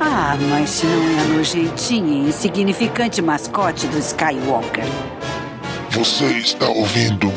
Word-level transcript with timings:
Ah, 0.00 0.36
mas 0.48 0.70
se 0.70 0.86
não 0.86 1.18
é 1.18 1.20
a 1.20 1.24
nojentinha 1.24 2.24
e 2.24 2.28
insignificante 2.28 3.20
mascote 3.20 3.86
do 3.88 3.98
Skywalker. 3.98 4.84
Você 5.90 6.24
está 6.24 6.68
ouvindo 6.68 7.32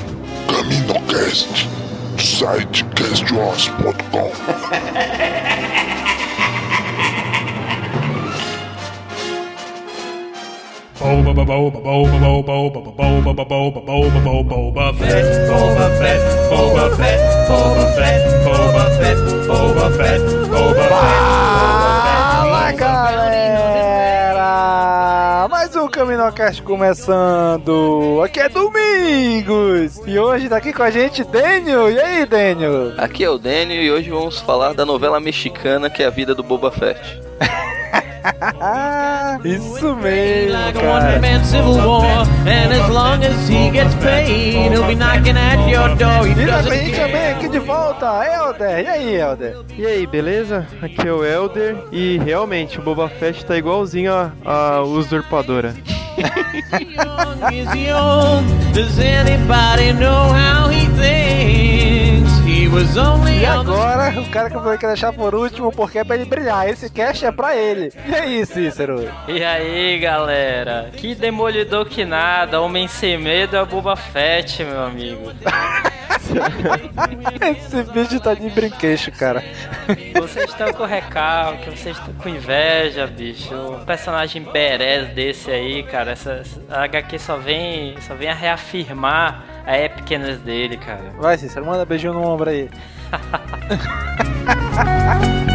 CaminoCast 0.47 1.67
do 2.15 2.21
site 2.21 2.83
castwars.com. 2.95 4.31
Boba 10.99 11.33
boba 11.33 11.45
boba 11.45 11.79
boba 11.81 12.43
boba 12.45 12.81
boba 12.91 13.33
boba 13.33 13.81
boba 13.81 14.19
boba 14.21 14.43
boba 14.43 14.93
fett 14.93 15.29
boba 15.49 15.89
fett 15.97 16.21
boba 16.49 16.85
fett 16.95 17.21
boba 17.47 17.85
fett 17.95 18.23
boba 18.45 18.85
fett 18.99 19.19
boba 19.47 19.85
fett 19.97 20.21
boba 20.51 20.85
Fala 20.89 21.80
galera! 22.81 24.47
Mais 25.47 25.75
um 25.75 25.87
CaminoCast 25.87 26.63
começando! 26.63 28.19
Aqui 28.25 28.39
é 28.39 28.49
Domingos! 28.49 30.01
E 30.07 30.17
hoje 30.17 30.49
tá 30.49 30.57
aqui 30.57 30.73
com 30.73 30.81
a 30.81 30.89
gente 30.89 31.23
Daniel! 31.23 31.91
E 31.91 31.99
aí, 31.99 32.25
Daniel? 32.25 32.93
Aqui 32.97 33.23
é 33.23 33.29
o 33.29 33.37
Daniel 33.37 33.83
e 33.83 33.91
hoje 33.91 34.09
vamos 34.09 34.39
falar 34.39 34.73
da 34.73 34.83
novela 34.83 35.19
mexicana 35.19 35.91
que 35.91 36.01
é 36.01 36.07
a 36.07 36.09
vida 36.09 36.33
do 36.33 36.41
Boba 36.41 36.71
Fett. 36.71 37.21
Isso 39.43 39.95
mesmo, 39.95 40.51
cara. 40.73 41.15
E 46.27 46.35
também 46.63 46.91
também 46.91 47.27
aqui 47.31 47.47
de 47.49 47.59
volta, 47.59 48.05
Elder. 48.25 48.83
E 48.83 48.87
aí, 48.87 49.15
Elder? 49.15 49.57
E 49.77 49.85
aí, 49.85 50.07
beleza? 50.07 50.67
Aqui 50.81 51.07
é 51.07 51.13
o 51.13 51.23
Elder 51.25 51.77
e 51.91 52.17
realmente 52.19 52.79
o 52.79 52.81
Boba 52.81 53.09
Fett 53.09 53.45
tá 53.45 53.57
igualzinho 53.57 54.13
a, 54.13 54.31
a 54.45 54.81
usurpadora. 54.81 55.73
Does 58.73 58.99
anybody 58.99 59.93
know 59.93 60.31
how 60.31 60.69
he 60.69 60.85
thinks? 60.87 62.00
E 62.73 63.45
agora, 63.45 64.17
o 64.17 64.29
cara 64.29 64.49
que 64.49 64.55
eu 64.55 64.61
falei 64.63 64.77
que 64.77 64.85
ia 64.85 64.89
deixar 64.91 65.11
por 65.11 65.35
último, 65.35 65.73
porque 65.73 65.99
é 65.99 66.05
pra 66.05 66.15
ele 66.15 66.23
brilhar. 66.23 66.69
Esse 66.69 66.89
cast 66.89 67.25
é 67.25 67.31
pra 67.31 67.53
ele. 67.53 67.91
E 68.07 68.15
aí, 68.15 68.45
Cícero? 68.45 69.11
E 69.27 69.43
aí, 69.43 69.99
galera? 69.99 70.89
Que 70.95 71.13
demolidor 71.13 71.85
que 71.85 72.05
nada, 72.05 72.61
homem 72.61 72.87
sem 72.87 73.17
medo 73.17 73.57
é 73.57 73.61
o 73.61 73.65
Boba 73.65 73.97
Fett, 73.97 74.63
meu 74.63 74.85
amigo. 74.85 75.33
Esse 77.57 77.83
vídeo 77.91 78.21
tá 78.21 78.33
de 78.33 78.49
brinquedo, 78.49 79.11
cara. 79.17 79.43
Vocês 80.13 80.49
estão 80.49 80.71
com 80.71 80.85
recalque, 80.85 81.71
vocês 81.71 81.97
estão 81.97 82.13
com 82.13 82.29
inveja, 82.29 83.05
bicho. 83.05 83.53
Um 83.53 83.83
personagem 83.83 84.43
berés 84.43 85.09
desse 85.09 85.51
aí, 85.51 85.83
cara, 85.83 86.11
essa, 86.11 86.35
essa 86.35 86.61
HQ 86.69 87.19
só 87.19 87.35
vem, 87.35 87.95
só 87.99 88.15
vem 88.15 88.29
a 88.29 88.33
reafirmar 88.33 89.50
a 89.65 89.77
epicness 89.77 90.39
dele, 90.39 90.77
cara. 90.77 91.11
Vai, 91.17 91.37
Cícero, 91.37 91.65
manda 91.65 91.85
beijinho 91.85 92.13
no 92.13 92.21
ombro 92.21 92.49
aí. 92.49 92.69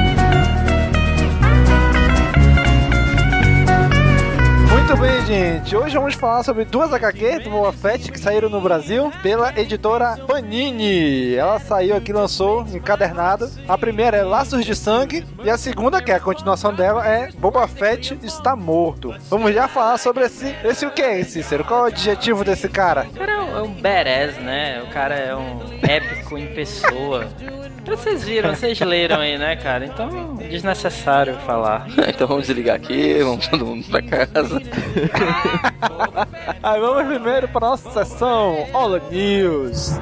Muito 4.86 5.00
bem, 5.00 5.26
gente. 5.26 5.74
Hoje 5.74 5.96
vamos 5.96 6.14
falar 6.14 6.44
sobre 6.44 6.64
duas 6.64 6.92
HQ 6.92 7.40
do 7.40 7.50
Boba 7.50 7.72
Fett 7.72 8.12
que 8.12 8.20
saíram 8.20 8.48
no 8.48 8.60
Brasil 8.60 9.10
pela 9.20 9.52
editora 9.58 10.16
Panini. 10.28 11.34
Ela 11.34 11.58
saiu 11.58 11.96
aqui, 11.96 12.12
lançou 12.12 12.64
encadernado. 12.72 13.50
A 13.66 13.76
primeira 13.76 14.18
é 14.18 14.22
Laços 14.22 14.64
de 14.64 14.76
Sangue 14.76 15.26
e 15.42 15.50
a 15.50 15.58
segunda, 15.58 16.00
que 16.00 16.12
é 16.12 16.14
a 16.14 16.20
continuação 16.20 16.72
dela, 16.72 17.04
é 17.04 17.32
Boba 17.32 17.66
Fett 17.66 18.16
está 18.22 18.54
morto. 18.54 19.12
Vamos 19.28 19.52
já 19.52 19.66
falar 19.66 19.98
sobre 19.98 20.26
esse, 20.26 20.54
esse 20.62 20.86
o 20.86 20.92
que, 20.92 21.24
Cícero? 21.24 21.64
Qual 21.64 21.80
é 21.80 21.82
o 21.82 21.86
adjetivo 21.86 22.44
desse 22.44 22.68
cara? 22.68 23.08
O 23.10 23.18
cara 23.18 23.32
é 23.32 23.40
um, 23.40 23.58
é 23.58 23.62
um 23.62 23.72
badass, 23.72 24.36
né? 24.36 24.82
O 24.82 24.92
cara 24.92 25.16
é 25.16 25.34
um 25.34 25.80
épico 25.82 26.38
em 26.38 26.46
pessoa. 26.54 27.26
Vocês 27.86 28.24
viram, 28.24 28.52
vocês 28.52 28.80
leram 28.80 29.20
aí, 29.20 29.38
né, 29.38 29.54
cara? 29.54 29.86
Então, 29.86 30.34
desnecessário 30.34 31.36
falar. 31.46 31.86
então 32.08 32.26
vamos 32.26 32.46
desligar 32.46 32.74
aqui, 32.74 33.22
vamos 33.22 33.46
todo 33.46 33.64
mundo 33.64 33.86
pra 33.88 34.02
casa. 34.02 34.60
Aí 36.62 36.80
vamos 36.80 37.06
primeiro 37.06 37.48
para 37.48 37.68
nossa 37.68 37.90
sessão 37.90 38.66
Hola 38.72 39.00
News. 39.10 39.98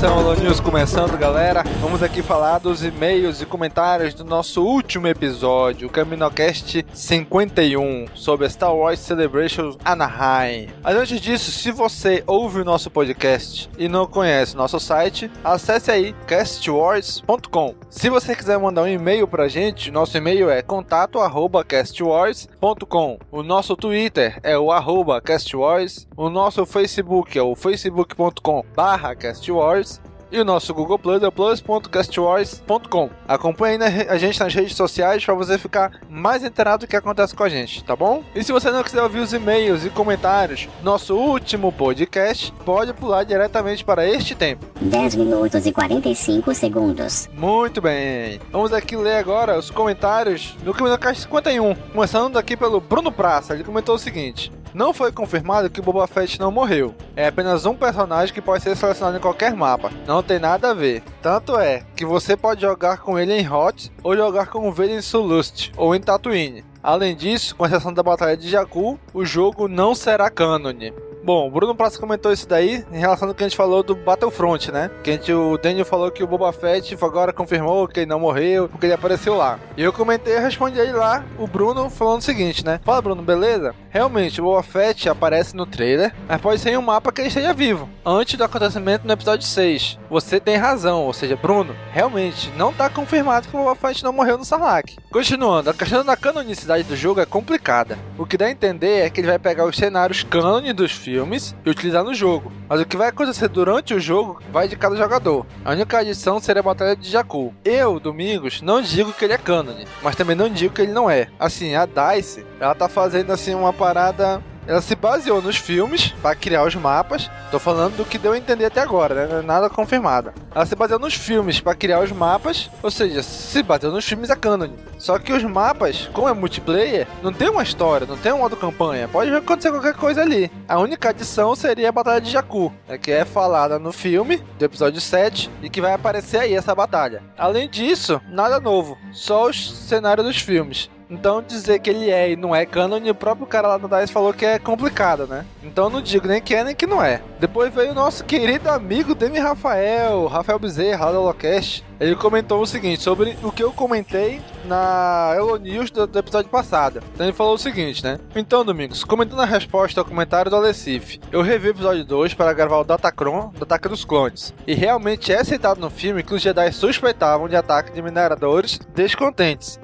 Sessão 0.00 0.16
Holo 0.16 0.34
News 0.34 0.60
começando, 0.60 1.18
galera. 1.18 1.62
Vamos 1.82 2.02
aqui 2.02 2.22
falar 2.22 2.56
dos 2.56 2.82
e-mails 2.82 3.42
e 3.42 3.44
comentários 3.44 4.14
do 4.14 4.24
nosso 4.24 4.64
último 4.64 5.06
episódio, 5.06 5.88
o 5.88 5.90
CaminoCast 5.90 6.86
51, 6.90 8.06
sobre 8.14 8.48
Star 8.48 8.74
Wars 8.74 8.98
Celebration 8.98 9.76
Anaheim. 9.84 10.70
Mas 10.82 10.96
antes 10.96 11.20
disso, 11.20 11.52
se 11.52 11.70
você 11.70 12.24
ouve 12.26 12.62
o 12.62 12.64
nosso 12.64 12.90
podcast 12.90 13.68
e 13.76 13.88
não 13.88 14.06
conhece 14.06 14.56
nosso 14.56 14.80
site, 14.80 15.30
acesse 15.44 15.90
aí 15.90 16.14
castwars.com. 16.26 17.74
Se 17.90 18.08
você 18.08 18.34
quiser 18.34 18.58
mandar 18.58 18.84
um 18.84 18.88
e-mail 18.88 19.28
pra 19.28 19.48
gente, 19.48 19.90
nosso 19.90 20.16
e-mail 20.16 20.48
é 20.48 20.62
contato@castwars.com. 20.62 23.18
O 23.30 23.42
nosso 23.42 23.76
Twitter 23.76 24.40
é 24.42 24.58
o 24.58 24.72
arroba 24.72 25.20
castwars. 25.20 26.08
O 26.16 26.30
nosso 26.30 26.64
Facebook 26.64 27.38
é 27.38 27.42
o 27.42 27.54
facebook.com/castwars. 27.54 29.89
E 30.32 30.38
o 30.38 30.44
nosso 30.44 30.72
Google 30.72 30.98
Plus 30.98 31.22
é 31.22 31.26
o 31.26 31.32
plus.castwars.com. 31.32 33.10
Acompanhe 33.26 33.78
a 34.08 34.16
gente 34.16 34.38
nas 34.38 34.54
redes 34.54 34.76
sociais 34.76 35.24
para 35.24 35.34
você 35.34 35.58
ficar 35.58 36.00
mais 36.08 36.44
inteirado 36.44 36.86
do 36.86 36.88
que 36.88 36.96
acontece 36.96 37.34
com 37.34 37.42
a 37.42 37.48
gente, 37.48 37.82
tá 37.82 37.96
bom? 37.96 38.22
E 38.34 38.44
se 38.44 38.52
você 38.52 38.70
não 38.70 38.84
quiser 38.84 39.02
ouvir 39.02 39.18
os 39.18 39.32
e-mails 39.32 39.84
e 39.84 39.90
comentários, 39.90 40.68
nosso 40.82 41.16
último 41.16 41.72
podcast 41.72 42.52
pode 42.64 42.92
pular 42.92 43.24
diretamente 43.24 43.84
para 43.84 44.08
este 44.08 44.34
tempo. 44.34 44.66
10 44.80 45.16
minutos 45.16 45.66
e 45.66 45.72
45 45.72 46.54
segundos. 46.54 47.28
Muito 47.34 47.80
bem. 47.80 48.40
Vamos 48.52 48.72
aqui 48.72 48.96
ler 48.96 49.16
agora 49.16 49.58
os 49.58 49.70
comentários 49.70 50.56
do 50.62 50.72
CaminoCast 50.72 51.22
51. 51.22 51.74
Começando 51.92 52.38
aqui 52.38 52.56
pelo 52.56 52.80
Bruno 52.80 53.10
Praça. 53.10 53.54
Ele 53.54 53.64
comentou 53.64 53.96
o 53.96 53.98
seguinte. 53.98 54.52
Não 54.72 54.94
foi 54.94 55.10
confirmado 55.10 55.68
que 55.68 55.80
o 55.80 55.82
Boba 55.82 56.06
Fett 56.06 56.38
não 56.38 56.52
morreu. 56.52 56.94
É 57.16 57.26
apenas 57.26 57.66
um 57.66 57.74
personagem 57.74 58.32
que 58.32 58.40
pode 58.40 58.62
ser 58.62 58.76
selecionado 58.76 59.16
em 59.16 59.20
qualquer 59.20 59.52
mapa. 59.54 59.90
Não 60.06 60.19
tem 60.22 60.38
nada 60.38 60.70
a 60.70 60.74
ver. 60.74 61.02
Tanto 61.22 61.56
é 61.58 61.82
que 61.96 62.04
você 62.04 62.36
pode 62.36 62.60
jogar 62.60 62.98
com 62.98 63.18
ele 63.18 63.32
em 63.32 63.50
Hot 63.50 63.90
ou 64.02 64.16
jogar 64.16 64.46
com 64.46 64.68
ele 64.82 64.94
em 64.94 65.02
Sulust 65.02 65.72
ou 65.76 65.94
em 65.94 66.00
Tatooine. 66.00 66.64
Além 66.82 67.14
disso, 67.14 67.54
com 67.54 67.66
exceção 67.66 67.92
da 67.92 68.02
Batalha 68.02 68.36
de 68.36 68.48
Jakku, 68.48 68.98
o 69.12 69.24
jogo 69.24 69.68
não 69.68 69.94
será 69.94 70.30
cânone. 70.30 70.92
Bom, 71.32 71.46
o 71.46 71.50
Bruno 71.52 71.76
Praça 71.76 71.96
comentou 71.96 72.32
isso 72.32 72.48
daí 72.48 72.84
em 72.90 72.98
relação 72.98 73.28
ao 73.28 73.34
que 73.36 73.44
a 73.44 73.48
gente 73.48 73.56
falou 73.56 73.84
do 73.84 73.94
Battlefront, 73.94 74.72
né? 74.72 74.90
Que 75.00 75.10
a 75.10 75.12
gente, 75.12 75.32
o 75.32 75.56
Daniel 75.56 75.84
falou 75.84 76.10
que 76.10 76.24
o 76.24 76.26
Boba 76.26 76.52
Fett 76.52 76.98
agora 77.00 77.32
confirmou 77.32 77.86
que 77.86 78.00
ele 78.00 78.06
não 78.06 78.18
morreu, 78.18 78.68
porque 78.68 78.86
ele 78.86 78.94
apareceu 78.94 79.36
lá. 79.36 79.60
E 79.76 79.82
eu 79.84 79.92
comentei 79.92 80.34
e 80.34 80.40
respondi 80.40 80.80
aí 80.80 80.90
lá, 80.90 81.24
o 81.38 81.46
Bruno 81.46 81.88
falando 81.88 82.18
o 82.18 82.24
seguinte, 82.24 82.64
né? 82.64 82.80
Fala, 82.84 83.00
Bruno, 83.00 83.22
beleza? 83.22 83.76
Realmente, 83.90 84.40
o 84.40 84.44
Boba 84.44 84.64
Fett 84.64 85.08
aparece 85.08 85.54
no 85.54 85.66
trailer, 85.66 86.12
mas 86.26 86.40
pode 86.40 86.60
ser 86.60 86.70
em 86.70 86.76
um 86.76 86.82
mapa 86.82 87.12
que 87.12 87.20
ele 87.20 87.28
esteja 87.28 87.54
vivo, 87.54 87.88
antes 88.04 88.34
do 88.34 88.42
acontecimento 88.42 89.06
no 89.06 89.12
episódio 89.12 89.46
6. 89.46 90.00
Você 90.10 90.40
tem 90.40 90.56
razão, 90.56 91.04
ou 91.04 91.12
seja, 91.12 91.36
Bruno, 91.36 91.76
realmente, 91.92 92.52
não 92.56 92.72
tá 92.72 92.90
confirmado 92.90 93.46
que 93.46 93.54
o 93.54 93.60
Boba 93.60 93.76
Fett 93.76 94.02
não 94.02 94.12
morreu 94.12 94.36
no 94.36 94.44
Sarlacc. 94.44 94.96
Continuando, 95.12 95.70
a 95.70 95.74
questão 95.74 96.04
da 96.04 96.16
canonicidade 96.16 96.82
do 96.82 96.96
jogo 96.96 97.20
é 97.20 97.26
complicada. 97.26 97.96
O 98.18 98.26
que 98.26 98.36
dá 98.36 98.46
a 98.46 98.50
entender 98.50 99.06
é 99.06 99.10
que 99.10 99.20
ele 99.20 99.28
vai 99.28 99.38
pegar 99.38 99.64
os 99.64 99.76
cenários 99.76 100.24
cânone 100.24 100.72
dos 100.72 100.90
filmes 100.90 101.19
e 101.64 101.70
utilizar 101.70 102.04
no 102.04 102.14
jogo. 102.14 102.52
Mas 102.68 102.80
o 102.80 102.86
que 102.86 102.96
vai 102.96 103.08
acontecer 103.08 103.48
durante 103.48 103.94
o 103.94 104.00
jogo 104.00 104.40
vai 104.50 104.68
de 104.68 104.76
cada 104.76 104.96
jogador. 104.96 105.46
A 105.64 105.72
única 105.72 105.98
adição 105.98 106.40
seria 106.40 106.60
a 106.60 106.62
Batalha 106.62 106.96
de 106.96 107.08
Jakku. 107.08 107.54
Eu, 107.64 108.00
Domingos, 108.00 108.62
não 108.62 108.80
digo 108.80 109.12
que 109.12 109.24
ele 109.24 109.34
é 109.34 109.38
cânone, 109.38 109.86
mas 110.02 110.16
também 110.16 110.36
não 110.36 110.48
digo 110.48 110.74
que 110.74 110.82
ele 110.82 110.92
não 110.92 111.10
é. 111.10 111.28
Assim, 111.38 111.74
a 111.74 111.86
DICE, 111.86 112.44
ela 112.58 112.74
tá 112.74 112.88
fazendo 112.88 113.32
assim 113.32 113.54
uma 113.54 113.72
parada 113.72 114.42
ela 114.66 114.80
se 114.80 114.94
baseou 114.94 115.42
nos 115.42 115.56
filmes 115.56 116.12
para 116.22 116.34
criar 116.34 116.64
os 116.64 116.74
mapas. 116.74 117.30
Tô 117.50 117.58
falando 117.58 117.96
do 117.96 118.04
que 118.04 118.18
deu 118.18 118.32
a 118.32 118.38
entender 118.38 118.66
até 118.66 118.80
agora, 118.80 119.26
né? 119.26 119.42
Nada 119.42 119.68
confirmado. 119.68 120.32
Ela 120.54 120.66
se 120.66 120.76
baseou 120.76 121.00
nos 121.00 121.14
filmes 121.14 121.60
para 121.60 121.74
criar 121.74 122.00
os 122.00 122.12
mapas, 122.12 122.70
ou 122.82 122.90
seja, 122.90 123.22
se 123.22 123.62
baseou 123.62 123.92
nos 123.92 124.04
filmes 124.04 124.30
é 124.30 124.36
canon. 124.36 124.70
Só 124.98 125.18
que 125.18 125.32
os 125.32 125.42
mapas, 125.42 126.08
como 126.12 126.28
é 126.28 126.32
multiplayer, 126.32 127.06
não 127.22 127.32
tem 127.32 127.48
uma 127.48 127.62
história, 127.62 128.06
não 128.06 128.16
tem 128.16 128.32
um 128.32 128.38
modo 128.38 128.56
campanha. 128.56 129.08
Pode 129.08 129.34
acontecer 129.34 129.70
qualquer 129.70 129.94
coisa 129.94 130.22
ali. 130.22 130.50
A 130.68 130.78
única 130.78 131.10
adição 131.10 131.54
seria 131.56 131.88
a 131.88 131.92
Batalha 131.92 132.20
de 132.20 132.30
Jakku, 132.30 132.72
né? 132.86 132.98
que 132.98 133.10
é 133.10 133.24
falada 133.24 133.78
no 133.78 133.92
filme 133.92 134.42
do 134.58 134.64
episódio 134.64 135.00
7 135.00 135.50
e 135.62 135.70
que 135.70 135.80
vai 135.80 135.92
aparecer 135.92 136.38
aí 136.38 136.54
essa 136.54 136.74
batalha. 136.74 137.22
Além 137.36 137.68
disso, 137.68 138.20
nada 138.28 138.60
novo, 138.60 138.96
só 139.12 139.48
os 139.48 139.72
cenários 139.88 140.26
dos 140.26 140.38
filmes. 140.38 140.90
Então 141.10 141.42
dizer 141.42 141.80
que 141.80 141.90
ele 141.90 142.08
é 142.08 142.30
e 142.30 142.36
não 142.36 142.54
é 142.54 142.64
canon, 142.64 143.00
o 143.10 143.14
próprio 143.14 143.46
cara 143.46 143.68
lá 143.68 143.76
do 143.76 143.88
DICE 143.88 144.12
falou 144.12 144.32
que 144.32 144.46
é 144.46 144.58
complicado, 144.58 145.26
né? 145.26 145.44
Então 145.62 145.90
não 145.90 146.00
digo 146.00 146.28
nem 146.28 146.40
que 146.40 146.54
é 146.54 146.62
nem 146.62 146.74
que 146.74 146.86
não 146.86 147.02
é. 147.02 147.20
Depois 147.40 147.74
veio 147.74 147.90
o 147.90 147.94
nosso 147.94 148.24
querido 148.24 148.70
amigo 148.70 149.14
Demi 149.14 149.38
Rafael, 149.38 150.26
Rafael 150.26 150.58
Bezerra, 150.58 151.06
lá 151.06 151.12
do 151.12 151.18
Holocast. 151.18 151.84
Ele 151.98 152.16
comentou 152.16 152.62
o 152.62 152.66
seguinte 152.66 153.02
sobre 153.02 153.36
o 153.42 153.52
que 153.52 153.62
eu 153.62 153.72
comentei 153.72 154.40
na 154.64 155.34
Elo 155.36 155.58
News 155.58 155.90
do, 155.90 156.06
do, 156.06 156.18
episódio 156.18 156.50
passado. 156.50 157.02
Então 157.12 157.26
ele 157.26 157.36
falou 157.36 157.54
o 157.54 157.58
seguinte, 157.58 158.02
né? 158.02 158.18
Então, 158.34 158.64
Domingos, 158.64 159.04
comentando 159.04 159.42
a 159.42 159.44
resposta 159.44 160.00
ao 160.00 160.04
comentário 160.04 160.50
do 160.50 160.56
Alessif, 160.56 161.20
eu 161.30 161.42
revi 161.42 161.68
o 161.68 161.72
episódio 161.72 162.04
2 162.04 162.32
para 162.32 162.54
gravar 162.54 162.78
o 162.78 162.84
Datacron 162.84 163.52
do 163.54 163.64
Ataque 163.64 163.88
dos 163.88 164.04
Clones. 164.04 164.54
E 164.66 164.72
realmente 164.72 165.30
é 165.30 165.44
citado 165.44 165.78
no 165.78 165.90
filme 165.90 166.22
que 166.22 166.34
os 166.34 166.40
Jedi 166.40 166.72
suspeitavam 166.72 167.48
de 167.48 167.56
ataque 167.56 167.92
de 167.92 168.00
mineradores 168.00 168.78
descontentes. 168.94 169.78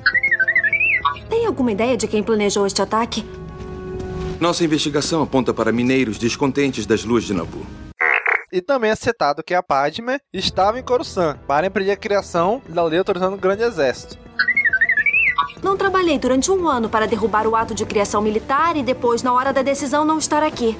Tem 1.28 1.46
alguma 1.46 1.72
ideia 1.72 1.96
de 1.96 2.06
quem 2.06 2.22
planejou 2.22 2.66
este 2.66 2.82
ataque? 2.82 3.24
Nossa 4.40 4.64
investigação 4.64 5.22
aponta 5.22 5.54
para 5.54 5.72
mineiros 5.72 6.18
descontentes 6.18 6.86
das 6.86 7.04
luas 7.04 7.24
de 7.24 7.32
Nabu. 7.32 7.64
E 8.52 8.60
também 8.60 8.90
é 8.90 8.94
citado 8.94 9.42
que 9.42 9.54
a 9.54 9.62
Padme 9.62 10.18
estava 10.32 10.78
em 10.78 10.82
Coruscant 10.82 11.38
para 11.46 11.66
impedir 11.66 11.90
a 11.90 11.96
criação 11.96 12.62
da 12.68 12.84
lei 12.84 12.98
autorizando 12.98 13.34
um 13.34 13.38
grande 13.38 13.62
exército. 13.62 14.18
Não 15.62 15.76
trabalhei 15.76 16.18
durante 16.18 16.50
um 16.50 16.68
ano 16.68 16.88
para 16.88 17.06
derrubar 17.06 17.46
o 17.46 17.56
ato 17.56 17.74
de 17.74 17.84
criação 17.84 18.22
militar 18.22 18.76
e 18.76 18.82
depois, 18.82 19.22
na 19.22 19.32
hora 19.32 19.52
da 19.52 19.62
decisão, 19.62 20.04
não 20.04 20.18
estar 20.18 20.42
aqui. 20.42 20.76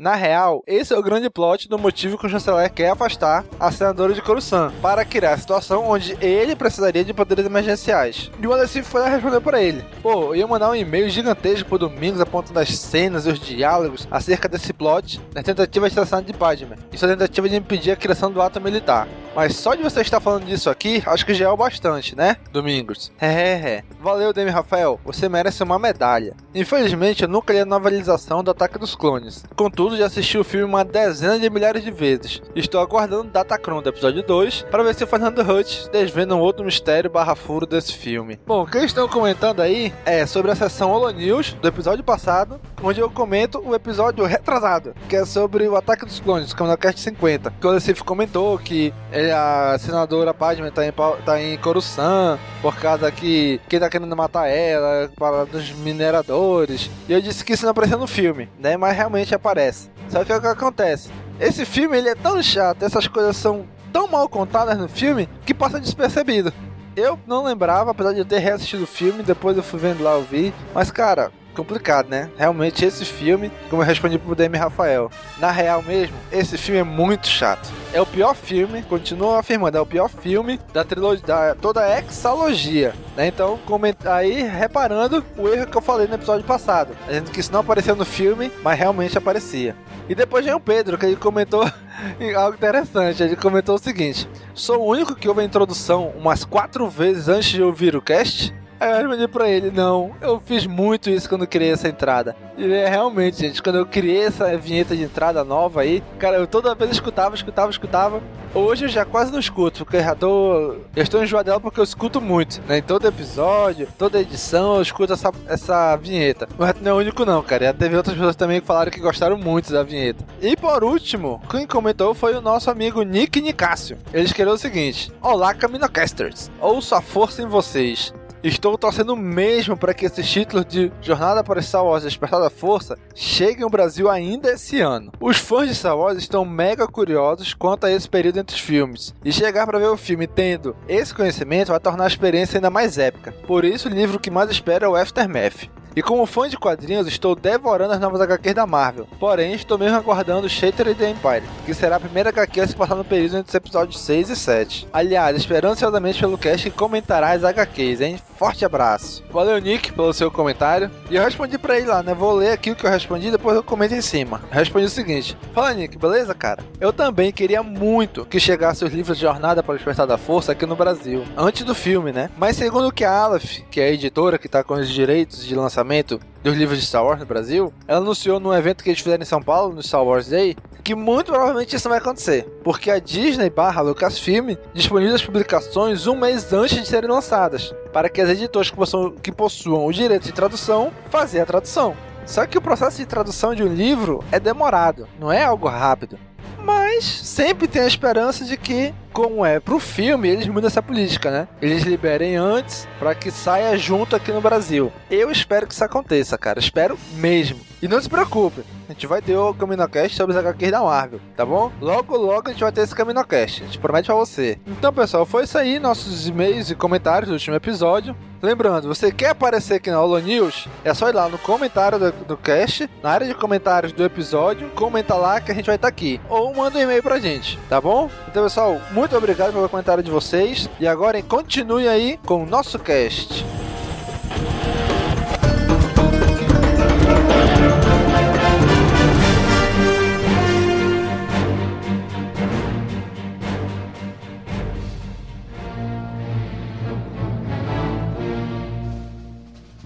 Na 0.00 0.14
real, 0.14 0.64
esse 0.66 0.94
é 0.94 0.98
o 0.98 1.02
grande 1.02 1.28
plot 1.28 1.68
do 1.68 1.78
motivo 1.78 2.16
que 2.16 2.26
o 2.26 2.30
chanceler 2.30 2.72
quer 2.72 2.88
afastar 2.88 3.44
a 3.60 3.70
senadora 3.70 4.14
de 4.14 4.22
Coruscant, 4.22 4.72
para 4.80 5.04
criar 5.04 5.34
a 5.34 5.36
situação 5.36 5.90
onde 5.90 6.16
ele 6.22 6.56
precisaria 6.56 7.04
de 7.04 7.12
poderes 7.12 7.44
emergenciais. 7.44 8.30
E 8.40 8.46
o 8.46 8.52
Alessio 8.54 8.82
foi 8.82 9.02
lá 9.02 9.10
responder 9.10 9.42
para 9.42 9.62
ele. 9.62 9.84
Pô, 10.02 10.28
eu 10.28 10.36
ia 10.36 10.46
mandar 10.46 10.70
um 10.70 10.74
e-mail 10.74 11.10
gigantesco 11.10 11.68
pro 11.68 11.76
Domingos 11.76 12.18
apontando 12.18 12.58
as 12.60 12.74
cenas 12.78 13.26
e 13.26 13.28
os 13.28 13.38
diálogos 13.38 14.08
acerca 14.10 14.48
desse 14.48 14.72
plot 14.72 15.20
na 15.34 15.42
tentativa 15.42 15.86
de 15.86 15.92
assassinato 15.92 16.32
de 16.32 16.38
Padme. 16.38 16.76
Isso 16.90 17.04
é 17.04 17.08
a 17.08 17.14
tentativa 17.14 17.46
de 17.46 17.56
impedir 17.56 17.90
a 17.90 17.96
criação 17.96 18.32
do 18.32 18.40
ato 18.40 18.58
militar. 18.58 19.06
Mas 19.34 19.56
só 19.56 19.74
de 19.74 19.82
você 19.82 20.00
estar 20.00 20.20
falando 20.20 20.44
disso 20.44 20.68
aqui, 20.68 21.02
acho 21.06 21.24
que 21.24 21.34
já 21.34 21.46
é 21.46 21.48
o 21.48 21.56
bastante, 21.56 22.16
né, 22.16 22.36
Domingos? 22.52 23.10
É, 23.20 23.26
é, 23.26 23.70
é. 23.70 23.84
Valeu, 24.00 24.32
Demi 24.32 24.50
Rafael. 24.50 24.98
Você 25.04 25.28
merece 25.28 25.62
uma 25.62 25.78
medalha. 25.78 26.34
Infelizmente, 26.54 27.22
eu 27.22 27.28
nunca 27.28 27.52
li 27.52 27.60
a 27.60 27.66
novelização 27.66 28.42
do 28.42 28.50
Ataque 28.50 28.78
dos 28.78 28.94
Clones. 28.94 29.44
Contudo, 29.54 29.96
já 29.96 30.06
assisti 30.06 30.38
o 30.38 30.44
filme 30.44 30.64
uma 30.64 30.84
dezena 30.84 31.38
de 31.38 31.48
milhares 31.50 31.84
de 31.84 31.90
vezes. 31.90 32.40
Estou 32.56 32.80
aguardando 32.80 33.28
o 33.28 33.30
Datacron 33.30 33.82
do 33.82 33.88
episódio 33.90 34.22
2 34.22 34.66
para 34.70 34.82
ver 34.82 34.94
se 34.94 35.04
o 35.04 35.06
Fernando 35.06 35.42
Hutch 35.42 35.88
desvenda 35.92 36.34
um 36.34 36.40
outro 36.40 36.64
mistério 36.64 37.10
barra 37.10 37.34
furo 37.34 37.66
desse 37.66 37.92
filme. 37.92 38.40
Bom, 38.46 38.62
o 38.62 38.66
que 38.66 38.78
estão 38.78 39.06
comentando 39.06 39.60
aí 39.60 39.92
é 40.04 40.26
sobre 40.26 40.50
a 40.50 40.56
sessão 40.56 40.90
Holo 40.90 41.10
News 41.10 41.52
do 41.52 41.68
episódio 41.68 42.02
passado, 42.02 42.60
onde 42.82 43.00
eu 43.00 43.10
comento 43.10 43.60
o 43.60 43.74
episódio 43.74 44.24
retrasado, 44.24 44.94
que 45.08 45.16
é 45.16 45.24
sobre 45.24 45.68
o 45.68 45.76
Ataque 45.76 46.06
dos 46.06 46.20
Clones, 46.20 46.54
que 46.54 46.62
é 46.62 46.66
o 46.66 46.78
Cast 46.78 47.00
50. 47.00 47.52
Que 47.60 47.66
o 47.66 47.70
Alessif 47.70 48.02
comentou 48.02 48.58
que 48.58 48.92
a 49.30 49.76
senadora 49.78 50.32
Padme 50.32 50.70
tá 50.70 50.86
em, 50.86 50.92
tá 51.24 51.42
em 51.42 51.58
Coruscant 51.58 52.38
por 52.62 52.76
causa 52.76 53.10
que 53.10 53.60
quem 53.68 53.80
tá 53.80 53.90
querendo 53.90 54.14
matar 54.16 54.46
ela, 54.46 55.10
para 55.16 55.44
dos 55.44 55.72
mineradores. 55.72 56.88
E 57.08 57.12
eu 57.12 57.20
disse 57.20 57.44
que 57.44 57.52
isso 57.52 57.64
não 57.64 57.72
apareceu 57.72 57.98
no 57.98 58.06
filme, 58.06 58.48
né? 58.58 58.76
Mas 58.76 58.96
realmente 58.96 59.34
aparece. 59.34 59.90
Só 60.08 60.24
que 60.24 60.32
o 60.32 60.40
que 60.40 60.46
acontece? 60.46 61.10
Esse 61.40 61.64
filme 61.64 61.98
ele 61.98 62.08
é 62.08 62.14
tão 62.14 62.42
chato, 62.42 62.84
essas 62.84 63.08
coisas 63.08 63.36
são 63.36 63.66
tão 63.92 64.06
mal 64.06 64.28
contadas 64.28 64.78
no 64.78 64.88
filme 64.88 65.28
que 65.44 65.52
passa 65.52 65.80
despercebido. 65.80 66.52
Eu 66.96 67.18
não 67.26 67.44
lembrava, 67.44 67.92
apesar 67.92 68.12
de 68.12 68.18
eu 68.18 68.24
ter 68.24 68.38
reassistido 68.38 68.84
o 68.84 68.86
filme, 68.86 69.22
depois 69.22 69.56
eu 69.56 69.62
fui 69.62 69.78
vendo 69.78 70.02
lá 70.02 70.16
o 70.16 70.22
vídeo. 70.22 70.54
Mas, 70.74 70.90
cara, 70.90 71.30
complicado, 71.60 72.08
né? 72.08 72.30
Realmente 72.36 72.84
esse 72.84 73.04
filme, 73.04 73.52
como 73.68 73.82
eu 73.82 73.86
respondi 73.86 74.18
pro 74.18 74.34
DM 74.34 74.56
Rafael, 74.56 75.10
na 75.38 75.50
real 75.50 75.82
mesmo, 75.82 76.16
esse 76.32 76.56
filme 76.56 76.80
é 76.80 76.84
muito 76.84 77.26
chato. 77.26 77.70
É 77.92 78.00
o 78.00 78.06
pior 78.06 78.34
filme, 78.34 78.82
continuo 78.82 79.34
afirmando, 79.34 79.76
é 79.76 79.80
o 79.80 79.86
pior 79.86 80.08
filme 80.08 80.58
da 80.72 80.84
trilogia, 80.84 81.26
da 81.26 81.54
toda 81.54 81.80
a 81.82 81.98
exalogia, 81.98 82.94
né? 83.16 83.26
Então, 83.26 83.58
aí 84.06 84.42
reparando 84.42 85.24
o 85.36 85.48
erro 85.48 85.66
que 85.66 85.76
eu 85.76 85.82
falei 85.82 86.06
no 86.06 86.14
episódio 86.14 86.46
passado, 86.46 86.96
dizendo 87.06 87.30
que 87.30 87.40
isso 87.40 87.52
não 87.52 87.60
apareceu 87.60 87.94
no 87.94 88.04
filme, 88.04 88.50
mas 88.62 88.78
realmente 88.78 89.18
aparecia. 89.18 89.76
E 90.08 90.14
depois 90.14 90.44
vem 90.44 90.54
o 90.54 90.58
Pedro, 90.60 90.98
que 90.98 91.06
ele 91.06 91.16
comentou 91.16 91.62
algo 92.36 92.56
interessante. 92.56 93.22
Ele 93.22 93.36
comentou 93.36 93.76
o 93.76 93.78
seguinte: 93.78 94.28
Sou 94.54 94.80
o 94.80 94.86
único 94.86 95.14
que 95.14 95.28
ouve 95.28 95.40
a 95.40 95.44
introdução 95.44 96.12
umas 96.16 96.44
quatro 96.44 96.88
vezes 96.88 97.28
antes 97.28 97.50
de 97.50 97.62
ouvir 97.62 97.94
o 97.94 98.02
cast. 98.02 98.52
Aí 98.80 98.90
eu 98.90 98.96
respondi 98.96 99.28
pra 99.28 99.46
ele, 99.46 99.70
não, 99.70 100.12
eu 100.22 100.40
fiz 100.40 100.66
muito 100.66 101.10
isso 101.10 101.28
quando 101.28 101.46
criei 101.46 101.70
essa 101.70 101.86
entrada. 101.86 102.34
E 102.56 102.72
é 102.72 102.88
realmente, 102.88 103.38
gente, 103.38 103.62
quando 103.62 103.76
eu 103.76 103.84
criei 103.84 104.24
essa 104.24 104.56
vinheta 104.56 104.96
de 104.96 105.02
entrada 105.02 105.44
nova 105.44 105.82
aí, 105.82 106.02
cara, 106.18 106.38
eu 106.38 106.46
toda 106.46 106.74
vez 106.74 106.90
escutava, 106.90 107.34
escutava, 107.34 107.70
escutava. 107.70 108.22
Hoje 108.54 108.86
eu 108.86 108.88
já 108.88 109.04
quase 109.04 109.30
não 109.30 109.38
escuto, 109.38 109.84
porque 109.84 109.98
eu 109.98 110.02
já 110.02 110.14
tô. 110.14 110.76
Eu 110.96 111.02
estou 111.02 111.22
enjoado 111.22 111.44
dela 111.44 111.60
porque 111.60 111.78
eu 111.78 111.84
escuto 111.84 112.22
muito, 112.22 112.60
né? 112.66 112.78
Em 112.78 112.82
todo 112.82 113.06
episódio, 113.06 113.86
toda 113.98 114.18
edição, 114.18 114.76
eu 114.76 114.82
escuto 114.82 115.12
essa, 115.12 115.30
essa 115.46 115.94
vinheta. 115.96 116.48
Mas 116.58 116.74
não 116.80 116.92
é 116.92 116.94
o 116.94 116.98
único, 116.98 117.26
não, 117.26 117.42
cara. 117.42 117.66
Já 117.66 117.74
teve 117.74 117.96
outras 117.96 118.16
pessoas 118.16 118.34
também 118.34 118.60
que 118.60 118.66
falaram 118.66 118.90
que 118.90 118.98
gostaram 118.98 119.36
muito 119.36 119.70
da 119.70 119.82
vinheta. 119.82 120.24
E 120.40 120.56
por 120.56 120.82
último, 120.82 121.40
quem 121.50 121.66
comentou 121.66 122.14
foi 122.14 122.34
o 122.34 122.40
nosso 122.40 122.70
amigo 122.70 123.02
Nick 123.02 123.42
Nicásio. 123.42 123.98
Ele 124.12 124.24
escreveu 124.24 124.54
o 124.54 124.58
seguinte: 124.58 125.12
Olá, 125.20 125.52
Caminocasters. 125.54 126.50
Ouço 126.60 126.94
a 126.94 127.02
força 127.02 127.42
em 127.42 127.46
vocês. 127.46 128.12
Estou 128.42 128.78
torcendo 128.78 129.14
mesmo 129.14 129.76
para 129.76 129.92
que 129.92 130.06
esses 130.06 130.26
títulos 130.26 130.64
de 130.64 130.90
Jornada 131.02 131.44
para 131.44 131.60
Star 131.60 131.84
Wars 131.84 132.04
Despertar 132.04 132.40
da 132.40 132.48
Força 132.48 132.96
cheguem 133.14 133.64
ao 133.64 133.68
Brasil 133.68 134.08
ainda 134.08 134.52
esse 134.52 134.80
ano. 134.80 135.12
Os 135.20 135.36
fãs 135.36 135.68
de 135.68 135.74
Star 135.74 135.98
Wars 135.98 136.16
estão 136.16 136.42
mega 136.42 136.86
curiosos 136.88 137.52
quanto 137.52 137.84
a 137.84 137.90
esse 137.90 138.08
período 138.08 138.38
entre 138.38 138.56
os 138.56 138.62
filmes, 138.62 139.14
e 139.22 139.30
chegar 139.30 139.66
para 139.66 139.78
ver 139.78 139.88
o 139.88 139.96
filme 139.96 140.26
tendo 140.26 140.74
esse 140.88 141.14
conhecimento 141.14 141.68
vai 141.68 141.80
tornar 141.80 142.04
a 142.04 142.08
experiência 142.08 142.56
ainda 142.56 142.70
mais 142.70 142.96
épica. 142.96 143.32
Por 143.46 143.62
isso, 143.62 143.88
o 143.88 143.92
livro 143.92 144.18
que 144.18 144.30
mais 144.30 144.50
espero 144.50 144.86
é 144.86 144.88
o 144.88 144.96
Aftermath. 144.96 145.68
E 145.94 146.02
como 146.02 146.26
fã 146.26 146.48
de 146.48 146.56
quadrinhos, 146.56 147.06
estou 147.06 147.34
devorando 147.34 147.92
as 147.92 148.00
novas 148.00 148.20
HQs 148.20 148.54
da 148.54 148.66
Marvel. 148.66 149.08
Porém, 149.18 149.54
estou 149.54 149.76
mesmo 149.76 149.96
aguardando 149.96 150.48
Shattered 150.48 150.98
the 150.98 151.10
Empire, 151.10 151.42
que 151.66 151.74
será 151.74 151.96
a 151.96 152.00
primeira 152.00 152.30
HQ 152.30 152.60
a 152.60 152.66
se 152.68 152.76
passar 152.76 152.94
no 152.94 153.04
período 153.04 153.38
entre 153.38 153.48
os 153.48 153.54
episódios 153.54 154.00
6 154.00 154.30
e 154.30 154.36
7. 154.36 154.88
Aliás, 154.92 155.36
esperando 155.36 155.72
ansiosamente 155.72 156.20
pelo 156.20 156.38
cast 156.38 156.70
que 156.70 156.76
comentará 156.76 157.32
as 157.32 157.44
HQs, 157.44 158.00
hein? 158.00 158.20
Forte 158.36 158.64
abraço. 158.64 159.22
Valeu, 159.30 159.58
Nick, 159.58 159.92
pelo 159.92 160.12
seu 160.14 160.30
comentário. 160.30 160.90
E 161.10 161.16
eu 161.16 161.22
respondi 161.22 161.58
pra 161.58 161.76
ele 161.76 161.88
lá, 161.88 162.02
né? 162.02 162.14
Vou 162.14 162.32
ler 162.32 162.52
aqui 162.52 162.70
o 162.70 162.76
que 162.76 162.86
eu 162.86 162.90
respondi 162.90 163.30
depois 163.30 163.54
eu 163.54 163.62
comento 163.62 163.94
em 163.94 164.00
cima. 164.00 164.40
Eu 164.50 164.56
respondi 164.56 164.86
o 164.86 164.90
seguinte: 164.90 165.36
Fala, 165.52 165.74
Nick, 165.74 165.98
beleza, 165.98 166.34
cara? 166.34 166.64
Eu 166.80 166.92
também 166.92 167.32
queria 167.32 167.62
muito 167.62 168.24
que 168.24 168.40
chegasse 168.40 168.84
os 168.84 168.92
livros 168.92 169.18
de 169.18 169.22
Jornada 169.24 169.62
para 169.62 169.72
o 169.72 169.76
Despertar 169.76 170.06
da 170.06 170.16
Força 170.16 170.52
aqui 170.52 170.64
no 170.64 170.74
Brasil, 170.76 171.24
antes 171.36 171.64
do 171.64 171.74
filme, 171.74 172.12
né? 172.12 172.30
Mas 172.38 172.56
segundo 172.56 172.88
o 172.88 172.92
que 172.92 173.04
a 173.04 173.12
Aleph, 173.12 173.60
que 173.70 173.80
é 173.80 173.84
a 173.88 173.92
editora 173.92 174.38
que 174.38 174.48
tá 174.48 174.64
com 174.64 174.74
os 174.74 174.88
direitos 174.88 175.44
de 175.44 175.54
lançamento, 175.54 175.79
lançamento 175.80 176.20
dos 176.42 176.56
livros 176.56 176.78
de 176.78 176.86
Star 176.86 177.04
Wars 177.04 177.20
no 177.20 177.26
Brasil, 177.26 177.72
ela 177.88 178.00
anunciou 178.00 178.38
num 178.38 178.52
evento 178.52 178.84
que 178.84 178.90
eles 178.90 179.00
fizeram 179.00 179.22
em 179.22 179.26
São 179.26 179.42
Paulo, 179.42 179.74
no 179.74 179.82
Star 179.82 180.04
Wars 180.04 180.28
Day, 180.28 180.56
que 180.84 180.94
muito 180.94 181.32
provavelmente 181.32 181.74
isso 181.74 181.88
vai 181.88 181.98
acontecer, 181.98 182.44
porque 182.62 182.90
a 182.90 182.98
Disney 182.98 183.50
barra 183.50 183.80
Lucasfilm 183.80 184.56
disponibiliza 184.74 185.16
as 185.16 185.24
publicações 185.24 186.06
um 186.06 186.16
mês 186.16 186.52
antes 186.52 186.78
de 186.78 186.86
serem 186.86 187.10
lançadas, 187.10 187.74
para 187.92 188.08
que 188.08 188.20
as 188.20 188.28
editoras 188.30 188.70
que 188.70 188.76
possuam, 188.76 189.10
que 189.12 189.32
possuam 189.32 189.86
o 189.86 189.92
direito 189.92 190.24
de 190.24 190.32
tradução 190.32 190.92
fazer 191.10 191.40
a 191.40 191.46
tradução. 191.46 191.96
Só 192.26 192.46
que 192.46 192.58
o 192.58 192.62
processo 192.62 192.98
de 192.98 193.06
tradução 193.06 193.54
de 193.54 193.62
um 193.62 193.72
livro 193.72 194.22
é 194.30 194.38
demorado, 194.38 195.08
não 195.18 195.32
é 195.32 195.42
algo 195.42 195.66
rápido. 195.66 196.18
Mas 196.64 197.04
sempre 197.04 197.66
tem 197.66 197.82
a 197.82 197.86
esperança 197.86 198.44
de 198.44 198.56
que, 198.56 198.94
como 199.12 199.44
é 199.44 199.58
pro 199.58 199.78
filme, 199.78 200.28
eles 200.28 200.46
mudam 200.46 200.68
essa 200.68 200.82
política, 200.82 201.30
né? 201.30 201.48
Eles 201.60 201.82
liberem 201.82 202.36
antes 202.36 202.86
para 202.98 203.14
que 203.14 203.30
saia 203.30 203.76
junto 203.76 204.14
aqui 204.14 204.30
no 204.32 204.40
Brasil. 204.40 204.92
Eu 205.10 205.30
espero 205.30 205.66
que 205.66 205.74
isso 205.74 205.84
aconteça, 205.84 206.36
cara. 206.36 206.58
Espero 206.58 206.98
mesmo. 207.14 207.60
E 207.82 207.88
não 207.88 208.00
se 208.00 208.08
preocupe, 208.08 208.62
a 208.90 208.92
gente 208.92 209.06
vai 209.06 209.22
ter 209.22 209.36
o 209.36 209.54
CaminoCast 209.54 210.16
sobre 210.16 210.36
os 210.36 210.38
HQs 210.38 210.72
da 210.72 210.82
Marvel, 210.82 211.20
tá 211.36 211.46
bom? 211.46 211.70
Logo, 211.80 212.16
logo 212.16 212.48
a 212.48 212.52
gente 212.52 212.62
vai 212.62 212.72
ter 212.72 212.80
esse 212.80 212.94
CaminoCast. 212.94 213.62
A 213.62 213.66
gente 213.66 213.78
promete 213.78 214.06
pra 214.06 214.16
você. 214.16 214.58
Então, 214.66 214.92
pessoal, 214.92 215.24
foi 215.24 215.44
isso 215.44 215.56
aí. 215.56 215.78
Nossos 215.78 216.26
e-mails 216.26 216.70
e 216.70 216.74
comentários 216.74 217.28
do 217.28 217.34
último 217.34 217.54
episódio. 217.54 218.16
Lembrando, 218.42 218.88
você 218.88 219.12
quer 219.12 219.30
aparecer 219.30 219.74
aqui 219.74 219.90
na 219.90 220.00
Holo 220.00 220.18
News? 220.18 220.66
É 220.82 220.92
só 220.92 221.08
ir 221.08 221.14
lá 221.14 221.28
no 221.28 221.38
comentário 221.38 221.98
do, 221.98 222.10
do 222.24 222.36
cast, 222.36 222.90
na 223.02 223.10
área 223.10 223.26
de 223.26 223.34
comentários 223.34 223.92
do 223.92 224.02
episódio, 224.02 224.70
comenta 224.70 225.14
lá 225.14 225.40
que 225.40 225.52
a 225.52 225.54
gente 225.54 225.66
vai 225.66 225.76
estar 225.76 225.88
aqui. 225.88 226.20
Ou 226.28 226.52
manda 226.54 226.78
um 226.78 226.82
e-mail 226.82 227.02
pra 227.02 227.20
gente, 227.20 227.58
tá 227.68 227.80
bom? 227.80 228.10
Então, 228.28 228.42
pessoal, 228.42 228.80
muito 228.90 229.16
obrigado 229.16 229.52
pelo 229.52 229.68
comentário 229.68 230.02
de 230.02 230.10
vocês. 230.10 230.68
E 230.80 230.88
agora 230.88 231.22
continue 231.22 231.86
aí 231.86 232.18
com 232.24 232.42
o 232.42 232.46
nosso 232.46 232.78
cast. 232.78 233.44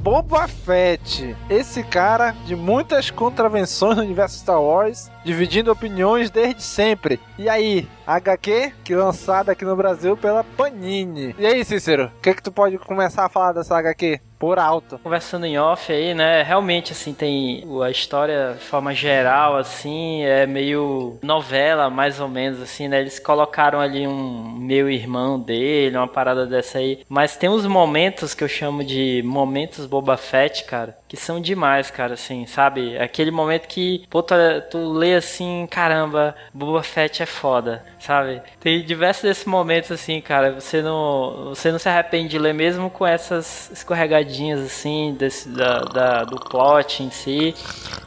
Boba 0.04 0.46
Fett, 0.46 1.34
esse 1.49 1.82
cara 1.82 2.32
de 2.44 2.54
muitas 2.54 3.11
contravenções 3.11 3.96
no 3.96 4.02
universo 4.02 4.38
Star 4.38 4.61
Wars, 4.61 5.11
dividindo 5.25 5.73
opiniões 5.73 6.30
desde 6.30 6.62
sempre. 6.62 7.18
E 7.38 7.49
aí, 7.49 7.88
HQ 8.06 8.75
que 8.84 8.94
lançada 8.94 9.52
aqui 9.52 9.64
no 9.64 9.75
Brasil 9.75 10.14
pela 10.14 10.44
Panini. 10.44 11.34
E 11.38 11.46
aí, 11.46 11.64
Cícero, 11.64 12.12
o 12.18 12.20
que 12.20 12.34
que 12.34 12.42
tu 12.42 12.52
pode 12.52 12.76
começar 12.76 13.25
a 13.25 13.30
falar 13.30 13.52
dessa 13.52 13.78
HQ? 13.78 14.20
Por 14.45 14.59
alto. 14.59 14.99
Conversando 14.99 15.47
em 15.47 15.59
off 15.59 15.91
aí, 15.91 16.13
né? 16.13 16.43
Realmente, 16.43 16.93
assim, 16.93 17.15
tem 17.15 17.65
a 17.83 17.91
história 17.91 18.53
de 18.59 18.65
forma 18.67 18.93
geral, 18.93 19.57
assim, 19.57 20.23
é 20.23 20.47
meio 20.47 21.19
novela, 21.23 21.89
mais 21.89 22.21
ou 22.21 22.29
menos, 22.29 22.61
assim, 22.61 22.87
né? 22.87 23.01
Eles 23.01 23.19
colocaram 23.19 23.81
ali 23.81 24.07
um 24.07 24.55
meu 24.59 24.91
irmão 24.91 25.41
dele, 25.41 25.97
uma 25.97 26.07
parada 26.07 26.45
dessa 26.45 26.77
aí. 26.77 27.01
Mas 27.09 27.39
tem 27.39 27.49
uns 27.49 27.65
momentos 27.65 28.35
que 28.35 28.45
eu 28.45 28.49
chamo 28.49 28.85
de 28.85 29.23
momentos 29.25 29.87
Boba 29.87 30.19
Fett, 30.19 30.65
cara, 30.65 30.95
que 31.14 31.21
são 31.21 31.40
demais, 31.40 31.90
cara, 31.90 32.14
assim, 32.14 32.44
sabe? 32.47 32.99
Aquele 32.99 33.30
momento 33.30 33.68
que, 33.68 34.04
pô, 34.11 34.23
tu, 34.23 34.35
tu 34.71 34.92
lê 34.92 35.14
assim, 35.14 35.66
caramba, 35.71 36.35
Boba 36.52 36.83
Fett 36.83 37.23
é 37.23 37.26
foda, 37.26 37.85
sabe? 38.00 38.42
Tem 38.61 38.83
diversos 38.85 39.23
desses 39.23 39.44
momentos, 39.44 39.92
assim, 39.92 40.21
cara, 40.21 40.52
você 40.52 40.83
não, 40.83 41.50
você 41.50 41.71
não 41.71 41.78
se 41.78 41.88
arrepende 41.88 42.30
de 42.30 42.38
ler 42.38 42.52
mesmo 42.52 42.90
com 42.90 43.06
essas 43.06 43.71
escorregadinhas, 43.73 44.61
assim, 44.61 45.14
desse, 45.16 45.49
da, 45.49 45.80
da, 45.80 46.25
do 46.25 46.37
plot 46.37 47.02
em 47.02 47.11
si. 47.11 47.54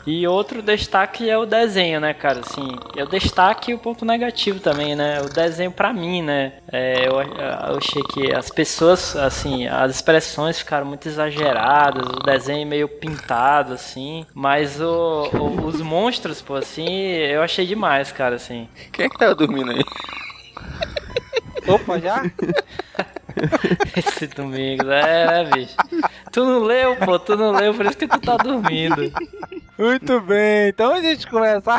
E 0.06 0.28
outro 0.28 0.62
destaque 0.62 1.30
é 1.30 1.38
o 1.38 1.46
desenho, 1.46 2.00
né, 2.00 2.14
cara, 2.14 2.40
assim, 2.40 2.68
é 2.96 3.04
o 3.04 3.08
destaque 3.08 3.74
o 3.74 3.80
ponto 3.80 4.06
negativo 4.06 4.60
também, 4.60 4.96
né? 4.96 5.22
O 5.22 5.30
desenho 5.30 5.72
pra 5.72 5.94
mim, 5.94 6.22
né? 6.22 6.54
É, 6.72 7.08
eu, 7.08 7.22
eu 7.22 7.78
achei 7.78 8.02
que 8.04 8.34
as 8.34 8.50
pessoas, 8.50 9.16
assim, 9.16 9.68
as 9.68 9.96
expressões 9.96 10.60
ficaram 10.60 10.86
muito 10.86 11.08
exageradas, 11.08 12.08
o 12.08 12.20
desenho 12.24 12.68
meio 12.68 12.88
pintado, 13.00 13.74
assim. 13.74 14.26
Mas 14.34 14.82
o, 14.82 15.30
o, 15.34 15.66
os 15.66 15.82
monstros, 15.82 16.42
pô, 16.42 16.56
assim, 16.56 16.88
eu 16.88 17.42
achei 17.42 17.66
demais, 17.66 18.12
cara, 18.12 18.36
assim. 18.36 18.68
Quem 18.92 19.06
é 19.06 19.10
que 19.10 19.18
tava 19.18 19.36
dormindo 19.36 19.72
aí? 19.72 19.84
Opa, 21.68 22.00
já? 22.00 22.24
Esse 23.96 24.28
domingo, 24.28 24.90
é, 24.90 25.44
né, 25.44 25.50
bicho? 25.52 25.76
Tu 26.32 26.44
não 26.44 26.60
leu, 26.60 26.96
pô, 26.96 27.20
tu 27.20 27.36
não 27.36 27.52
leu, 27.52 27.74
por 27.74 27.86
isso 27.86 27.98
que 27.98 28.08
tu 28.08 28.20
tá 28.20 28.38
dormindo. 28.38 29.12
Muito 29.78 30.20
bem, 30.22 30.70
então 30.70 30.94
a 30.94 31.02
gente 31.02 31.28
começar. 31.28 31.78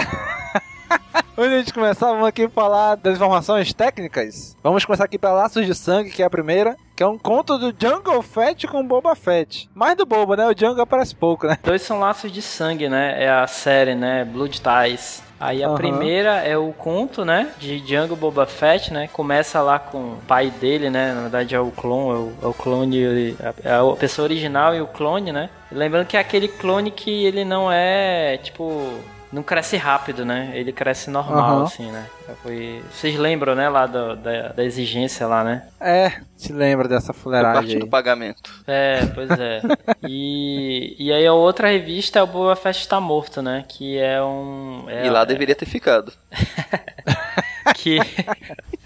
Antes 1.39 1.51
de 1.51 1.55
a 1.55 1.59
gente 1.59 1.73
começar, 1.75 2.07
vamos 2.09 2.27
aqui 2.27 2.49
falar 2.49 2.97
das 2.97 3.15
informações 3.15 3.73
técnicas. 3.73 4.57
Vamos 4.63 4.85
começar 4.85 5.05
aqui 5.05 5.19
pela 5.19 5.35
Laços 5.35 5.65
de 5.65 5.75
Sangue, 5.75 6.11
que 6.11 6.23
é 6.23 6.27
a 6.27 6.31
primeira, 6.31 6.77
que 6.97 7.03
é 7.03 7.07
um 7.07 7.17
conto 7.17 7.57
do 7.59 7.73
Jungle 7.79 8.23
Fett 8.23 8.67
com 8.67 8.85
Boba 8.85 9.15
Fett. 9.15 9.71
Mais 9.75 9.97
do 9.97 10.05
Boba, 10.05 10.37
né? 10.37 10.47
O 10.47 10.59
Jungle 10.59 10.83
aparece 10.83 11.15
pouco, 11.15 11.47
né? 11.47 11.57
Dois 11.63 11.83
são 11.83 12.01
Laços 12.01 12.33
de 12.33 12.43
Sangue, 12.43 12.89
né? 12.89 13.23
É 13.23 13.31
a 13.31 13.47
série, 13.47 13.95
né? 13.95 14.25
Blood 14.25 14.61
Ties. 14.61 15.23
Aí 15.41 15.63
a 15.63 15.69
Aham. 15.69 15.77
primeira 15.77 16.43
é 16.43 16.57
o 16.59 16.73
conto, 16.73 17.25
né, 17.25 17.53
de 17.61 17.79
Django 17.81 18.17
Boba 18.17 18.45
Fett, 18.45 18.93
né, 18.93 19.09
começa 19.13 19.63
lá 19.63 19.79
com 19.79 19.99
o 20.15 20.19
pai 20.27 20.51
dele, 20.51 20.91
né, 20.91 21.13
na 21.13 21.21
verdade 21.23 21.55
é 21.55 21.61
o 21.61 21.71
clone, 21.71 22.11
é 22.11 22.15
o, 22.15 22.33
é 22.43 22.47
o 22.49 22.53
clone, 22.53 23.37
é 23.63 23.73
a 23.73 23.97
pessoa 23.97 24.25
original 24.25 24.75
e 24.75 24.81
o 24.81 24.87
clone, 24.89 25.31
né. 25.31 25.49
Lembrando 25.71 26.07
que 26.07 26.17
é 26.17 26.21
aquele 26.21 26.49
clone 26.49 26.91
que 26.91 27.25
ele 27.25 27.45
não 27.45 27.71
é, 27.71 28.37
tipo, 28.39 28.83
não 29.33 29.43
cresce 29.43 29.77
rápido, 29.77 30.25
né, 30.25 30.51
ele 30.55 30.73
cresce 30.73 31.11
normal, 31.11 31.57
Aham. 31.57 31.65
assim, 31.65 31.91
né. 31.91 32.07
Foi... 32.43 32.83
Vocês 32.93 33.17
lembram, 33.17 33.55
né, 33.55 33.69
lá 33.69 33.87
do- 33.87 34.17
da, 34.17 34.49
da 34.49 34.65
exigência 34.65 35.27
lá, 35.27 35.43
né? 35.45 35.67
É, 35.81 36.13
se 36.37 36.53
lembra 36.53 36.87
dessa 36.89 37.09
Parte 37.13 37.23
fuleiragem 37.23 37.79
do 37.79 37.85
aí. 37.85 37.91
pagamento. 37.91 38.51
É, 38.67 39.07
pois 39.15 39.31
é. 39.31 39.61
E, 40.07 40.97
e 40.99 41.13
aí 41.13 41.27
a 41.27 41.33
outra 41.33 41.69
revista 41.69 42.19
é 42.19 42.23
o 42.23 42.27
Boba 42.27 42.55
Fett 42.57 42.87
Tá 42.89 43.01
Morto, 43.01 43.41
né? 43.43 43.65
Que 43.69 43.99
é 43.99 44.23
um. 44.23 44.85
é- 44.89 45.07
e 45.07 45.11
lá 45.11 45.23
é- 45.23 45.27
deveria 45.27 45.55
ter 45.55 45.67
ficado. 45.67 46.13
que 47.75 47.99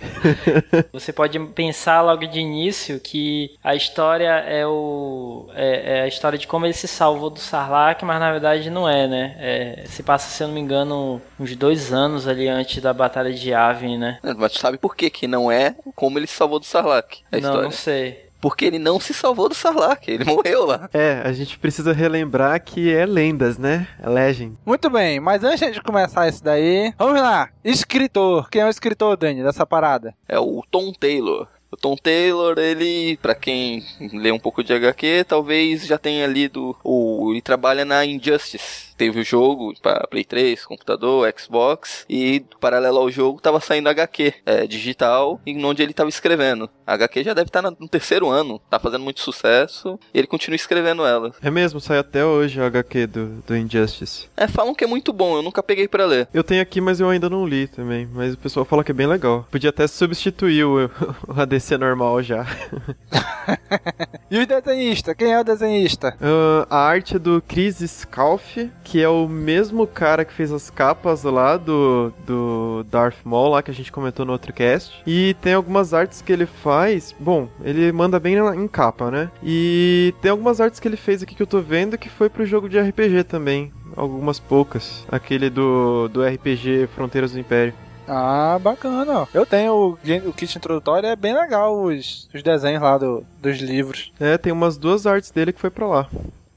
você 0.92 1.12
pode 1.12 1.38
pensar 1.38 2.00
logo 2.02 2.26
de 2.26 2.40
início 2.40 3.00
que 3.00 3.56
a 3.62 3.74
história 3.74 4.30
é 4.30 4.66
o 4.66 5.48
é, 5.54 5.98
é 5.98 6.02
a 6.02 6.08
história 6.08 6.38
de 6.38 6.46
como 6.46 6.66
ele 6.66 6.72
se 6.72 6.88
salvou 6.88 7.30
do 7.30 7.38
Sarlacc, 7.38 8.02
mas 8.04 8.20
na 8.20 8.30
verdade 8.30 8.70
não 8.70 8.88
é, 8.88 9.06
né? 9.06 9.36
É, 9.38 9.84
se 9.86 10.02
passa, 10.02 10.28
se 10.28 10.42
eu 10.42 10.48
não 10.48 10.54
me 10.54 10.60
engano, 10.60 11.20
uns 11.38 11.54
dois 11.56 11.92
anos 11.92 12.26
ali 12.26 12.48
antes 12.48 12.82
da 12.82 12.92
batalha 12.92 13.32
de 13.32 13.50
Yavin, 13.50 13.98
né? 13.98 14.18
Mas 14.36 14.52
tu 14.52 14.58
sabe 14.58 14.78
por 14.78 14.96
que 14.96 15.10
que 15.10 15.26
não 15.26 15.50
é 15.50 15.74
como 15.94 16.18
ele 16.18 16.26
se 16.26 16.34
salvou 16.34 16.58
do 16.58 16.66
Sarlacc? 16.66 17.20
Não, 17.30 17.38
história. 17.38 17.62
não 17.62 17.70
sei. 17.70 18.31
Porque 18.42 18.64
ele 18.64 18.78
não 18.80 18.98
se 18.98 19.14
salvou 19.14 19.48
do 19.48 19.54
Sarlacc, 19.54 20.08
ele 20.08 20.24
morreu 20.24 20.66
lá. 20.66 20.90
É, 20.92 21.22
a 21.24 21.32
gente 21.32 21.58
precisa 21.58 21.92
relembrar 21.92 22.60
que 22.62 22.92
é 22.92 23.06
lendas, 23.06 23.56
né? 23.56 23.86
É 24.02 24.08
legend. 24.08 24.58
Muito 24.66 24.90
bem, 24.90 25.20
mas 25.20 25.44
antes 25.44 25.72
de 25.72 25.80
começar 25.80 26.28
isso 26.28 26.42
daí, 26.42 26.92
vamos 26.98 27.20
lá. 27.20 27.48
Escritor. 27.64 28.50
Quem 28.50 28.62
é 28.62 28.66
o 28.66 28.68
escritor, 28.68 29.16
Dani, 29.16 29.42
dessa 29.44 29.64
parada? 29.64 30.12
É 30.28 30.38
o 30.40 30.62
Tom 30.70 30.92
Taylor. 30.92 31.46
O 31.72 31.76
Tom 31.76 31.96
Taylor, 31.96 32.58
ele, 32.58 33.16
pra 33.22 33.34
quem 33.34 33.82
lê 34.12 34.30
um 34.30 34.38
pouco 34.38 34.62
de 34.62 34.74
HQ, 34.74 35.24
talvez 35.26 35.86
já 35.86 35.96
tenha 35.96 36.26
lido 36.26 36.76
o 36.84 37.30
ele 37.32 37.40
trabalha 37.40 37.82
na 37.82 38.04
Injustice. 38.04 38.94
Teve 38.94 39.20
o 39.20 39.24
jogo 39.24 39.72
para 39.80 40.06
Play 40.06 40.22
3, 40.22 40.66
computador, 40.66 41.32
Xbox 41.36 42.04
e 42.10 42.44
paralelo 42.60 42.98
ao 42.98 43.10
jogo 43.10 43.40
tava 43.40 43.58
saindo 43.58 43.88
HQ 43.88 44.34
é, 44.44 44.66
digital 44.66 45.40
em 45.46 45.64
onde 45.64 45.82
ele 45.82 45.94
tava 45.94 46.10
escrevendo. 46.10 46.68
A 46.92 46.94
HQ 46.94 47.24
já 47.24 47.32
deve 47.32 47.48
estar 47.48 47.62
no 47.62 47.88
terceiro 47.88 48.28
ano, 48.28 48.60
tá 48.68 48.78
fazendo 48.78 49.02
muito 49.02 49.20
sucesso 49.20 49.98
e 50.12 50.18
ele 50.18 50.26
continua 50.26 50.56
escrevendo 50.56 51.06
ela. 51.06 51.32
É 51.40 51.50
mesmo, 51.50 51.80
sai 51.80 51.96
até 51.96 52.22
hoje 52.22 52.60
o 52.60 52.64
HQ 52.64 53.06
do, 53.06 53.26
do 53.46 53.56
Injustice. 53.56 54.28
É, 54.36 54.46
falam 54.46 54.74
que 54.74 54.84
é 54.84 54.86
muito 54.86 55.10
bom, 55.10 55.34
eu 55.36 55.42
nunca 55.42 55.62
peguei 55.62 55.88
pra 55.88 56.04
ler. 56.04 56.28
Eu 56.34 56.44
tenho 56.44 56.60
aqui, 56.60 56.82
mas 56.82 57.00
eu 57.00 57.08
ainda 57.08 57.30
não 57.30 57.46
li 57.46 57.66
também. 57.66 58.06
Mas 58.12 58.34
o 58.34 58.36
pessoal 58.38 58.66
fala 58.66 58.84
que 58.84 58.90
é 58.90 58.94
bem 58.94 59.06
legal. 59.06 59.48
Podia 59.50 59.70
até 59.70 59.86
substituir 59.86 60.64
o, 60.64 60.90
o 61.26 61.40
ADC 61.40 61.78
normal 61.78 62.22
já. 62.22 62.44
E 64.30 64.38
o 64.38 64.46
desenhista? 64.46 65.14
Quem 65.14 65.32
é 65.32 65.38
o 65.38 65.44
desenhista? 65.44 66.16
Ah, 66.18 66.66
a 66.70 66.78
arte 66.78 67.16
é 67.16 67.18
do 67.18 67.42
Chris 67.46 67.78
Scalf, 67.86 68.56
que 68.82 69.02
é 69.02 69.08
o 69.08 69.28
mesmo 69.28 69.86
cara 69.86 70.24
que 70.24 70.32
fez 70.32 70.50
as 70.50 70.70
capas 70.70 71.22
lá 71.24 71.58
do, 71.58 72.12
do 72.26 72.86
Darth 72.90 73.18
Maul, 73.24 73.50
lá 73.50 73.62
que 73.62 73.70
a 73.70 73.74
gente 73.74 73.92
comentou 73.92 74.24
no 74.24 74.32
outro 74.32 74.52
cast. 74.52 75.02
E 75.06 75.34
tem 75.42 75.52
algumas 75.52 75.92
artes 75.92 76.22
que 76.22 76.32
ele 76.32 76.46
faz. 76.46 76.81
Bom, 77.18 77.48
ele 77.62 77.90
manda 77.92 78.18
bem 78.20 78.36
na- 78.36 78.54
em 78.56 78.66
capa, 78.68 79.10
né? 79.10 79.30
E 79.42 80.14
tem 80.20 80.30
algumas 80.30 80.60
artes 80.60 80.80
que 80.80 80.86
ele 80.88 80.96
fez 80.96 81.22
aqui 81.22 81.34
que 81.34 81.42
eu 81.42 81.46
tô 81.46 81.60
vendo 81.60 81.96
que 81.98 82.08
foi 82.08 82.28
pro 82.28 82.44
jogo 82.46 82.68
de 82.68 82.78
RPG 82.78 83.24
também. 83.24 83.72
Algumas 83.96 84.38
poucas. 84.40 85.04
Aquele 85.10 85.50
do, 85.50 86.08
do 86.08 86.24
RPG 86.24 86.88
Fronteiras 86.94 87.32
do 87.32 87.38
Império. 87.40 87.74
Ah, 88.08 88.58
bacana. 88.60 89.20
ó. 89.20 89.26
Eu 89.32 89.46
tenho 89.46 89.72
o, 89.74 89.92
o 90.28 90.32
kit 90.32 90.56
introdutório, 90.58 91.08
é 91.08 91.14
bem 91.16 91.34
legal 91.34 91.82
os, 91.82 92.28
os 92.34 92.42
desenhos 92.42 92.82
lá 92.82 92.98
do, 92.98 93.24
dos 93.40 93.58
livros. 93.58 94.12
É, 94.18 94.36
tem 94.36 94.52
umas 94.52 94.76
duas 94.76 95.06
artes 95.06 95.30
dele 95.30 95.52
que 95.52 95.60
foi 95.60 95.70
pra 95.70 95.86
lá. 95.86 96.08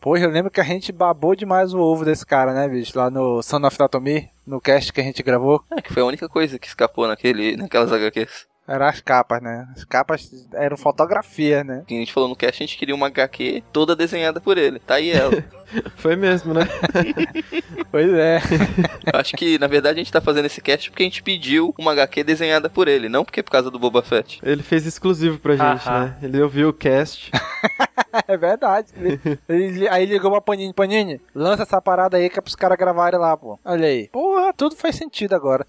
Pô, 0.01 0.15
eu 0.17 0.29
lembro 0.29 0.51
que 0.51 0.61
a 0.61 0.63
gente 0.63 0.91
babou 0.91 1.35
demais 1.35 1.73
o 1.73 1.79
ovo 1.79 2.05
desse 2.05 2.25
cara, 2.25 2.53
né, 2.53 2.67
bicho? 2.67 2.97
Lá 2.97 3.09
no 3.09 3.41
Son 3.41 3.65
of 3.65 3.77
Datomi, 3.77 4.29
no 4.45 4.61
cast 4.61 4.93
que 4.93 5.01
a 5.01 5.03
gente 5.03 5.23
gravou. 5.23 5.63
É, 5.71 5.81
que 5.81 5.91
foi 5.93 6.03
a 6.03 6.05
única 6.05 6.29
coisa 6.29 6.59
que 6.59 6.67
escapou 6.67 7.07
naquele, 7.07 7.57
naquelas 7.57 7.91
HQs. 7.91 8.47
Eram 8.67 8.85
as 8.87 8.99
capas, 8.99 9.41
né? 9.43 9.67
As 9.75 9.83
capas 9.83 10.47
eram 10.53 10.75
fotografia, 10.75 11.63
né? 11.63 11.83
A 11.87 11.93
gente 11.93 12.11
falou 12.11 12.27
no 12.27 12.35
cast, 12.35 12.63
a 12.63 12.65
gente 12.65 12.77
queria 12.77 12.95
uma 12.95 13.07
HQ 13.07 13.63
toda 13.71 13.95
desenhada 13.95 14.41
por 14.41 14.57
ele. 14.57 14.79
Tá 14.79 14.95
aí 14.95 15.11
ela. 15.11 15.31
Foi 15.97 16.15
mesmo, 16.15 16.53
né? 16.53 16.61
pois 17.91 18.11
é. 18.13 18.39
Eu 19.13 19.19
acho 19.19 19.35
que, 19.35 19.59
na 19.59 19.67
verdade, 19.67 19.99
a 19.99 20.03
gente 20.03 20.11
tá 20.11 20.21
fazendo 20.21 20.45
esse 20.45 20.61
cast 20.61 20.89
porque 20.89 21.03
a 21.03 21.05
gente 21.05 21.21
pediu 21.21 21.73
uma 21.77 21.91
HQ 21.91 22.23
desenhada 22.23 22.69
por 22.69 22.87
ele, 22.87 23.07
não 23.09 23.23
porque 23.23 23.43
por 23.43 23.51
causa 23.51 23.69
do 23.69 23.77
Boba 23.79 24.01
Fett. 24.01 24.39
Ele 24.43 24.63
fez 24.63 24.85
exclusivo 24.85 25.37
pra 25.39 25.53
gente, 25.55 25.87
Aham. 25.87 26.05
né? 26.05 26.17
Ele 26.23 26.41
ouviu 26.41 26.69
o 26.69 26.73
cast. 26.73 27.31
É 28.29 28.37
verdade. 28.37 28.87
Ele- 28.95 29.19
ele- 29.49 29.89
aí 29.89 30.05
ligou 30.05 30.31
pra 30.31 30.39
Panini. 30.39 30.73
Panini, 30.73 31.19
lança 31.35 31.63
essa 31.63 31.81
parada 31.81 32.15
aí 32.15 32.29
que 32.29 32.39
é 32.39 32.41
pros 32.41 32.55
caras 32.55 32.77
gravarem 32.77 33.19
lá, 33.19 33.35
pô. 33.35 33.59
Olha 33.65 33.87
aí. 33.89 34.07
Porra, 34.07 34.53
tudo 34.53 34.73
faz 34.73 34.95
sentido 34.95 35.33
agora. 35.35 35.67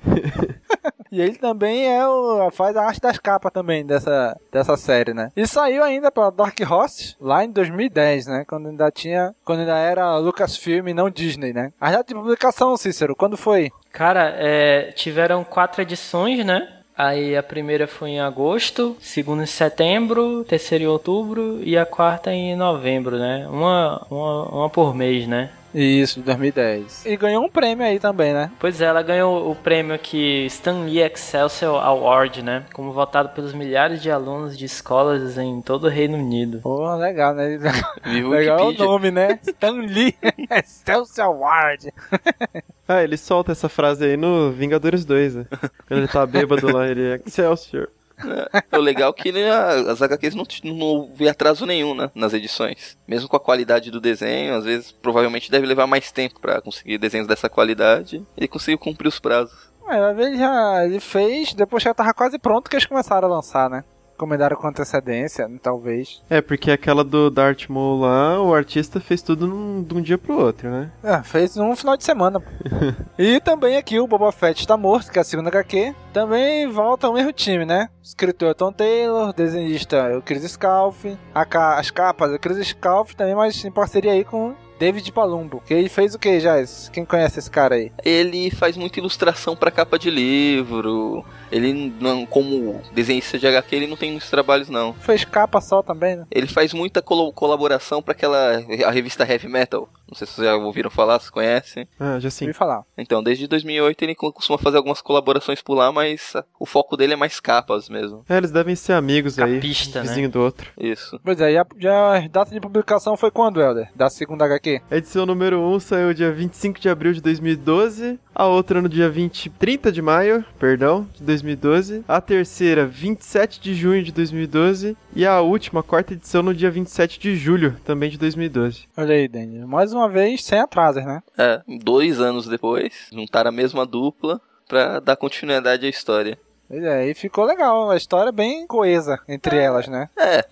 e 1.10 1.20
ele 1.20 1.34
também 1.34 1.84
é 1.92 2.06
o, 2.06 2.48
faz 2.52 2.76
a 2.76 2.85
arte 2.86 3.00
das 3.00 3.18
capas 3.18 3.52
também 3.52 3.84
dessa, 3.84 4.36
dessa 4.52 4.76
série, 4.76 5.12
né? 5.12 5.30
E 5.36 5.46
saiu 5.46 5.82
ainda 5.82 6.10
pela 6.10 6.30
Dark 6.30 6.58
Horse 6.68 7.16
lá 7.20 7.44
em 7.44 7.50
2010, 7.50 8.26
né? 8.26 8.44
Quando 8.46 8.68
ainda 8.68 8.90
tinha. 8.90 9.34
Quando 9.44 9.60
ainda 9.60 9.76
era 9.76 10.16
Lucasfilm 10.18 10.88
e 10.88 10.94
não 10.94 11.10
Disney, 11.10 11.52
né? 11.52 11.72
A 11.80 11.90
data 11.90 12.04
de 12.08 12.14
publicação, 12.14 12.76
Cícero, 12.76 13.16
quando 13.16 13.36
foi? 13.36 13.70
Cara, 13.92 14.34
é, 14.38 14.92
tiveram 14.92 15.42
quatro 15.44 15.82
edições, 15.82 16.44
né? 16.44 16.68
Aí 16.96 17.36
a 17.36 17.42
primeira 17.42 17.86
foi 17.86 18.10
em 18.10 18.20
agosto, 18.20 18.96
segunda 19.00 19.42
em 19.42 19.46
setembro, 19.46 20.44
terceira 20.44 20.84
em 20.84 20.86
outubro 20.86 21.60
e 21.62 21.76
a 21.76 21.84
quarta 21.84 22.32
em 22.32 22.56
novembro, 22.56 23.18
né? 23.18 23.46
Uma, 23.50 24.06
uma, 24.10 24.48
uma 24.48 24.70
por 24.70 24.94
mês, 24.94 25.26
né? 25.26 25.50
Isso, 25.78 26.20
2010. 26.20 27.04
E 27.04 27.16
ganhou 27.18 27.44
um 27.44 27.50
prêmio 27.50 27.84
aí 27.84 28.00
também, 28.00 28.32
né? 28.32 28.50
Pois 28.58 28.80
é, 28.80 28.86
ela 28.86 29.02
ganhou 29.02 29.50
o 29.50 29.54
prêmio 29.54 29.94
aqui 29.94 30.46
Stan 30.46 30.84
Lee 30.84 31.00
Excelsior 31.00 31.84
Award, 31.84 32.42
né? 32.42 32.64
Como 32.72 32.92
votado 32.92 33.28
pelos 33.28 33.52
milhares 33.52 34.00
de 34.00 34.10
alunos 34.10 34.56
de 34.56 34.64
escolas 34.64 35.36
em 35.36 35.60
todo 35.60 35.84
o 35.84 35.90
Reino 35.90 36.16
Unido. 36.16 36.60
Pô, 36.62 36.96
legal, 36.96 37.34
né? 37.34 37.58
Viu 38.06 38.30
legal 38.32 38.68
o 38.68 38.72
nome, 38.72 39.10
né? 39.10 39.38
Stan 39.42 39.72
Lee 39.72 40.14
Excelsior 40.50 41.26
Award. 41.26 41.92
Ah, 42.88 43.02
ele 43.02 43.16
solta 43.16 43.50
essa 43.50 43.68
frase 43.68 44.04
aí 44.04 44.16
no 44.16 44.52
Vingadores 44.52 45.04
2, 45.04 45.34
né? 45.34 45.46
Quando 45.88 45.98
ele 45.98 46.06
tá 46.06 46.24
bêbado 46.24 46.72
lá, 46.72 46.86
ele 46.86 47.02
é 47.02 47.20
Excelsior. 47.26 47.88
É, 48.18 48.64
o 48.76 48.80
legal 48.80 49.14
é 49.16 49.22
que 49.22 49.32
né, 49.32 49.50
as 49.50 50.00
HQs 50.00 50.34
não, 50.34 50.44
não 50.64 51.10
vê 51.14 51.28
atraso 51.28 51.66
nenhum 51.66 51.94
né, 51.94 52.10
nas 52.14 52.32
edições. 52.32 52.96
Mesmo 53.06 53.28
com 53.28 53.36
a 53.36 53.40
qualidade 53.40 53.90
do 53.90 54.00
desenho, 54.00 54.54
às 54.54 54.64
vezes 54.64 54.92
provavelmente 54.92 55.50
deve 55.50 55.66
levar 55.66 55.86
mais 55.86 56.10
tempo 56.10 56.40
pra 56.40 56.60
conseguir 56.60 56.98
desenhos 56.98 57.26
dessa 57.26 57.48
qualidade. 57.48 58.24
Ele 58.36 58.48
conseguiu 58.48 58.78
cumprir 58.78 59.08
os 59.08 59.20
prazos. 59.20 59.70
É, 59.88 60.10
ele 60.10 60.36
já 60.36 60.84
ele 60.84 61.00
fez, 61.00 61.54
depois 61.54 61.82
já 61.82 61.94
tava 61.94 62.12
quase 62.12 62.38
pronto 62.38 62.68
que 62.68 62.76
eles 62.76 62.86
começaram 62.86 63.28
a 63.28 63.36
lançar, 63.36 63.70
né? 63.70 63.84
Comendaram 64.16 64.56
com 64.56 64.66
antecedência, 64.68 65.48
talvez. 65.62 66.22
É, 66.30 66.40
porque 66.40 66.70
aquela 66.70 67.04
do 67.04 67.30
Darth 67.30 67.68
Maul 67.68 68.00
lá, 68.00 68.40
o 68.40 68.54
artista 68.54 68.98
fez 69.00 69.20
tudo 69.22 69.46
num, 69.46 69.82
de 69.82 69.94
um 69.94 70.00
dia 70.00 70.16
pro 70.18 70.38
outro, 70.38 70.70
né? 70.70 70.90
É, 71.02 71.22
fez 71.22 71.56
num 71.56 71.74
final 71.76 71.96
de 71.96 72.04
semana. 72.04 72.42
e 73.18 73.40
também 73.40 73.76
aqui 73.76 73.98
o 74.00 74.06
Boba 74.06 74.32
Fett 74.32 74.60
está 74.60 74.76
morto, 74.76 75.10
que 75.12 75.18
é 75.18 75.22
a 75.22 75.24
segunda 75.24 75.48
HQ. 75.48 75.94
Também 76.12 76.66
volta 76.68 77.08
o 77.08 77.12
mesmo 77.12 77.32
time, 77.32 77.64
né? 77.64 77.88
Escritor 78.02 78.54
Tom 78.54 78.72
Taylor, 78.72 79.32
desenhista 79.34 79.96
é 79.96 80.16
o 80.16 80.22
Chris 80.22 80.42
Scalf, 80.50 81.04
a 81.34 81.44
ca- 81.44 81.78
as 81.78 81.90
capas 81.90 82.32
é 82.32 82.36
o 82.36 82.38
Chris 82.38 82.66
Scalf, 82.68 83.14
também 83.14 83.34
mas 83.34 83.64
em 83.64 83.70
parceria 83.70 84.12
aí 84.12 84.24
com 84.24 84.54
David 84.78 85.10
Palumbo. 85.12 85.62
Que 85.66 85.74
ele 85.74 85.88
fez 85.88 86.14
o 86.14 86.18
que, 86.18 86.38
Jais? 86.40 86.90
Quem 86.92 87.04
conhece 87.04 87.38
esse 87.38 87.50
cara 87.50 87.74
aí? 87.76 87.92
Ele 88.04 88.50
faz 88.50 88.76
muita 88.76 88.98
ilustração 88.98 89.56
pra 89.56 89.70
capa 89.70 89.98
de 89.98 90.10
livro. 90.10 91.24
Ele 91.50 91.92
não, 92.00 92.26
como 92.26 92.80
desenhista 92.92 93.38
de 93.38 93.46
HQ, 93.46 93.74
ele 93.76 93.86
não 93.86 93.96
tem 93.96 94.10
muitos 94.10 94.28
trabalhos 94.30 94.68
não. 94.68 94.92
Fez 94.94 95.24
capa 95.24 95.60
só 95.60 95.82
também, 95.82 96.16
né? 96.16 96.26
Ele 96.30 96.46
faz 96.46 96.72
muita 96.74 97.00
colo- 97.00 97.32
colaboração 97.32 98.02
pra 98.02 98.12
aquela 98.12 98.56
a 98.84 98.90
revista 98.90 99.24
Heavy 99.30 99.48
Metal. 99.48 99.88
Não 100.08 100.14
sei 100.16 100.26
se 100.26 100.34
vocês 100.34 100.46
já 100.46 100.56
ouviram 100.56 100.90
falar, 100.90 101.18
se 101.20 101.30
conhecem. 101.30 101.86
Ah, 101.98 102.18
já 102.18 102.30
sim. 102.30 102.44
Ouvi 102.46 102.52
falar. 102.56 102.82
Então, 102.98 103.22
desde 103.22 103.46
2008 103.48 104.02
ele 104.02 104.14
co- 104.14 104.32
costuma 104.32 104.58
fazer 104.58 104.76
algumas 104.76 105.00
colaborações 105.00 105.62
por 105.62 105.74
lá, 105.74 105.90
mas 105.92 106.32
o 106.60 106.66
foco 106.66 106.96
dele 106.96 107.12
é 107.14 107.16
mais 107.16 107.40
capas 107.40 107.88
mesmo. 107.88 108.24
É, 108.28 108.36
eles 108.36 108.50
devem 108.50 108.74
ser 108.76 108.92
amigos 108.92 109.36
Capista, 109.36 110.00
aí, 110.00 110.04
né? 110.04 110.08
vizinho 110.10 110.30
do 110.30 110.40
outro. 110.40 110.70
Isso. 110.78 111.18
Pois 111.24 111.40
é, 111.40 111.52
e 111.52 111.58
a, 111.58 111.66
já 111.78 112.16
a 112.18 112.28
data 112.28 112.50
de 112.52 112.60
publicação 112.60 113.16
foi 113.16 113.30
quando, 113.30 113.60
Helder? 113.60 113.90
Da 113.94 114.08
segunda 114.10 114.44
HQ? 114.44 114.65
A 114.90 114.96
edição 114.96 115.24
número 115.24 115.60
1 115.60 115.80
saiu 115.80 116.12
dia 116.12 116.32
25 116.32 116.80
de 116.80 116.88
abril 116.88 117.12
de 117.12 117.20
2012, 117.20 118.18
a 118.34 118.46
outra 118.46 118.82
no 118.82 118.88
dia 118.88 119.08
20, 119.08 119.50
30 119.50 119.92
de 119.92 120.02
maio, 120.02 120.44
perdão, 120.58 121.06
de 121.14 121.22
2012, 121.22 122.04
a 122.08 122.20
terceira 122.20 122.84
27 122.84 123.60
de 123.60 123.74
junho 123.74 124.02
de 124.02 124.10
2012 124.10 124.96
e 125.14 125.24
a 125.24 125.40
última, 125.40 125.80
a 125.80 125.84
quarta 125.84 126.14
edição 126.14 126.42
no 126.42 126.52
dia 126.52 126.70
27 126.70 127.20
de 127.20 127.36
julho, 127.36 127.76
também 127.84 128.10
de 128.10 128.18
2012. 128.18 128.88
Olha 128.96 129.14
aí, 129.14 129.28
Daniel. 129.28 129.68
Mais 129.68 129.92
uma 129.92 130.08
vez, 130.08 130.44
sem 130.44 130.58
atrasos, 130.58 131.04
né? 131.04 131.22
É, 131.38 131.62
dois 131.84 132.20
anos 132.20 132.48
depois, 132.48 133.08
juntaram 133.12 133.50
a 133.50 133.52
mesma 133.52 133.86
dupla 133.86 134.40
pra 134.66 134.98
dar 134.98 135.16
continuidade 135.16 135.86
à 135.86 135.88
história. 135.88 136.38
Pois 136.68 136.82
é, 136.82 137.06
e 137.08 137.14
ficou 137.14 137.44
legal. 137.44 137.90
A 137.90 137.96
história 137.96 138.30
é 138.30 138.32
bem 138.32 138.66
coesa 138.66 139.18
entre 139.28 139.56
elas, 139.58 139.86
né? 139.88 140.08
É, 140.18 140.44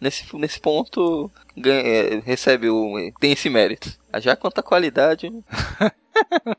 nesse, 0.00 0.24
nesse 0.36 0.60
ponto 0.60 1.30
ganha- 1.56 1.82
é, 1.82 2.20
recebe 2.24 2.68
o. 2.68 2.94
tem 3.20 3.32
esse 3.32 3.48
mérito. 3.48 3.90
Já 4.18 4.36
quanto 4.36 4.58
à 4.58 4.62
qualidade, 4.62 5.30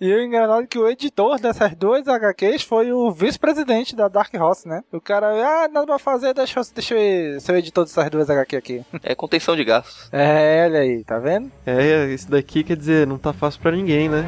E 0.02 0.12
o 0.12 0.20
engraçado 0.24 0.64
é 0.64 0.66
que 0.66 0.80
o 0.80 0.88
editor 0.90 1.40
dessas 1.40 1.76
duas 1.76 2.08
HQs 2.08 2.64
foi 2.64 2.92
o 2.92 3.12
vice-presidente 3.12 3.96
da 3.96 4.08
Dark 4.08 4.34
Horse, 4.34 4.68
né? 4.68 4.84
O 4.92 5.00
cara, 5.00 5.28
ah, 5.28 5.68
nada 5.68 5.86
pra 5.86 6.00
fazer, 6.00 6.34
deixa 6.34 6.60
eu, 6.60 6.64
deixa 6.74 6.96
eu 6.96 7.40
ser 7.40 7.52
o 7.52 7.58
editor 7.58 7.84
dessas 7.86 8.10
duas 8.10 8.28
HQ 8.32 8.56
aqui. 8.56 8.84
é 9.04 9.14
contenção 9.14 9.56
de 9.56 9.64
gastos. 9.64 10.10
É, 10.12 10.64
olha 10.66 10.80
aí, 10.80 11.04
tá 11.04 11.20
vendo? 11.20 11.52
É, 11.68 12.06
isso 12.08 12.32
daqui 12.32 12.64
quer 12.64 12.76
dizer, 12.76 13.06
não 13.06 13.20
tá 13.20 13.32
fácil 13.32 13.62
pra 13.62 13.72
ninguém, 13.72 14.10
né? 14.10 14.26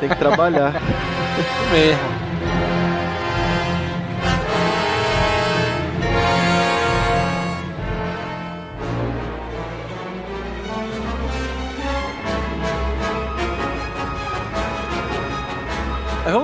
Tem 0.00 0.08
que 0.08 0.16
trabalhar. 0.16 0.72
Isso 1.38 1.70
mesmo. 1.72 2.21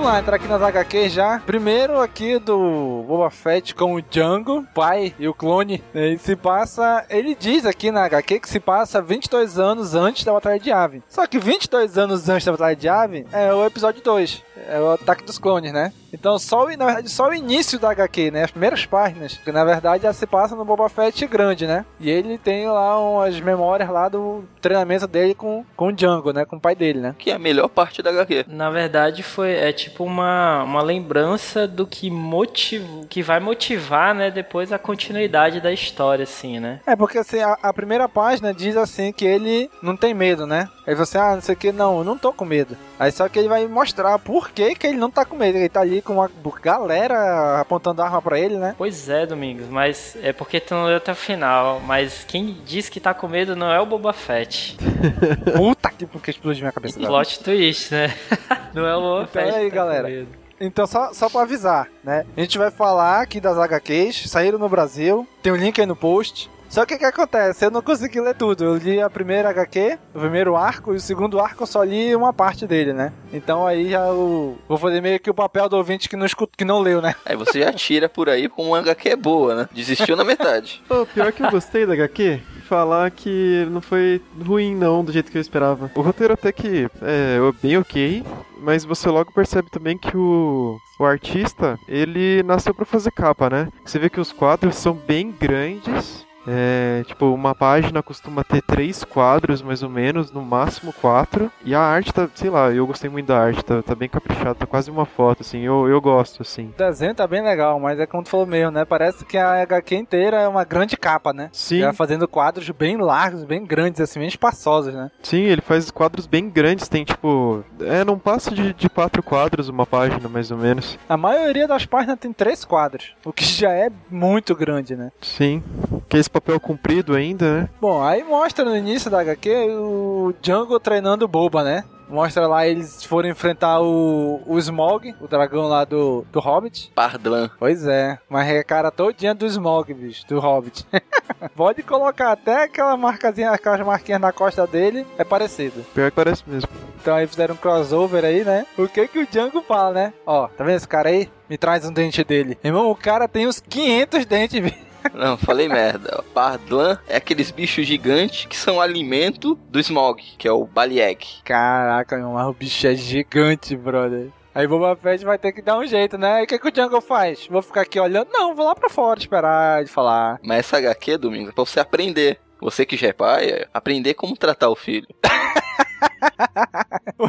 Lá, 0.09 0.19
entrar 0.19 0.37
aqui 0.37 0.47
nas 0.47 0.61
HQ 0.61 1.09
já. 1.09 1.39
Primeiro 1.45 1.99
aqui 2.01 2.39
do 2.39 3.05
Boba 3.07 3.29
Fett 3.29 3.75
com 3.75 3.93
o 3.93 4.01
Django, 4.01 4.65
pai 4.73 5.13
e 5.19 5.27
o 5.27 5.35
clone. 5.35 5.83
Ele 5.93 6.17
se 6.17 6.35
passa. 6.35 7.05
Ele 7.09 7.35
diz 7.35 7.63
aqui 7.63 7.91
na 7.91 8.05
HQ 8.05 8.39
que 8.39 8.49
se 8.49 8.59
passa 8.59 9.03
22 9.03 9.59
anos 9.59 9.93
antes 9.93 10.23
da 10.23 10.33
Batalha 10.33 10.59
de 10.59 10.69
Yavin. 10.69 11.03
Só 11.07 11.27
que 11.27 11.37
22 11.37 11.97
anos 11.97 12.27
antes 12.27 12.45
da 12.45 12.51
Batalha 12.53 12.75
de 12.75 12.87
Yavin 12.87 13.25
é 13.31 13.53
o 13.53 13.63
episódio 13.63 14.01
2. 14.01 14.43
É 14.67 14.79
o 14.79 14.91
ataque 14.91 15.23
dos 15.23 15.37
clones, 15.37 15.71
né? 15.71 15.93
Então, 16.11 16.39
só 16.39 16.65
o, 16.65 16.77
na 16.77 16.85
verdade, 16.85 17.09
só 17.09 17.29
o 17.29 17.33
início 17.33 17.79
da 17.79 17.91
HQ, 17.91 18.31
né? 18.31 18.43
As 18.43 18.51
primeiras 18.51 18.85
páginas. 18.85 19.37
Que 19.37 19.51
na 19.51 19.63
verdade 19.63 20.03
já 20.03 20.13
se 20.13 20.25
passa 20.25 20.55
no 20.55 20.65
Boba 20.65 20.89
Fett 20.89 21.25
grande, 21.27 21.67
né? 21.67 21.85
E 21.99 22.09
ele 22.09 22.37
tem 22.37 22.67
lá 22.67 22.99
umas 22.99 23.39
memórias 23.39 23.89
lá 23.89 24.09
do 24.09 24.43
treinamento 24.59 25.07
dele 25.07 25.35
com, 25.35 25.63
com 25.75 25.87
o 25.87 25.93
Django, 25.93 26.33
né? 26.33 26.45
Com 26.45 26.55
o 26.55 26.59
pai 26.59 26.75
dele, 26.75 26.99
né? 26.99 27.15
Que 27.17 27.31
é 27.31 27.35
a 27.35 27.39
melhor 27.39 27.69
parte 27.69 28.01
da 28.01 28.09
HQ. 28.09 28.45
Na 28.47 28.69
verdade, 28.69 29.23
foi 29.23 29.51
é 29.51 29.71
tipo 29.71 29.98
uma, 30.03 30.63
uma 30.63 30.81
lembrança 30.81 31.67
do 31.67 31.85
que 31.85 32.09
motiva, 32.09 33.05
que 33.09 33.21
vai 33.21 33.39
motivar, 33.39 34.13
né, 34.15 34.31
depois 34.31 34.71
a 34.71 34.79
continuidade 34.79 35.59
da 35.61 35.71
história, 35.71 36.23
assim, 36.23 36.59
né? 36.59 36.79
É, 36.85 36.95
porque 36.95 37.17
assim, 37.17 37.39
a, 37.39 37.57
a 37.61 37.73
primeira 37.73 38.07
página 38.07 38.53
diz 38.53 38.75
assim 38.75 39.11
que 39.11 39.25
ele 39.25 39.69
não 39.81 39.95
tem 39.95 40.13
medo, 40.13 40.45
né? 40.45 40.69
Aí 40.85 40.95
você, 40.95 41.17
ah, 41.17 41.35
não 41.35 41.41
sei 41.41 41.55
o 41.55 41.57
que, 41.57 41.71
não, 41.71 41.99
eu 41.99 42.03
não 42.03 42.17
tô 42.17 42.33
com 42.33 42.45
medo. 42.45 42.75
Aí 42.99 43.11
só 43.13 43.29
que 43.29 43.39
ele 43.39 43.47
vai 43.47 43.65
mostrar 43.65 44.19
por 44.19 44.49
que, 44.51 44.75
que 44.75 44.85
ele 44.85 44.97
não 44.97 45.09
tá 45.09 45.23
com 45.23 45.37
medo. 45.37 45.57
Ele 45.57 45.69
tá 45.69 45.79
ali 45.79 46.01
com 46.01 46.13
uma 46.15 46.29
galera 46.61 47.61
apontando 47.61 48.01
arma 48.01 48.21
pra 48.21 48.37
ele, 48.37 48.57
né? 48.57 48.75
Pois 48.77 49.07
é, 49.07 49.25
Domingos, 49.25 49.67
mas 49.69 50.17
é 50.21 50.33
porque 50.33 50.59
tu 50.59 50.73
não 50.75 50.85
leu 50.85 50.97
até 50.97 51.13
o 51.13 51.15
final. 51.15 51.79
Mas 51.79 52.25
quem 52.27 52.57
diz 52.65 52.89
que 52.89 52.99
tá 52.99 53.13
com 53.13 53.27
medo 53.27 53.55
não 53.55 53.71
é 53.71 53.79
o 53.79 53.85
Boba 53.85 54.11
Fett. 54.11 54.75
Puta 55.55 55.89
que 55.89 56.05
porque 56.05 56.31
explodiu 56.31 56.61
minha 56.63 56.71
cabeça. 56.73 56.99
agora. 56.99 57.11
Plot 57.13 57.39
twist, 57.43 57.93
né? 57.93 58.13
Não 58.73 58.85
é 58.85 58.95
o 58.95 59.01
Boba 59.01 59.27
Então 59.29 59.41
Fett. 59.43 59.55
é 59.55 59.59
aí, 59.59 59.69
tá 59.69 59.75
galera. 59.75 60.27
Então, 60.61 60.85
só, 60.85 61.13
só 61.13 61.29
pra 61.29 61.41
avisar, 61.41 61.87
né? 62.03 62.25
A 62.35 62.41
gente 62.41 62.57
vai 62.57 62.69
falar 62.69 63.21
aqui 63.21 63.39
das 63.39 63.57
HQs, 63.57 64.29
saíram 64.29 64.59
no 64.59 64.67
Brasil, 64.67 65.25
tem 65.41 65.53
um 65.53 65.55
link 65.55 65.79
aí 65.79 65.87
no 65.87 65.95
post. 65.95 66.49
Só 66.69 66.85
que 66.85 66.93
o 66.93 66.99
que 66.99 67.05
acontece? 67.05 67.65
Eu 67.65 67.71
não 67.71 67.81
consegui 67.81 68.21
ler 68.21 68.35
tudo. 68.35 68.63
Eu 68.63 68.77
li 68.77 69.01
a 69.01 69.09
primeira 69.09 69.49
HQ, 69.49 69.97
o 70.13 70.19
primeiro 70.19 70.55
arco, 70.55 70.93
e 70.93 70.97
o 70.97 70.99
segundo 70.99 71.39
arco 71.39 71.63
eu 71.63 71.67
só 71.67 71.83
li 71.83 72.15
uma 72.15 72.31
parte 72.31 72.67
dele, 72.67 72.93
né? 72.93 73.11
Então 73.33 73.65
aí 73.65 73.89
já 73.89 74.05
eu 74.05 74.55
vou 74.67 74.77
fazer 74.77 75.01
meio 75.01 75.19
que 75.19 75.31
o 75.31 75.33
papel 75.33 75.67
do 75.67 75.77
ouvinte 75.77 76.07
que 76.07 76.15
não, 76.15 76.27
escuta, 76.27 76.53
que 76.55 76.63
não 76.63 76.79
leu, 76.79 77.01
né? 77.01 77.15
Aí 77.25 77.35
você 77.35 77.61
já 77.61 77.73
tira 77.73 78.07
por 78.07 78.29
aí 78.29 78.47
como 78.47 78.69
uma 78.69 78.79
HQ 78.79 79.15
boa, 79.15 79.55
né? 79.55 79.69
Desistiu 79.71 80.15
na 80.15 80.23
metade. 80.23 80.83
Pô, 80.87 81.05
pior 81.07 81.31
que 81.31 81.43
eu 81.43 81.49
gostei 81.49 81.87
da 81.87 81.93
HQ. 81.93 82.39
falar 82.67 83.09
que 83.09 83.67
não 83.71 83.81
foi 83.81 84.21
ruim, 84.45 84.75
não, 84.75 85.03
do 85.03 85.11
jeito 85.11 85.31
que 85.31 85.37
eu 85.39 85.41
esperava. 85.41 85.89
O 85.95 86.01
roteiro 86.01 86.35
até 86.35 86.51
que 86.51 86.87
é 87.01 87.39
bem 87.63 87.77
ok, 87.79 88.23
mas 88.61 88.85
você 88.85 89.09
logo 89.09 89.33
percebe 89.33 89.71
também 89.71 89.97
que 89.97 90.15
o, 90.15 90.77
o 90.99 91.03
artista, 91.03 91.79
ele 91.87 92.43
nasceu 92.43 92.75
para 92.75 92.85
fazer 92.85 93.11
capa, 93.11 93.49
né? 93.49 93.69
Você 93.83 93.97
vê 93.97 94.07
que 94.07 94.19
os 94.19 94.31
quadros 94.31 94.75
são 94.75 94.93
bem 94.93 95.31
grandes 95.31 96.28
é, 96.51 97.03
tipo, 97.05 97.27
uma 97.27 97.53
página 97.53 98.01
costuma 98.01 98.43
ter 98.43 98.61
três 98.63 99.03
quadros, 99.03 99.61
mais 99.61 99.83
ou 99.83 99.89
menos, 99.89 100.31
no 100.31 100.41
máximo 100.41 100.91
quatro. 100.91 101.51
E 101.63 101.75
a 101.75 101.79
arte 101.79 102.11
tá, 102.11 102.27
sei 102.33 102.49
lá, 102.49 102.71
eu 102.71 102.87
gostei 102.87 103.09
muito 103.09 103.27
da 103.27 103.39
arte, 103.39 103.63
tá, 103.63 103.83
tá 103.83 103.93
bem 103.93 104.09
caprichado, 104.09 104.55
tá 104.55 104.65
quase 104.65 104.89
uma 104.89 105.05
foto, 105.05 105.41
assim, 105.41 105.59
eu, 105.59 105.87
eu 105.87 106.01
gosto, 106.01 106.41
assim. 106.41 106.73
O 106.73 106.77
desenho 106.77 107.13
tá 107.13 107.27
bem 107.27 107.43
legal, 107.43 107.79
mas 107.79 107.99
é 107.99 108.07
como 108.07 108.23
tu 108.23 108.29
falou 108.29 108.47
mesmo, 108.47 108.71
né? 108.71 108.83
Parece 108.83 109.23
que 109.25 109.37
a 109.37 109.61
HQ 109.61 109.95
inteira 109.95 110.37
é 110.37 110.47
uma 110.47 110.63
grande 110.63 110.97
capa, 110.97 111.31
né? 111.31 111.49
Sim. 111.51 111.81
Já 111.81 111.93
fazendo 111.93 112.27
quadros 112.27 112.67
bem 112.71 112.97
largos, 112.97 113.43
bem 113.43 113.63
grandes, 113.63 114.01
assim, 114.01 114.19
bem 114.19 114.27
espaçosos, 114.27 114.93
né? 114.93 115.11
Sim, 115.21 115.41
ele 115.41 115.61
faz 115.61 115.91
quadros 115.91 116.25
bem 116.25 116.49
grandes, 116.49 116.87
tem 116.87 117.03
tipo. 117.03 117.63
É, 117.81 118.03
não 118.03 118.17
passa 118.17 118.51
de, 118.51 118.73
de 118.73 118.89
quatro 118.89 119.21
quadros 119.21 119.69
uma 119.69 119.85
página, 119.85 120.27
mais 120.27 120.49
ou 120.49 120.57
menos. 120.57 120.97
A 121.07 121.17
maioria 121.17 121.67
das 121.67 121.85
páginas 121.85 122.17
tem 122.19 122.33
três 122.33 122.65
quadros, 122.65 123.13
o 123.23 123.31
que 123.31 123.43
já 123.43 123.71
é 123.71 123.91
muito 124.09 124.55
grande, 124.55 124.95
né? 124.95 125.11
Sim. 125.21 125.63
Que 126.07 126.17
é 126.17 126.19
papel 126.41 126.59
comprido 126.59 127.15
ainda, 127.15 127.61
né? 127.61 127.69
Bom, 127.79 128.03
aí 128.03 128.23
mostra 128.23 128.65
no 128.65 128.75
início 128.75 129.09
da 129.09 129.21
HQ 129.21 129.49
o 129.71 130.33
Django 130.41 130.79
treinando 130.79 131.27
Boba, 131.27 131.63
né? 131.63 131.83
Mostra 132.09 132.47
lá 132.47 132.67
eles 132.67 133.03
foram 133.03 133.29
enfrentar 133.29 133.81
o, 133.81 134.41
o 134.47 134.57
Smog, 134.57 135.13
o 135.21 135.27
dragão 135.27 135.67
lá 135.67 135.85
do, 135.85 136.25
do 136.31 136.39
Hobbit. 136.39 136.91
Pardlan. 136.95 137.51
Pois 137.59 137.85
é, 137.85 138.17
mas 138.27 138.49
é 138.49 138.63
cara 138.63 138.89
todinha 138.89 139.35
do 139.35 139.45
Smog, 139.45 139.93
bicho, 139.93 140.25
do 140.27 140.39
Hobbit. 140.39 140.87
Pode 141.55 141.83
colocar 141.83 142.31
até 142.31 142.63
aquela 142.63 142.97
marcazinha, 142.97 143.51
aquelas 143.51 143.85
marquinhas 143.85 144.19
na 144.19 144.31
costa 144.31 144.65
dele, 144.65 145.05
é 145.19 145.23
parecido. 145.23 145.85
Pior 145.93 146.09
que 146.09 146.15
parece 146.15 146.43
mesmo. 146.47 146.69
Então 146.99 147.15
aí 147.15 147.27
fizeram 147.27 147.53
um 147.53 147.57
crossover 147.57 148.25
aí, 148.25 148.43
né? 148.43 148.65
O 148.75 148.87
que 148.87 149.07
que 149.07 149.19
o 149.19 149.27
Django 149.27 149.61
fala, 149.61 149.93
né? 149.93 150.13
Ó, 150.25 150.47
tá 150.47 150.63
vendo 150.63 150.77
esse 150.77 150.87
cara 150.87 151.09
aí? 151.09 151.29
Me 151.47 151.59
traz 151.59 151.85
um 151.85 151.93
dente 151.93 152.23
dele. 152.23 152.57
Irmão, 152.63 152.89
o 152.89 152.95
cara 152.95 153.27
tem 153.27 153.47
uns 153.47 153.59
500 153.59 154.25
dentes, 154.25 154.59
bicho. 154.59 154.88
Não, 155.13 155.37
falei 155.37 155.67
merda. 155.67 156.23
Pardlan 156.33 156.97
é 157.07 157.17
aqueles 157.17 157.51
bichos 157.51 157.85
gigantes 157.85 158.45
que 158.45 158.55
são 158.55 158.79
alimento 158.79 159.55
do 159.69 159.79
Smog, 159.79 160.21
que 160.37 160.47
é 160.47 160.51
o 160.51 160.65
Balieg. 160.65 161.25
Caraca, 161.43 162.17
meu, 162.17 162.31
mas 162.31 162.47
o 162.47 162.53
bicho 162.53 162.87
é 162.87 162.95
gigante, 162.95 163.75
brother. 163.75 164.29
Aí 164.53 164.67
Boba 164.67 164.95
Fett 164.95 165.23
vai 165.23 165.37
ter 165.37 165.51
que 165.51 165.61
dar 165.61 165.77
um 165.77 165.85
jeito, 165.85 166.17
né? 166.17 166.41
E 166.41 166.43
o 166.43 166.47
que, 166.47 166.57
que 166.57 166.67
o 166.67 166.75
Jungle 166.75 167.01
faz? 167.01 167.47
Vou 167.47 167.61
ficar 167.61 167.81
aqui 167.81 167.99
olhando? 167.99 168.29
Não, 168.31 168.55
vou 168.55 168.65
lá 168.65 168.75
pra 168.75 168.89
fora 168.89 169.19
esperar 169.19 169.83
de 169.83 169.91
falar. 169.91 170.39
Mas 170.43 170.59
essa 170.59 170.77
HQ, 170.77 171.17
Domingos, 171.17 171.49
é 171.49 171.51
pra 171.53 171.63
você 171.63 171.79
aprender. 171.79 172.39
Você 172.59 172.85
que 172.85 172.97
já 172.97 173.07
é 173.07 173.13
pai, 173.13 173.45
é 173.45 173.67
aprender 173.73 174.15
como 174.15 174.35
tratar 174.35 174.69
o 174.69 174.75
filho. 174.75 175.07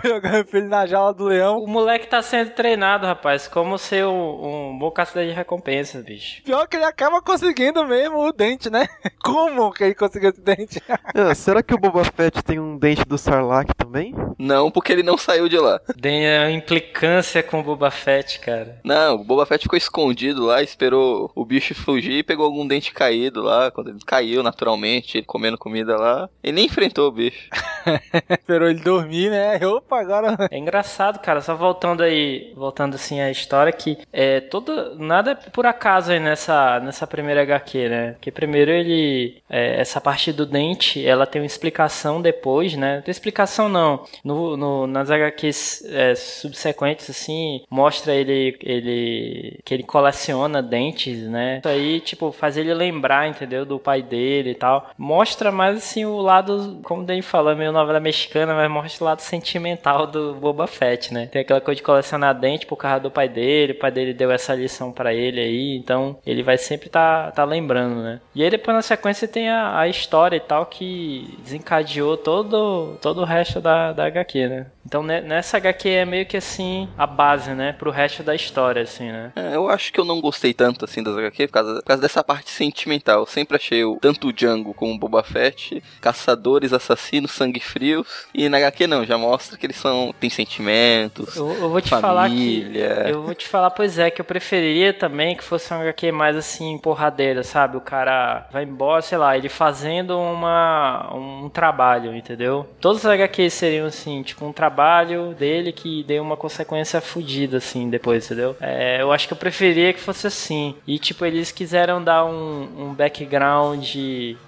Jogando 0.04 0.46
filho 0.46 0.68
na 0.68 0.86
jaula 0.86 1.12
do 1.12 1.24
leão. 1.24 1.62
O 1.62 1.66
moleque 1.66 2.06
tá 2.06 2.22
sendo 2.22 2.50
treinado, 2.50 3.06
rapaz, 3.06 3.48
como 3.48 3.76
ser 3.76 4.06
um, 4.06 4.70
um 4.70 4.78
bom 4.78 4.90
caçador 4.90 5.24
de 5.24 5.32
recompensas, 5.32 6.04
bicho. 6.04 6.42
Pior 6.42 6.66
que 6.66 6.76
ele 6.76 6.84
acaba 6.84 7.20
conseguindo 7.20 7.84
mesmo 7.84 8.18
o 8.18 8.32
dente, 8.32 8.70
né? 8.70 8.88
Como 9.22 9.72
que 9.72 9.84
ele 9.84 9.94
conseguiu 9.94 10.30
esse 10.30 10.40
dente? 10.40 10.82
Ah, 11.14 11.34
será 11.34 11.62
que 11.62 11.74
o 11.74 11.78
Boba 11.78 12.04
Fett 12.04 12.42
tem 12.42 12.58
um 12.58 12.78
dente 12.78 13.04
do 13.04 13.18
Sarlacc 13.18 13.74
também? 13.76 14.14
Não, 14.38 14.70
porque 14.70 14.92
ele 14.92 15.02
não 15.02 15.18
saiu 15.18 15.48
de 15.48 15.58
lá. 15.58 15.80
Tem 16.00 16.26
a 16.26 16.50
implicância 16.50 17.42
com 17.42 17.60
o 17.60 17.62
Boba 17.62 17.90
Fett, 17.90 18.40
cara. 18.40 18.80
Não, 18.84 19.16
o 19.16 19.24
Boba 19.24 19.44
Fett 19.44 19.62
ficou 19.62 19.76
escondido 19.76 20.46
lá, 20.46 20.62
esperou 20.62 21.30
o 21.34 21.44
bicho 21.44 21.74
fugir 21.74 22.18
e 22.18 22.22
pegou 22.22 22.46
algum 22.46 22.66
dente 22.66 22.92
caído 22.92 23.42
lá. 23.42 23.70
Quando 23.70 23.90
ele 23.90 23.98
caiu 24.06 24.42
naturalmente, 24.42 25.18
ele 25.18 25.26
comendo 25.26 25.58
comida 25.58 25.96
lá. 25.96 26.28
Ele 26.42 26.52
nem 26.52 26.66
enfrentou 26.66 27.08
o 27.08 27.12
bicho. 27.12 27.48
Esperou 28.40 28.68
ele 28.68 28.80
dormir, 28.80 29.30
né? 29.30 29.60
Opa, 29.64 30.00
agora. 30.00 30.48
É 30.50 30.58
engraçado, 30.58 31.20
cara. 31.20 31.40
Só 31.40 31.54
voltando 31.54 32.02
aí, 32.02 32.52
voltando 32.56 32.94
assim 32.94 33.20
à 33.20 33.30
história, 33.30 33.72
que 33.72 33.98
é 34.12 34.40
toda. 34.40 34.94
Nada 34.96 35.32
é 35.32 35.34
por 35.34 35.66
acaso 35.66 36.10
aí 36.10 36.18
nessa, 36.18 36.80
nessa 36.80 37.06
primeira 37.06 37.42
HQ, 37.42 37.88
né? 37.88 38.16
Que 38.20 38.30
primeiro 38.30 38.70
ele. 38.70 39.40
É, 39.48 39.80
essa 39.80 40.00
parte 40.00 40.32
do 40.32 40.46
dente, 40.46 41.06
ela 41.06 41.26
tem 41.26 41.40
uma 41.40 41.46
explicação 41.46 42.20
depois, 42.20 42.74
né? 42.74 42.96
Não 42.96 43.02
tem 43.02 43.12
explicação 43.12 43.68
não. 43.68 44.04
No, 44.24 44.56
no, 44.56 44.86
nas 44.86 45.10
HQs 45.10 45.84
é, 45.86 46.14
subsequentes, 46.14 47.08
assim, 47.08 47.62
mostra 47.70 48.14
ele, 48.14 48.56
ele. 48.62 49.60
que 49.64 49.74
ele 49.74 49.82
coleciona 49.82 50.62
dentes, 50.62 51.22
né? 51.28 51.58
Isso 51.58 51.68
aí, 51.68 52.00
tipo, 52.00 52.32
faz 52.32 52.56
ele 52.56 52.72
lembrar, 52.74 53.28
entendeu? 53.28 53.64
Do 53.64 53.78
pai 53.78 54.02
dele 54.02 54.50
e 54.50 54.54
tal. 54.54 54.90
Mostra 54.98 55.52
mais 55.52 55.76
assim 55.76 56.04
o 56.04 56.18
lado, 56.20 56.80
como 56.82 57.02
o 57.02 57.04
Dani 57.04 57.22
falou, 57.22 57.54
meio 57.54 57.70
novela 57.70 58.00
mexicana, 58.00 58.29
mas 58.34 58.70
mostra 58.70 59.04
o 59.04 59.06
lado 59.06 59.20
sentimental 59.20 60.06
do 60.06 60.34
Boba 60.34 60.66
Fett, 60.66 61.12
né? 61.12 61.26
Tem 61.26 61.42
aquela 61.42 61.60
coisa 61.60 61.76
de 61.76 61.82
colecionar 61.82 62.38
dente 62.38 62.66
por 62.66 62.76
causa 62.76 63.00
do 63.00 63.10
pai 63.10 63.28
dele, 63.28 63.72
o 63.72 63.78
pai 63.78 63.90
dele 63.90 64.14
deu 64.14 64.30
essa 64.30 64.54
lição 64.54 64.92
para 64.92 65.12
ele 65.12 65.40
aí, 65.40 65.76
então 65.76 66.18
ele 66.24 66.42
vai 66.42 66.58
sempre 66.58 66.88
tá, 66.88 67.30
tá 67.30 67.44
lembrando, 67.44 68.02
né? 68.02 68.20
E 68.34 68.42
aí 68.42 68.50
depois 68.50 68.74
na 68.74 68.82
sequência 68.82 69.26
tem 69.26 69.48
a, 69.48 69.78
a 69.78 69.88
história 69.88 70.36
e 70.36 70.40
tal 70.40 70.66
que 70.66 71.38
desencadeou 71.42 72.16
todo, 72.16 72.96
todo 73.00 73.20
o 73.22 73.24
resto 73.24 73.60
da, 73.60 73.92
da 73.92 74.06
HQ, 74.06 74.48
né? 74.48 74.66
Então 74.84 75.02
nessa 75.02 75.58
HQ 75.58 75.88
é 75.88 76.04
meio 76.04 76.26
que 76.26 76.36
assim 76.36 76.88
a 76.96 77.06
base, 77.06 77.50
né, 77.50 77.72
pro 77.72 77.90
resto 77.90 78.22
da 78.22 78.34
história, 78.34 78.82
assim, 78.82 79.10
né? 79.10 79.32
É, 79.36 79.54
eu 79.54 79.68
acho 79.68 79.92
que 79.92 80.00
eu 80.00 80.04
não 80.04 80.20
gostei 80.20 80.54
tanto 80.54 80.84
assim 80.84 81.02
das 81.02 81.16
HQ 81.16 81.46
por 81.48 81.52
causa, 81.52 81.74
por 81.76 81.84
causa 81.84 82.02
dessa 82.02 82.24
parte 82.24 82.50
sentimental. 82.50 83.20
Eu 83.20 83.26
sempre 83.26 83.56
achei 83.56 83.84
o, 83.84 83.96
tanto 84.00 84.28
o 84.28 84.32
Django 84.32 84.74
como 84.74 84.94
o 84.94 84.98
Boba 84.98 85.22
Fett 85.22 85.82
caçadores, 86.00 86.72
assassinos, 86.72 87.30
sangue 87.30 87.60
frios. 87.60 88.19
E 88.34 88.48
na 88.48 88.58
HQ 88.58 88.86
não, 88.86 89.04
já 89.04 89.18
mostra 89.18 89.56
que 89.56 89.66
eles 89.66 89.76
são 89.76 90.14
têm 90.18 90.30
sentimentos. 90.30 91.36
Eu, 91.36 91.50
eu 91.52 91.70
vou 91.70 91.80
te 91.80 91.90
família. 91.90 92.08
falar 92.08 92.30
que 92.30 93.10
eu 93.10 93.22
vou 93.22 93.34
te 93.34 93.46
falar, 93.46 93.70
pois 93.70 93.98
é, 93.98 94.10
que 94.10 94.20
eu 94.20 94.24
preferiria 94.24 94.92
também 94.92 95.36
que 95.36 95.44
fosse 95.44 95.72
uma 95.72 95.82
HQ 95.82 96.12
mais 96.12 96.36
assim 96.36 96.78
porradeira, 96.78 97.42
sabe? 97.42 97.76
O 97.76 97.80
cara 97.80 98.46
vai 98.52 98.64
embora, 98.64 99.02
sei 99.02 99.18
lá, 99.18 99.36
ele 99.36 99.48
fazendo 99.48 100.18
uma 100.18 101.10
um 101.14 101.48
trabalho, 101.48 102.14
entendeu? 102.14 102.66
Todas 102.80 103.04
as 103.04 103.12
HQs 103.12 103.52
seriam 103.52 103.86
assim, 103.86 104.22
tipo 104.22 104.44
um 104.44 104.52
trabalho 104.52 105.34
dele 105.34 105.72
que 105.72 106.02
deu 106.04 106.22
uma 106.22 106.36
consequência 106.36 107.00
fodida 107.00 107.58
assim 107.58 107.88
depois, 107.88 108.26
entendeu? 108.26 108.56
É, 108.60 109.00
eu 109.00 109.12
acho 109.12 109.26
que 109.26 109.32
eu 109.32 109.38
preferia 109.38 109.92
que 109.92 110.00
fosse 110.00 110.26
assim. 110.26 110.74
E 110.86 110.98
tipo 110.98 111.24
eles 111.24 111.50
quiseram 111.50 112.02
dar 112.02 112.24
um, 112.24 112.68
um 112.78 112.94
background 112.94 113.86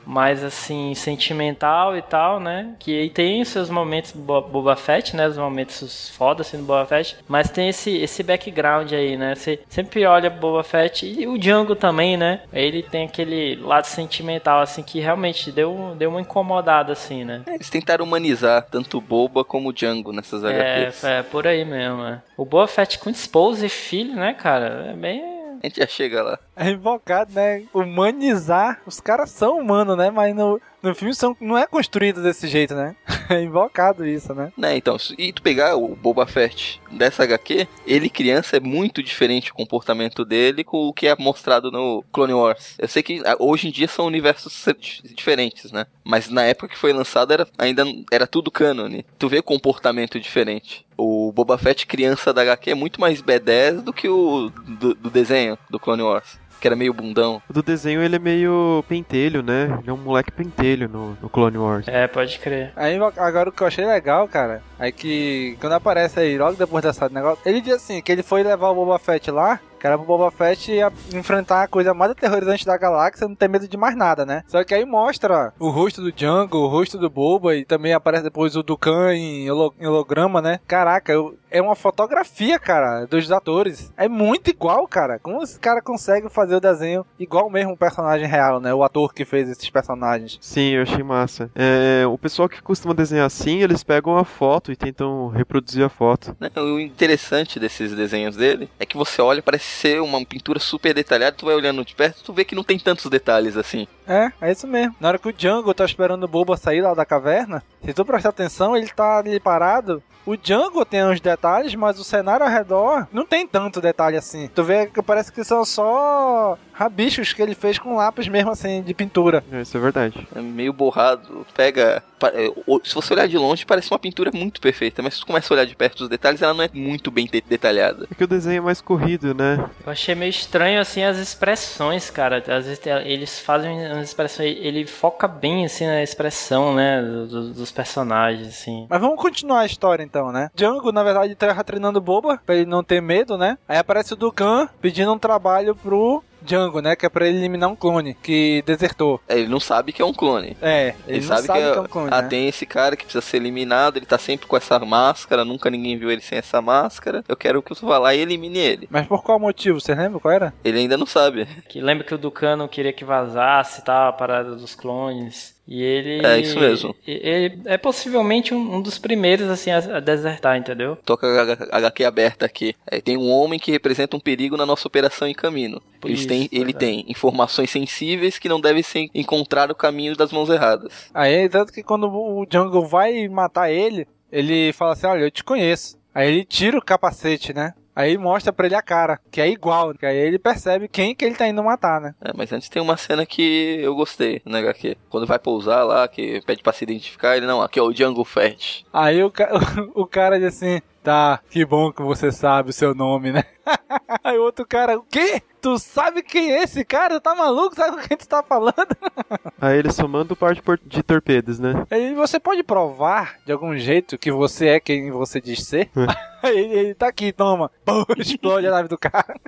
mais 0.06 0.42
assim 0.44 0.94
sentimental 0.94 1.96
e 1.96 2.02
tal, 2.02 2.40
né? 2.40 2.74
Que 2.78 3.11
tem 3.14 3.42
os 3.42 3.62
seus 3.62 3.70
momentos 3.70 4.12
Boba 4.12 4.75
Fett, 4.75 5.14
né? 5.16 5.29
Os 5.29 5.38
momentos 5.38 6.11
foda 6.11 6.42
assim 6.42 6.59
do 6.59 6.64
Boba 6.64 6.85
Fett, 6.85 7.16
mas 7.29 7.51
tem 7.51 7.68
esse 7.68 7.96
esse 7.96 8.22
background 8.22 8.92
aí, 8.92 9.16
né? 9.16 9.35
Você 9.35 9.61
sempre 9.68 10.05
olha 10.05 10.29
Boba 10.29 10.64
Fett 10.64 11.07
e 11.07 11.27
o 11.27 11.38
Django 11.38 11.77
também, 11.77 12.16
né? 12.16 12.42
Ele 12.53 12.83
tem 12.83 13.05
aquele 13.05 13.57
lado 13.57 13.85
sentimental 13.85 14.61
assim 14.61 14.83
que 14.83 14.98
realmente 14.98 15.53
deu 15.53 15.94
deu 15.96 16.11
uma 16.11 16.20
incomodada 16.20 16.92
assim, 16.92 17.25
né? 17.25 17.42
Eles 17.46 17.70
tentaram 17.70 18.05
humanizar 18.05 18.66
tanto 18.70 18.98
o 18.98 19.01
Boba 19.01 19.44
como 19.44 19.68
o 19.68 19.72
Django 19.72 20.12
nessas 20.12 20.44
HQs. 20.44 21.05
É, 21.05 21.18
é 21.18 21.22
por 21.22 21.46
aí 21.46 21.64
mesmo. 21.64 22.03
É. 22.05 22.20
O 22.37 22.44
Boba 22.44 22.66
Fett 22.66 22.98
com 22.98 23.11
esposa 23.11 23.66
e 23.66 23.68
filho, 23.68 24.14
né, 24.14 24.35
cara? 24.35 24.90
É 24.90 24.92
bem 24.94 25.42
a 25.62 25.66
gente 25.68 25.77
já 25.79 25.87
chega 25.87 26.22
lá. 26.25 26.38
É 26.57 26.70
invocado, 26.70 27.33
né? 27.35 27.62
Humanizar. 27.72 28.81
Os 28.85 28.98
caras 28.98 29.31
são 29.31 29.61
humanos, 29.61 29.96
né? 29.96 30.11
Mas 30.11 30.35
no, 30.35 30.61
no 30.82 30.94
filme 30.94 31.14
são, 31.14 31.36
não 31.40 31.56
é 31.56 31.66
construído 31.66 32.22
desse 32.22 32.48
jeito, 32.48 32.74
né? 32.74 32.96
É 33.30 33.40
invocado 33.40 34.04
isso, 34.04 34.34
né? 34.34 34.52
Né, 34.58 34.76
então, 34.76 34.96
e 35.16 35.32
tu 35.32 35.40
pegar 35.40 35.76
o 35.76 35.94
Boba 35.94 36.26
Fett 36.26 36.82
dessa 36.90 37.22
HQ, 37.22 37.66
ele 37.86 38.10
criança 38.10 38.58
é 38.58 38.60
muito 38.60 39.02
diferente 39.02 39.50
o 39.50 39.54
comportamento 39.54 40.22
dele 40.22 40.62
com 40.64 40.88
o 40.88 40.92
que 40.92 41.06
é 41.06 41.16
mostrado 41.16 41.70
no 41.70 42.04
Clone 42.12 42.34
Wars. 42.34 42.74
Eu 42.78 42.88
sei 42.88 43.02
que 43.02 43.22
hoje 43.38 43.68
em 43.68 43.70
dia 43.70 43.88
são 43.88 44.06
universos 44.06 44.66
diferentes, 45.14 45.72
né? 45.72 45.86
Mas 46.04 46.28
na 46.28 46.42
época 46.42 46.68
que 46.68 46.76
foi 46.76 46.92
lançado 46.92 47.32
era, 47.32 47.46
ainda 47.56 47.84
era 48.10 48.26
tudo 48.26 48.50
cânone. 48.50 49.06
Tu 49.18 49.28
vê 49.28 49.40
comportamento 49.40 50.20
diferente. 50.20 50.84
O 50.98 51.32
Boba 51.32 51.56
Fett 51.56 51.86
criança 51.86 52.34
da 52.34 52.42
HQ 52.42 52.70
é 52.72 52.74
muito 52.74 53.00
mais 53.00 53.22
B10 53.22 53.80
do 53.80 53.92
que 53.92 54.08
o 54.08 54.50
do, 54.50 54.94
do 54.94 55.10
desenho 55.10 55.56
do 55.70 55.78
Clone 55.78 56.02
Wars 56.02 56.41
que 56.62 56.68
era 56.68 56.77
meio 56.77 56.94
bundão. 56.94 57.42
O 57.51 57.53
do 57.53 57.61
desenho 57.61 58.01
ele 58.01 58.14
é 58.14 58.18
meio 58.20 58.85
pentelho, 58.88 59.42
né? 59.42 59.64
Ele 59.81 59.90
é 59.90 59.92
um 59.92 59.96
moleque 59.96 60.31
pentelho 60.31 60.88
no, 60.88 61.18
no 61.20 61.29
Clone 61.29 61.59
Wars. 61.59 61.88
É, 61.88 62.07
pode 62.07 62.38
crer. 62.38 62.72
Aí 62.77 62.96
agora 63.16 63.48
o 63.48 63.53
que 63.53 63.62
eu 63.62 63.66
achei 63.66 63.85
legal, 63.85 64.29
cara, 64.29 64.62
é 64.79 64.92
que 64.92 65.57
quando 65.61 65.72
aparece 65.72 66.20
aí, 66.20 66.38
logo 66.38 66.57
depois 66.57 66.85
dessa 66.85 67.09
negócio, 67.09 67.42
ele 67.44 67.61
diz 67.61 67.75
assim, 67.75 68.01
que 68.01 68.12
ele 68.12 68.22
foi 68.22 68.44
levar 68.44 68.70
o 68.70 68.75
Boba 68.77 68.96
Fett 69.01 69.29
lá, 69.33 69.59
Que 69.82 69.86
era 69.88 69.98
pro 69.98 70.06
Boba 70.06 70.30
Fett 70.30 70.70
ia 70.70 70.92
enfrentar 71.12 71.64
a 71.64 71.66
coisa 71.66 71.92
mais 71.92 72.12
aterrorizante 72.12 72.64
da 72.64 72.78
galáxia, 72.78 73.26
não 73.26 73.34
ter 73.34 73.48
medo 73.48 73.66
de 73.66 73.76
mais 73.76 73.96
nada, 73.96 74.24
né? 74.24 74.44
Só 74.46 74.62
que 74.62 74.72
aí 74.72 74.84
mostra 74.84 75.52
o 75.58 75.70
rosto 75.70 76.00
do 76.00 76.12
Django, 76.12 76.56
o 76.58 76.68
rosto 76.68 76.96
do 76.96 77.10
Boba 77.10 77.56
e 77.56 77.64
também 77.64 77.92
aparece 77.92 78.22
depois 78.22 78.54
o 78.54 78.62
Dukan 78.62 79.12
em 79.12 79.50
holo- 79.50 79.74
em 79.80 79.84
holograma, 79.84 80.40
né? 80.40 80.60
Caraca, 80.68 81.12
eu- 81.12 81.36
é 81.50 81.60
uma 81.60 81.74
fotografia, 81.74 82.60
cara, 82.60 83.06
dos 83.06 83.30
atores. 83.32 83.92
É 83.96 84.08
muito 84.08 84.50
igual, 84.50 84.86
cara. 84.86 85.18
Como 85.18 85.42
esse 85.42 85.58
cara 85.58 85.82
consegue 85.82 86.28
fazer 86.28 86.54
o 86.54 86.60
desenho 86.60 87.04
igual 87.18 87.50
mesmo 87.50 87.72
o 87.72 87.76
personagem 87.76 88.28
real, 88.28 88.60
né? 88.60 88.72
O 88.72 88.84
ator 88.84 89.12
que 89.12 89.24
fez 89.24 89.48
esses 89.48 89.68
personagens. 89.68 90.38
Sim, 90.40 90.74
eu 90.74 90.82
achei 90.82 91.02
massa. 91.02 91.50
É, 91.56 92.06
o 92.06 92.16
pessoal 92.16 92.48
que 92.48 92.62
costuma 92.62 92.94
desenhar 92.94 93.26
assim, 93.26 93.58
eles 93.62 93.82
pegam 93.82 94.16
a 94.16 94.24
foto 94.24 94.70
e 94.70 94.76
tentam 94.76 95.26
reproduzir 95.26 95.84
a 95.84 95.88
foto. 95.88 96.36
Né, 96.38 96.48
O 96.56 96.78
interessante 96.78 97.58
desses 97.58 97.92
desenhos 97.96 98.36
dele 98.36 98.68
é 98.78 98.86
que 98.86 98.96
você 98.96 99.20
olha, 99.20 99.42
parece 99.42 99.71
ser 99.72 100.00
uma 100.00 100.24
pintura 100.24 100.61
super 100.61 100.94
detalhada, 100.94 101.37
tu 101.37 101.46
vai 101.46 101.54
olhando 101.54 101.85
de 101.85 101.94
perto, 101.94 102.22
tu 102.22 102.32
vê 102.32 102.44
que 102.44 102.54
não 102.54 102.62
tem 102.62 102.78
tantos 102.78 103.11
detalhes 103.11 103.56
assim. 103.56 103.87
É, 104.06 104.32
é 104.40 104.52
isso 104.52 104.66
mesmo. 104.66 104.94
Na 105.00 105.08
hora 105.08 105.18
que 105.18 105.28
o 105.28 105.32
Django 105.32 105.72
tá 105.74 105.84
esperando 105.84 106.24
o 106.24 106.28
Boba 106.28 106.56
sair 106.56 106.80
lá 106.80 106.94
da 106.94 107.04
caverna, 107.04 107.62
se 107.84 107.92
tu 107.92 108.04
prestar 108.04 108.30
atenção, 108.30 108.76
ele 108.76 108.88
tá 108.88 109.18
ali 109.18 109.38
parado. 109.40 110.02
O 110.24 110.36
Django 110.36 110.84
tem 110.84 111.04
uns 111.04 111.20
detalhes, 111.20 111.74
mas 111.74 111.98
o 111.98 112.04
cenário 112.04 112.46
ao 112.46 112.52
redor 112.52 113.08
não 113.12 113.26
tem 113.26 113.44
tanto 113.46 113.80
detalhe 113.80 114.16
assim. 114.16 114.48
Tu 114.54 114.62
vê 114.62 114.86
que 114.86 115.02
parece 115.02 115.32
que 115.32 115.42
são 115.42 115.64
só 115.64 116.56
rabichos 116.72 117.32
que 117.32 117.42
ele 117.42 117.56
fez 117.56 117.76
com 117.78 117.96
lápis 117.96 118.28
mesmo 118.28 118.50
assim, 118.52 118.82
de 118.82 118.94
pintura. 118.94 119.42
Isso 119.60 119.76
é 119.76 119.80
verdade. 119.80 120.26
É 120.34 120.40
meio 120.40 120.72
borrado, 120.72 121.44
pega. 121.54 122.02
é, 122.22 122.52
Se 122.84 122.94
você 122.94 123.12
olhar 123.14 123.26
de 123.26 123.36
longe, 123.36 123.66
parece 123.66 123.90
uma 123.90 123.98
pintura 123.98 124.30
muito 124.32 124.60
perfeita, 124.60 125.02
mas 125.02 125.14
se 125.14 125.20
tu 125.20 125.26
começa 125.26 125.52
a 125.52 125.56
olhar 125.56 125.64
de 125.66 125.74
perto 125.74 126.02
os 126.04 126.08
detalhes, 126.08 126.40
ela 126.40 126.54
não 126.54 126.62
é 126.64 126.70
muito 126.72 127.10
bem 127.10 127.26
de- 127.26 127.40
detalhada. 127.40 128.06
É 128.08 128.14
que 128.14 128.22
o 128.24 128.28
desenho 128.28 128.58
é 128.58 128.60
mais 128.60 128.80
corrido, 128.80 129.34
né? 129.34 129.58
Eu 129.84 129.90
achei 129.90 130.14
meio 130.14 130.30
estranho, 130.30 130.80
assim, 130.80 131.02
as 131.02 131.18
expressões, 131.18 132.10
cara. 132.10 132.36
Às 132.38 132.64
vezes 132.66 132.80
eles 133.04 133.40
fazem 133.40 134.01
umas 134.02 134.08
expressões, 134.08 134.56
ele 134.60 134.86
foca 134.86 135.26
bem, 135.26 135.64
assim, 135.64 135.86
na 135.86 136.02
expressão, 136.02 136.74
né, 136.74 137.00
do- 137.00 137.26
do- 137.26 137.54
dos 137.54 137.70
personagens, 137.70 138.48
assim. 138.48 138.86
Mas 138.88 139.00
vamos 139.00 139.16
continuar 139.16 139.60
a 139.60 139.66
história 139.66 140.02
então, 140.02 140.30
né? 140.32 140.50
Django, 140.54 140.92
na 140.92 141.02
verdade, 141.02 141.34
tá 141.34 141.62
treinando 141.64 142.00
Boba 142.00 142.40
pra 142.44 142.54
ele 142.56 142.66
não 142.66 142.82
ter 142.82 143.00
medo, 143.00 143.38
né? 143.38 143.56
Aí 143.68 143.78
aparece 143.78 144.12
o 144.12 144.16
Dukan 144.16 144.68
pedindo 144.80 145.12
um 145.12 145.18
trabalho 145.18 145.74
pro 145.74 146.22
Django, 146.44 146.81
né? 146.81 146.96
Que 146.96 147.07
é 147.07 147.09
pra 147.09 147.26
ele 147.26 147.38
eliminar 147.38 147.70
um 147.70 147.76
clone 147.76 148.14
que 148.14 148.62
desertou. 148.66 149.20
É, 149.28 149.38
Ele 149.38 149.48
não 149.48 149.61
sabe 149.61 149.92
que 149.92 150.02
é 150.02 150.05
um 150.05 150.12
clone. 150.12 150.57
É, 150.61 150.94
ele, 151.07 151.18
Ele, 151.18 151.26
não 151.26 151.37
sabe, 151.37 151.48
que, 151.48 151.59
é, 151.59 151.81
um 151.81 151.85
clone, 151.87 152.09
ah, 152.12 152.22
né? 152.22 152.28
tem 152.28 152.48
esse 152.48 152.66
cara 152.66 152.96
que 152.96 153.05
precisa 153.05 153.22
ser 153.22 153.38
eliminado, 153.38 153.96
ele 153.96 154.07
tá 154.07 154.18
sempre 154.18 154.46
com 154.46 154.57
essa 154.57 154.78
máscara, 154.78 155.44
nunca 155.44 155.70
ninguém 155.70 155.96
viu 155.96 156.11
ele 156.11 156.20
sem 156.20 156.38
essa 156.38 156.61
máscara. 156.61 157.24
Eu 157.28 157.37
quero 157.37 157.62
que 157.62 157.74
você 157.74 157.85
vá 157.85 157.98
lá 157.98 158.14
e 158.14 158.20
elimine 158.20 158.59
ele. 158.59 158.88
Mas 158.90 159.07
por 159.07 159.22
qual 159.22 159.38
motivo? 159.38 159.81
Você 159.81 159.94
lembra 159.94 160.20
qual 160.20 160.35
era? 160.35 160.55
Ele 160.64 160.78
ainda 160.78 160.96
não 160.96 161.07
sabe. 161.07 161.46
Que 161.68 161.81
lembra 161.81 162.05
que 162.05 162.14
o 162.14 162.18
Ducano 162.18 162.68
queria 162.68 162.92
que 162.92 163.05
vazasse 163.05 163.81
e 163.81 163.85
tal, 163.85 164.09
a 164.09 164.12
parada 164.12 164.55
dos 164.55 164.74
clones. 164.74 165.51
E 165.74 165.82
ele. 165.82 166.26
É, 166.26 166.38
isso 166.38 166.61
mesmo. 166.61 166.94
Ele 167.06 167.61
é 167.64 167.78
possivelmente 167.78 168.52
um, 168.52 168.74
um 168.76 168.82
dos 168.82 168.98
primeiros, 168.98 169.48
assim, 169.48 169.70
a, 169.70 169.78
a 169.78 170.00
desertar, 170.00 170.58
entendeu? 170.58 170.98
Tô 171.02 171.16
com 171.16 171.24
a 171.24 171.40
H- 171.40 171.68
HQ 171.72 172.04
aberta 172.04 172.44
aqui. 172.44 172.74
É, 172.87 173.00
tem 173.00 173.16
um 173.16 173.30
homem 173.30 173.58
que 173.58 173.70
representa 173.72 174.14
um 174.14 174.20
perigo 174.20 174.54
na 174.58 174.66
nossa 174.66 174.87
operação 174.87 175.26
em 175.26 175.32
caminho. 175.32 175.80
Eles 176.04 176.18
Isso, 176.20 176.28
têm, 176.28 176.46
ele 176.52 176.64
verdade. 176.72 176.78
tem 176.78 177.04
informações 177.08 177.70
sensíveis 177.70 178.38
que 178.38 178.50
não 178.50 178.61
devem 178.61 178.82
ser 178.82 179.08
encontrar 179.14 179.70
o 179.70 179.74
caminho 179.74 180.14
das 180.14 180.30
mãos 180.30 180.50
erradas. 180.50 181.08
Aí, 181.14 181.48
tanto 181.48 181.72
que 181.72 181.82
quando 181.82 182.06
o 182.06 182.44
Django 182.44 182.82
vai 182.85 183.26
matar 183.28 183.70
ele, 183.70 184.06
ele 184.30 184.74
fala 184.74 184.92
assim: 184.92 185.06
Olha, 185.06 185.22
eu 185.24 185.30
te 185.30 185.42
conheço. 185.42 185.96
Aí 186.14 186.28
ele 186.28 186.44
tira 186.44 186.76
o 186.76 186.85
capacete, 186.85 187.54
né? 187.54 187.72
Aí 187.94 188.16
mostra 188.16 188.52
pra 188.52 188.66
ele 188.66 188.74
a 188.74 188.81
cara, 188.83 189.20
que 189.31 189.40
é 189.40 189.48
igual. 189.48 189.92
Que 189.94 190.07
aí 190.07 190.16
ele 190.16 190.38
percebe 190.38 190.88
quem 190.88 191.14
que 191.14 191.24
ele 191.24 191.35
tá 191.35 191.46
indo 191.46 191.62
matar, 191.62 192.00
né? 192.00 192.14
É, 192.22 192.33
mas 192.35 192.52
antes 192.52 192.68
tem 192.68 192.81
uma 192.81 192.96
cena 192.96 193.26
que 193.26 193.78
eu 193.83 193.94
gostei 193.94 194.40
na 194.44 194.59
HQ. 194.59 194.96
Quando 195.11 195.26
vai 195.26 195.38
pousar 195.38 195.85
lá, 195.85 196.09
que 196.09 196.40
pede 196.46 196.62
pra 196.62 196.72
se 196.72 196.85
identificar, 196.85 197.37
ele 197.37 197.46
não, 197.46 197.61
aqui 197.61 197.78
é 197.78 197.83
o 197.83 197.92
Django 197.92 198.24
Fett. 198.24 198.87
Aí 198.92 199.22
o, 199.22 199.31
ca- 199.31 199.50
o 199.94 200.07
cara 200.07 200.38
diz 200.38 200.48
assim: 200.48 200.81
Tá, 201.02 201.40
que 201.50 201.64
bom 201.64 201.90
que 201.92 202.00
você 202.00 202.30
sabe 202.30 202.70
o 202.70 202.72
seu 202.72 202.94
nome, 202.94 203.32
né? 203.32 203.42
Aí 204.22 204.38
o 204.38 204.44
outro 204.44 204.64
cara: 204.64 204.96
O 204.96 205.02
quê? 205.02 205.42
Tu 205.60 205.78
sabe 205.78 206.22
quem 206.22 206.52
é 206.52 206.62
esse 206.62 206.84
cara? 206.84 207.20
Tá 207.20 207.34
maluco? 207.34 207.74
Sabe 207.74 207.96
com 207.96 208.08
quem 208.08 208.16
tu 208.16 208.28
tá 208.28 208.42
falando? 208.42 208.74
Aí 209.60 209.78
ele 209.78 209.92
só 209.92 210.06
manda 210.06 210.32
o 210.32 210.36
par 210.36 210.54
de, 210.54 211.02
torpedos, 211.02 211.58
né? 211.58 211.86
Aí 211.90 212.14
você 212.14 212.38
pode 212.38 212.62
provar 212.62 213.36
de 213.44 213.52
algum 213.52 213.76
jeito 213.76 214.16
que 214.18 214.30
você 214.30 214.68
é 214.68 214.80
quem 214.80 215.10
você 215.10 215.40
diz 215.40 215.64
ser? 215.64 215.90
Aí 216.42 216.58
ele, 216.58 216.74
ele 216.74 216.94
tá 216.94 217.08
aqui, 217.08 217.32
toma. 217.32 217.70
Explode 218.16 218.66
a 218.66 218.70
nave 218.70 218.88
do 218.88 218.98
cara. 218.98 219.40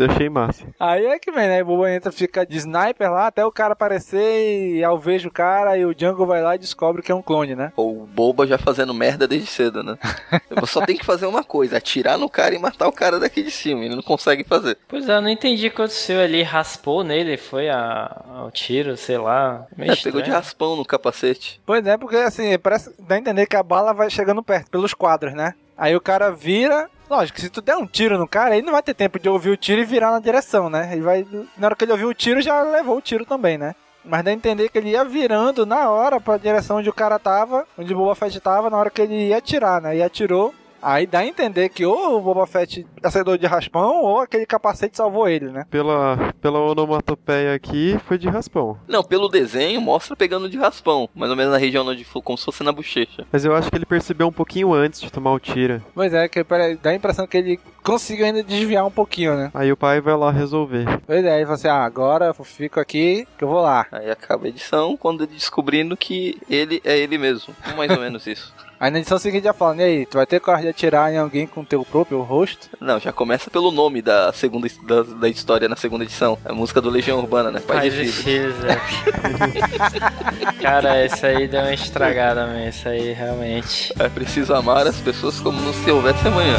Eu 0.00 0.10
achei 0.10 0.28
massa. 0.28 0.64
Aí 0.78 1.04
é 1.06 1.18
que 1.18 1.30
vem, 1.30 1.46
né? 1.46 1.62
O 1.62 1.66
Boba 1.66 1.90
entra, 1.90 2.10
fica 2.10 2.44
de 2.46 2.56
sniper 2.56 3.10
lá 3.10 3.26
até 3.26 3.44
o 3.44 3.52
cara 3.52 3.72
aparecer 3.74 4.76
e 4.76 4.82
alveja 4.84 5.28
o 5.28 5.30
cara 5.32 5.76
e 5.76 5.84
o 5.84 5.94
Django 5.94 6.24
vai 6.24 6.42
lá 6.42 6.54
e 6.54 6.58
descobre 6.58 7.02
que 7.02 7.12
é 7.12 7.14
um 7.14 7.22
clone, 7.22 7.54
né? 7.54 7.72
O 7.76 8.06
Boba 8.06 8.46
já 8.46 8.56
fazendo 8.58 8.94
merda 8.94 9.28
desde 9.28 9.46
cedo, 9.46 9.82
né? 9.82 9.98
Só 10.66 10.84
tem 10.84 10.96
que 10.96 11.04
fazer 11.04 11.26
uma 11.26 11.44
coisa, 11.44 11.76
atirar 11.76 12.16
no 12.18 12.28
cara 12.28 12.54
e 12.54 12.58
matar 12.58 12.88
o 12.88 12.92
cara 12.92 13.18
daqui 13.18 13.42
de 13.42 13.50
cima. 13.50 13.84
Ele 13.84 13.94
não 13.96 14.02
consegue 14.02 14.44
fazer. 14.44 14.78
Pois 14.88 15.08
é, 15.08 15.16
eu 15.16 15.20
não 15.20 15.28
entendi 15.28 15.66
o 15.66 15.70
que 15.70 15.76
aconteceu 15.76 16.20
ali. 16.20 16.42
Raspou 16.42 17.04
nele, 17.04 17.36
foi 17.36 17.68
a, 17.68 18.24
ao 18.36 18.50
tiro, 18.50 18.96
sei 18.96 19.18
lá. 19.18 19.66
Meio 19.76 19.92
É, 19.92 19.96
pegou 19.96 20.20
de 20.20 20.28
estranho. 20.28 20.32
raspão 20.34 20.76
no 20.76 20.84
capacete. 20.84 21.60
Pois 21.66 21.86
é, 21.86 21.96
porque 21.96 22.16
assim, 22.16 22.58
parece 22.58 22.90
dá 22.98 23.16
a 23.16 23.18
entender 23.18 23.46
que 23.46 23.56
a 23.56 23.62
bala 23.62 23.92
vai 23.92 24.08
chegando 24.08 24.42
perto, 24.42 24.70
pelos 24.70 24.94
quadros, 24.94 25.34
né? 25.34 25.54
Aí 25.76 25.94
o 25.94 26.00
cara 26.00 26.30
vira. 26.30 26.88
Lógico, 27.10 27.40
se 27.40 27.50
tu 27.50 27.60
der 27.60 27.76
um 27.76 27.88
tiro 27.88 28.16
no 28.16 28.28
cara, 28.28 28.56
ele 28.56 28.64
não 28.64 28.72
vai 28.72 28.84
ter 28.84 28.94
tempo 28.94 29.18
de 29.18 29.28
ouvir 29.28 29.50
o 29.50 29.56
tiro 29.56 29.80
e 29.80 29.84
virar 29.84 30.12
na 30.12 30.20
direção, 30.20 30.70
né? 30.70 30.90
Ele 30.92 31.02
vai. 31.02 31.26
Na 31.58 31.66
hora 31.66 31.74
que 31.74 31.82
ele 31.82 31.90
ouviu 31.90 32.08
o 32.08 32.14
tiro, 32.14 32.40
já 32.40 32.62
levou 32.62 32.98
o 32.98 33.02
tiro 33.02 33.26
também, 33.26 33.58
né? 33.58 33.74
Mas 34.04 34.22
dá 34.22 34.30
a 34.30 34.34
entender 34.34 34.68
que 34.68 34.78
ele 34.78 34.90
ia 34.90 35.04
virando 35.04 35.66
na 35.66 35.90
hora 35.90 36.20
pra 36.20 36.36
direção 36.36 36.76
onde 36.76 36.88
o 36.88 36.92
cara 36.94 37.18
tava, 37.18 37.66
onde 37.76 37.92
o 37.92 37.96
Boba 37.96 38.14
Fett 38.14 38.38
tava, 38.38 38.70
na 38.70 38.76
hora 38.76 38.90
que 38.90 39.02
ele 39.02 39.26
ia 39.26 39.38
atirar, 39.38 39.82
né? 39.82 39.96
E 39.96 40.02
atirou. 40.04 40.54
Aí 40.82 41.06
dá 41.06 41.20
a 41.20 41.26
entender 41.26 41.68
que 41.68 41.84
ou 41.84 42.18
o 42.18 42.20
Boba 42.20 42.46
Fett 42.46 42.86
acertou 43.02 43.36
de 43.36 43.46
raspão 43.46 44.02
ou 44.02 44.20
aquele 44.20 44.46
capacete 44.46 44.96
salvou 44.96 45.28
ele, 45.28 45.46
né? 45.50 45.64
Pela, 45.70 46.32
pela 46.40 46.58
onomatopeia 46.60 47.54
aqui, 47.54 47.98
foi 48.06 48.18
de 48.18 48.28
raspão. 48.28 48.78
Não, 48.88 49.02
pelo 49.02 49.28
desenho 49.28 49.80
mostra 49.80 50.16
pegando 50.16 50.48
de 50.48 50.56
raspão. 50.58 51.08
Mais 51.14 51.30
ou 51.30 51.36
menos 51.36 51.52
na 51.52 51.58
região 51.58 51.86
onde 51.86 52.04
for, 52.04 52.22
como 52.22 52.38
se 52.38 52.44
fosse 52.44 52.62
na 52.62 52.72
bochecha. 52.72 53.26
Mas 53.32 53.44
eu 53.44 53.54
acho 53.54 53.70
que 53.70 53.76
ele 53.76 53.86
percebeu 53.86 54.26
um 54.26 54.32
pouquinho 54.32 54.72
antes 54.72 55.00
de 55.00 55.10
tomar 55.10 55.32
o 55.32 55.38
tiro. 55.40 55.82
Pois 55.94 56.12
é, 56.14 56.28
que 56.28 56.42
pera- 56.44 56.76
dá 56.82 56.90
a 56.90 56.94
impressão 56.94 57.26
que 57.26 57.36
ele 57.36 57.60
conseguiu 57.82 58.26
ainda 58.26 58.42
desviar 58.42 58.84
um 58.86 58.90
pouquinho, 58.90 59.34
né? 59.36 59.50
Aí 59.54 59.70
o 59.72 59.76
pai 59.76 60.00
vai 60.00 60.16
lá 60.16 60.30
resolver. 60.30 60.86
Pois 61.06 61.24
é, 61.24 61.36
ele 61.36 61.44
falou 61.44 61.54
assim: 61.54 61.68
ah, 61.68 61.84
agora 61.84 62.26
eu 62.36 62.44
fico 62.44 62.80
aqui 62.80 63.26
que 63.38 63.44
eu 63.44 63.48
vou 63.48 63.60
lá. 63.60 63.86
Aí 63.92 64.10
acaba 64.10 64.46
a 64.46 64.48
edição 64.48 64.96
quando 64.96 65.24
ele 65.24 65.34
descobrindo 65.34 65.96
que 65.96 66.40
ele 66.48 66.80
é 66.84 66.98
ele 66.98 67.18
mesmo. 67.18 67.54
Mais 67.76 67.90
ou 67.90 67.98
menos 68.00 68.26
isso. 68.26 68.54
Aí 68.80 68.90
na 68.90 68.98
edição 68.98 69.18
seguinte 69.18 69.44
já 69.44 69.52
falando, 69.52 69.80
e 69.80 69.82
aí, 69.82 70.06
tu 70.06 70.16
vai 70.16 70.24
ter 70.24 70.40
coragem 70.40 70.64
de 70.64 70.70
atirar 70.70 71.12
em 71.12 71.18
alguém 71.18 71.46
com 71.46 71.62
teu 71.62 71.84
próprio 71.84 72.22
rosto? 72.22 72.70
Não, 72.80 72.98
já 72.98 73.12
começa 73.12 73.50
pelo 73.50 73.70
nome 73.70 74.00
da 74.00 74.32
segunda 74.32 74.66
da, 74.84 75.02
da 75.02 75.28
história 75.28 75.68
na 75.68 75.76
segunda 75.76 76.02
edição. 76.02 76.38
A 76.46 76.54
música 76.54 76.80
do 76.80 76.88
Legião 76.88 77.18
Urbana, 77.18 77.50
né? 77.50 77.60
Pais, 77.60 77.80
Pais 77.80 77.94
e 77.94 78.02
e 78.04 78.10
Filhos. 78.10 78.54
filhos, 78.54 78.64
é. 78.64 78.80
Cara, 80.62 81.04
isso 81.04 81.26
aí 81.26 81.46
deu 81.46 81.60
uma 81.60 81.74
estragada, 81.74 82.46
man. 82.46 82.68
Isso 82.68 82.88
aí 82.88 83.12
realmente. 83.12 83.92
É 83.98 84.08
preciso 84.08 84.54
amar 84.54 84.86
as 84.86 84.98
pessoas 84.98 85.38
como 85.40 85.60
se 85.74 85.90
houvesse 85.90 86.26
amanhã. 86.26 86.56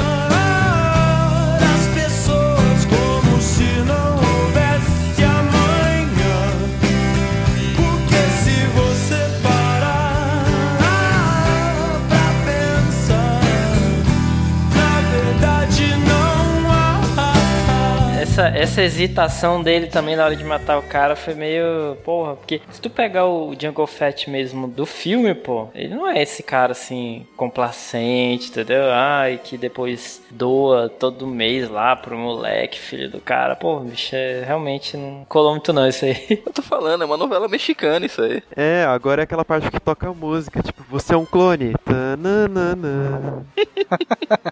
Essa, 18.32 18.48
essa 18.48 18.82
hesitação 18.82 19.62
dele 19.62 19.88
também 19.88 20.15
na 20.15 20.24
hora 20.24 20.38
de 20.38 20.44
matar 20.46 20.80
o 20.80 20.84
cara 20.84 21.17
foi 21.17 21.34
meio. 21.34 21.98
Porra, 22.02 22.38
porque 22.38 22.62
se 22.72 22.80
tu 22.80 22.89
pegar 22.89 23.26
o 23.26 23.54
Django 23.54 23.86
Fett 23.86 24.30
mesmo 24.30 24.70
do 24.70 24.86
filme, 24.86 25.36
pô, 25.36 25.67
ele 25.76 25.94
não 25.94 26.08
é 26.08 26.22
esse 26.22 26.41
cara 26.41 26.72
assim, 26.72 27.28
complacente, 27.36 28.48
entendeu? 28.48 28.86
Ai, 28.89 29.38
que 29.44 29.58
depois 29.58 30.21
doa 30.32 30.89
todo 30.89 31.28
mês 31.28 31.70
lá 31.70 31.96
pro 31.96 32.17
moleque, 32.17 32.80
filho 32.80 33.10
do 33.10 33.20
cara. 33.20 33.56
Pô, 33.56 33.80
bicho, 33.80 34.15
é, 34.15 34.44
realmente 34.44 34.98
não 34.98 35.26
colou 35.28 35.52
muito 35.52 35.74
não 35.74 35.88
isso 35.88 36.06
aí. 36.06 36.41
Eu 36.46 36.54
tô 36.54 36.62
falando, 36.62 37.04
é 37.04 37.06
uma 37.06 37.17
novela 37.17 37.48
mexicana 37.48 38.06
isso 38.06 38.22
aí. 38.22 38.41
É, 38.56 38.86
agora 38.86 39.22
é 39.22 39.24
aquela 39.24 39.46
parte 39.46 39.70
que 39.70 39.80
toca 39.80 40.10
a 40.10 40.13
música, 40.13 40.62
tipo, 40.62 40.84
você 40.89 41.13
é 41.13 41.17
um 41.17 41.26
clone. 41.26 41.74
Tananana. 41.84 43.46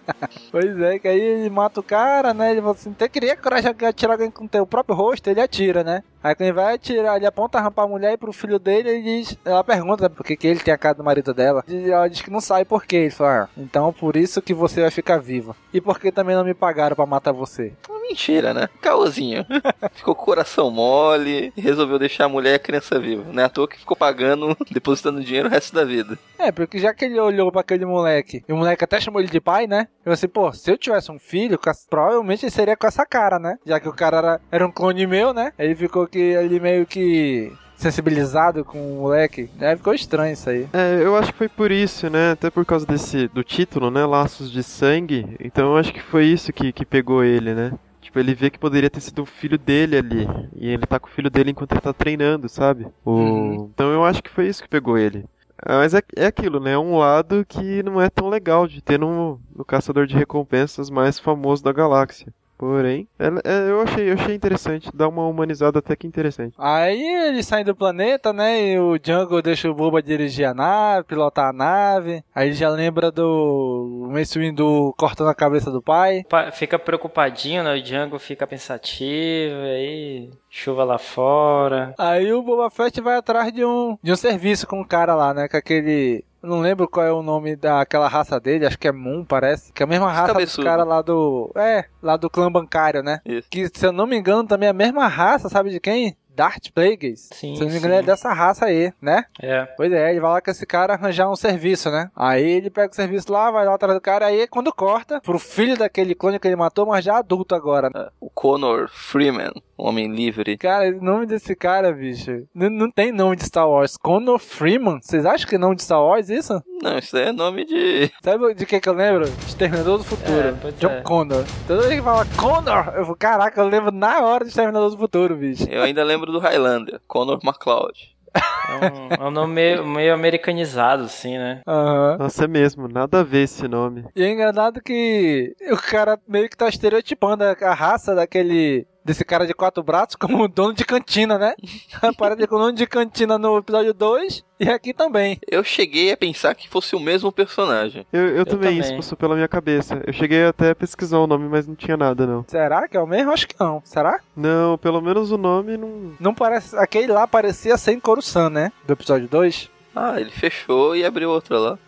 Pois 0.50 0.80
é, 0.80 0.98
que 0.98 1.06
aí 1.06 1.20
ele 1.20 1.50
mata 1.50 1.80
o 1.80 1.82
cara, 1.82 2.34
né? 2.34 2.50
Ele 2.50 2.60
fala 2.60 2.72
assim, 2.72 2.92
tem 2.92 3.08
queria 3.08 3.36
coragem 3.36 3.72
de 3.72 3.84
atirar 3.84 4.12
alguém 4.12 4.30
com 4.30 4.46
teu 4.46 4.66
próprio 4.66 4.96
rosto, 4.96 5.28
ele 5.28 5.40
atira, 5.40 5.84
né? 5.84 6.02
Aí 6.22 6.34
ele 6.38 6.52
vai 6.52 6.78
tirar, 6.78 7.16
ele 7.16 7.26
aponta 7.26 7.58
a 7.58 7.60
arma 7.60 7.70
pra 7.70 7.86
mulher 7.86 8.12
e 8.12 8.16
pro 8.16 8.32
filho 8.32 8.58
dele, 8.58 8.90
ele 8.90 9.02
diz, 9.02 9.38
ela 9.44 9.64
pergunta 9.64 10.10
por 10.10 10.24
que, 10.24 10.36
que 10.36 10.46
ele 10.46 10.60
tem 10.60 10.72
a 10.72 10.78
cara 10.78 10.94
do 10.94 11.04
marido 11.04 11.32
dela. 11.32 11.64
E 11.66 11.90
ela 11.90 12.08
diz 12.08 12.20
que 12.20 12.30
não 12.30 12.40
sabe 12.40 12.64
por 12.64 12.84
quê. 12.84 12.96
Ele 12.96 13.10
fala, 13.10 13.44
ah, 13.44 13.48
então 13.56 13.92
por 13.92 14.16
isso 14.16 14.42
que 14.42 14.52
você 14.52 14.82
vai 14.82 14.90
ficar 14.90 15.18
viva. 15.18 15.56
E 15.72 15.80
por 15.80 15.98
que 15.98 16.12
também 16.12 16.36
não 16.36 16.44
me 16.44 16.54
pagaram 16.54 16.94
pra 16.94 17.06
matar 17.06 17.32
você? 17.32 17.72
Mentira, 18.10 18.52
né? 18.52 18.68
Caôzinho. 18.80 19.46
ficou 19.94 20.16
com 20.16 20.22
o 20.22 20.24
coração 20.24 20.68
mole 20.68 21.52
e 21.56 21.60
resolveu 21.60 21.96
deixar 21.96 22.24
a 22.24 22.28
mulher 22.28 22.52
e 22.52 22.54
a 22.56 22.58
criança 22.58 22.98
viva. 22.98 23.24
Não 23.32 23.40
é 23.40 23.46
à 23.46 23.48
toa 23.48 23.68
que 23.68 23.78
ficou 23.78 23.96
pagando, 23.96 24.56
depositando 24.68 25.22
dinheiro 25.22 25.48
o 25.48 25.50
resto 25.50 25.72
da 25.72 25.84
vida. 25.84 26.18
É, 26.36 26.50
porque 26.50 26.80
já 26.80 26.92
que 26.92 27.04
ele 27.04 27.20
olhou 27.20 27.52
pra 27.52 27.60
aquele 27.60 27.86
moleque, 27.86 28.42
e 28.48 28.52
o 28.52 28.56
moleque 28.56 28.82
até 28.82 29.00
chamou 29.00 29.20
ele 29.20 29.30
de 29.30 29.40
pai, 29.40 29.68
né? 29.68 29.86
Eu 30.04 30.12
assim, 30.12 30.26
pô, 30.26 30.52
se 30.52 30.72
eu 30.72 30.76
tivesse 30.76 31.12
um 31.12 31.20
filho, 31.20 31.58
provavelmente 31.88 32.44
ele 32.44 32.50
seria 32.50 32.76
com 32.76 32.86
essa 32.86 33.06
cara, 33.06 33.38
né? 33.38 33.58
Já 33.64 33.78
que 33.78 33.88
o 33.88 33.92
cara 33.92 34.16
era, 34.16 34.40
era 34.50 34.66
um 34.66 34.72
clone 34.72 35.06
meu, 35.06 35.32
né? 35.32 35.52
Ele 35.56 35.76
ficou 35.76 36.08
que 36.08 36.34
ali 36.34 36.58
meio 36.58 36.84
que 36.86 37.52
sensibilizado 37.76 38.64
com 38.64 38.78
o 38.78 39.00
moleque. 39.02 39.48
É, 39.60 39.76
ficou 39.76 39.94
estranho 39.94 40.32
isso 40.32 40.50
aí. 40.50 40.68
É, 40.72 41.00
eu 41.00 41.16
acho 41.16 41.32
que 41.32 41.38
foi 41.38 41.48
por 41.48 41.70
isso, 41.70 42.10
né? 42.10 42.32
Até 42.32 42.50
por 42.50 42.64
causa 42.66 42.84
desse 42.84 43.28
do 43.28 43.42
título, 43.42 43.90
né? 43.90 44.04
Laços 44.04 44.50
de 44.50 44.62
sangue. 44.62 45.36
Então 45.40 45.72
eu 45.72 45.76
acho 45.78 45.92
que 45.92 46.02
foi 46.02 46.26
isso 46.26 46.52
que, 46.52 46.72
que 46.72 46.84
pegou 46.84 47.24
ele, 47.24 47.54
né? 47.54 47.72
Tipo, 48.00 48.18
ele 48.18 48.34
vê 48.34 48.50
que 48.50 48.58
poderia 48.58 48.90
ter 48.90 49.00
sido 49.00 49.22
o 49.22 49.26
filho 49.26 49.58
dele 49.58 49.96
ali. 49.96 50.26
E 50.56 50.68
ele 50.68 50.86
tá 50.86 50.98
com 50.98 51.08
o 51.08 51.10
filho 51.10 51.30
dele 51.30 51.50
enquanto 51.50 51.72
ele 51.72 51.80
tá 51.80 51.92
treinando, 51.92 52.48
sabe? 52.48 52.86
O... 53.04 53.10
Uhum. 53.10 53.70
Então 53.74 53.90
eu 53.92 54.04
acho 54.04 54.22
que 54.22 54.30
foi 54.30 54.48
isso 54.48 54.62
que 54.62 54.68
pegou 54.68 54.96
ele. 54.96 55.24
Mas 55.66 55.92
é, 55.92 56.00
é 56.16 56.26
aquilo, 56.26 56.58
né? 56.58 56.72
É 56.72 56.78
um 56.78 56.96
lado 56.96 57.44
que 57.46 57.82
não 57.82 58.00
é 58.00 58.08
tão 58.08 58.28
legal 58.28 58.66
de 58.66 58.80
ter 58.80 58.98
no, 58.98 59.38
no 59.54 59.64
caçador 59.64 60.06
de 60.06 60.16
recompensas 60.16 60.88
mais 60.88 61.18
famoso 61.18 61.62
da 61.62 61.72
galáxia. 61.72 62.32
Porém, 62.60 63.08
é, 63.18 63.26
é, 63.26 63.70
eu, 63.70 63.80
achei, 63.80 64.10
eu 64.10 64.14
achei 64.16 64.34
interessante, 64.34 64.90
dá 64.92 65.08
uma 65.08 65.26
humanizada 65.26 65.78
até 65.78 65.96
que 65.96 66.06
interessante. 66.06 66.54
Aí 66.58 67.00
eles 67.00 67.46
saem 67.46 67.64
do 67.64 67.74
planeta, 67.74 68.34
né? 68.34 68.72
E 68.72 68.78
o 68.78 68.98
Jungle 69.02 69.40
deixa 69.40 69.70
o 69.70 69.74
Boba 69.74 70.02
dirigir 70.02 70.46
a 70.46 70.52
nave, 70.52 71.04
pilotar 71.04 71.48
a 71.48 71.52
nave. 71.54 72.22
Aí 72.34 72.48
ele 72.48 72.54
já 72.54 72.68
lembra 72.68 73.10
do 73.10 74.10
Mace 74.12 74.38
Windu 74.38 74.92
cortando 74.98 75.30
a 75.30 75.34
cabeça 75.34 75.70
do 75.70 75.80
pai. 75.80 76.22
Fica 76.52 76.78
preocupadinho, 76.78 77.64
né? 77.64 77.72
O 77.72 77.82
Jungle 77.82 78.18
fica 78.18 78.46
pensativo, 78.46 79.56
aí 79.62 80.28
chuva 80.50 80.84
lá 80.84 80.98
fora. 80.98 81.94
Aí 81.96 82.30
o 82.30 82.42
Boba 82.42 82.68
Fett 82.68 83.00
vai 83.00 83.16
atrás 83.16 83.50
de 83.54 83.64
um, 83.64 83.96
de 84.02 84.12
um 84.12 84.16
serviço 84.16 84.66
com 84.66 84.82
o 84.82 84.86
cara 84.86 85.14
lá, 85.14 85.32
né? 85.32 85.48
Com 85.48 85.56
aquele 85.56 86.22
não 86.42 86.60
lembro 86.60 86.88
qual 86.88 87.06
é 87.06 87.12
o 87.12 87.22
nome 87.22 87.54
daquela 87.56 88.08
raça 88.08 88.40
dele, 88.40 88.66
acho 88.66 88.78
que 88.78 88.88
é 88.88 88.92
Moon, 88.92 89.24
parece. 89.24 89.72
Que 89.72 89.82
é 89.82 89.84
a 89.84 89.88
mesma 89.88 90.10
raça 90.10 90.32
do 90.34 90.64
cara 90.64 90.84
lá 90.84 91.02
do. 91.02 91.50
É, 91.54 91.84
lá 92.02 92.16
do 92.16 92.30
clã 92.30 92.50
bancário, 92.50 93.02
né? 93.02 93.20
Isso. 93.24 93.48
Que, 93.50 93.68
se 93.68 93.86
eu 93.86 93.92
não 93.92 94.06
me 94.06 94.16
engano, 94.16 94.46
também 94.46 94.66
é 94.66 94.70
a 94.70 94.74
mesma 94.74 95.06
raça, 95.06 95.48
sabe 95.48 95.70
de 95.70 95.80
quem? 95.80 96.16
Dart 96.40 96.70
Plagueis. 96.74 97.28
Sim, 97.34 97.54
Se 97.54 97.62
não 97.62 97.70
me 97.70 97.76
engano, 97.76 97.96
é 97.96 98.02
dessa 98.02 98.32
raça 98.32 98.64
aí, 98.64 98.94
né? 98.98 99.26
É. 99.42 99.66
Pois 99.76 99.92
é, 99.92 100.10
ele 100.10 100.20
vai 100.20 100.30
lá 100.30 100.40
com 100.40 100.50
esse 100.50 100.64
cara 100.64 100.94
arranjar 100.94 101.30
um 101.30 101.36
serviço, 101.36 101.90
né? 101.90 102.10
Aí 102.16 102.50
ele 102.50 102.70
pega 102.70 102.90
o 102.90 102.96
serviço 102.96 103.30
lá, 103.30 103.50
vai 103.50 103.66
lá 103.66 103.74
atrás 103.74 103.92
do 103.92 104.00
cara, 104.00 104.24
aí 104.24 104.46
quando 104.46 104.72
corta, 104.72 105.20
pro 105.20 105.38
filho 105.38 105.76
daquele 105.76 106.14
clone 106.14 106.38
que 106.38 106.48
ele 106.48 106.56
matou, 106.56 106.86
mas 106.86 107.04
já 107.04 107.18
adulto 107.18 107.54
agora. 107.54 107.90
Né? 107.94 108.08
O 108.18 108.30
Connor 108.30 108.88
Freeman, 108.88 109.52
homem 109.76 110.10
livre. 110.10 110.56
Cara, 110.56 110.88
o 110.88 111.04
nome 111.04 111.26
desse 111.26 111.54
cara, 111.54 111.92
bicho, 111.92 112.46
não, 112.54 112.70
não 112.70 112.90
tem 112.90 113.12
nome 113.12 113.36
de 113.36 113.44
Star 113.44 113.68
Wars. 113.68 113.98
Connor 113.98 114.38
Freeman? 114.38 114.98
Vocês 115.02 115.26
acham 115.26 115.46
que 115.46 115.56
é 115.56 115.58
nome 115.58 115.76
de 115.76 115.82
Star 115.82 116.02
Wars 116.02 116.30
isso? 116.30 116.62
Não, 116.82 116.96
isso 116.96 117.18
é 117.18 117.32
nome 117.32 117.66
de. 117.66 118.10
Sabe 118.24 118.54
de 118.54 118.64
que 118.64 118.80
que 118.80 118.88
eu 118.88 118.94
lembro? 118.94 119.24
Exterminador 119.46 119.98
do 119.98 120.04
Futuro. 120.04 120.56
É, 120.64 120.72
John 120.78 120.90
é. 120.90 121.02
Connor. 121.02 121.44
Toda 121.66 121.82
vez 121.82 121.94
que 121.94 122.02
fala 122.02 122.24
Connor, 122.36 122.94
eu 122.96 123.04
falo, 123.04 123.16
caraca, 123.16 123.60
eu 123.60 123.68
lembro 123.68 123.92
na 123.92 124.20
hora 124.22 124.44
de 124.44 124.50
Exterminador 124.50 124.90
do 124.90 124.96
Futuro, 124.96 125.36
bicho. 125.36 125.66
Eu 125.68 125.82
ainda 125.82 126.02
lembro 126.02 126.29
do 126.30 126.38
Highlander, 126.38 127.00
Connor 127.06 127.38
McCloud. 127.42 128.16
É 128.34 129.22
um, 129.22 129.24
é 129.24 129.28
um 129.28 129.30
nome 129.30 129.54
meio, 129.54 129.86
meio, 129.86 130.14
americanizado, 130.14 131.04
assim, 131.04 131.36
né? 131.36 131.62
Uhum. 131.66 132.18
Nossa, 132.18 132.44
é 132.44 132.48
mesmo, 132.48 132.86
nada 132.86 133.20
a 133.20 133.24
ver 133.24 133.42
esse 133.42 133.66
nome. 133.66 134.04
E 134.14 134.22
é 134.22 134.30
engraçado 134.30 134.80
que 134.80 135.54
o 135.72 135.76
cara 135.76 136.18
meio 136.28 136.48
que 136.48 136.56
tá 136.56 136.68
estereotipando 136.68 137.42
a 137.42 137.74
raça 137.74 138.14
daquele 138.14 138.86
desse 139.04 139.24
cara 139.24 139.46
de 139.46 139.54
quatro 139.54 139.82
braços 139.82 140.16
como 140.16 140.46
dono 140.48 140.74
de 140.74 140.84
cantina, 140.84 141.38
né? 141.38 141.54
Aparece 142.02 142.46
com 142.46 142.56
o 142.56 142.58
dono 142.58 142.72
de 142.72 142.86
cantina 142.86 143.38
no 143.38 143.58
episódio 143.58 143.94
2 143.94 144.44
e 144.60 144.68
aqui 144.68 144.92
também. 144.92 145.38
Eu 145.50 145.64
cheguei 145.64 146.12
a 146.12 146.16
pensar 146.16 146.54
que 146.54 146.68
fosse 146.68 146.94
o 146.94 147.00
mesmo 147.00 147.32
personagem. 147.32 148.06
Eu, 148.12 148.20
eu, 148.20 148.36
eu 148.36 148.46
também, 148.46 148.70
também, 148.70 148.80
isso 148.80 148.94
passou 148.96 149.16
pela 149.16 149.34
minha 149.34 149.48
cabeça. 149.48 150.02
Eu 150.06 150.12
cheguei 150.12 150.44
até 150.44 150.70
a 150.70 150.74
pesquisar 150.74 151.18
o 151.18 151.26
nome, 151.26 151.48
mas 151.48 151.66
não 151.66 151.74
tinha 151.74 151.96
nada, 151.96 152.26
não. 152.26 152.44
Será 152.46 152.86
que 152.86 152.96
é 152.96 153.00
o 153.00 153.06
mesmo? 153.06 153.32
Acho 153.32 153.48
que 153.48 153.56
não. 153.58 153.80
Será? 153.84 154.20
Não, 154.36 154.76
pelo 154.76 155.00
menos 155.00 155.30
o 155.30 155.38
nome 155.38 155.76
não. 155.76 156.12
Não 156.20 156.34
parece. 156.34 156.76
Aquele 156.76 157.12
lá 157.12 157.26
parecia 157.26 157.76
sem 157.76 157.98
Coruscant, 157.98 158.52
né? 158.52 158.72
Do 158.86 158.92
episódio 158.92 159.28
2. 159.28 159.70
Ah, 159.94 160.20
ele 160.20 160.30
fechou 160.30 160.94
e 160.94 161.04
abriu 161.04 161.30
outro 161.30 161.58
lá. 161.58 161.78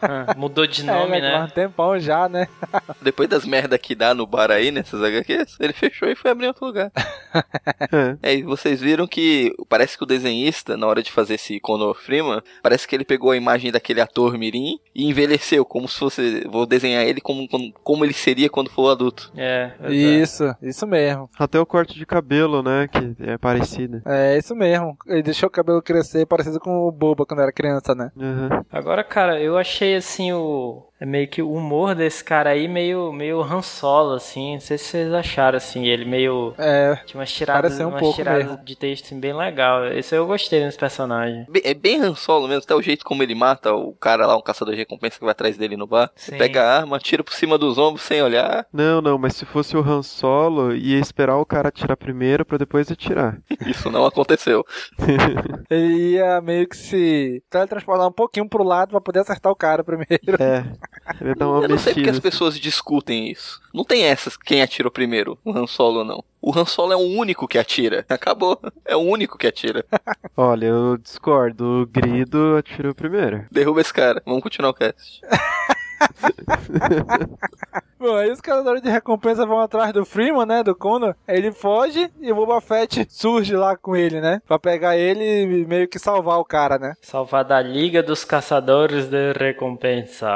Ah, 0.00 0.34
mudou 0.36 0.66
de 0.66 0.82
nome, 0.84 1.18
é, 1.18 1.20
né? 1.20 1.42
Um 1.42 1.48
tempão 1.48 1.98
já, 1.98 2.28
né? 2.28 2.48
Depois 3.00 3.28
das 3.28 3.44
merda 3.44 3.78
que 3.78 3.94
dá 3.94 4.14
no 4.14 4.26
bar 4.26 4.50
aí, 4.50 4.70
nessas 4.70 5.02
HQs, 5.02 5.56
ele 5.60 5.72
fechou 5.72 6.08
e 6.08 6.14
foi 6.14 6.30
abrir 6.30 6.46
outro 6.46 6.66
lugar. 6.66 6.90
é, 8.22 8.34
e 8.34 8.42
vocês 8.42 8.80
viram 8.80 9.06
que 9.06 9.52
parece 9.68 9.96
que 9.96 10.04
o 10.04 10.06
desenhista, 10.06 10.76
na 10.76 10.86
hora 10.86 11.02
de 11.02 11.10
fazer 11.10 11.34
esse 11.34 11.58
Conor 11.60 11.94
Freeman, 11.94 12.42
parece 12.62 12.86
que 12.86 12.94
ele 12.94 13.04
pegou 13.04 13.30
a 13.30 13.36
imagem 13.36 13.70
daquele 13.70 14.00
ator 14.00 14.36
Mirim 14.38 14.78
e 14.94 15.08
envelheceu, 15.08 15.64
como 15.64 15.88
se 15.88 15.98
fosse. 15.98 16.46
Vou 16.48 16.66
desenhar 16.66 17.04
ele 17.04 17.20
como, 17.20 17.48
como, 17.48 17.72
como 17.82 18.04
ele 18.04 18.12
seria 18.12 18.48
quando 18.48 18.70
for 18.70 18.90
adulto. 18.90 19.32
É, 19.36 19.72
isso, 19.88 20.54
isso 20.62 20.86
mesmo. 20.86 21.28
Até 21.38 21.58
o 21.58 21.66
corte 21.66 21.98
de 21.98 22.06
cabelo, 22.06 22.62
né? 22.62 22.88
Que 22.88 23.14
é 23.22 23.38
parecido. 23.38 24.02
É, 24.04 24.36
isso 24.36 24.54
mesmo. 24.54 24.96
Ele 25.06 25.22
deixou 25.22 25.48
o 25.48 25.52
cabelo 25.52 25.82
crescer 25.82 26.26
parecido 26.26 26.60
com 26.60 26.86
o 26.86 26.92
Boba 26.92 27.26
quando 27.26 27.40
era 27.40 27.52
criança, 27.52 27.94
né? 27.94 28.10
Uhum. 28.16 28.48
Agora, 28.70 29.02
cara, 29.02 29.40
eu 29.40 29.56
achei 29.58 29.71
achei 29.72 29.96
assim 29.96 30.32
o 30.32 30.82
é 31.02 31.06
meio 31.06 31.26
que 31.26 31.42
o 31.42 31.52
humor 31.52 31.96
desse 31.96 32.22
cara 32.22 32.50
aí 32.50 32.68
meio 32.68 33.12
meio 33.12 33.42
Han 33.42 33.60
Solo 33.60 34.14
assim, 34.14 34.52
não 34.52 34.60
sei 34.60 34.78
se 34.78 34.84
vocês 34.84 35.12
acharam 35.12 35.56
assim, 35.56 35.86
ele 35.86 36.04
meio 36.04 36.54
é, 36.56 36.94
tinha 37.04 37.18
umas 37.18 37.32
tiradas, 37.32 37.80
um 37.80 37.88
umas 37.88 38.14
tiradas 38.14 38.64
de 38.64 38.76
texto 38.76 39.06
assim, 39.06 39.18
bem 39.18 39.34
legal. 39.34 39.84
Esse 39.88 40.14
eu 40.14 40.24
gostei 40.28 40.60
desse 40.60 40.78
personagem. 40.78 41.44
É 41.64 41.74
bem 41.74 42.00
Han 42.00 42.14
Solo 42.14 42.46
mesmo, 42.46 42.62
até 42.62 42.72
o 42.72 42.80
jeito 42.80 43.04
como 43.04 43.20
ele 43.20 43.34
mata 43.34 43.74
o 43.74 43.92
cara 43.94 44.26
lá, 44.26 44.36
um 44.36 44.40
caçador 44.40 44.74
de 44.74 44.80
recompensa 44.80 45.18
que 45.18 45.24
vai 45.24 45.32
atrás 45.32 45.56
dele 45.56 45.76
no 45.76 45.88
bar. 45.88 46.08
Pega 46.38 46.62
a 46.62 46.76
arma, 46.78 47.00
tira 47.00 47.24
por 47.24 47.34
cima 47.34 47.58
dos 47.58 47.78
ombros 47.78 48.04
sem 48.04 48.22
olhar. 48.22 48.64
Não, 48.72 49.02
não, 49.02 49.18
mas 49.18 49.34
se 49.34 49.44
fosse 49.44 49.76
o 49.76 49.80
Han 49.80 50.04
Solo, 50.04 50.72
ia 50.72 51.00
esperar 51.00 51.36
o 51.36 51.44
cara 51.44 51.68
atirar 51.68 51.96
primeiro 51.96 52.46
para 52.46 52.58
depois 52.58 52.88
atirar. 52.92 53.38
Isso 53.66 53.90
não 53.90 54.06
aconteceu. 54.06 54.64
ele 55.68 56.12
ia 56.12 56.40
meio 56.40 56.68
que 56.68 56.76
se 56.76 57.42
teletransportar 57.50 58.06
um 58.06 58.12
pouquinho 58.12 58.48
pro 58.48 58.62
lado 58.62 58.90
para 58.90 59.00
poder 59.00 59.18
acertar 59.18 59.50
o 59.50 59.56
cara 59.56 59.82
primeiro. 59.82 60.40
É. 60.40 60.62
Ele 61.20 61.34
dá 61.34 61.48
uma 61.48 61.62
Eu 61.62 61.68
não 61.68 61.78
sei 61.78 61.94
porque 61.94 62.10
as 62.10 62.18
pessoas 62.18 62.58
discutem 62.58 63.30
isso. 63.30 63.60
Não 63.72 63.84
tem 63.84 64.04
essas 64.04 64.36
quem 64.36 64.62
atirou 64.62 64.90
primeiro, 64.90 65.38
o 65.44 65.56
Han 65.56 65.66
Solo 65.66 66.00
ou 66.00 66.04
não. 66.04 66.24
O 66.40 66.56
Han 66.56 66.64
Solo 66.64 66.92
é 66.92 66.96
o 66.96 66.98
único 66.98 67.46
que 67.46 67.58
atira. 67.58 68.04
Acabou. 68.08 68.60
É 68.84 68.96
o 68.96 69.00
único 69.00 69.38
que 69.38 69.46
atira. 69.46 69.84
Olha, 70.36 70.66
eu 70.66 70.96
discordo. 70.96 71.82
O 71.82 71.86
Grido 71.86 72.56
atirou 72.56 72.94
primeiro. 72.94 73.44
Derruba 73.50 73.80
esse 73.80 73.92
cara. 73.92 74.20
Vamos 74.26 74.42
continuar 74.42 74.70
o 74.70 74.74
cast. 74.74 75.20
Bom, 78.02 78.16
aí 78.16 78.32
os 78.32 78.40
caçadores 78.40 78.82
de 78.82 78.90
recompensa 78.90 79.46
vão 79.46 79.60
atrás 79.60 79.92
do 79.92 80.04
Freeman, 80.04 80.44
né? 80.44 80.64
Do 80.64 80.74
Connor. 80.74 81.14
Ele 81.28 81.52
foge 81.52 82.10
e 82.20 82.32
o 82.32 82.34
Boba 82.34 82.60
Fett 82.60 83.06
surge 83.08 83.54
lá 83.54 83.76
com 83.76 83.94
ele, 83.94 84.20
né? 84.20 84.42
Pra 84.44 84.58
pegar 84.58 84.96
ele 84.96 85.42
e 85.42 85.64
meio 85.64 85.86
que 85.86 86.00
salvar 86.00 86.40
o 86.40 86.44
cara, 86.44 86.78
né? 86.80 86.94
Salvar 87.00 87.44
da 87.44 87.62
Liga 87.62 88.02
dos 88.02 88.24
Caçadores 88.24 89.06
de 89.06 89.32
Recompensa. 89.34 90.28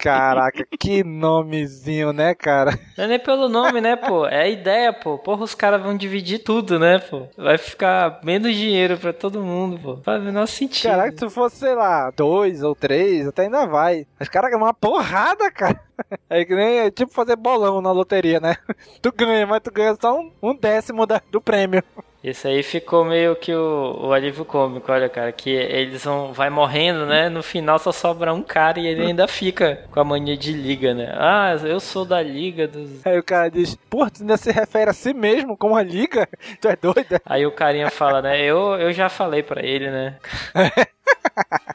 Caraca, 0.00 0.66
que 0.80 1.04
nomezinho, 1.04 2.12
né, 2.12 2.34
cara? 2.34 2.76
Não 2.98 3.04
é 3.04 3.06
nem 3.06 3.20
pelo 3.20 3.48
nome, 3.48 3.80
né, 3.80 3.94
pô? 3.94 4.26
É 4.26 4.42
a 4.42 4.48
ideia, 4.48 4.92
pô. 4.92 5.16
Porra, 5.16 5.44
os 5.44 5.54
caras 5.54 5.80
vão 5.80 5.96
dividir 5.96 6.40
tudo, 6.40 6.76
né, 6.76 6.98
pô? 6.98 7.28
Vai 7.38 7.56
ficar 7.56 8.18
menos 8.24 8.52
dinheiro 8.52 8.98
pra 8.98 9.12
todo 9.12 9.44
mundo, 9.44 9.78
pô. 9.78 9.96
Faz 9.98 10.20
o 10.20 10.24
menor 10.24 10.46
sentido. 10.46 10.90
Caraca, 10.90 11.16
se 11.16 11.30
fosse, 11.30 11.56
sei 11.58 11.76
lá, 11.76 12.10
dois 12.10 12.64
ou 12.64 12.74
três, 12.74 13.28
até 13.28 13.42
ainda 13.42 13.64
vai. 13.64 14.08
Mas, 14.18 14.28
caraca, 14.28 14.56
é 14.56 14.58
uma 14.58 14.74
porrada, 14.96 15.50
cara. 15.50 15.85
É 16.28 16.44
que 16.44 16.54
nem 16.54 16.78
é 16.80 16.90
tipo 16.90 17.12
fazer 17.12 17.36
bolão 17.36 17.80
na 17.80 17.92
loteria, 17.92 18.40
né? 18.40 18.56
Tu 19.00 19.12
ganha, 19.12 19.46
mas 19.46 19.60
tu 19.62 19.70
ganha 19.70 19.96
só 20.00 20.18
um, 20.18 20.32
um 20.42 20.54
décimo 20.54 21.06
da, 21.06 21.20
do 21.30 21.40
prêmio. 21.40 21.82
Isso 22.26 22.48
aí 22.48 22.60
ficou 22.64 23.04
meio 23.04 23.36
que 23.36 23.54
o, 23.54 24.06
o 24.08 24.12
alívio 24.12 24.44
cômico, 24.44 24.90
olha, 24.90 25.08
cara, 25.08 25.30
que 25.30 25.48
eles 25.48 26.02
vão 26.02 26.32
vai 26.32 26.50
morrendo, 26.50 27.06
né? 27.06 27.28
No 27.28 27.40
final 27.40 27.78
só 27.78 27.92
sobra 27.92 28.34
um 28.34 28.42
cara 28.42 28.80
e 28.80 28.86
ele 28.88 29.02
ainda 29.06 29.28
fica 29.28 29.84
com 29.92 30.00
a 30.00 30.04
mania 30.04 30.36
de 30.36 30.52
liga, 30.52 30.92
né? 30.92 31.14
Ah, 31.16 31.54
eu 31.62 31.78
sou 31.78 32.04
da 32.04 32.20
liga 32.20 32.66
dos. 32.66 33.06
Aí 33.06 33.16
o 33.16 33.22
cara 33.22 33.48
diz, 33.48 33.76
pô, 33.88 34.10
tu 34.10 34.22
ainda 34.22 34.36
se 34.36 34.50
refere 34.50 34.90
a 34.90 34.92
si 34.92 35.14
mesmo 35.14 35.56
como 35.56 35.76
a 35.76 35.82
liga? 35.84 36.28
Tu 36.60 36.68
é 36.68 36.74
doida? 36.74 37.20
Aí 37.24 37.46
o 37.46 37.52
carinha 37.52 37.90
fala, 37.90 38.20
né? 38.20 38.40
Eu, 38.42 38.74
eu 38.74 38.92
já 38.92 39.08
falei 39.08 39.44
para 39.44 39.64
ele, 39.64 39.88
né? 39.88 40.16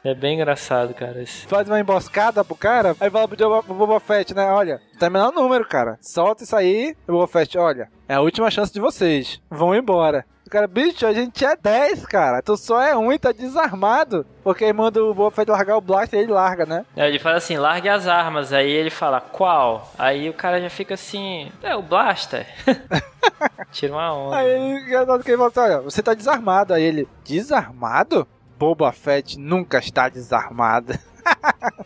É 0.04 0.14
bem 0.14 0.34
engraçado, 0.34 0.92
cara. 0.92 1.22
Esse. 1.22 1.46
Faz 1.46 1.68
uma 1.68 1.78
emboscada 1.78 2.44
pro 2.44 2.56
cara, 2.56 2.96
aí 2.98 3.08
fala 3.08 3.28
pro 3.28 3.74
Boba 3.74 4.00
Fett, 4.00 4.11
né? 4.34 4.50
Olha, 4.50 4.80
terminar 4.98 5.28
o 5.28 5.32
número, 5.32 5.66
cara. 5.66 5.98
Solta 6.00 6.44
isso 6.44 6.54
aí. 6.54 6.94
O 7.08 7.12
Boba 7.12 7.26
Fett, 7.26 7.56
olha, 7.58 7.88
é 8.08 8.14
a 8.14 8.20
última 8.20 8.50
chance 8.50 8.72
de 8.72 8.80
vocês. 8.80 9.40
Vão 9.50 9.74
embora. 9.74 10.24
cara, 10.50 10.66
bicho, 10.66 11.06
a 11.06 11.12
gente 11.14 11.42
é 11.44 11.56
10, 11.56 12.04
cara. 12.06 12.42
Tu 12.42 12.54
só 12.58 12.82
é 12.82 12.94
um 12.94 13.10
e 13.10 13.18
tá 13.18 13.32
desarmado. 13.32 14.26
Porque 14.44 14.64
aí 14.66 14.72
manda 14.72 15.02
o 15.02 15.14
Boba 15.14 15.30
Fett 15.30 15.50
largar 15.50 15.76
o 15.76 15.80
blaster 15.80 16.20
e 16.20 16.24
ele 16.24 16.32
larga, 16.32 16.66
né? 16.66 16.84
Aí 16.94 17.08
ele 17.08 17.18
fala 17.18 17.36
assim, 17.38 17.56
largue 17.56 17.88
as 17.88 18.06
armas. 18.06 18.52
Aí 18.52 18.70
ele 18.70 18.90
fala, 18.90 19.20
qual? 19.20 19.90
Aí 19.98 20.28
o 20.28 20.34
cara 20.34 20.60
já 20.60 20.68
fica 20.68 20.92
assim, 20.94 21.50
é 21.62 21.74
o 21.74 21.80
blaster. 21.82 22.46
Tira 23.72 23.92
uma 23.94 24.12
onda. 24.14 24.36
Aí 24.36 24.50
ele, 24.50 24.94
ele 24.94 25.06
fala 25.36 25.48
assim, 25.48 25.60
olha, 25.60 25.80
você 25.80 26.02
tá 26.02 26.12
desarmado. 26.14 26.74
Aí 26.74 26.82
ele, 26.82 27.08
desarmado? 27.24 28.26
Boba 28.58 28.92
Fett 28.92 29.38
nunca 29.38 29.78
está 29.78 30.08
desarmado. 30.08 30.92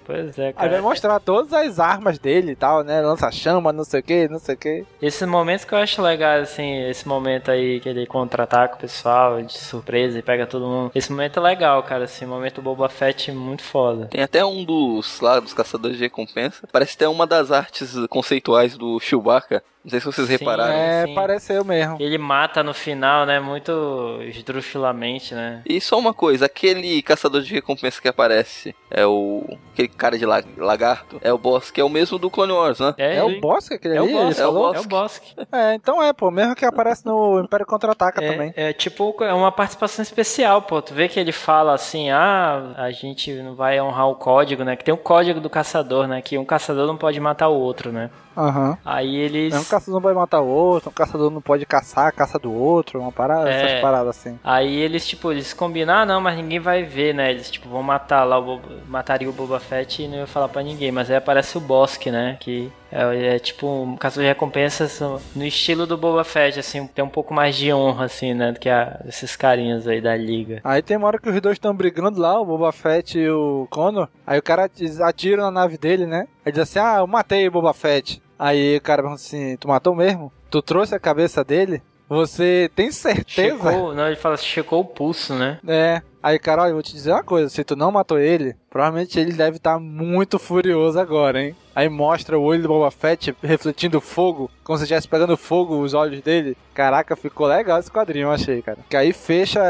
Pois 0.05 0.39
é, 0.39 0.47
Aí 0.49 0.53
cara. 0.53 0.71
vai 0.71 0.81
mostrar 0.81 1.19
todas 1.21 1.53
as 1.53 1.81
armas 1.81 2.19
dele 2.19 2.53
e 2.53 2.57
tal, 2.57 2.85
né? 2.85 3.01
Lança-chama, 3.01 3.73
não 3.73 3.85
sei 3.85 4.01
o 4.01 4.03
que, 4.03 4.29
não 4.29 4.39
sei 4.39 4.55
o 4.55 4.59
que. 4.59 4.85
Esses 5.03 5.29
momentos 5.29 5.65
que 5.65 5.75
eu 5.75 5.79
acho 5.79 6.01
legal, 6.01 6.41
assim, 6.41 6.89
esse 6.89 7.07
momento 7.09 7.51
aí 7.51 7.81
que 7.81 7.89
ele 7.89 8.07
contra-ataca 8.07 8.77
o 8.77 8.79
pessoal 8.79 9.43
de 9.43 9.59
surpresa 9.59 10.19
e 10.19 10.23
pega 10.23 10.47
todo 10.47 10.67
mundo. 10.67 10.93
Esse 10.95 11.11
momento 11.11 11.41
é 11.41 11.43
legal, 11.43 11.83
cara, 11.83 12.05
assim, 12.05 12.25
momento 12.25 12.63
Boba 12.63 12.89
Fett 12.89 13.33
muito 13.33 13.63
foda. 13.63 14.07
Tem 14.07 14.23
até 14.23 14.45
um 14.45 14.65
dos 14.65 15.21
lá, 15.21 15.41
dos 15.41 15.53
caçadores 15.53 15.97
de 15.97 16.05
recompensa. 16.05 16.69
Parece 16.71 16.95
até 16.95 17.09
uma 17.09 17.27
das 17.27 17.51
artes 17.51 17.95
conceituais 18.09 18.77
do 18.77 19.01
Chewbacca. 19.01 19.63
Não 19.87 19.91
sei 19.91 20.01
se 20.01 20.07
vocês 20.07 20.29
repararam. 20.29 20.73
É, 20.73 21.07
sim. 21.07 21.15
pareceu 21.15 21.65
mesmo. 21.65 21.97
Ele 22.01 22.19
mata 22.19 22.61
no 22.61 22.75
final, 22.75 23.25
né, 23.25 23.39
muito 23.39 24.19
esdrúxulamente, 24.23 25.33
né. 25.33 25.63
E 25.65 25.81
só 25.81 25.97
uma 25.97 26.13
coisa, 26.13 26.47
aquele 26.47 27.01
caçador 27.03 27.41
de 27.41 27.55
recompensa 27.55 28.03
que 28.03 28.09
aparece, 28.09 28.75
é 28.91 29.07
o. 29.07 29.45
aquele 29.73 29.87
cara 29.89 30.19
de 30.19 30.27
la- 30.27 30.43
lagarto, 30.57 31.21
é 31.23 31.33
o 31.33 31.39
boss, 31.39 31.71
que 31.71 31.81
é 31.81 31.85
o 31.85 31.89
mesmo 31.89 32.19
do 32.19 32.29
Clone 32.29 32.53
Wars, 32.53 32.81
né? 32.81 32.95
É, 32.99 33.23
o 33.23 33.41
Bosque 33.41 33.75
aquele 33.75 33.97
É 33.97 34.01
o 34.01 34.05
ali? 34.05 34.13
Bosque, 34.13 34.27
ele 34.27 34.35
falou? 34.35 34.75
é 34.75 34.81
o 34.81 34.85
Bosque. 34.85 35.35
É, 35.53 35.75
então 35.75 36.03
é, 36.03 36.13
pô. 36.13 36.31
Mesmo 36.33 36.57
que 36.57 36.65
aparece 36.65 37.07
no 37.07 37.39
Império 37.41 37.65
Contra-Ataca 37.65 38.21
também. 38.21 38.53
É 38.57 38.73
tipo, 38.73 39.15
é 39.23 39.33
uma 39.33 39.53
participação 39.53 40.03
especial, 40.03 40.63
pô. 40.63 40.83
Tu 40.83 40.95
vê 40.95 41.09
que 41.09 41.21
ele 41.21 41.31
fala 41.33 41.75
assim, 41.75 42.11
ah, 42.11 42.73
a 42.77 42.91
gente 42.91 43.33
não 43.35 43.55
vai 43.55 43.81
honrar 43.81 44.09
o 44.09 44.17
código, 44.17 44.65
né? 44.65 44.75
Que 44.75 44.83
tem 44.85 44.93
o 44.95 44.99
código 44.99 45.41
do 45.41 45.49
caçador, 45.49 46.09
né? 46.09 46.21
Que 46.21 46.37
um 46.37 46.45
caçador 46.45 46.87
não 46.89 46.97
pode 46.97 47.21
matar 47.21 47.49
o 47.49 47.55
outro, 47.59 47.93
né? 47.93 48.11
Aham. 48.37 48.77
Aí 48.85 49.17
eles... 49.17 49.55
Um 49.55 49.65
caçador 49.65 49.95
não 49.95 50.03
pode 50.03 50.15
matar 50.19 50.41
o 50.41 50.47
outro, 50.47 50.91
um 50.91 50.93
caçador 50.93 51.31
não 51.31 51.41
pode 51.41 51.65
caçar 51.67 52.13
caça 52.13 52.39
do 52.39 52.53
outro, 52.53 53.01
uma 53.01 53.13
parada, 53.13 53.51
É. 53.51 53.63
essas 53.65 53.81
paradas 53.81 54.09
assim. 54.09 54.39
Aí 54.45 54.75
eles, 54.77 55.07
tipo, 55.07 55.33
eles 55.33 55.53
combinam, 55.53 55.95
ah, 55.95 56.07
não, 56.07 56.21
mas 56.21 56.37
ninguém 56.37 56.59
vai 56.61 56.83
ver, 56.83 57.15
né? 57.15 57.31
Eles, 57.31 57.51
tipo, 57.51 57.69
vão 57.69 57.83
matar 57.83 58.25
lá, 58.25 58.39
o 58.39 58.43
Boba, 58.45 58.69
mataria 58.89 59.29
o 59.29 59.33
Boba 59.33 59.59
Fett 59.61 60.03
e 60.03 60.09
não 60.09 60.19
ia 60.19 60.27
falar 60.27 60.49
pra 60.49 60.63
ninguém. 60.63 60.93
Mas 60.93 61.11
aí 61.11 61.17
aparece 61.17 61.57
o 61.57 61.61
Bosque, 61.61 62.11
né? 62.11 62.37
Que 62.41 62.71
é, 62.93 63.37
é 63.37 63.39
tipo 63.39 63.67
um 63.67 63.97
caçador 63.97 64.25
de 64.25 64.29
recompensas 64.29 65.01
no 65.35 65.45
estilo 65.45 65.87
do 65.87 65.97
Boba 65.97 66.23
Fett, 66.25 66.59
assim, 66.59 66.87
tem 66.87 67.05
um 67.05 67.09
pouco 67.09 67.33
mais 67.35 67.57
de 67.57 67.73
honra, 67.73 68.05
assim, 68.05 68.35
né? 68.35 68.53
Do 68.53 68.61
que 68.61 68.69
a, 68.69 69.01
esses 69.07 69.35
carinhas 69.37 69.87
aí 69.89 70.01
da 70.01 70.17
liga. 70.17 70.61
Aí 70.63 70.83
tem 70.83 70.97
uma 70.97 71.07
hora 71.09 71.19
que 71.19 71.29
os 71.29 71.41
dois 71.41 71.55
estão 71.57 71.75
brigando 71.75 72.21
lá, 72.21 72.41
o 72.41 72.45
Boba 72.47 72.71
Fett 72.73 73.19
e 73.19 73.29
o 73.31 73.67
Connor. 73.71 74.09
Aí 74.27 74.39
o 74.39 74.43
cara 74.43 74.69
atira 75.05 75.43
na 75.43 75.51
nave 75.51 75.79
dele, 75.79 76.07
né? 76.07 76.27
Aí 76.45 76.53
diz 76.53 76.61
assim: 76.63 76.79
Ah, 76.79 76.97
eu 76.99 77.07
matei 77.07 77.47
o 77.49 77.51
Boba 77.51 77.73
Fett. 77.75 78.23
Aí 78.39 78.77
o 78.77 78.81
cara 78.81 79.03
pergunta 79.03 79.23
assim: 79.23 79.57
Tu 79.57 79.69
matou 79.69 79.95
mesmo? 79.95 80.33
Tu 80.51 80.63
trouxe 80.63 80.95
a 80.95 81.01
cabeça 81.01 81.45
dele? 81.45 81.83
Você 82.09 82.71
tem 82.77 82.93
certeza? 82.93 83.57
Checou, 83.57 83.93
não, 83.93 84.07
ele 84.07 84.15
fala, 84.15 84.37
checou 84.37 84.81
o 84.81 84.85
pulso, 84.85 85.35
né? 85.35 85.59
É. 85.67 86.01
Aí, 86.23 86.39
cara, 86.39 86.63
olha, 86.63 86.71
eu 86.71 86.75
vou 86.75 86.83
te 86.83 86.93
dizer 86.93 87.13
uma 87.13 87.23
coisa: 87.23 87.49
se 87.49 87.65
tu 87.65 87.75
não 87.75 87.91
matou 87.91 88.19
ele, 88.19 88.55
provavelmente 88.71 89.19
ele 89.19 89.33
deve 89.33 89.57
estar 89.57 89.79
muito 89.79 90.39
furioso 90.39 90.99
agora, 90.99 91.43
hein? 91.43 91.57
Aí 91.75 91.89
mostra 91.89 92.39
o 92.39 92.43
olho 92.43 92.63
do 92.63 92.69
Boba 92.69 92.91
Fett 92.91 93.35
refletindo 93.43 94.01
fogo, 94.01 94.51
como 94.65 94.79
se 94.79 94.85
estivesse 94.85 95.09
pegando 95.09 95.37
fogo 95.37 95.81
os 95.81 95.95
olhos 95.95 96.21
dele. 96.23 96.57
Caraca, 96.75 97.15
ficou 97.15 97.47
legal 97.47 97.79
esse 97.79 97.91
quadrinho, 97.91 98.27
eu 98.27 98.33
achei, 98.33 98.63
cara. 98.63 98.79
Que 98.89 98.97
aí 98.97 99.13
fecha, 99.13 99.61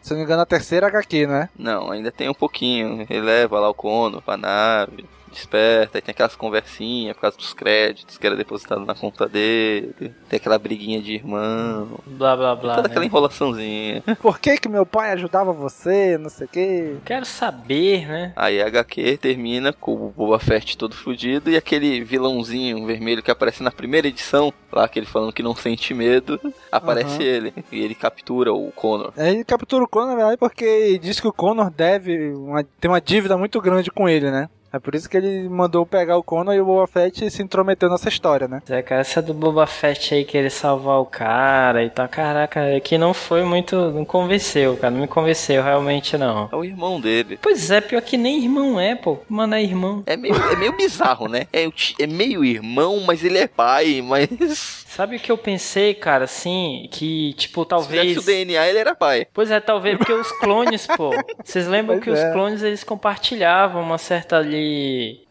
se 0.00 0.10
não 0.10 0.18
me 0.18 0.24
engano, 0.24 0.42
a 0.42 0.46
terceira 0.46 0.86
HQ, 0.86 1.26
né? 1.26 1.48
Não, 1.58 1.90
ainda 1.90 2.10
tem 2.10 2.28
um 2.28 2.34
pouquinho. 2.34 3.06
Ele 3.08 3.20
leva 3.20 3.60
lá 3.60 3.68
o 3.68 3.74
Cono 3.74 4.22
pra 4.22 4.36
nave, 4.36 5.04
desperta, 5.34 5.98
aí 5.98 6.02
tem 6.02 6.12
aquelas 6.12 6.36
conversinhas 6.36 7.14
por 7.14 7.22
causa 7.22 7.36
dos 7.36 7.52
créditos 7.52 8.16
que 8.16 8.26
era 8.26 8.36
depositado 8.36 8.84
na 8.84 8.94
conta 8.94 9.28
dele. 9.28 10.14
Tem 10.28 10.36
aquela 10.36 10.58
briguinha 10.58 11.00
de 11.02 11.14
irmão. 11.14 12.00
Blá 12.06 12.36
blá 12.36 12.54
blá. 12.54 12.76
Toda 12.76 12.88
né? 12.88 12.92
aquela 12.92 13.04
enrolaçãozinha. 13.04 14.02
Por 14.22 14.38
que 14.38 14.56
que 14.56 14.68
meu 14.68 14.86
pai 14.86 15.12
ajudava 15.12 15.52
você, 15.52 16.16
não 16.16 16.30
sei 16.30 16.46
o 16.46 16.50
quê? 16.50 16.96
Quero 17.04 17.26
saber, 17.26 18.06
né? 18.06 18.32
Aí 18.36 18.62
a 18.62 18.66
HQ 18.66 19.18
termina 19.18 19.72
com 19.72 19.94
o 19.94 20.10
Boba 20.10 20.38
Fett 20.38 20.78
todo 20.78 20.94
fudido 20.94 21.50
e 21.50 21.56
aquele 21.56 22.02
vilãozinho 22.02 22.86
vermelho 22.86 23.22
que 23.22 23.30
aparece 23.30 23.62
na 23.62 23.70
primeira 23.70 24.08
edição, 24.08 24.52
lá 24.72 24.84
aquele 24.84 25.06
falando 25.06 25.32
que 25.32 25.42
não 25.42 25.54
sente 25.54 25.92
medo, 25.92 26.40
aparece 26.70 27.16
Aham. 27.16 27.22
ele. 27.22 27.54
E 27.70 27.80
ele 27.80 27.94
captura 27.94 28.52
o 28.52 28.70
Connor. 28.72 29.12
Aí 29.16 29.34
ele 29.34 29.44
captura 29.44 29.84
o 29.84 29.88
Connor, 29.88 30.10
na 30.10 30.16
verdade, 30.16 30.36
porque 30.36 30.98
diz 30.98 31.20
que 31.20 31.28
o 31.28 31.32
Connor 31.32 31.70
deve, 31.70 32.32
uma, 32.32 32.64
tem 32.80 32.90
uma 32.90 33.00
dívida 33.00 33.36
muito 33.36 33.60
grande 33.60 33.90
com 33.90 34.08
ele, 34.08 34.30
né? 34.30 34.48
É 34.74 34.80
por 34.80 34.92
isso 34.96 35.08
que 35.08 35.16
ele 35.16 35.48
mandou 35.48 35.86
pegar 35.86 36.16
o 36.16 36.22
Connor 36.22 36.52
e 36.52 36.60
o 36.60 36.64
Boba 36.64 36.88
Fett 36.88 37.30
se 37.30 37.40
intrometeu 37.40 37.88
nessa 37.88 38.08
história, 38.08 38.48
né? 38.48 38.60
Zé, 38.66 38.82
cara, 38.82 39.02
essa 39.02 39.22
do 39.22 39.32
Boba 39.32 39.68
Fett 39.68 40.12
aí 40.12 40.24
querer 40.24 40.50
salvar 40.50 41.00
o 41.00 41.06
cara 41.06 41.84
e 41.84 41.90
tal, 41.90 42.08
caraca, 42.08 42.58
é 42.60 42.80
que 42.80 42.98
não 42.98 43.14
foi 43.14 43.44
muito. 43.44 43.76
Não 43.92 44.04
convenceu, 44.04 44.76
cara, 44.76 44.90
não 44.90 45.02
me 45.02 45.06
convenceu 45.06 45.62
realmente 45.62 46.18
não. 46.18 46.48
É 46.50 46.56
o 46.56 46.64
irmão 46.64 47.00
dele. 47.00 47.38
Pois 47.40 47.70
é, 47.70 47.80
pior 47.80 48.02
que 48.02 48.16
nem 48.16 48.42
irmão 48.42 48.80
é, 48.80 48.96
pô. 48.96 49.18
Mano, 49.28 49.54
é 49.54 49.62
irmão. 49.62 50.02
É 50.06 50.16
meio, 50.16 50.34
é 50.34 50.56
meio 50.56 50.76
bizarro, 50.76 51.28
né? 51.28 51.46
É, 51.52 51.68
é 52.00 52.06
meio 52.08 52.44
irmão, 52.44 53.00
mas 53.06 53.22
ele 53.22 53.38
é 53.38 53.46
pai, 53.46 54.02
mas. 54.02 54.28
Sabe 54.94 55.16
o 55.16 55.18
que 55.18 55.32
eu 55.32 55.36
pensei, 55.36 55.92
cara, 55.92 56.22
assim, 56.24 56.88
que, 56.92 57.32
tipo, 57.34 57.62
Se 57.62 57.68
talvez. 57.68 58.00
tivesse 58.02 58.18
o 58.20 58.22
DNA, 58.22 58.68
ele 58.68 58.78
era 58.78 58.94
pai. 58.94 59.26
Pois 59.34 59.50
é, 59.50 59.58
talvez 59.58 59.98
porque 59.98 60.12
os 60.12 60.30
clones, 60.38 60.86
pô. 60.86 61.10
Vocês 61.44 61.66
lembram 61.66 61.98
Pois 61.98 62.04
que 62.04 62.10
é. 62.10 62.12
os 62.28 62.32
clones 62.32 62.62
eles 62.62 62.84
compartilhavam 62.84 63.82
uma 63.82 63.98
certa 63.98 64.36
ali. 64.38 64.63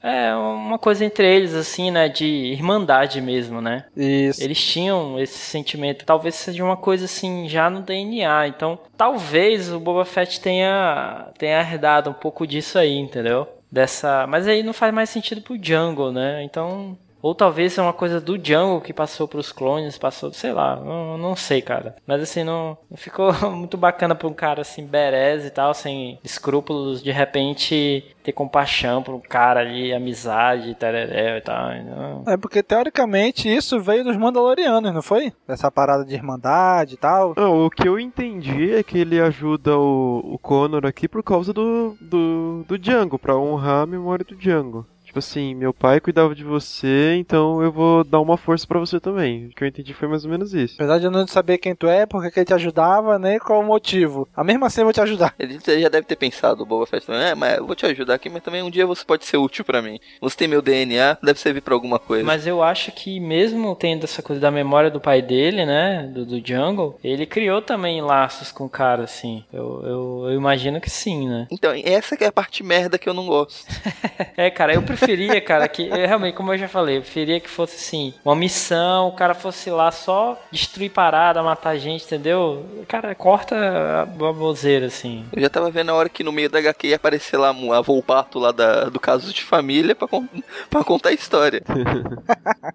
É, 0.01 0.33
uma 0.35 0.77
coisa 0.77 1.03
entre 1.05 1.25
eles, 1.27 1.53
assim, 1.53 1.91
né? 1.91 2.09
De 2.09 2.25
irmandade 2.25 3.21
mesmo, 3.21 3.61
né? 3.61 3.85
Isso. 3.95 4.43
Eles 4.43 4.63
tinham 4.63 5.19
esse 5.19 5.37
sentimento. 5.37 6.05
Talvez 6.05 6.35
seja 6.35 6.63
uma 6.63 6.77
coisa 6.77 7.05
assim, 7.05 7.47
já 7.47 7.69
no 7.69 7.81
DNA. 7.81 8.47
Então, 8.47 8.79
talvez 8.97 9.71
o 9.71 9.79
Boba 9.79 10.05
Fett 10.05 10.39
tenha, 10.41 11.27
tenha 11.37 11.59
herdado 11.59 12.09
um 12.09 12.13
pouco 12.13 12.45
disso 12.45 12.77
aí, 12.77 12.97
entendeu? 12.97 13.47
Dessa. 13.71 14.27
Mas 14.27 14.47
aí 14.47 14.61
não 14.63 14.73
faz 14.73 14.93
mais 14.93 15.09
sentido 15.09 15.41
pro 15.41 15.57
Jungle, 15.61 16.11
né? 16.11 16.43
Então. 16.43 16.97
Ou 17.23 17.33
talvez 17.33 17.77
é 17.77 17.81
uma 17.81 17.93
coisa 17.93 18.19
do 18.19 18.35
Jungle 18.35 18.81
que 18.81 18.91
passou 18.91 19.29
pros 19.29 19.49
clones, 19.49 19.97
passou, 19.97 20.33
sei 20.33 20.51
lá, 20.51 20.75
não, 20.75 21.17
não 21.17 21.37
sei, 21.37 21.61
cara. 21.61 21.95
Mas 22.05 22.21
assim, 22.21 22.43
não, 22.43 22.77
não 22.91 22.97
ficou 22.97 23.31
muito 23.49 23.77
bacana 23.77 24.13
pra 24.13 24.27
um 24.27 24.33
cara 24.33 24.59
assim, 24.59 24.85
berez 24.85 25.45
e 25.45 25.49
tal, 25.49 25.73
sem 25.73 26.19
escrúpulos, 26.21 27.01
de 27.01 27.11
repente 27.11 28.13
ter 28.21 28.33
compaixão 28.33 29.01
por 29.01 29.15
um 29.15 29.21
cara 29.21 29.61
ali, 29.61 29.93
amizade, 29.93 30.75
tereré 30.75 31.37
e 31.37 31.41
tal. 31.41 31.69
Não. 31.83 32.23
É 32.27 32.35
porque, 32.35 32.61
teoricamente, 32.61 33.47
isso 33.47 33.79
veio 33.79 34.03
dos 34.03 34.17
Mandalorianos, 34.17 34.93
não 34.93 35.01
foi? 35.01 35.31
Essa 35.47 35.71
parada 35.71 36.03
de 36.03 36.13
irmandade 36.13 36.95
e 36.95 36.97
tal. 36.97 37.33
Não, 37.37 37.65
o 37.65 37.69
que 37.69 37.87
eu 37.87 37.97
entendi 37.97 38.73
é 38.73 38.83
que 38.83 38.97
ele 38.97 39.21
ajuda 39.21 39.77
o, 39.77 40.19
o 40.33 40.37
Connor 40.39 40.85
aqui 40.85 41.07
por 41.07 41.23
causa 41.23 41.53
do, 41.53 41.95
do, 42.01 42.65
do 42.67 42.77
Django, 42.77 43.17
pra 43.17 43.37
honrar 43.37 43.83
a 43.83 43.87
memória 43.87 44.25
do 44.25 44.35
Django. 44.35 44.85
Tipo 45.13 45.19
assim, 45.19 45.53
meu 45.53 45.71
pai 45.71 45.99
cuidava 45.99 46.33
de 46.33 46.43
você, 46.43 47.13
então 47.19 47.61
eu 47.61 47.71
vou 47.71 48.03
dar 48.03 48.19
uma 48.19 48.35
força 48.35 48.65
pra 48.65 48.79
você 48.79 48.99
também. 48.99 49.45
O 49.45 49.49
que 49.49 49.63
eu 49.63 49.67
entendi 49.67 49.93
foi 49.93 50.07
mais 50.07 50.25
ou 50.25 50.31
menos 50.31 50.55
isso. 50.55 50.73
Apesar 50.73 50.97
de 50.97 51.05
eu 51.05 51.11
não 51.11 51.27
saber 51.27 51.59
quem 51.59 51.75
tu 51.75 51.87
é, 51.87 52.07
porque 52.07 52.31
que 52.31 52.39
ele 52.39 52.47
te 52.47 52.53
ajudava, 52.55 53.19
nem 53.19 53.37
qual 53.37 53.59
o 53.59 53.63
motivo. 53.63 54.27
A 54.35 54.43
mesma 54.43 54.65
assim 54.65 54.81
eu 54.81 54.85
vou 54.85 54.93
te 54.93 55.01
ajudar. 55.01 55.35
Ele 55.37 55.59
já 55.81 55.87
deve 55.87 56.07
ter 56.07 56.15
pensado, 56.15 56.63
o 56.63 56.65
Boba 56.65 56.87
Fett 56.87 57.05
também, 57.05 57.21
é, 57.21 57.35
mas 57.35 57.59
eu 57.59 57.67
vou 57.67 57.75
te 57.75 57.85
ajudar 57.85 58.15
aqui, 58.15 58.27
mas 58.27 58.41
também 58.41 58.63
um 58.63 58.71
dia 58.71 58.87
você 58.87 59.05
pode 59.05 59.23
ser 59.23 59.37
útil 59.37 59.63
pra 59.63 59.83
mim. 59.83 59.99
Você 60.19 60.35
tem 60.35 60.47
meu 60.47 60.63
DNA, 60.63 61.19
deve 61.21 61.39
servir 61.39 61.61
pra 61.61 61.75
alguma 61.75 61.99
coisa. 61.99 62.25
Mas 62.25 62.47
eu 62.47 62.63
acho 62.63 62.91
que 62.91 63.19
mesmo 63.19 63.75
tendo 63.75 64.05
essa 64.05 64.23
coisa 64.23 64.41
da 64.41 64.49
memória 64.49 64.89
do 64.89 64.99
pai 64.99 65.21
dele, 65.21 65.63
né, 65.63 66.09
do, 66.11 66.25
do 66.25 66.43
Jungle, 66.43 66.97
ele 67.03 67.27
criou 67.27 67.61
também 67.61 68.01
laços 68.01 68.51
com 68.51 68.65
o 68.65 68.69
cara, 68.69 69.03
assim. 69.03 69.43
Eu, 69.53 69.83
eu, 69.83 70.23
eu 70.29 70.33
imagino 70.33 70.81
que 70.81 70.89
sim, 70.89 71.29
né? 71.29 71.47
Então, 71.51 71.71
essa 71.85 72.17
que 72.17 72.23
é 72.23 72.27
a 72.27 72.31
parte 72.31 72.63
merda 72.63 72.97
que 72.97 73.07
eu 73.07 73.13
não 73.13 73.27
gosto. 73.27 73.63
É, 74.35 74.49
cara, 74.49 74.73
eu 74.73 74.81
preferia, 75.05 75.41
cara, 75.41 75.67
que 75.67 75.87
eu, 75.87 76.07
realmente, 76.07 76.33
como 76.35 76.53
eu 76.53 76.57
já 76.57 76.67
falei, 76.67 76.97
eu 76.97 77.01
preferia 77.01 77.39
que 77.39 77.49
fosse 77.49 77.75
assim, 77.75 78.13
uma 78.23 78.35
missão, 78.35 79.07
o 79.09 79.11
cara 79.13 79.33
fosse 79.33 79.69
lá 79.69 79.91
só 79.91 80.39
destruir 80.51 80.89
parada, 80.91 81.41
matar 81.43 81.77
gente, 81.77 82.05
entendeu? 82.05 82.65
Cara, 82.87 83.13
corta 83.15 83.55
a 84.01 84.05
baboseira, 84.05 84.87
assim. 84.87 85.25
Eu 85.33 85.41
já 85.41 85.49
tava 85.49 85.69
vendo 85.71 85.89
a 85.91 85.93
hora 85.95 86.09
que 86.09 86.23
no 86.23 86.31
meio 86.31 86.49
da 86.49 86.59
HQ 86.59 86.87
ia 86.87 86.95
aparecer 86.95 87.37
lá 87.37 87.49
a 87.49 87.81
Volpato 87.81 88.39
lá 88.39 88.51
da, 88.51 88.85
do 88.85 88.99
caso 88.99 89.33
de 89.33 89.43
família 89.43 89.95
pra, 89.95 90.07
con- 90.07 90.27
pra 90.69 90.83
contar 90.83 91.09
a 91.09 91.13
história. 91.13 91.61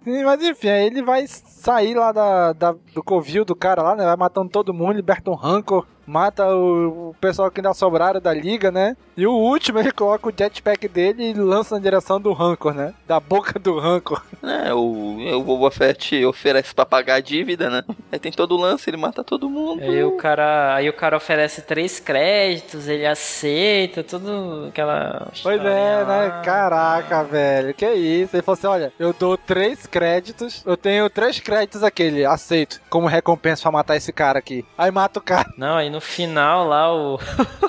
Sim, 0.03 0.23
Mas 0.23 0.41
enfim, 0.43 0.69
aí 0.69 0.85
ele 0.87 1.01
vai 1.01 1.25
sair 1.27 1.93
lá 1.95 2.11
da, 2.11 2.53
da- 2.53 2.75
do 2.93 3.03
covil 3.03 3.43
do 3.45 3.55
cara 3.55 3.81
lá, 3.81 3.95
né? 3.95 4.03
Vai 4.05 4.15
matando 4.15 4.49
todo 4.49 4.73
mundo, 4.73 4.93
liberta 4.93 5.29
um 5.31 5.35
rancor, 5.35 5.85
mata 6.09 6.47
o, 6.47 7.09
o 7.09 7.15
pessoal 7.21 7.51
que 7.51 7.59
ainda 7.59 7.73
sobraram 7.73 8.19
da 8.19 8.33
liga, 8.33 8.71
né? 8.71 8.97
E 9.15 9.27
o 9.27 9.33
último 9.33 9.79
ele 9.79 9.91
coloca 9.91 10.29
o 10.29 10.33
jetpack 10.35 10.87
dele 10.87 11.29
e 11.29 11.33
lança 11.33 11.75
na 11.75 11.81
direção 11.81 12.19
do 12.19 12.33
Rancor, 12.33 12.73
né? 12.73 12.93
Da 13.07 13.19
boca 13.19 13.59
do 13.59 13.77
Rancor. 13.77 14.21
É, 14.41 14.73
o, 14.73 15.37
o 15.37 15.43
Boba 15.43 15.69
Fett 15.69 16.25
oferece 16.25 16.73
pra 16.73 16.85
pagar 16.85 17.15
a 17.15 17.19
dívida, 17.19 17.69
né? 17.69 17.83
Aí 18.11 18.17
tem 18.17 18.31
todo 18.31 18.55
o 18.55 18.59
lance, 18.59 18.89
ele 18.89 18.97
mata 18.97 19.23
todo 19.23 19.49
mundo. 19.49 19.83
Aí 19.83 20.03
o 20.03 20.13
cara, 20.13 20.75
aí 20.75 20.89
o 20.89 20.93
cara 20.93 21.17
oferece 21.17 21.61
três 21.61 21.99
créditos, 21.99 22.87
ele 22.87 23.05
aceita, 23.05 24.03
tudo 24.03 24.67
aquela. 24.69 25.27
Pois 25.43 25.61
é, 25.61 26.05
né? 26.05 26.41
Caraca, 26.43 27.23
velho. 27.23 27.73
Que 27.73 27.91
isso? 27.91 28.35
Ele 28.35 28.41
falou 28.41 28.57
assim: 28.57 28.67
olha, 28.67 28.93
eu 28.97 29.13
dou 29.13 29.37
três 29.37 29.85
créditos, 29.85 30.63
eu 30.65 30.77
tenho 30.77 31.09
três 31.09 31.39
créditos 31.39 31.83
aquele, 31.83 32.25
aceito, 32.25 32.79
como 32.89 33.07
recompensa 33.07 33.63
pra 33.63 33.71
matar 33.71 33.97
esse 33.97 34.11
cara 34.13 34.39
aqui. 34.39 34.65
Aí 34.77 34.89
mata 34.89 35.19
o 35.19 35.23
cara. 35.23 35.53
Não, 35.57 35.75
aí 35.75 35.89
no 35.89 35.98
final 35.99 36.67
lá 36.67 36.93
o. 36.93 37.19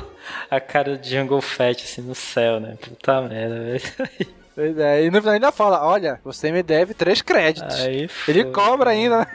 a 0.51 0.61
cara 0.61 0.97
do 0.97 1.07
Jungle 1.07 1.41
Fett 1.41 1.85
assim 1.85 2.03
no 2.03 2.15
céu, 2.15 2.61
né? 2.61 2.77
Puta 2.81 3.21
merda, 3.23 3.61
velho. 3.61 4.31
Pois 4.53 4.77
é, 4.77 5.05
e 5.05 5.11
no 5.11 5.21
final 5.21 5.35
ainda 5.35 5.53
fala: 5.53 5.87
olha, 5.87 6.21
você 6.23 6.51
me 6.51 6.63
deve 6.63 6.93
três 6.93 7.23
créditos. 7.23 7.81
Aí, 7.81 8.11
Ele 8.29 8.45
cobra 8.47 8.91
ainda, 8.91 9.21
né? 9.21 9.27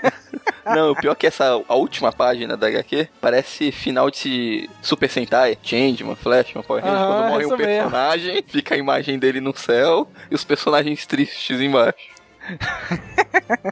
Não, 0.75 0.91
o 0.91 0.95
pior 0.95 1.13
é 1.13 1.15
que 1.15 1.25
essa 1.25 1.59
a 1.67 1.75
última 1.75 2.11
página 2.11 2.57
da 2.57 2.67
HQ 2.67 3.07
parece 3.21 3.71
final 3.71 4.11
de 4.11 4.69
Super 4.81 5.09
Sentai, 5.09 5.57
Changeman, 5.63 6.15
Flashman, 6.15 6.63
Power 6.63 6.83
Rangers, 6.83 7.01
Aham, 7.01 7.13
quando 7.13 7.29
morre 7.29 7.43
isso 7.43 7.53
um 7.53 7.57
personagem, 7.57 8.43
fica 8.47 8.75
a 8.75 8.77
imagem 8.77 9.17
dele 9.17 9.39
no 9.39 9.55
céu 9.55 10.07
e 10.29 10.35
os 10.35 10.43
personagens 10.43 11.05
tristes 11.05 11.61
embaixo. 11.61 12.14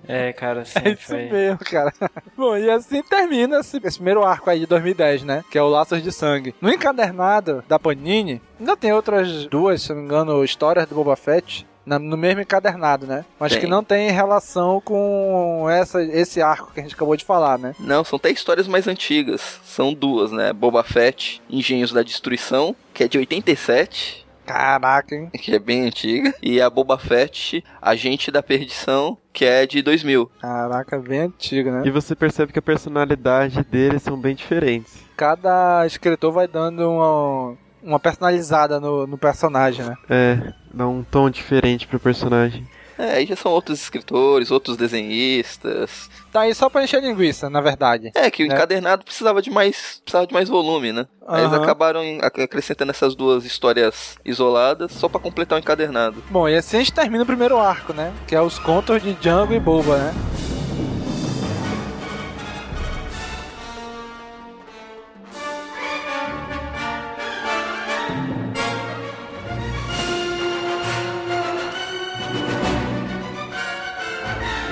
É, 0.08 0.34
cara, 0.34 0.66
sim, 0.66 0.80
É 0.84 0.90
isso 0.90 1.08
foi. 1.08 1.30
mesmo, 1.30 1.60
cara. 1.60 1.94
Bom, 2.38 2.58
e 2.58 2.70
assim 2.70 3.02
termina 3.04 3.60
esse, 3.60 3.78
esse 3.84 3.98
primeiro 3.98 4.24
arco 4.24 4.50
aí 4.50 4.60
de 4.60 4.66
2010, 4.66 5.24
né? 5.24 5.44
Que 5.52 5.58
é 5.58 5.62
o 5.62 5.68
Laços 5.70 6.02
de 6.02 6.12
Sangue. 6.12 6.54
No 6.62 6.70
encadernado 6.72 7.64
da 7.68 7.80
Panini, 7.80 8.42
ainda 8.60 8.76
tem 8.78 8.92
outras 8.94 9.46
duas, 9.48 9.82
se 9.82 9.90
não 9.90 9.98
me 9.98 10.04
engano, 10.06 10.44
histórias 10.44 10.88
do 10.88 10.96
Boba 10.96 11.16
Fett. 11.16 11.66
na- 11.86 12.00
no 12.00 12.16
mesmo 12.16 12.40
encadernado, 12.40 13.06
né? 13.06 13.26
Mas 13.38 13.52
Tem. 13.52 13.60
que 13.62 13.68
não 13.68 13.84
tem 13.84 14.10
relação 14.10 14.80
com 14.80 15.68
essa, 15.70 16.02
esse 16.02 16.42
arco 16.42 16.72
que 16.74 16.80
a 16.80 16.84
gente 16.84 16.96
acabou 16.96 17.18
de 17.18 17.26
falar, 17.26 17.60
né? 17.60 17.76
Não, 17.78 18.06
são 18.06 18.16
até 18.16 18.30
histórias 18.32 18.70
mais 18.70 18.88
antigas. 18.88 19.60
São 19.66 19.94
duas, 19.94 20.32
né? 20.32 20.54
Boba 20.54 20.82
Fett, 20.82 21.42
Engenhos 21.50 21.92
da 21.92 22.02
Destruição, 22.02 22.74
que 22.94 23.04
é 23.04 23.08
de 23.10 23.18
87. 23.18 24.23
Caraca, 24.46 25.16
hein? 25.16 25.30
Que 25.34 25.56
é 25.56 25.60
bem 25.60 25.88
antiga. 25.88 26.34
E 26.42 26.62
a 26.62 26.70
Boba 26.70 26.98
Fett, 26.98 27.64
Agente 27.82 28.32
da 28.32 28.44
Perdição, 28.44 29.18
que 29.32 29.46
é 29.46 29.66
de 29.66 29.82
2000. 29.82 30.30
Caraca, 30.40 31.00
bem 31.00 31.22
antigo, 31.22 31.72
né? 31.72 31.84
E 31.86 31.92
você 31.92 32.16
percebe 32.16 32.52
que 32.52 32.60
a 32.60 32.62
personalidade 32.62 33.64
deles 33.64 34.04
são 34.04 34.20
bem 34.20 34.36
diferentes. 34.36 35.04
Cada 35.16 35.86
escritor 35.86 36.32
vai 36.32 36.48
dando 36.48 36.90
uma, 36.90 37.58
uma 37.82 38.00
personalizada 38.00 38.80
no, 38.80 39.08
no 39.08 39.18
personagem, 39.18 39.86
né? 39.86 39.96
É, 40.10 40.54
dá 40.74 40.88
um 40.88 41.04
tom 41.04 41.30
diferente 41.30 41.88
pro 41.88 42.00
personagem. 42.00 42.68
É, 43.04 43.16
aí 43.18 43.26
já 43.26 43.36
são 43.36 43.52
outros 43.52 43.82
escritores, 43.82 44.50
outros 44.50 44.78
desenhistas. 44.78 46.10
Tá 46.32 46.42
aí 46.42 46.56
só 46.56 46.70
pra 46.70 46.84
encher 46.84 47.02
linguiça, 47.02 47.50
na 47.50 47.60
verdade. 47.60 48.12
É, 48.16 48.32
que 48.32 48.44
o 48.44 48.48
né? 48.48 48.56
encadernado 48.56 49.04
precisava 49.04 49.42
de 49.42 49.52
mais, 49.52 50.02
precisava 50.04 50.26
de 50.26 50.34
mais 50.34 50.48
volume, 50.48 50.94
né? 50.94 51.06
Aí 51.28 51.44
eles 51.44 51.54
acabaram 51.54 52.02
ac- 52.22 52.42
acrescentando 52.42 52.92
essas 52.92 53.14
duas 53.14 53.44
histórias 53.46 54.18
isoladas 54.24 54.92
só 54.94 55.10
pra 55.10 55.20
completar 55.20 55.58
o 55.58 55.60
encadernado. 55.60 56.24
Bom, 56.30 56.48
e 56.48 56.56
assim 56.56 56.78
a 56.78 56.80
gente 56.80 56.94
termina 56.94 57.24
o 57.24 57.28
primeiro 57.28 57.58
arco, 57.60 57.92
né? 57.94 58.14
Que 58.26 58.36
é 58.36 58.42
os 58.42 58.58
contos 58.58 59.02
de 59.04 59.14
Django 59.16 59.54
e 59.54 59.60
Boba, 59.60 59.98
né? 59.98 60.14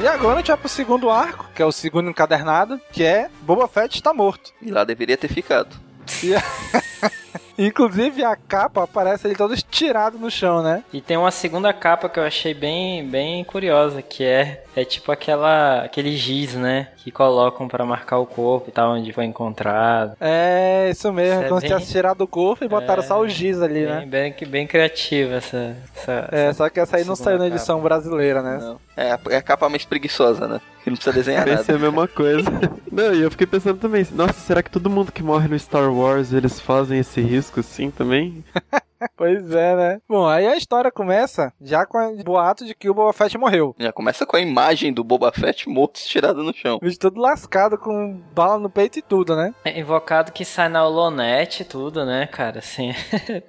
E 0.02 0.08
agora 0.08 0.36
a 0.36 0.38
gente 0.38 0.48
vai 0.48 0.58
pro 0.58 0.70
segundo 0.70 1.10
arco, 1.10 1.48
que 1.54 1.62
é 1.62 1.66
o 1.66 1.72
segundo 1.72 2.10
encadernado, 2.10 2.82
que 2.92 3.04
é 3.04 3.30
Boba 3.42 3.68
Fett 3.68 3.96
está 3.96 4.14
morto. 4.14 4.52
E 4.62 4.72
lá 4.72 4.84
deveria 4.84 5.16
ter 5.18 5.28
ficado. 5.28 5.76
E 6.24 6.34
a- 6.36 6.42
Inclusive 7.58 8.24
a 8.24 8.36
capa 8.36 8.84
aparece 8.84 9.28
ele 9.28 9.36
todo 9.36 9.54
estirado 9.54 10.18
no 10.18 10.32
chão, 10.32 10.64
né? 10.64 10.84
E 10.92 11.00
tem 11.00 11.16
uma 11.18 11.30
segunda 11.30 11.72
capa 11.72 12.10
que 12.10 12.20
eu 12.20 12.24
achei 12.24 12.54
bem, 12.56 13.06
bem 13.08 13.44
curiosa, 13.44 14.02
que 14.02 14.24
é, 14.24 14.64
é 14.76 14.84
tipo 14.84 15.12
aquela 15.12 15.84
aquele 15.84 16.16
giz, 16.18 16.56
né, 16.56 16.88
que 17.04 17.12
colocam 17.12 17.68
pra 17.68 17.84
marcar 17.86 18.20
o 18.20 18.26
corpo 18.26 18.70
e 18.70 18.72
tal 18.72 18.92
onde 18.94 19.12
foi 19.12 19.26
encontrado. 19.26 20.16
É, 20.22 20.90
isso 20.92 21.12
mesmo, 21.12 21.34
Isso 21.40 21.46
é 21.46 21.48
como 21.50 21.60
se 21.60 21.68
bem- 21.68 21.76
tivesse 21.78 21.92
tirado 21.92 22.22
o 22.22 22.28
corpo 22.28 22.64
e 22.64 22.68
botaram 22.68 23.02
É, 23.02 23.06
só 23.06 23.20
o 23.20 23.28
giz 23.28 23.62
ali, 23.62 23.86
Bem, 23.86 23.88
né? 23.88 24.06
bem, 24.06 24.36
bem 24.50 24.68
criativa 24.68 25.36
essa, 25.36 25.76
essa, 25.96 26.30
É, 26.32 26.46
essa 26.50 26.54
só 26.58 26.70
que 26.70 26.80
essa 26.80 26.98
aí 26.98 27.04
não 27.04 27.16
saiu 27.16 27.38
na 27.40 27.46
capa. 27.46 27.56
edição 27.56 27.82
brasileira, 27.82 28.42
né? 28.44 28.58
Não. 28.62 28.80
É, 28.96 29.12
a- 29.14 29.20
é 29.32 29.36
a 29.38 29.42
capa 29.42 29.68
mais 29.68 29.84
preguiçosa, 29.84 30.48
né? 30.48 30.62
Que 30.84 30.90
não 30.90 30.98
precisa 30.98 31.16
desenhar 31.16 31.44
Pensei 31.46 31.74
nada. 31.76 31.88
a 31.88 31.92
mesma 31.92 32.08
coisa. 32.08 32.50
Não, 32.92 33.14
e 33.14 33.22
eu 33.22 33.32
fiquei 33.32 33.46
pensando 33.48 33.78
também, 33.80 34.06
nossa, 34.12 34.34
será 34.34 34.62
que 34.64 34.70
todo 34.72 34.90
mundo 34.90 35.12
que 35.12 35.22
morre 35.24 35.48
no 35.48 35.58
Star 35.58 35.92
Wars 35.94 36.34
eles 36.34 36.60
fazem 36.60 37.00
esse 37.00 37.22
risco 37.22 37.60
assim 37.62 37.90
também? 37.92 38.44
Pois 39.16 39.52
é, 39.52 39.76
né? 39.76 40.02
Bom, 40.08 40.28
aí 40.28 40.48
a 40.48 40.56
história 40.56 40.92
começa 40.92 41.54
já 41.62 41.86
com 41.86 41.98
o 41.98 42.24
boato 42.24 42.66
de 42.66 42.76
que 42.76 42.90
o 42.90 42.94
Boba 42.94 43.14
Fett 43.14 43.38
morreu. 43.38 43.76
Já 43.80 43.92
começa 43.92 44.26
com 44.26 44.36
a 44.36 44.42
imagem 44.42 44.94
do 44.94 45.04
Boba 45.04 45.32
Fett 45.32 45.68
morto 45.70 45.96
estirado 45.98 46.44
no 46.44 46.54
chão. 46.54 46.80
Bicho 46.82 47.00
todo 47.00 47.20
lascado 47.20 47.78
com 47.78 48.22
bala 48.34 48.58
no 48.60 48.70
peito 48.70 49.00
e 49.00 49.02
tudo, 49.02 49.36
né? 49.36 49.54
É 49.66 49.80
invocado 49.80 50.32
que 50.32 50.46
sai 50.46 50.70
na 50.70 50.86
Holonet 50.86 51.62
e 51.62 51.66
tudo, 51.66 52.06
né, 52.06 52.28
cara? 52.28 52.60
Assim, 52.60 52.94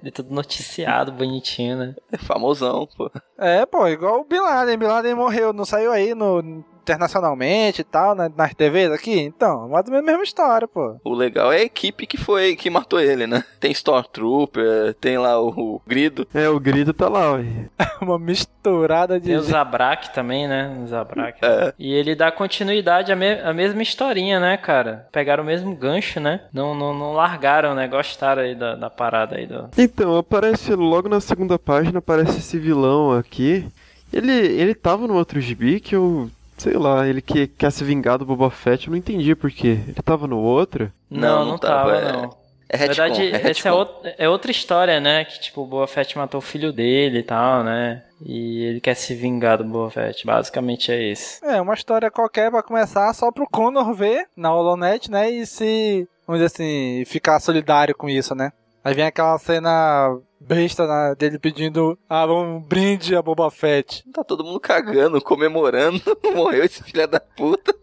de 0.01 0.11
tudo 0.11 0.33
noticiado, 0.33 1.11
bonitinho, 1.11 1.77
né? 1.77 1.95
É 2.11 2.17
famosão, 2.17 2.87
pô. 2.97 3.11
É, 3.37 3.65
pô, 3.65 3.87
igual 3.87 4.21
o 4.21 4.25
Bin 4.25 4.39
Laden. 4.39 4.77
Bin 4.77 4.85
Laden 4.87 5.15
morreu, 5.15 5.53
não 5.53 5.65
saiu 5.65 5.91
aí 5.91 6.13
no 6.15 6.63
internacionalmente 6.83 7.81
e 7.81 7.83
tal, 7.83 8.13
né, 8.15 8.31
nas 8.35 8.53
TVs 8.53 8.91
aqui? 8.91 9.19
Então, 9.19 9.69
mais 9.69 9.85
ou 9.85 9.91
menos 9.91 10.07
a 10.07 10.11
mesma 10.11 10.23
história, 10.23 10.67
pô. 10.67 10.97
O 11.03 11.13
legal 11.13 11.51
é 11.51 11.57
a 11.57 11.63
equipe 11.63 12.05
que 12.05 12.17
foi 12.17 12.55
que 12.55 12.69
matou 12.69 12.99
ele, 12.99 13.25
né? 13.25 13.43
Tem 13.59 13.71
Stormtrooper, 13.71 14.93
tem 14.95 15.17
lá 15.17 15.39
o, 15.39 15.47
o 15.49 15.81
Grido. 15.87 16.27
É, 16.33 16.47
o 16.49 16.59
grito 16.59 16.93
tá 16.93 17.07
lá, 17.09 17.33
ué. 17.33 17.43
Uma 18.01 18.19
misturada 18.19 19.19
de. 19.19 19.27
Tem 19.27 19.37
o 19.37 19.41
Zabrak 19.41 20.13
também, 20.13 20.47
né? 20.47 20.77
O 20.83 20.87
Zabrak. 20.87 21.39
É. 21.41 21.73
E 21.79 21.93
ele 21.93 22.15
dá 22.15 22.31
continuidade 22.31 23.11
à, 23.11 23.15
me- 23.15 23.39
à 23.41 23.53
mesma 23.53 23.81
historinha, 23.81 24.39
né, 24.39 24.57
cara? 24.57 25.07
Pegaram 25.11 25.43
o 25.43 25.45
mesmo 25.45 25.73
gancho, 25.75 26.19
né? 26.19 26.41
Não, 26.53 26.75
não, 26.75 26.93
não 26.93 27.13
largaram, 27.13 27.73
né? 27.73 27.87
Gostaram 27.87 28.41
aí 28.41 28.55
da, 28.55 28.75
da 28.75 28.89
parada 28.89 29.37
aí 29.37 29.47
do. 29.47 29.69
Então, 29.77 30.17
aparece 30.17 30.73
logo 30.75 31.07
na 31.07 31.21
segunda 31.21 31.57
página, 31.57 31.99
aparece 31.99 32.39
esse 32.39 32.57
vilão 32.59 33.11
aqui. 33.17 33.65
Ele, 34.11 34.31
ele 34.31 34.75
tava 34.75 35.07
no 35.07 35.15
outro 35.15 35.39
gibi 35.41 35.79
que 35.79 35.95
eu. 35.95 36.29
Sei 36.57 36.73
lá, 36.73 37.07
ele 37.07 37.21
que 37.21 37.47
quer 37.47 37.71
se 37.71 37.83
vingar 37.83 38.17
do 38.17 38.25
Boba 38.25 38.49
Fett, 38.49 38.87
eu 38.87 38.91
não 38.91 38.97
entendi 38.97 39.35
por 39.35 39.51
quê. 39.51 39.79
Ele 39.87 40.01
tava 40.03 40.27
no 40.27 40.39
outro? 40.39 40.91
Não, 41.09 41.45
não, 41.45 41.57
tava, 41.57 41.95
é- 41.97 42.11
não. 42.11 42.43
É 42.69 42.77
Na 42.77 42.85
verdade, 42.87 43.21
é 43.21 43.51
essa 43.51 43.69
é, 43.69 44.15
é 44.25 44.29
outra 44.29 44.49
história, 44.49 44.99
né? 44.99 45.25
Que 45.25 45.39
tipo, 45.39 45.61
o 45.61 45.65
Boba 45.65 45.85
Fett 45.85 46.17
matou 46.17 46.39
o 46.39 46.41
filho 46.41 46.73
dele 46.73 47.19
e 47.19 47.23
tal, 47.23 47.63
né? 47.63 48.01
E 48.25 48.63
ele 48.63 48.81
quer 48.81 48.95
se 48.95 49.13
vingar 49.13 49.59
do 49.59 49.63
Boba 49.63 49.91
Fett. 49.91 50.25
Basicamente 50.25 50.91
é 50.91 51.11
isso. 51.11 51.43
É, 51.45 51.61
uma 51.61 51.75
história 51.75 52.09
qualquer 52.09 52.49
pra 52.49 52.63
começar, 52.63 53.13
só 53.13 53.31
pro 53.31 53.47
Connor 53.47 53.93
ver 53.93 54.25
na 54.35 54.51
Holonet, 54.55 55.11
né? 55.11 55.29
E 55.29 55.45
se, 55.45 56.07
vamos 56.25 56.41
dizer 56.41 56.53
assim, 56.55 57.03
ficar 57.05 57.39
solidário 57.39 57.95
com 57.95 58.09
isso, 58.09 58.33
né? 58.33 58.51
Aí 58.83 58.93
vem 58.95 59.05
aquela 59.05 59.37
cena 59.37 60.17
besta 60.43 60.85
né, 60.85 61.15
dele 61.15 61.39
pedindo 61.39 61.97
ah, 62.09 62.25
um 62.25 62.59
brinde 62.59 63.15
a 63.15 63.21
Boba 63.21 63.49
Fett. 63.49 64.03
Tá 64.11 64.23
todo 64.23 64.43
mundo 64.43 64.59
cagando, 64.59 65.21
comemorando. 65.21 66.01
Morreu 66.35 66.63
esse 66.63 66.83
filho 66.83 67.07
da 67.07 67.19
puta. 67.19 67.73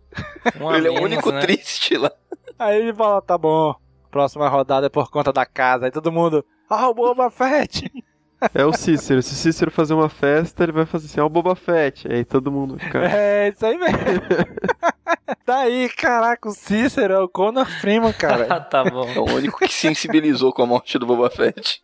Um 0.61 0.75
ele 0.75 0.89
é 0.89 0.91
o 0.91 1.03
único 1.03 1.31
né? 1.31 1.41
triste 1.41 1.97
lá. 1.97 2.11
Aí 2.59 2.81
ele 2.81 2.95
fala, 2.95 3.23
tá 3.23 3.39
bom, 3.39 3.75
próxima 4.11 4.49
rodada 4.49 4.87
é 4.87 4.91
por 4.91 5.11
conta 5.11 5.33
da 5.33 5.47
casa. 5.47 5.87
Aí 5.87 5.91
todo 5.91 6.13
mundo, 6.13 6.45
ah, 6.69 6.89
o 6.89 6.95
Boba 6.95 7.31
Fett! 7.31 7.91
É 8.55 8.65
o 8.65 8.73
Cícero. 8.73 9.23
Se 9.23 9.33
o 9.33 9.37
Cícero 9.37 9.71
fazer 9.71 9.95
uma 9.95 10.09
festa, 10.09 10.63
ele 10.63 10.73
vai 10.73 10.87
fazer 10.87 11.07
assim, 11.07 11.21
ó, 11.21 11.27
o 11.27 11.29
Boba 11.29 11.55
Fett. 11.55 12.11
Aí 12.11 12.25
todo 12.25 12.51
mundo 12.51 12.79
fica. 12.79 12.99
É, 13.05 13.49
isso 13.49 13.65
aí 13.67 13.77
mesmo. 13.77 13.99
tá 15.45 15.59
aí, 15.59 15.89
caraca, 15.91 16.49
o 16.49 16.53
Cícero 16.53 17.15
é 17.15 17.21
o 17.21 17.29
Connor 17.29 17.67
Freeman, 17.67 18.13
cara. 18.13 18.61
tá 18.61 18.85
bom. 18.85 19.09
É 19.09 19.19
o 19.19 19.35
único 19.35 19.59
que 19.59 19.69
se 19.69 19.89
sensibilizou 19.89 20.53
com 20.53 20.63
a 20.63 20.67
morte 20.67 20.99
do 20.99 21.07
Boba 21.07 21.31
Fett. 21.31 21.83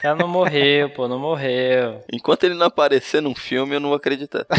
Cara 0.00 0.16
não 0.16 0.28
morreu, 0.28 0.90
pô, 0.90 1.08
não 1.08 1.18
morreu. 1.18 2.02
Enquanto 2.12 2.44
ele 2.44 2.54
não 2.54 2.66
aparecer 2.66 3.22
num 3.22 3.34
filme, 3.34 3.74
eu 3.76 3.80
não 3.80 3.88
vou 3.88 3.96
acreditar. 3.96 4.46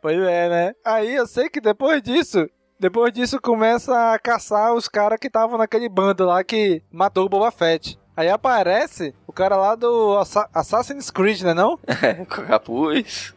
Pois 0.00 0.18
é, 0.18 0.48
né? 0.48 0.72
Aí 0.84 1.14
eu 1.14 1.26
sei 1.26 1.48
que 1.48 1.60
depois 1.60 2.02
disso, 2.02 2.48
depois 2.80 3.12
disso 3.12 3.40
começa 3.40 4.12
a 4.12 4.18
caçar 4.18 4.74
os 4.74 4.88
caras 4.88 5.18
que 5.20 5.26
estavam 5.28 5.58
naquele 5.58 5.88
bando 5.88 6.24
lá 6.24 6.42
que 6.42 6.82
matou 6.90 7.26
o 7.26 7.28
Boba 7.28 7.50
Fett. 7.52 7.98
Aí 8.16 8.28
aparece 8.28 9.14
o 9.26 9.32
cara 9.32 9.56
lá 9.56 9.74
do 9.74 10.18
Assa- 10.18 10.48
Assassin's 10.52 11.10
Creed, 11.10 11.42
né 11.42 11.54
não? 11.54 11.78
É, 12.02 12.14
com 12.24 12.42
capuz. 12.42 13.32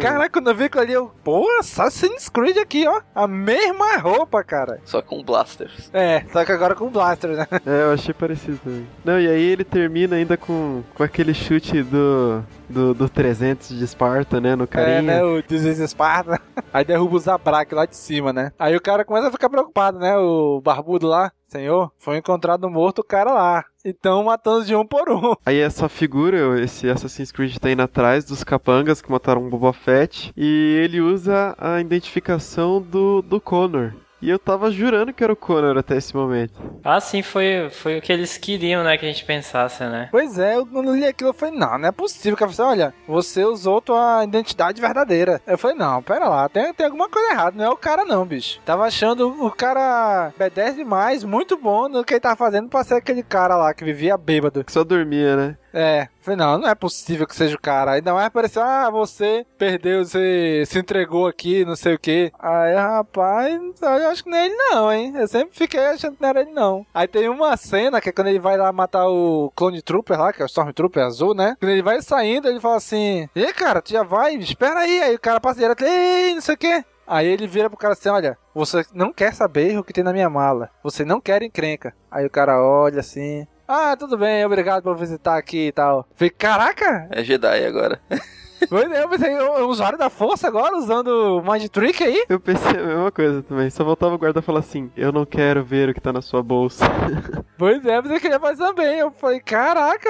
Caraca, 0.00 0.30
quando 0.30 0.50
eu 0.50 0.54
vi 0.56 0.64
aquilo 0.64 0.82
ali, 0.82 0.92
eu... 0.92 1.10
Pô, 1.24 1.46
Assassin's 1.60 2.28
Creed 2.28 2.56
aqui, 2.58 2.86
ó. 2.86 3.00
A 3.14 3.26
mesma 3.28 3.96
roupa, 3.96 4.42
cara. 4.44 4.80
Só 4.84 5.00
com 5.00 5.22
blasters. 5.22 5.88
É, 5.92 6.24
só 6.32 6.44
que 6.44 6.52
agora 6.52 6.74
com 6.74 6.88
blaster, 6.90 7.30
né? 7.30 7.46
É, 7.64 7.82
eu 7.84 7.92
achei 7.92 8.12
parecido 8.12 8.58
também. 8.62 8.86
Não, 9.04 9.20
e 9.20 9.28
aí 9.28 9.42
ele 9.42 9.64
termina 9.64 10.16
ainda 10.16 10.36
com, 10.36 10.82
com 10.94 11.02
aquele 11.02 11.32
chute 11.32 11.82
do, 11.82 12.42
do, 12.68 12.94
do 12.94 13.08
300 13.08 13.68
de 13.70 13.84
Esparta, 13.84 14.40
né, 14.40 14.54
no 14.56 14.66
carinha. 14.66 14.98
É, 14.98 15.02
né? 15.02 15.22
O 15.24 15.42
Disease 15.42 15.82
Esparta. 15.82 16.40
Aí 16.72 16.84
derruba 16.84 17.16
o 17.16 17.18
Zabrak 17.20 17.72
lá 17.74 17.86
de 17.86 17.96
cima, 17.96 18.32
né? 18.32 18.52
Aí 18.58 18.76
o 18.76 18.80
cara 18.80 19.04
começa 19.04 19.28
a 19.28 19.32
ficar 19.32 19.48
preocupado, 19.48 19.98
né? 19.98 20.16
O 20.18 20.60
barbudo 20.60 21.06
lá. 21.06 21.32
Senhor, 21.46 21.90
foi 21.98 22.18
encontrado 22.18 22.68
morto 22.68 22.98
o 22.98 23.04
cara 23.04 23.32
lá. 23.32 23.64
Então 23.88 24.24
matando 24.24 24.66
de 24.66 24.74
um 24.74 24.84
por 24.84 25.08
um. 25.08 25.34
Aí 25.46 25.58
essa 25.58 25.88
figura, 25.88 26.60
esse 26.60 26.88
Assassin's 26.88 27.32
Creed 27.32 27.56
tá 27.56 27.70
indo 27.70 27.82
atrás 27.82 28.24
dos 28.24 28.44
capangas 28.44 29.00
que 29.00 29.10
mataram 29.10 29.46
o 29.46 29.48
Boba 29.48 29.72
Fett. 29.72 30.30
E 30.36 30.78
ele 30.84 31.00
usa 31.00 31.54
a 31.58 31.80
identificação 31.80 32.82
do, 32.82 33.22
do 33.22 33.40
Connor. 33.40 33.94
E 34.20 34.28
eu 34.28 34.38
tava 34.38 34.70
jurando 34.70 35.12
que 35.12 35.22
era 35.22 35.32
o 35.32 35.36
Connor 35.36 35.78
até 35.78 35.96
esse 35.96 36.14
momento. 36.14 36.60
Ah, 36.82 37.00
sim, 37.00 37.22
foi, 37.22 37.68
foi 37.70 37.98
o 37.98 38.02
que 38.02 38.12
eles 38.12 38.36
queriam, 38.36 38.82
né, 38.82 38.98
que 38.98 39.06
a 39.06 39.08
gente 39.08 39.24
pensasse, 39.24 39.84
né? 39.84 40.08
Pois 40.10 40.38
é, 40.38 40.56
eu 40.56 40.66
quando 40.66 40.94
li 40.94 41.06
aquilo, 41.06 41.30
eu 41.30 41.34
falei, 41.34 41.56
não, 41.56 41.78
não 41.78 41.88
é 41.88 41.92
possível. 41.92 42.34
O 42.34 42.36
cara 42.36 42.50
falou 42.50 42.72
assim, 42.72 42.80
olha, 42.80 42.94
você 43.06 43.44
usou 43.44 43.80
tua 43.80 44.24
identidade 44.24 44.80
verdadeira. 44.80 45.40
Eu 45.46 45.56
falei, 45.56 45.76
não, 45.76 46.02
pera 46.02 46.28
lá, 46.28 46.48
tem, 46.48 46.74
tem 46.74 46.86
alguma 46.86 47.08
coisa 47.08 47.30
errada, 47.30 47.56
não 47.56 47.64
é 47.64 47.70
o 47.70 47.76
cara 47.76 48.04
não, 48.04 48.26
bicho. 48.26 48.60
Tava 48.64 48.84
achando 48.84 49.28
o 49.44 49.50
cara 49.52 50.32
B10 50.38 50.74
demais, 50.74 51.22
muito 51.22 51.56
bom 51.56 51.88
no 51.88 52.04
que 52.04 52.14
ele 52.14 52.20
tava 52.20 52.36
fazendo 52.36 52.68
pra 52.68 52.82
ser 52.82 52.94
aquele 52.94 53.22
cara 53.22 53.56
lá 53.56 53.72
que 53.72 53.84
vivia 53.84 54.16
bêbado. 54.16 54.64
Que 54.64 54.72
só 54.72 54.82
dormia, 54.82 55.36
né? 55.36 55.56
É, 55.72 56.08
falei, 56.20 56.38
não, 56.38 56.58
não 56.58 56.68
é 56.68 56.74
possível 56.74 57.26
que 57.26 57.36
seja 57.36 57.56
o 57.56 57.60
cara. 57.60 57.92
Ainda 57.92 58.14
mais 58.14 58.26
apareceu, 58.26 58.62
ah, 58.62 58.90
você 58.90 59.46
perdeu, 59.56 60.04
você 60.04 60.64
se 60.66 60.78
entregou 60.78 61.26
aqui, 61.26 61.64
não 61.64 61.76
sei 61.76 61.94
o 61.94 61.98
que. 61.98 62.32
Aí, 62.38 62.74
rapaz, 62.74 63.60
eu 63.80 64.08
acho 64.08 64.24
que 64.24 64.30
não 64.30 64.38
é 64.38 64.46
ele 64.46 64.54
não, 64.56 64.92
hein? 64.92 65.12
Eu 65.16 65.28
sempre 65.28 65.56
fiquei 65.56 65.80
achando 65.80 66.16
que 66.16 66.22
não 66.22 66.28
era 66.28 66.40
ele 66.40 66.52
não. 66.52 66.86
Aí 66.92 67.06
tem 67.06 67.28
uma 67.28 67.56
cena 67.56 68.00
que 68.00 68.08
é 68.08 68.12
quando 68.12 68.28
ele 68.28 68.38
vai 68.38 68.56
lá 68.56 68.72
matar 68.72 69.08
o 69.08 69.52
Clone 69.54 69.82
Trooper 69.82 70.18
lá, 70.18 70.32
que 70.32 70.42
é 70.42 70.44
o 70.44 70.46
Stormtrooper 70.46 71.04
azul, 71.04 71.34
né? 71.34 71.56
Quando 71.60 71.70
ele 71.70 71.82
vai 71.82 72.00
saindo, 72.02 72.48
ele 72.48 72.60
fala 72.60 72.76
assim, 72.76 73.28
e 73.34 73.52
cara, 73.52 73.82
tu 73.82 73.92
já 73.92 74.02
vai? 74.02 74.34
Espera 74.36 74.80
aí. 74.80 75.00
Aí 75.00 75.14
o 75.14 75.20
cara 75.20 75.40
passa 75.40 75.60
direto, 75.60 75.84
ei, 75.84 76.34
não 76.34 76.40
sei 76.40 76.54
o 76.54 76.58
que. 76.58 76.84
Aí 77.06 77.26
ele 77.26 77.46
vira 77.46 77.70
pro 77.70 77.78
cara 77.78 77.94
assim, 77.94 78.10
olha, 78.10 78.36
você 78.54 78.84
não 78.92 79.12
quer 79.12 79.32
saber 79.32 79.78
o 79.78 79.82
que 79.82 79.94
tem 79.94 80.04
na 80.04 80.12
minha 80.12 80.28
mala. 80.28 80.68
Você 80.82 81.06
não 81.06 81.22
quer 81.22 81.42
encrenca. 81.42 81.94
Aí 82.10 82.26
o 82.26 82.30
cara 82.30 82.62
olha 82.62 83.00
assim, 83.00 83.46
ah, 83.68 83.96
tudo 83.96 84.16
bem, 84.16 84.44
obrigado 84.44 84.82
por 84.82 84.96
visitar 84.96 85.36
aqui 85.36 85.68
e 85.68 85.72
tal. 85.72 86.08
Falei, 86.14 86.30
caraca! 86.30 87.06
É 87.10 87.22
Jedi 87.22 87.64
agora. 87.64 88.00
Pois 88.68 88.90
é, 88.90 89.02
eu 89.02 89.08
pensei, 89.08 89.32
é 89.32 89.50
um 89.62 89.68
usuário 89.68 89.98
da 89.98 90.10
força 90.10 90.48
agora 90.48 90.76
usando 90.76 91.42
Mind 91.42 91.68
Trick 91.68 92.02
aí? 92.02 92.24
Eu 92.28 92.40
pensei 92.40 92.78
a 92.78 92.86
mesma 92.86 93.10
coisa 93.10 93.42
também. 93.42 93.70
Só 93.70 93.84
voltava 93.84 94.14
o 94.14 94.18
guarda 94.18 94.40
e 94.40 94.42
falava 94.42 94.64
assim: 94.64 94.90
Eu 94.96 95.12
não 95.12 95.24
quero 95.24 95.64
ver 95.64 95.88
o 95.88 95.94
que 95.94 96.00
tá 96.00 96.12
na 96.12 96.22
sua 96.22 96.42
bolsa. 96.42 96.84
Pois 97.58 97.84
é, 97.84 98.00
mas 98.00 98.12
eu 98.12 98.20
queria 98.20 98.38
fazer 98.38 98.64
também. 98.64 99.00
Eu 99.00 99.10
falei, 99.10 99.40
caraca, 99.40 100.08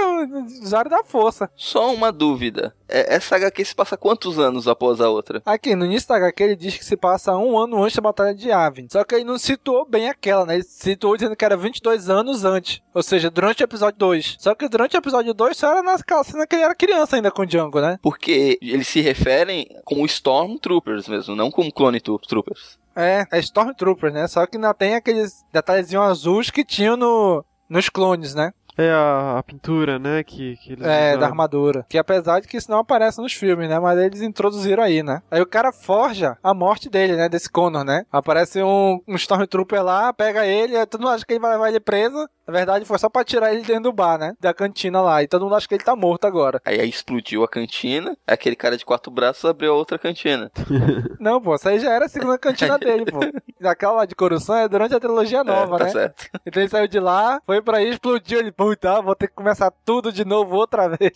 usuário 0.63 0.91
da 0.91 1.03
força. 1.03 1.51
Só 1.57 1.95
uma 1.95 2.13
dúvida. 2.13 2.75
É, 2.87 3.15
essa 3.17 3.37
HQ 3.37 3.65
se 3.65 3.75
passa 3.75 3.97
quantos 3.97 4.39
anos 4.39 4.67
após 4.67 5.01
a 5.01 5.09
outra? 5.09 5.43
Aqui, 5.45 5.75
no 5.75 5.85
início 5.85 6.09
da 6.09 6.17
HQ, 6.17 6.43
ele 6.43 6.57
diz 6.57 6.77
que 6.77 6.85
se 6.85 6.97
passa 6.97 7.37
um 7.37 7.59
ano 7.59 7.83
antes 7.83 7.97
da 7.97 8.03
Batalha 8.03 8.35
de 8.35 8.49
Yavin. 8.49 8.89
Só 8.91 9.05
que 9.05 9.15
ele 9.15 9.25
não 9.25 9.39
situou 9.39 9.87
bem 9.87 10.09
aquela, 10.09 10.45
né? 10.47 10.55
Ele 10.55 10.63
situou 10.63 11.17
dizendo 11.17 11.37
que 11.37 11.45
era 11.45 11.57
22 11.57 12.09
anos 12.09 12.45
antes. 12.45 12.81
Ou 12.95 13.03
seja, 13.03 13.31
durante 13.31 13.63
o 13.63 13.65
episódio 13.65 13.99
2. 13.99 14.37
Só 14.39 14.55
que 14.55 14.69
durante 14.69 14.97
o 14.97 14.99
episódio 14.99 15.33
2 15.35 15.57
só 15.57 15.71
era 15.71 15.83
naquela 15.83 16.25
cena 16.25 16.47
que 16.47 16.57
ele 16.57 16.65
era 16.65 16.75
criança 16.75 17.17
ainda 17.17 17.31
com 17.31 17.43
o 17.43 17.47
Django, 17.47 17.81
né? 17.81 17.99
Porque 18.39 18.59
eles 18.63 18.89
se 18.89 19.01
referem 19.01 19.67
como 19.85 20.05
Stormtroopers 20.07 21.09
mesmo, 21.09 21.35
não 21.35 21.51
como 21.51 21.73
Clone 21.73 22.01
Troopers. 22.01 22.79
É, 22.95 23.27
é 23.31 23.39
Stormtrooper, 23.39 24.13
né? 24.13 24.27
Só 24.27 24.47
que 24.47 24.57
ainda 24.57 24.75
tem 24.75 24.95
aqueles 24.95 25.45
detalhezinhos 25.53 26.05
azuis 26.05 26.51
que 26.51 26.65
tinham 26.65 26.97
no, 26.97 27.45
nos 27.69 27.89
clones, 27.89 28.35
né? 28.35 28.53
É 28.77 28.91
a, 28.93 29.39
a 29.39 29.43
pintura, 29.43 29.99
né? 29.99 30.23
Que, 30.23 30.57
que 30.59 30.73
eles 30.75 30.85
É, 30.85 31.09
usaram. 31.09 31.19
da 31.21 31.27
armadura. 31.27 31.87
Que 31.89 31.99
apesar 31.99 32.39
de 32.41 32.47
que 32.47 32.57
isso 32.57 32.71
não 32.71 32.79
aparece 32.79 33.21
nos 33.21 33.33
filmes, 33.33 33.69
né? 33.69 33.77
Mas 33.81 33.99
eles 33.99 34.23
introduziram 34.23 34.85
aí, 34.85 35.03
né? 35.03 35.21
Aí 35.31 35.41
o 35.41 35.47
cara 35.47 35.73
forja 35.73 36.39
a 36.43 36.55
morte 36.55 36.89
dele, 36.89 37.17
né? 37.17 37.29
Desse 37.29 37.51
Connor, 37.51 37.83
né? 37.85 38.05
Aparece 38.11 38.63
um, 38.63 39.01
um 39.07 39.17
Stormtrooper 39.17 39.83
lá, 39.83 40.13
pega 40.13 40.47
ele, 40.47 40.77
aí 40.77 40.87
todo 40.87 41.01
mundo 41.01 41.11
acha 41.13 41.27
que 41.27 41.33
ele 41.33 41.41
vai 41.41 41.53
levar 41.53 41.69
ele 41.69 41.81
preso. 41.81 42.29
Na 42.49 42.55
verdade, 42.55 42.87
foi 42.87 42.99
só 42.99 43.11
pra 43.11 43.23
tirar 43.23 43.53
ele 43.53 43.63
dentro 43.63 43.83
do 43.85 43.93
bar, 43.93 44.17
né? 44.17 44.35
Da 44.41 44.55
cantina 44.55 45.03
lá. 45.03 45.23
E 45.23 45.29
todo 45.29 45.43
mundo 45.43 45.55
acha 45.55 45.69
que 45.69 45.75
ele 45.75 45.85
tá 45.85 45.95
morto 45.95 46.27
agora. 46.27 46.63
Aí, 46.65 46.81
aí 46.81 46.89
explodiu 46.89 47.45
a 47.45 47.49
cantina, 47.49 48.17
aquele 48.27 48.57
cara 48.57 48.75
de 48.75 48.87
quatro 48.87 49.13
braços 49.13 49.45
abriu 49.45 49.71
a 49.73 49.77
outra 49.77 49.99
cantina. 49.99 50.51
Não, 51.21 51.43
pô, 51.43 51.55
essa 51.55 51.69
aí 51.69 51.79
já 51.79 51.93
era 51.93 52.07
a 52.07 52.09
segunda 52.09 52.39
cantina 52.39 52.79
dele, 52.81 53.05
pô. 53.05 53.21
Aquela 53.69 53.93
lá 53.93 54.07
de 54.07 54.15
Coruscant 54.15 54.65
é 54.65 54.69
durante 54.69 54.95
a 54.95 55.01
trilogia 55.01 55.45
nova, 55.45 55.77
é, 55.77 55.79
tá 55.79 55.85
né? 55.85 55.91
certo. 55.91 56.29
Então 56.47 56.63
ele 56.63 56.71
saiu 56.71 56.89
de 56.89 56.99
lá, 56.99 57.43
foi 57.45 57.61
pra 57.61 57.77
aí, 57.79 57.91
explodiu. 57.91 58.39
Ele, 58.39 58.51
puta, 58.51 59.03
vou 59.03 59.15
ter 59.15 59.29
que 59.29 59.35
começar 59.35 59.71
tudo 59.85 60.11
de 60.11 60.25
novo 60.25 60.57
outra 60.57 60.89
vez. 60.89 61.13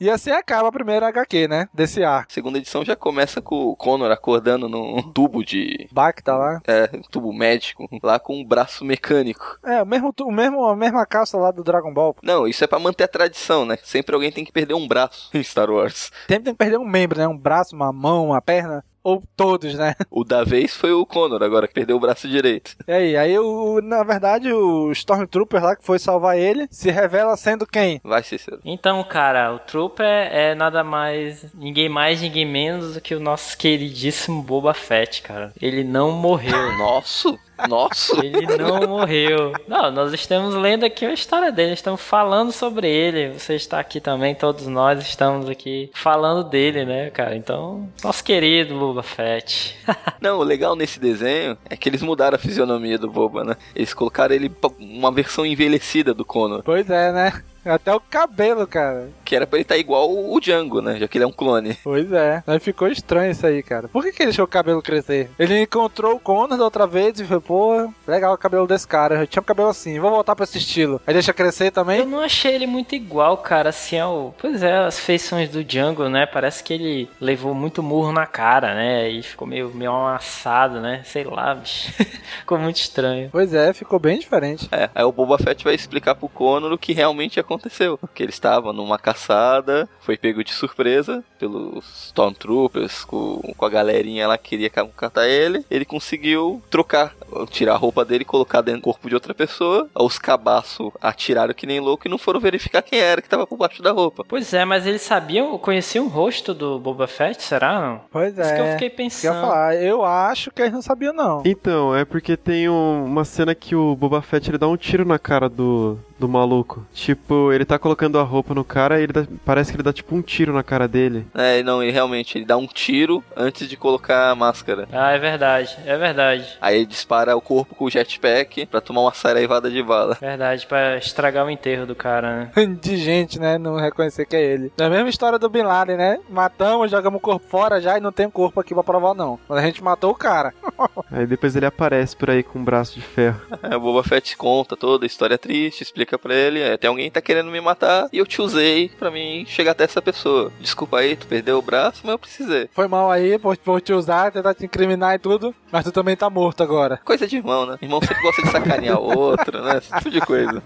e 0.00 0.10
assim 0.10 0.32
acaba 0.32 0.68
a 0.68 0.72
primeira 0.72 1.06
HQ, 1.06 1.46
né? 1.46 1.68
Desse 1.72 2.02
arco. 2.02 2.32
Segunda 2.32 2.58
edição 2.58 2.84
já 2.84 2.96
começa 2.96 3.40
com 3.40 3.66
o 3.66 3.76
Connor 3.76 4.10
acordando 4.10 4.68
num 4.68 5.00
tubo 5.12 5.44
de. 5.44 5.86
Bacta 5.92 6.34
lá. 6.34 6.60
É, 6.66 6.88
tubo 7.10 7.32
médico, 7.32 7.88
lá 8.02 8.18
com 8.18 8.40
um 8.40 8.44
braço 8.44 8.84
mecânico. 8.84 9.58
É, 9.64 9.80
o 9.82 9.86
mesmo, 9.86 10.12
o 10.20 10.32
mesmo, 10.32 10.55
a 10.64 10.76
mesma 10.76 11.04
calça 11.06 11.36
lá 11.36 11.50
do 11.50 11.64
Dragon 11.64 11.92
Ball. 11.92 12.16
Não, 12.22 12.46
isso 12.46 12.64
é 12.64 12.66
pra 12.66 12.78
manter 12.78 13.04
a 13.04 13.08
tradição, 13.08 13.64
né? 13.64 13.78
Sempre 13.82 14.14
alguém 14.14 14.32
tem 14.32 14.44
que 14.44 14.52
perder 14.52 14.74
um 14.74 14.86
braço 14.86 15.30
em 15.34 15.42
Star 15.42 15.70
Wars. 15.70 16.10
Sempre 16.28 16.44
tem 16.44 16.54
que 16.54 16.58
perder 16.58 16.78
um 16.78 16.84
membro, 16.84 17.18
né? 17.18 17.28
Um 17.28 17.36
braço, 17.36 17.74
uma 17.74 17.92
mão, 17.92 18.26
uma 18.28 18.40
perna. 18.40 18.84
Ou 19.02 19.22
todos, 19.36 19.74
né? 19.74 19.94
O 20.10 20.24
da 20.24 20.42
vez 20.42 20.74
foi 20.74 20.92
o 20.92 21.06
Connor, 21.06 21.40
agora 21.40 21.68
que 21.68 21.74
perdeu 21.74 21.96
o 21.96 22.00
braço 22.00 22.26
direito. 22.26 22.74
E 22.88 22.92
aí, 22.92 23.16
aí 23.16 23.38
o, 23.38 23.80
na 23.80 24.02
verdade, 24.02 24.52
o 24.52 24.90
Stormtrooper 24.90 25.62
lá 25.62 25.76
que 25.76 25.84
foi 25.84 26.00
salvar 26.00 26.36
ele 26.36 26.66
se 26.72 26.90
revela 26.90 27.36
sendo 27.36 27.64
quem? 27.64 28.00
Vai, 28.02 28.24
Cícero. 28.24 28.58
Então, 28.64 29.04
cara, 29.04 29.54
o 29.54 29.60
Trooper 29.60 30.04
é 30.04 30.56
nada 30.56 30.82
mais, 30.82 31.46
ninguém 31.54 31.88
mais, 31.88 32.20
ninguém 32.20 32.44
menos 32.44 32.94
do 32.94 33.00
que 33.00 33.14
o 33.14 33.20
nosso 33.20 33.56
queridíssimo 33.56 34.42
Boba 34.42 34.74
Fett, 34.74 35.22
cara. 35.22 35.52
Ele 35.62 35.84
não 35.84 36.10
morreu. 36.10 36.56
Nossa! 36.76 37.38
Nossa! 37.68 38.24
Ele 38.24 38.56
não 38.56 38.86
morreu. 38.86 39.52
Não, 39.66 39.90
nós 39.90 40.12
estamos 40.12 40.54
lendo 40.54 40.84
aqui 40.84 41.04
a 41.04 41.12
história 41.12 41.50
dele, 41.50 41.72
estamos 41.72 42.00
falando 42.00 42.52
sobre 42.52 42.88
ele. 42.88 43.38
Você 43.38 43.54
está 43.54 43.80
aqui 43.80 44.00
também, 44.00 44.34
todos 44.34 44.66
nós 44.66 45.00
estamos 45.00 45.48
aqui 45.48 45.90
falando 45.94 46.44
dele, 46.44 46.84
né, 46.84 47.10
cara? 47.10 47.36
Então, 47.36 47.88
nosso 48.02 48.22
querido 48.22 48.78
Boba 48.78 49.02
Fett. 49.02 49.76
Não, 50.20 50.38
o 50.38 50.42
legal 50.42 50.76
nesse 50.76 51.00
desenho 51.00 51.56
é 51.68 51.76
que 51.76 51.88
eles 51.88 52.02
mudaram 52.02 52.36
a 52.36 52.38
fisionomia 52.38 52.98
do 52.98 53.10
Boba, 53.10 53.44
né? 53.44 53.56
Eles 53.74 53.94
colocaram 53.94 54.34
ele 54.34 54.50
uma 54.78 55.10
versão 55.10 55.46
envelhecida 55.46 56.12
do 56.12 56.24
Connor. 56.24 56.62
Pois 56.64 56.88
é, 56.90 57.12
né? 57.12 57.42
Até 57.66 57.94
o 57.94 58.00
cabelo, 58.00 58.66
cara. 58.66 59.10
Que 59.24 59.36
era 59.36 59.46
pra 59.46 59.58
ele 59.58 59.62
estar 59.62 59.76
igual 59.76 60.10
o 60.10 60.40
Django, 60.40 60.80
né? 60.80 60.98
Já 60.98 61.08
que 61.08 61.18
ele 61.18 61.24
é 61.24 61.26
um 61.26 61.32
clone. 61.32 61.76
Pois 61.82 62.10
é. 62.12 62.42
Aí 62.46 62.58
ficou 62.58 62.88
estranho 62.88 63.32
isso 63.32 63.46
aí, 63.46 63.62
cara. 63.62 63.88
Por 63.88 64.02
que, 64.02 64.12
que 64.12 64.22
ele 64.22 64.30
deixou 64.30 64.44
o 64.44 64.48
cabelo 64.48 64.82
crescer? 64.82 65.30
Ele 65.38 65.62
encontrou 65.62 66.14
o 66.14 66.20
Connor 66.20 66.56
da 66.56 66.64
outra 66.64 66.86
vez 66.86 67.18
e 67.18 67.24
falou, 67.24 67.40
pô, 67.40 67.92
legal 68.06 68.34
o 68.34 68.38
cabelo 68.38 68.66
desse 68.66 68.86
cara. 68.86 69.20
Eu 69.20 69.26
tinha 69.26 69.40
um 69.40 69.44
cabelo 69.44 69.68
assim, 69.68 69.98
vou 69.98 70.10
voltar 70.10 70.34
pra 70.34 70.44
esse 70.44 70.58
estilo. 70.58 71.00
Aí 71.06 71.12
deixa 71.12 71.32
crescer 71.32 71.70
também. 71.70 72.00
Eu 72.00 72.06
não 72.06 72.20
achei 72.20 72.54
ele 72.54 72.66
muito 72.66 72.94
igual, 72.94 73.38
cara, 73.38 73.70
assim, 73.70 73.98
ao... 73.98 74.34
Pois 74.38 74.62
é, 74.62 74.78
as 74.78 74.98
feições 74.98 75.48
do 75.50 75.64
Django, 75.64 76.08
né? 76.08 76.26
Parece 76.26 76.62
que 76.62 76.72
ele 76.72 77.08
levou 77.20 77.54
muito 77.54 77.82
murro 77.82 78.12
na 78.12 78.26
cara, 78.26 78.74
né? 78.74 79.08
E 79.08 79.22
ficou 79.22 79.46
meio, 79.46 79.70
meio 79.74 79.92
amassado, 79.92 80.80
né? 80.80 81.02
Sei 81.04 81.24
lá, 81.24 81.54
bicho. 81.54 81.92
ficou 82.40 82.58
muito 82.58 82.76
estranho. 82.76 83.28
Pois 83.30 83.54
é, 83.54 83.72
ficou 83.72 83.98
bem 83.98 84.18
diferente. 84.18 84.68
É, 84.70 84.90
aí 84.94 85.04
o 85.04 85.12
Boba 85.12 85.38
Fett 85.38 85.64
vai 85.64 85.74
explicar 85.74 86.14
pro 86.14 86.28
Connor 86.28 86.72
o 86.72 86.78
que 86.78 86.92
realmente 86.92 87.38
aconteceu. 87.56 87.98
Que 88.14 88.22
ele 88.22 88.30
estava 88.30 88.72
numa 88.72 88.98
caçada, 88.98 89.88
foi 90.00 90.16
pego 90.16 90.42
de 90.44 90.52
surpresa 90.52 91.22
pelos 91.38 91.84
Stormtroopers, 92.06 93.04
com, 93.04 93.40
com 93.56 93.64
a 93.66 93.68
galerinha 93.70 94.26
lá 94.28 94.38
que 94.38 94.50
queria 94.50 94.70
catar 94.70 95.26
ele. 95.28 95.64
Ele 95.70 95.84
conseguiu 95.84 96.62
trocar, 96.70 97.14
tirar 97.50 97.74
a 97.74 97.76
roupa 97.76 98.04
dele 98.04 98.22
e 98.22 98.24
colocar 98.26 98.60
dentro 98.60 98.80
do 98.80 98.84
corpo 98.84 99.08
de 99.08 99.14
outra 99.14 99.34
pessoa. 99.34 99.88
Os 99.94 100.18
cabaços 100.18 100.90
atiraram 101.00 101.52
que 101.54 101.66
nem 101.66 101.80
louco 101.80 102.06
e 102.06 102.10
não 102.10 102.18
foram 102.18 102.40
verificar 102.40 102.82
quem 102.82 102.98
era 102.98 103.20
que 103.20 103.28
tava 103.28 103.46
por 103.46 103.56
baixo 103.56 103.82
da 103.82 103.92
roupa. 103.92 104.24
Pois 104.28 104.52
é, 104.54 104.64
mas 104.64 104.86
eles 104.86 105.02
sabiam, 105.02 105.58
conheciam 105.58 106.06
o 106.06 106.08
rosto 106.08 106.54
do 106.54 106.78
Boba 106.78 107.06
Fett, 107.06 107.42
será? 107.42 107.80
Não? 107.80 108.00
Pois 108.10 108.38
é. 108.38 108.42
Isso 108.42 108.54
que 108.54 108.60
eu 108.60 108.66
fiquei 108.72 108.86
Isso 109.06 109.20
que 109.20 109.26
eu 109.26 109.32
ia 109.32 109.36
pensando. 109.36 109.40
falar. 109.40 109.76
Eu 109.76 110.04
acho 110.04 110.50
que 110.50 110.62
eles 110.62 110.72
não 110.72 110.82
sabiam, 110.82 111.12
não. 111.12 111.42
Então, 111.44 111.94
é 111.94 112.04
porque 112.04 112.36
tem 112.36 112.68
um- 112.68 113.04
uma 113.04 113.24
cena 113.24 113.54
que 113.54 113.74
o 113.74 113.94
Boba 113.96 114.22
Fett 114.22 114.50
ele 114.50 114.58
dá 114.58 114.68
um 114.68 114.76
tiro 114.76 115.04
na 115.04 115.18
cara 115.18 115.48
do, 115.48 115.98
do 116.18 116.28
maluco. 116.28 116.86
Tipo, 116.94 117.52
ele 117.52 117.64
tá 117.64 117.78
colocando 117.78 118.18
a 118.18 118.22
roupa 118.22 118.54
no 118.54 118.64
cara 118.64 118.98
e 118.98 119.04
ele 119.04 119.12
dá- 119.12 119.26
parece 119.44 119.70
que 119.70 119.76
ele 119.76 119.82
dá 119.82 119.92
tipo 119.92 120.14
um 120.14 120.22
tiro 120.22 120.52
na 120.52 120.62
cara 120.62 120.86
dele. 120.88 121.26
É, 121.34 121.62
não, 121.62 121.82
ele 121.82 121.92
realmente, 121.92 122.38
ele 122.38 122.44
dá 122.44 122.56
um 122.56 122.66
tiro 122.66 123.22
antes 123.36 123.68
de 123.68 123.76
colocar 123.76 124.30
a 124.30 124.34
máscara. 124.34 124.88
Ah, 124.92 125.12
é 125.12 125.18
verdade, 125.18 125.76
é 125.84 125.96
verdade. 125.96 126.46
Aí 126.60 126.76
ele 126.76 126.86
dispara 126.86 127.36
o 127.36 127.40
corpo 127.40 127.74
com 127.74 127.84
o 127.84 127.90
jetpack 127.90 128.66
pra 128.66 128.80
tomar 128.80 129.02
uma 129.02 129.14
saraivada 129.14 129.70
de 129.70 129.82
bala. 129.82 130.16
Verdade, 130.20 130.66
pra 130.66 130.96
estragar 130.96 131.44
o 131.46 131.50
enterro 131.50 131.86
do 131.86 131.94
cara, 131.94 132.50
né? 132.54 132.66
De 132.80 132.96
gente, 132.96 133.38
né? 133.38 133.58
Não 133.58 133.76
reconhecer 133.76 134.26
que 134.26 134.36
é 134.36 134.42
ele. 134.42 134.72
É 134.78 134.84
a 134.84 134.90
mesma 134.90 135.08
história 135.08 135.38
do 135.38 135.48
Bin 135.48 135.62
Laden, 135.62 135.96
né? 135.96 136.18
Matamos, 136.28 136.90
jogamos 136.90 137.18
o 137.18 137.20
corpo 137.22 137.46
fora 137.48 137.80
já 137.80 137.96
e 137.96 138.00
não 138.00 138.12
tem 138.12 138.28
corpo 138.30 138.60
aqui 138.60 138.74
pra 138.74 138.82
provar, 138.84 139.14
não. 139.14 139.38
Mas 139.48 139.58
a 139.58 139.62
gente 139.62 139.82
matou 139.82 140.10
o 140.10 140.14
cara. 140.14 140.52
Aí 141.10 141.26
depois 141.26 141.56
ele 141.56 141.66
aparece 141.66 142.16
por 142.16 142.30
aí 142.30 142.42
com 142.42 142.58
um 142.58 142.64
braço 142.64 142.94
de 142.94 143.00
ferro. 143.00 143.40
É, 143.62 143.74
o 143.76 143.80
Boba 143.80 144.04
Fett 144.04 144.36
conta 144.36 144.76
toda 144.76 145.04
a 145.04 145.08
história 145.08 145.36
triste, 145.38 145.82
explica 145.82 146.05
pra 146.18 146.34
ele, 146.34 146.60
é, 146.60 146.76
tem 146.76 146.88
alguém 146.88 147.06
que 147.06 147.14
tá 147.14 147.20
querendo 147.20 147.50
me 147.50 147.60
matar 147.60 148.08
e 148.12 148.18
eu 148.18 148.26
te 148.26 148.40
usei 148.40 148.88
pra 148.98 149.10
mim 149.10 149.44
chegar 149.46 149.72
até 149.72 149.84
essa 149.84 150.00
pessoa. 150.00 150.52
Desculpa 150.60 150.98
aí, 150.98 151.16
tu 151.16 151.26
perdeu 151.26 151.58
o 151.58 151.62
braço, 151.62 152.02
mas 152.04 152.12
eu 152.12 152.18
precisei. 152.18 152.68
Foi 152.72 152.86
mal 152.86 153.10
aí, 153.10 153.38
por, 153.38 153.56
por 153.56 153.80
te 153.80 153.92
usar, 153.92 154.30
tentar 154.30 154.54
te 154.54 154.64
incriminar 154.64 155.14
e 155.14 155.18
tudo. 155.18 155.54
Mas 155.72 155.84
tu 155.84 155.92
também 155.92 156.16
tá 156.16 156.30
morto 156.30 156.62
agora. 156.62 157.00
Coisa 157.04 157.26
de 157.26 157.36
irmão, 157.36 157.66
né? 157.66 157.76
Irmão 157.82 158.00
sempre 158.00 158.22
gosta 158.22 158.42
de 158.42 158.50
sacanear 158.50 158.98
o 159.00 159.18
outro, 159.18 159.62
né? 159.62 159.78
Esse 159.78 159.92
tipo 159.96 160.10
de 160.10 160.20
coisa. 160.20 160.62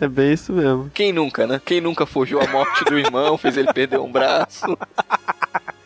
É 0.00 0.06
bem 0.08 0.32
isso 0.32 0.52
mesmo. 0.52 0.90
Quem 0.92 1.12
nunca, 1.12 1.46
né? 1.46 1.60
Quem 1.64 1.80
nunca 1.80 2.06
fugiu 2.06 2.40
a 2.40 2.46
morte 2.46 2.84
do 2.84 2.98
irmão, 2.98 3.38
fez 3.38 3.56
ele 3.56 3.72
perder 3.72 3.98
um 3.98 4.10
braço. 4.10 4.76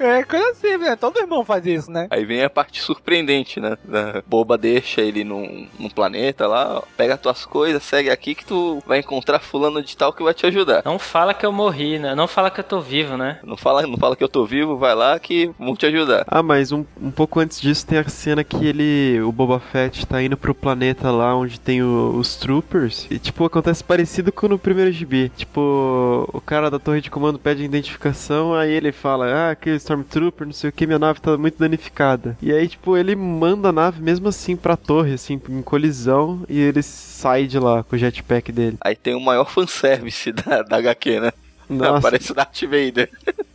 É 0.06 0.22
coisa 0.24 0.50
assim, 0.50 0.76
né? 0.76 0.96
Todo 0.96 1.18
irmão 1.18 1.44
faz 1.44 1.66
isso, 1.66 1.90
né? 1.90 2.06
Aí 2.10 2.24
vem 2.24 2.42
a 2.42 2.50
parte 2.50 2.80
surpreendente, 2.80 3.60
né? 3.60 3.76
Da 3.84 4.22
boba 4.26 4.56
deixa 4.56 5.00
ele 5.00 5.24
num, 5.24 5.66
num 5.78 5.88
planeta 5.90 6.46
lá, 6.46 6.78
ó, 6.78 6.82
pega 6.96 7.16
tuas 7.16 7.44
coisas, 7.44 7.82
segue 7.82 8.10
aqui 8.10 8.34
que 8.34 8.44
tu 8.44 8.82
vai 8.86 8.98
encontrar 9.00 9.40
fulano 9.40 9.82
de 9.82 9.96
tal 9.96 10.12
que 10.12 10.22
vai 10.22 10.34
te 10.34 10.46
ajudar. 10.46 10.82
Não 10.84 10.98
fala 10.98 11.34
que 11.34 11.44
eu 11.44 11.52
morri, 11.52 11.98
né? 11.98 12.14
Não 12.14 12.28
fala 12.28 12.50
que 12.50 12.60
eu 12.60 12.64
tô 12.64 12.80
vivo, 12.80 13.16
né? 13.16 13.38
Não 13.44 13.56
fala, 13.56 13.82
não 13.86 13.96
fala 13.96 14.16
que 14.16 14.24
eu 14.24 14.28
tô 14.28 14.44
vivo, 14.44 14.76
vai 14.76 14.94
lá 14.94 15.18
que 15.18 15.50
vão 15.58 15.74
te 15.74 15.86
ajudar. 15.86 16.24
Ah, 16.28 16.42
mas 16.42 16.72
um, 16.72 16.84
um 17.00 17.10
pouco 17.10 17.40
antes 17.40 17.60
disso 17.60 17.86
tem 17.86 17.98
a 17.98 18.08
cena 18.08 18.44
que 18.44 18.64
ele, 18.66 19.20
o 19.22 19.32
Boba 19.32 19.58
Fett, 19.60 20.06
tá 20.06 20.22
indo 20.22 20.36
pro 20.36 20.54
planeta 20.54 21.10
lá 21.10 21.34
onde 21.34 21.58
tem 21.60 21.82
o- 21.82 22.14
os 22.16 22.36
Troopers. 22.36 23.06
E, 23.10 23.18
tipo, 23.18 23.44
acontece 23.44 23.82
parecido 23.82 24.30
com 24.32 24.48
no 24.48 24.58
primeiro 24.58 24.92
GB. 24.92 25.30
Tipo, 25.36 26.28
o 26.32 26.40
cara 26.40 26.70
da 26.70 26.78
torre 26.78 27.00
de 27.00 27.10
comando 27.10 27.38
pede 27.38 27.64
identificação, 27.64 28.54
aí 28.54 28.70
ele 28.72 28.92
fala, 28.92 29.26
ah, 29.26 29.50
aquele 29.50 29.78
Stormtrooper, 30.02 30.46
não 30.46 30.52
sei 30.52 30.70
o 30.70 30.72
que, 30.72 30.86
minha 30.86 30.98
nave 30.98 31.20
tá 31.20 31.36
muito 31.36 31.58
danificada. 31.58 32.36
E 32.42 32.52
aí, 32.52 32.68
tipo, 32.68 32.96
ele 32.96 33.14
manda 33.14 33.68
a 33.68 33.72
nave 33.72 34.02
mesmo 34.02 34.28
assim 34.28 34.56
pra 34.56 34.76
torre, 34.76 35.14
assim, 35.14 35.40
em 35.48 35.62
colisão, 35.62 36.42
e 36.48 36.58
ele 36.58 36.82
sai 36.82 37.46
de 37.46 37.58
lá 37.58 37.82
com 37.82 37.96
o 37.96 37.98
jetpack 37.98 38.52
dele. 38.52 38.76
Aí 38.80 38.96
tem 38.96 39.14
o 39.14 39.20
maior 39.20 39.50
fanservice 39.50 40.32
da, 40.32 40.62
da 40.62 40.76
HQ, 40.76 41.20
né? 41.20 41.32
Nossa. 41.68 41.98
Aparece 41.98 42.30
o 42.30 42.34
Darth 42.34 42.60
Vader. 42.62 43.10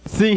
Sim. 0.05 0.35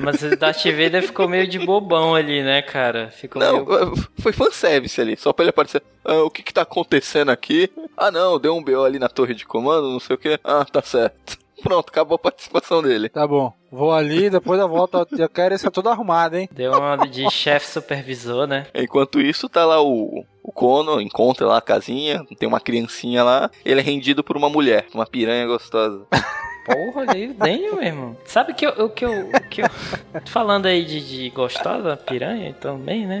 Mas 0.00 0.22
o 0.22 0.36
Darth 0.36 0.64
Vader 0.64 1.02
ficou 1.02 1.28
meio 1.28 1.46
de 1.46 1.58
bobão 1.58 2.14
ali, 2.14 2.42
né, 2.42 2.62
cara? 2.62 3.10
Ficou 3.10 3.42
Não, 3.42 3.64
meio... 3.66 3.94
foi 4.18 4.32
fanservice 4.32 4.98
ali, 5.00 5.16
só 5.16 5.32
pra 5.32 5.44
ele 5.44 5.50
aparecer. 5.50 5.82
Ah, 6.04 6.22
o 6.22 6.30
que 6.30 6.42
que 6.42 6.54
tá 6.54 6.62
acontecendo 6.62 7.30
aqui? 7.30 7.70
Ah, 7.96 8.10
não, 8.10 8.38
deu 8.38 8.56
um 8.56 8.62
BO 8.62 8.82
ali 8.82 8.98
na 8.98 9.08
torre 9.08 9.34
de 9.34 9.44
comando, 9.44 9.90
não 9.90 10.00
sei 10.00 10.16
o 10.16 10.18
que. 10.18 10.40
Ah, 10.42 10.64
tá 10.64 10.80
certo. 10.80 11.43
Pronto, 11.64 11.88
acabou 11.88 12.16
a 12.16 12.18
participação 12.18 12.82
dele. 12.82 13.08
Tá 13.08 13.26
bom. 13.26 13.50
Vou 13.72 13.90
ali, 13.90 14.28
depois 14.28 14.60
eu 14.60 14.68
volto. 14.68 15.06
Eu 15.18 15.28
quero 15.30 15.54
isso 15.54 15.70
tudo 15.70 15.88
arrumado, 15.88 16.36
hein? 16.36 16.46
Deu 16.52 16.72
uma 16.72 16.96
de 17.08 17.28
chefe 17.30 17.66
supervisor, 17.66 18.46
né? 18.46 18.66
Enquanto 18.74 19.18
isso, 19.18 19.48
tá 19.48 19.64
lá 19.64 19.82
o, 19.82 20.26
o 20.42 20.52
Kono, 20.52 21.00
encontra 21.00 21.46
lá 21.46 21.56
a 21.56 21.62
casinha, 21.62 22.22
tem 22.38 22.46
uma 22.46 22.60
criancinha 22.60 23.24
lá, 23.24 23.50
ele 23.64 23.80
é 23.80 23.82
rendido 23.82 24.22
por 24.22 24.36
uma 24.36 24.50
mulher, 24.50 24.86
uma 24.92 25.06
piranha 25.06 25.46
gostosa. 25.46 26.06
Porra, 26.64 27.02
ali 27.02 27.28
dentro 27.28 27.76
mesmo. 27.76 28.16
Sabe 28.24 28.54
que 28.54 28.66
eu, 28.66 28.70
o 28.86 28.88
que 28.90 29.04
eu, 29.04 29.28
o 29.28 29.48
que 29.48 29.62
eu 29.62 29.66
falando 30.26 30.66
aí 30.66 30.84
de, 30.84 31.00
de 31.06 31.30
gostosa 31.30 31.96
piranha 31.96 32.54
também, 32.60 33.06
né? 33.06 33.20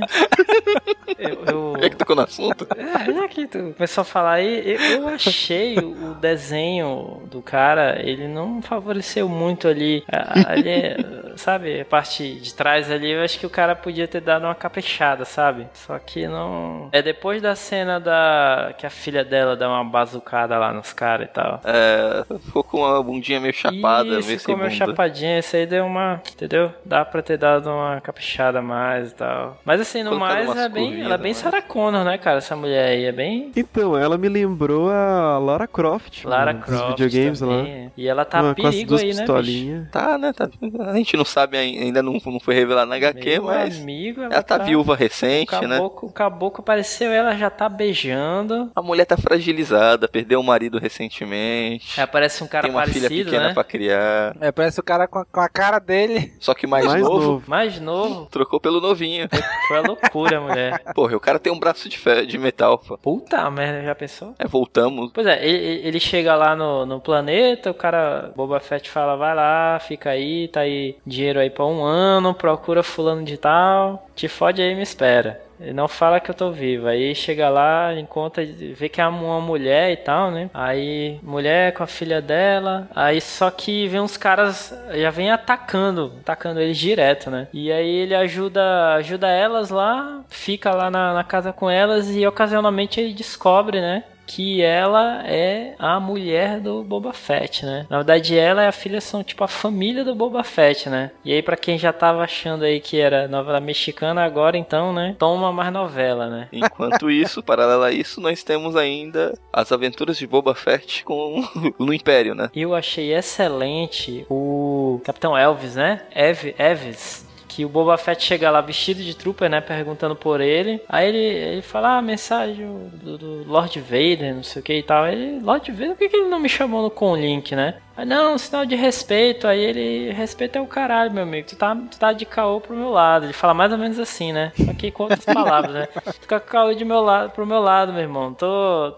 Eu, 1.18 1.44
eu- 1.46 1.74
É 1.84 1.90
que 1.90 1.96
tocou 1.96 2.16
no 2.16 2.22
assunto? 2.22 2.66
É, 2.76 3.12
já 3.12 3.28
que 3.28 3.46
tu 3.46 3.74
começou 3.76 4.02
a 4.02 4.04
falar 4.04 4.32
aí, 4.34 4.62
eu, 4.72 4.80
eu 5.02 5.08
achei 5.08 5.76
o, 5.78 6.12
o 6.12 6.14
desenho 6.14 7.22
do 7.30 7.42
cara, 7.42 8.00
ele 8.02 8.26
não 8.28 8.62
favoreceu 8.62 9.28
muito 9.28 9.68
ali, 9.68 10.02
ali, 10.08 11.34
sabe, 11.36 11.80
a 11.80 11.84
parte 11.84 12.34
de 12.40 12.54
trás 12.54 12.90
ali, 12.90 13.10
eu 13.10 13.22
acho 13.22 13.38
que 13.38 13.46
o 13.46 13.50
cara 13.50 13.74
podia 13.76 14.08
ter 14.08 14.20
dado 14.20 14.44
uma 14.44 14.54
caprichada, 14.54 15.24
sabe? 15.24 15.66
Só 15.74 15.98
que 15.98 16.26
não... 16.26 16.88
É 16.92 17.02
depois 17.02 17.42
da 17.42 17.54
cena 17.54 17.98
da... 18.00 18.72
que 18.78 18.86
a 18.86 18.90
filha 18.90 19.24
dela 19.24 19.56
dá 19.56 19.68
uma 19.68 19.84
bazucada 19.84 20.56
lá 20.58 20.72
nos 20.72 20.92
caras 20.92 21.28
e 21.28 21.30
tal. 21.32 21.60
É, 21.64 22.24
ficou 22.40 22.64
com 22.64 22.78
uma 22.78 23.02
bundinha 23.02 23.33
meio 23.40 23.52
chapada, 23.54 24.08
Isso, 24.18 24.26
meio 24.26 24.38
sem 24.38 24.38
ficou 24.38 24.56
meio 24.56 24.70
chapadinha, 24.70 25.38
esse 25.38 25.56
aí 25.56 25.66
deu 25.66 25.84
uma, 25.86 26.22
entendeu? 26.32 26.72
Dá 26.84 27.04
pra 27.04 27.22
ter 27.22 27.36
dado 27.36 27.68
uma 27.70 28.00
caprichada 28.00 28.58
a 28.58 28.62
mais 28.62 29.10
e 29.12 29.14
tal. 29.14 29.58
Mas 29.64 29.80
assim, 29.80 30.02
no 30.02 30.10
Colocado 30.10 30.46
mais, 30.46 30.56
é 30.58 30.68
bem, 30.68 31.00
ela 31.02 31.14
é 31.14 31.18
bem 31.18 31.32
mais. 31.32 31.36
Sarah 31.38 31.62
Connor, 31.62 32.04
né, 32.04 32.18
cara? 32.18 32.38
Essa 32.38 32.56
mulher 32.56 32.88
aí 32.88 33.04
é 33.04 33.12
bem... 33.12 33.50
Então, 33.56 33.96
ela 33.96 34.16
me 34.18 34.28
lembrou 34.28 34.90
a 34.90 35.38
Lara 35.38 35.66
Croft. 35.66 36.24
Lara 36.24 36.52
mano, 36.52 36.58
dos 36.64 36.66
Croft 36.66 36.88
videogames 37.00 37.40
também. 37.40 37.84
lá. 37.86 37.90
E 37.96 38.08
ela 38.08 38.24
tá 38.24 38.40
as 38.40 38.54
perigo 38.54 38.96
aí, 38.96 39.08
né, 39.12 39.18
pistolinhas. 39.18 39.88
Tá, 39.90 40.18
né? 40.18 40.32
Tá, 40.32 40.48
a 40.86 40.94
gente 40.94 41.16
não 41.16 41.24
sabe 41.24 41.56
ai- 41.56 41.76
ainda, 41.78 42.02
não, 42.02 42.18
não 42.24 42.40
foi 42.40 42.54
revelado 42.54 42.88
na 42.88 42.96
HQ, 42.96 43.30
Meu 43.30 43.44
mas 43.44 43.80
amigo, 43.80 44.22
ela 44.22 44.42
tá 44.42 44.58
viúva 44.58 44.92
O 44.92 44.96
recente, 44.96 45.52
né? 45.66 45.76
caboclo, 45.76 46.08
o 46.08 46.12
caboclo 46.12 46.60
apareceu, 46.60 47.10
ela 47.10 47.36
já 47.36 47.50
tá 47.50 47.68
beijando. 47.68 48.70
A 48.74 48.82
mulher 48.82 49.04
tá 49.04 49.16
fragilizada, 49.16 50.08
perdeu 50.08 50.40
o 50.40 50.44
marido 50.44 50.78
recentemente. 50.78 51.98
Aí 51.98 52.04
aparece 52.04 52.42
um 52.42 52.46
cara 52.46 52.62
tem 52.64 52.70
uma 52.74 52.80
parecido, 52.82 53.08
pequena 53.24 53.48
né? 53.48 53.54
pra 53.54 53.64
criar. 53.64 54.36
É, 54.40 54.52
parece 54.52 54.80
o 54.80 54.82
cara 54.82 55.06
com 55.06 55.18
a, 55.18 55.24
com 55.24 55.40
a 55.40 55.48
cara 55.48 55.78
dele. 55.78 56.32
Só 56.40 56.54
que 56.54 56.66
mais, 56.66 56.84
Mais 56.86 57.02
novo, 57.02 57.20
novo. 57.26 57.44
Mais 57.46 57.80
novo. 57.80 58.26
trocou 58.30 58.60
pelo 58.60 58.80
novinho. 58.80 59.28
Foi 59.68 59.78
a 59.78 59.80
loucura, 59.82 60.40
mulher. 60.40 60.82
Porra, 60.94 61.16
o 61.16 61.20
cara 61.20 61.38
tem 61.38 61.52
um 61.52 61.58
braço 61.58 61.88
de, 61.88 61.98
fe- 61.98 62.26
de 62.26 62.38
metal. 62.38 62.78
pô. 62.78 62.96
Puta 62.98 63.50
merda, 63.50 63.82
já 63.84 63.94
pensou? 63.94 64.34
É, 64.38 64.46
voltamos. 64.46 65.10
Pois 65.12 65.26
é, 65.26 65.44
ele, 65.46 65.86
ele 65.88 66.00
chega 66.00 66.34
lá 66.34 66.54
no, 66.56 66.84
no 66.86 67.00
planeta, 67.00 67.70
o 67.70 67.74
cara, 67.74 68.32
Boba 68.36 68.60
Fett 68.60 68.88
fala, 68.90 69.16
vai 69.16 69.34
lá, 69.34 69.78
fica 69.80 70.10
aí, 70.10 70.48
tá 70.48 70.60
aí 70.60 70.96
dinheiro 71.06 71.38
aí 71.40 71.50
pra 71.50 71.64
um 71.66 71.82
ano, 71.84 72.34
procura 72.34 72.82
fulano 72.82 73.24
de 73.24 73.36
tal, 73.36 74.06
te 74.14 74.28
fode 74.28 74.60
aí 74.62 74.72
e 74.72 74.74
me 74.74 74.82
espera. 74.82 75.40
Não 75.72 75.88
fala 75.88 76.20
que 76.20 76.30
eu 76.30 76.34
tô 76.34 76.50
vivo. 76.50 76.86
Aí 76.86 77.14
chega 77.14 77.48
lá, 77.48 77.94
encontra, 77.94 78.44
vê 78.44 78.88
que 78.88 79.00
é 79.00 79.06
uma 79.06 79.40
mulher 79.40 79.92
e 79.92 79.96
tal, 79.96 80.30
né? 80.30 80.50
Aí, 80.52 81.18
mulher 81.22 81.72
com 81.72 81.82
a 81.82 81.86
filha 81.86 82.20
dela. 82.20 82.88
Aí 82.94 83.20
só 83.20 83.50
que 83.50 83.88
vem 83.88 84.00
uns 84.00 84.16
caras, 84.16 84.76
já 84.94 85.10
vem 85.10 85.30
atacando, 85.30 86.12
atacando 86.20 86.60
eles 86.60 86.78
direto, 86.78 87.30
né? 87.30 87.48
E 87.52 87.70
aí 87.72 87.88
ele 87.88 88.14
ajuda, 88.14 88.94
ajuda 88.94 89.28
elas 89.28 89.70
lá, 89.70 90.22
fica 90.28 90.70
lá 90.72 90.90
na, 90.90 91.14
na 91.14 91.24
casa 91.24 91.52
com 91.52 91.70
elas 91.70 92.10
e 92.14 92.26
ocasionalmente 92.26 93.00
ele 93.00 93.12
descobre, 93.12 93.80
né? 93.80 94.04
Que 94.26 94.62
ela 94.62 95.26
é 95.26 95.74
a 95.78 95.98
mulher 96.00 96.60
do 96.60 96.82
Boba 96.82 97.12
Fett, 97.12 97.64
né? 97.64 97.86
Na 97.88 97.98
verdade, 97.98 98.36
ela 98.38 98.62
e 98.62 98.66
a 98.66 98.72
filha 98.72 99.00
são 99.00 99.22
tipo 99.22 99.44
a 99.44 99.48
família 99.48 100.04
do 100.04 100.14
Boba 100.14 100.42
Fett, 100.42 100.88
né? 100.88 101.10
E 101.24 101.32
aí, 101.32 101.42
pra 101.42 101.56
quem 101.56 101.78
já 101.78 101.92
tava 101.92 102.22
achando 102.22 102.64
aí 102.64 102.80
que 102.80 102.98
era 102.98 103.28
novela 103.28 103.60
mexicana, 103.60 104.24
agora 104.24 104.56
então, 104.56 104.92
né? 104.92 105.14
Toma 105.18 105.52
mais 105.52 105.72
novela, 105.72 106.28
né? 106.28 106.48
Enquanto 106.52 107.10
isso, 107.10 107.42
paralelo 107.42 107.82
a 107.82 107.92
isso, 107.92 108.20
nós 108.20 108.42
temos 108.42 108.76
ainda 108.76 109.36
as 109.52 109.72
aventuras 109.72 110.16
de 110.18 110.26
Boba 110.26 110.54
Fett 110.54 111.04
com 111.04 111.42
no 111.78 111.92
Império, 111.92 112.34
né? 112.34 112.50
Eu 112.54 112.74
achei 112.74 113.14
excelente 113.14 114.26
o 114.30 115.00
Capitão 115.04 115.36
Elvis, 115.36 115.76
né? 115.76 116.02
Ev 116.14 116.54
Eves. 116.58 117.33
Que 117.54 117.64
o 117.64 117.68
Boba 117.68 117.96
Fett 117.96 118.20
chega 118.20 118.50
lá 118.50 118.60
vestido 118.60 119.00
de 119.00 119.14
trooper, 119.14 119.48
né? 119.48 119.60
Perguntando 119.60 120.16
por 120.16 120.40
ele. 120.40 120.82
Aí 120.88 121.08
ele, 121.08 121.18
ele 121.18 121.62
fala, 121.62 121.98
ah, 121.98 122.02
mensagem 122.02 122.66
do, 122.92 123.16
do 123.16 123.44
Lord 123.44 123.78
Vader, 123.78 124.34
não 124.34 124.42
sei 124.42 124.60
o 124.60 124.64
que 124.64 124.74
e 124.74 124.82
tal. 124.82 125.06
Ele, 125.06 125.38
Lord 125.38 125.70
Vader, 125.70 125.90
por 125.90 125.98
que, 125.98 126.08
que 126.08 126.16
ele 126.16 126.28
não 126.28 126.40
me 126.40 126.48
chamou 126.48 126.82
no 126.82 126.90
com 126.90 127.14
link, 127.14 127.54
né? 127.54 127.76
Aí, 127.96 128.04
não, 128.04 128.36
sinal 128.36 128.66
de 128.66 128.74
respeito. 128.74 129.46
Aí 129.46 129.60
ele, 129.60 130.10
respeito 130.10 130.58
é 130.58 130.60
o 130.60 130.66
caralho, 130.66 131.12
meu 131.12 131.22
amigo. 131.22 131.46
Tu 131.46 131.54
tá, 131.54 131.76
tu 131.76 131.96
tá 131.96 132.12
de 132.12 132.26
caô 132.26 132.60
pro 132.60 132.74
meu 132.74 132.90
lado. 132.90 133.26
Ele 133.26 133.32
fala 133.32 133.54
mais 133.54 133.70
ou 133.70 133.78
menos 133.78 134.00
assim, 134.00 134.32
né? 134.32 134.52
Só 134.56 134.74
que 134.74 134.90
com 134.90 135.04
outras 135.04 135.22
palavras, 135.24 135.74
né? 135.74 135.88
Fica 136.20 136.40
com 136.40 136.48
caô 136.48 136.74
de 136.74 136.84
meu 136.84 137.02
lado, 137.02 137.30
pro 137.30 137.46
meu 137.46 137.60
lado, 137.60 137.92
meu 137.92 138.02
irmão. 138.02 138.34
Tu, 138.34 138.46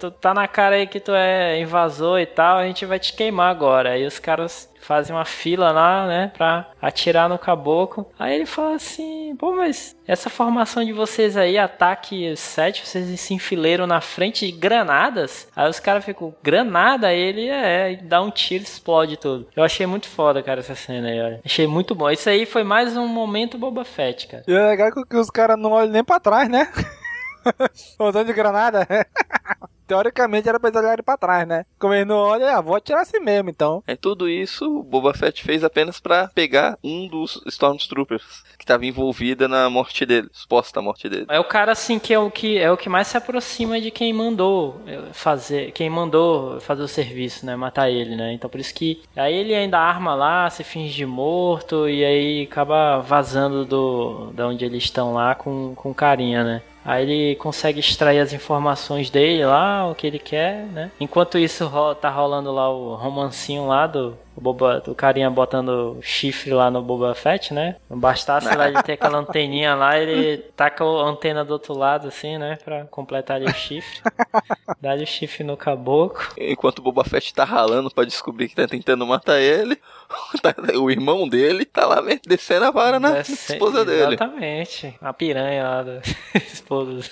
tu 0.01 0.11
tá 0.11 0.33
na 0.33 0.49
cara 0.49 0.77
aí 0.77 0.87
que 0.87 0.99
tu 0.99 1.13
é 1.13 1.61
invasor 1.61 2.21
e 2.21 2.27
tal. 2.27 2.57
A 2.57 2.67
gente 2.67 2.87
vai 2.87 2.99
te 2.99 3.13
queimar 3.13 3.51
agora. 3.51 3.91
Aí 3.91 4.07
os 4.07 4.19
caras 4.19 4.75
fazem 4.87 5.15
uma 5.15 5.25
fila 5.25 5.73
lá, 5.73 6.07
né, 6.07 6.33
pra 6.37 6.71
atirar 6.81 7.29
no 7.29 7.39
caboclo. 7.39 8.07
Aí 8.19 8.35
ele 8.35 8.47
fala 8.47 8.77
assim, 8.77 9.35
pô, 9.37 9.55
mas 9.55 9.97
essa 10.07 10.31
formação 10.31 10.85
de 10.85 10.93
vocês 10.93 11.37
aí, 11.37 11.59
ataque 11.59 12.37
7, 12.37 12.87
vocês 12.87 13.21
se 13.21 13.35
enfileiram 13.35 13.87
na 13.87 14.01
frente 14.01 14.47
de 14.47 14.53
granadas? 14.53 15.49
Aí 15.55 15.69
os 15.69 15.81
caras 15.81 16.05
ficam, 16.05 16.35
granada? 16.43 17.09
Aí 17.09 17.19
ele, 17.19 17.49
é, 17.49 17.97
dá 17.97 18.23
um 18.23 18.31
tiro 18.31 18.63
explode 18.63 19.17
tudo. 19.17 19.49
Eu 19.57 19.65
achei 19.65 19.87
muito 19.87 20.09
foda, 20.09 20.43
cara, 20.43 20.61
essa 20.61 20.75
cena 20.75 21.09
aí, 21.09 21.21
olha. 21.21 21.41
Achei 21.45 21.67
muito 21.67 21.95
bom. 21.95 22.11
Isso 22.11 22.29
aí 22.29 22.47
foi 22.47 22.63
mais 22.63 22.97
um 22.97 23.09
momento 23.09 23.59
Boba 23.59 23.85
Fett, 23.85 24.29
cara. 24.29 24.45
E 24.47 24.53
é 24.53 24.67
legal 24.67 24.91
que 24.93 25.17
os 25.17 25.31
caras 25.31 25.59
não 25.59 25.73
olham 25.73 25.91
nem 25.91 26.05
pra 26.05 26.21
trás, 26.21 26.49
né? 26.49 26.71
Usando 27.99 28.27
de 28.27 28.33
granada? 28.33 28.87
Teoricamente 29.87 30.49
era 30.49 30.59
pra 30.59 30.69
eles 30.69 30.81
olharem 30.81 31.05
pra 31.05 31.17
trás, 31.17 31.47
né? 31.47 31.65
Como 31.79 31.95
eles 31.95 32.07
não 32.07 32.17
olham, 32.17 32.49
ah, 32.49 32.61
vou 32.61 32.75
atirar 32.75 33.03
assim 33.03 33.21
mesmo, 33.21 33.51
então. 33.51 33.85
É 33.87 33.95
tudo 33.95 34.29
isso 34.29 34.81
o 34.81 34.83
Boba 34.83 35.15
Fett 35.15 35.45
fez 35.45 35.63
apenas 35.63 36.01
pra 36.01 36.29
pegar 36.35 36.77
um 36.83 37.07
dos 37.07 37.41
Stormtroopers 37.47 38.43
que 38.59 38.65
estava 38.65 38.85
envolvida 38.85 39.47
na 39.47 39.71
morte 39.71 40.05
dele, 40.05 40.29
suposta 40.33 40.83
morte 40.83 41.09
dele. 41.09 41.27
É 41.29 41.39
o 41.39 41.45
cara 41.45 41.71
assim 41.71 42.01
que 42.01 42.13
é 42.13 42.19
o 42.19 42.31
que 42.31 42.59
é 42.59 42.71
o 42.71 42.77
que 42.77 42.89
mais 42.89 43.07
se 43.07 43.17
aproxima 43.17 43.81
de 43.81 43.93
quem 43.93 44.13
mandou 44.13 44.81
fazer, 45.13 45.71
quem 45.71 45.89
mandou 45.89 46.61
fazer 46.61 46.83
o 46.83 46.89
serviço, 46.89 47.47
né, 47.47 47.55
matar 47.55 47.89
ele, 47.89 48.17
né? 48.17 48.33
Então 48.33 48.51
por 48.51 48.59
isso 48.59 48.75
que 48.75 49.03
aí 49.15 49.35
ele 49.35 49.55
ainda 49.55 49.79
arma 49.79 50.17
lá, 50.17 50.51
se 50.51 50.65
finge 50.65 50.95
de 50.95 51.07
morto 51.07 51.89
e 51.89 52.05
aí 52.05 52.43
acaba 52.43 52.99
vazando 52.99 53.65
do 53.65 54.33
da 54.33 54.49
onde 54.49 54.65
eles 54.65 54.83
estão 54.83 55.15
lá 55.15 55.37
com 55.37 55.75
com 55.77 55.95
carinha, 55.95 56.43
né? 56.43 56.63
Aí 56.87 57.03
ele 57.03 57.37
consegue 57.37 57.81
extrair 57.81 58.21
as 58.21 58.33
informações 58.33 59.11
dele 59.11 59.45
lá, 59.45 59.91
o 59.91 59.95
que 59.95 60.07
ele 60.07 60.21
quer, 60.21 60.65
né? 60.67 60.91
Enquanto 61.01 61.37
isso 61.37 61.69
tá 62.01 62.09
rolando 62.09 62.53
lá 62.53 62.71
o 62.71 62.95
romancinho 62.95 63.67
lá 63.67 63.89
do, 63.89 64.17
Boba, 64.41 64.81
do 64.81 64.95
carinha 64.95 65.31
botando 65.31 65.99
chifre 66.03 66.53
lá 66.53 66.71
no 66.71 66.83
Boba 66.83 67.15
Fett, 67.15 67.55
né? 67.55 67.77
Não 67.89 67.99
bastasse 67.99 68.55
lá 68.55 68.69
ele 68.69 68.83
ter 68.83 68.93
aquela 68.93 69.19
anteninha 69.19 69.75
lá, 69.75 69.99
ele 69.99 70.39
taca 70.57 70.85
a 70.85 71.09
antena 71.09 71.45
do 71.45 71.53
outro 71.53 71.77
lado, 71.77 72.09
assim, 72.09 72.37
né? 72.39 72.59
Pra 72.65 72.85
completar 72.85 73.37
ali 73.37 73.47
o 73.47 73.55
chifre. 73.55 74.01
Dá-lhe 74.81 75.05
o 75.05 75.07
chifre 75.07 75.43
no 75.43 75.57
caboclo. 75.57 76.27
Enquanto 76.39 76.79
o 76.81 76.83
Boba 76.83 77.05
Fett 77.05 77.33
tá 77.35 77.45
ralando 77.45 77.91
pra 77.91 78.05
descobrir 78.05 78.49
que 78.49 78.55
tá 78.55 78.67
tentando 78.67 79.07
matar 79.07 79.41
ele, 79.41 79.81
o 80.81 80.91
irmão 80.91 81.29
dele 81.29 81.65
tá 81.65 81.87
lá 81.87 82.03
descendo 82.27 82.67
a 82.67 82.71
vara 82.71 83.01
na 83.01 83.13
Desce, 83.13 83.53
esposa 83.53 83.85
dele. 83.85 84.15
Exatamente. 84.15 84.95
A 85.01 85.13
piranha 85.13 85.63
lá 85.63 85.83
da 85.83 86.01
esposa. 86.35 87.11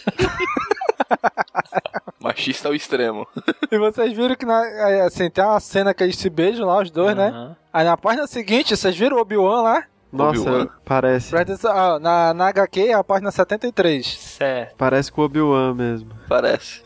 Machista 2.20 2.68
ao 2.68 2.74
extremo. 2.74 3.26
E 3.70 3.78
vocês 3.78 4.12
viram 4.12 4.34
que 4.34 4.46
na, 4.46 4.60
assim, 5.04 5.28
tem 5.28 5.44
uma 5.44 5.60
cena 5.60 5.92
que 5.92 6.02
eles 6.02 6.16
se 6.16 6.30
beijam 6.30 6.66
lá, 6.66 6.80
os 6.80 6.90
dois, 6.90 7.16
uhum. 7.16 7.22
né? 7.22 7.56
Aí 7.72 7.84
na 7.84 7.96
página 7.96 8.26
seguinte, 8.26 8.76
vocês 8.76 8.96
viram 8.96 9.16
o 9.16 9.20
Obi-Wan 9.20 9.62
lá? 9.62 9.84
Nossa, 10.12 10.70
parece. 10.84 11.34
Ah, 11.66 11.98
na, 11.98 12.32
na 12.32 12.48
HQ 12.48 12.80
é 12.88 12.94
a 12.94 13.02
página 13.02 13.32
73. 13.32 14.06
Certo. 14.06 14.76
Parece 14.76 15.10
com 15.10 15.22
o 15.22 15.24
Obi-Wan 15.24 15.74
mesmo. 15.74 16.10
Parece. 16.28 16.82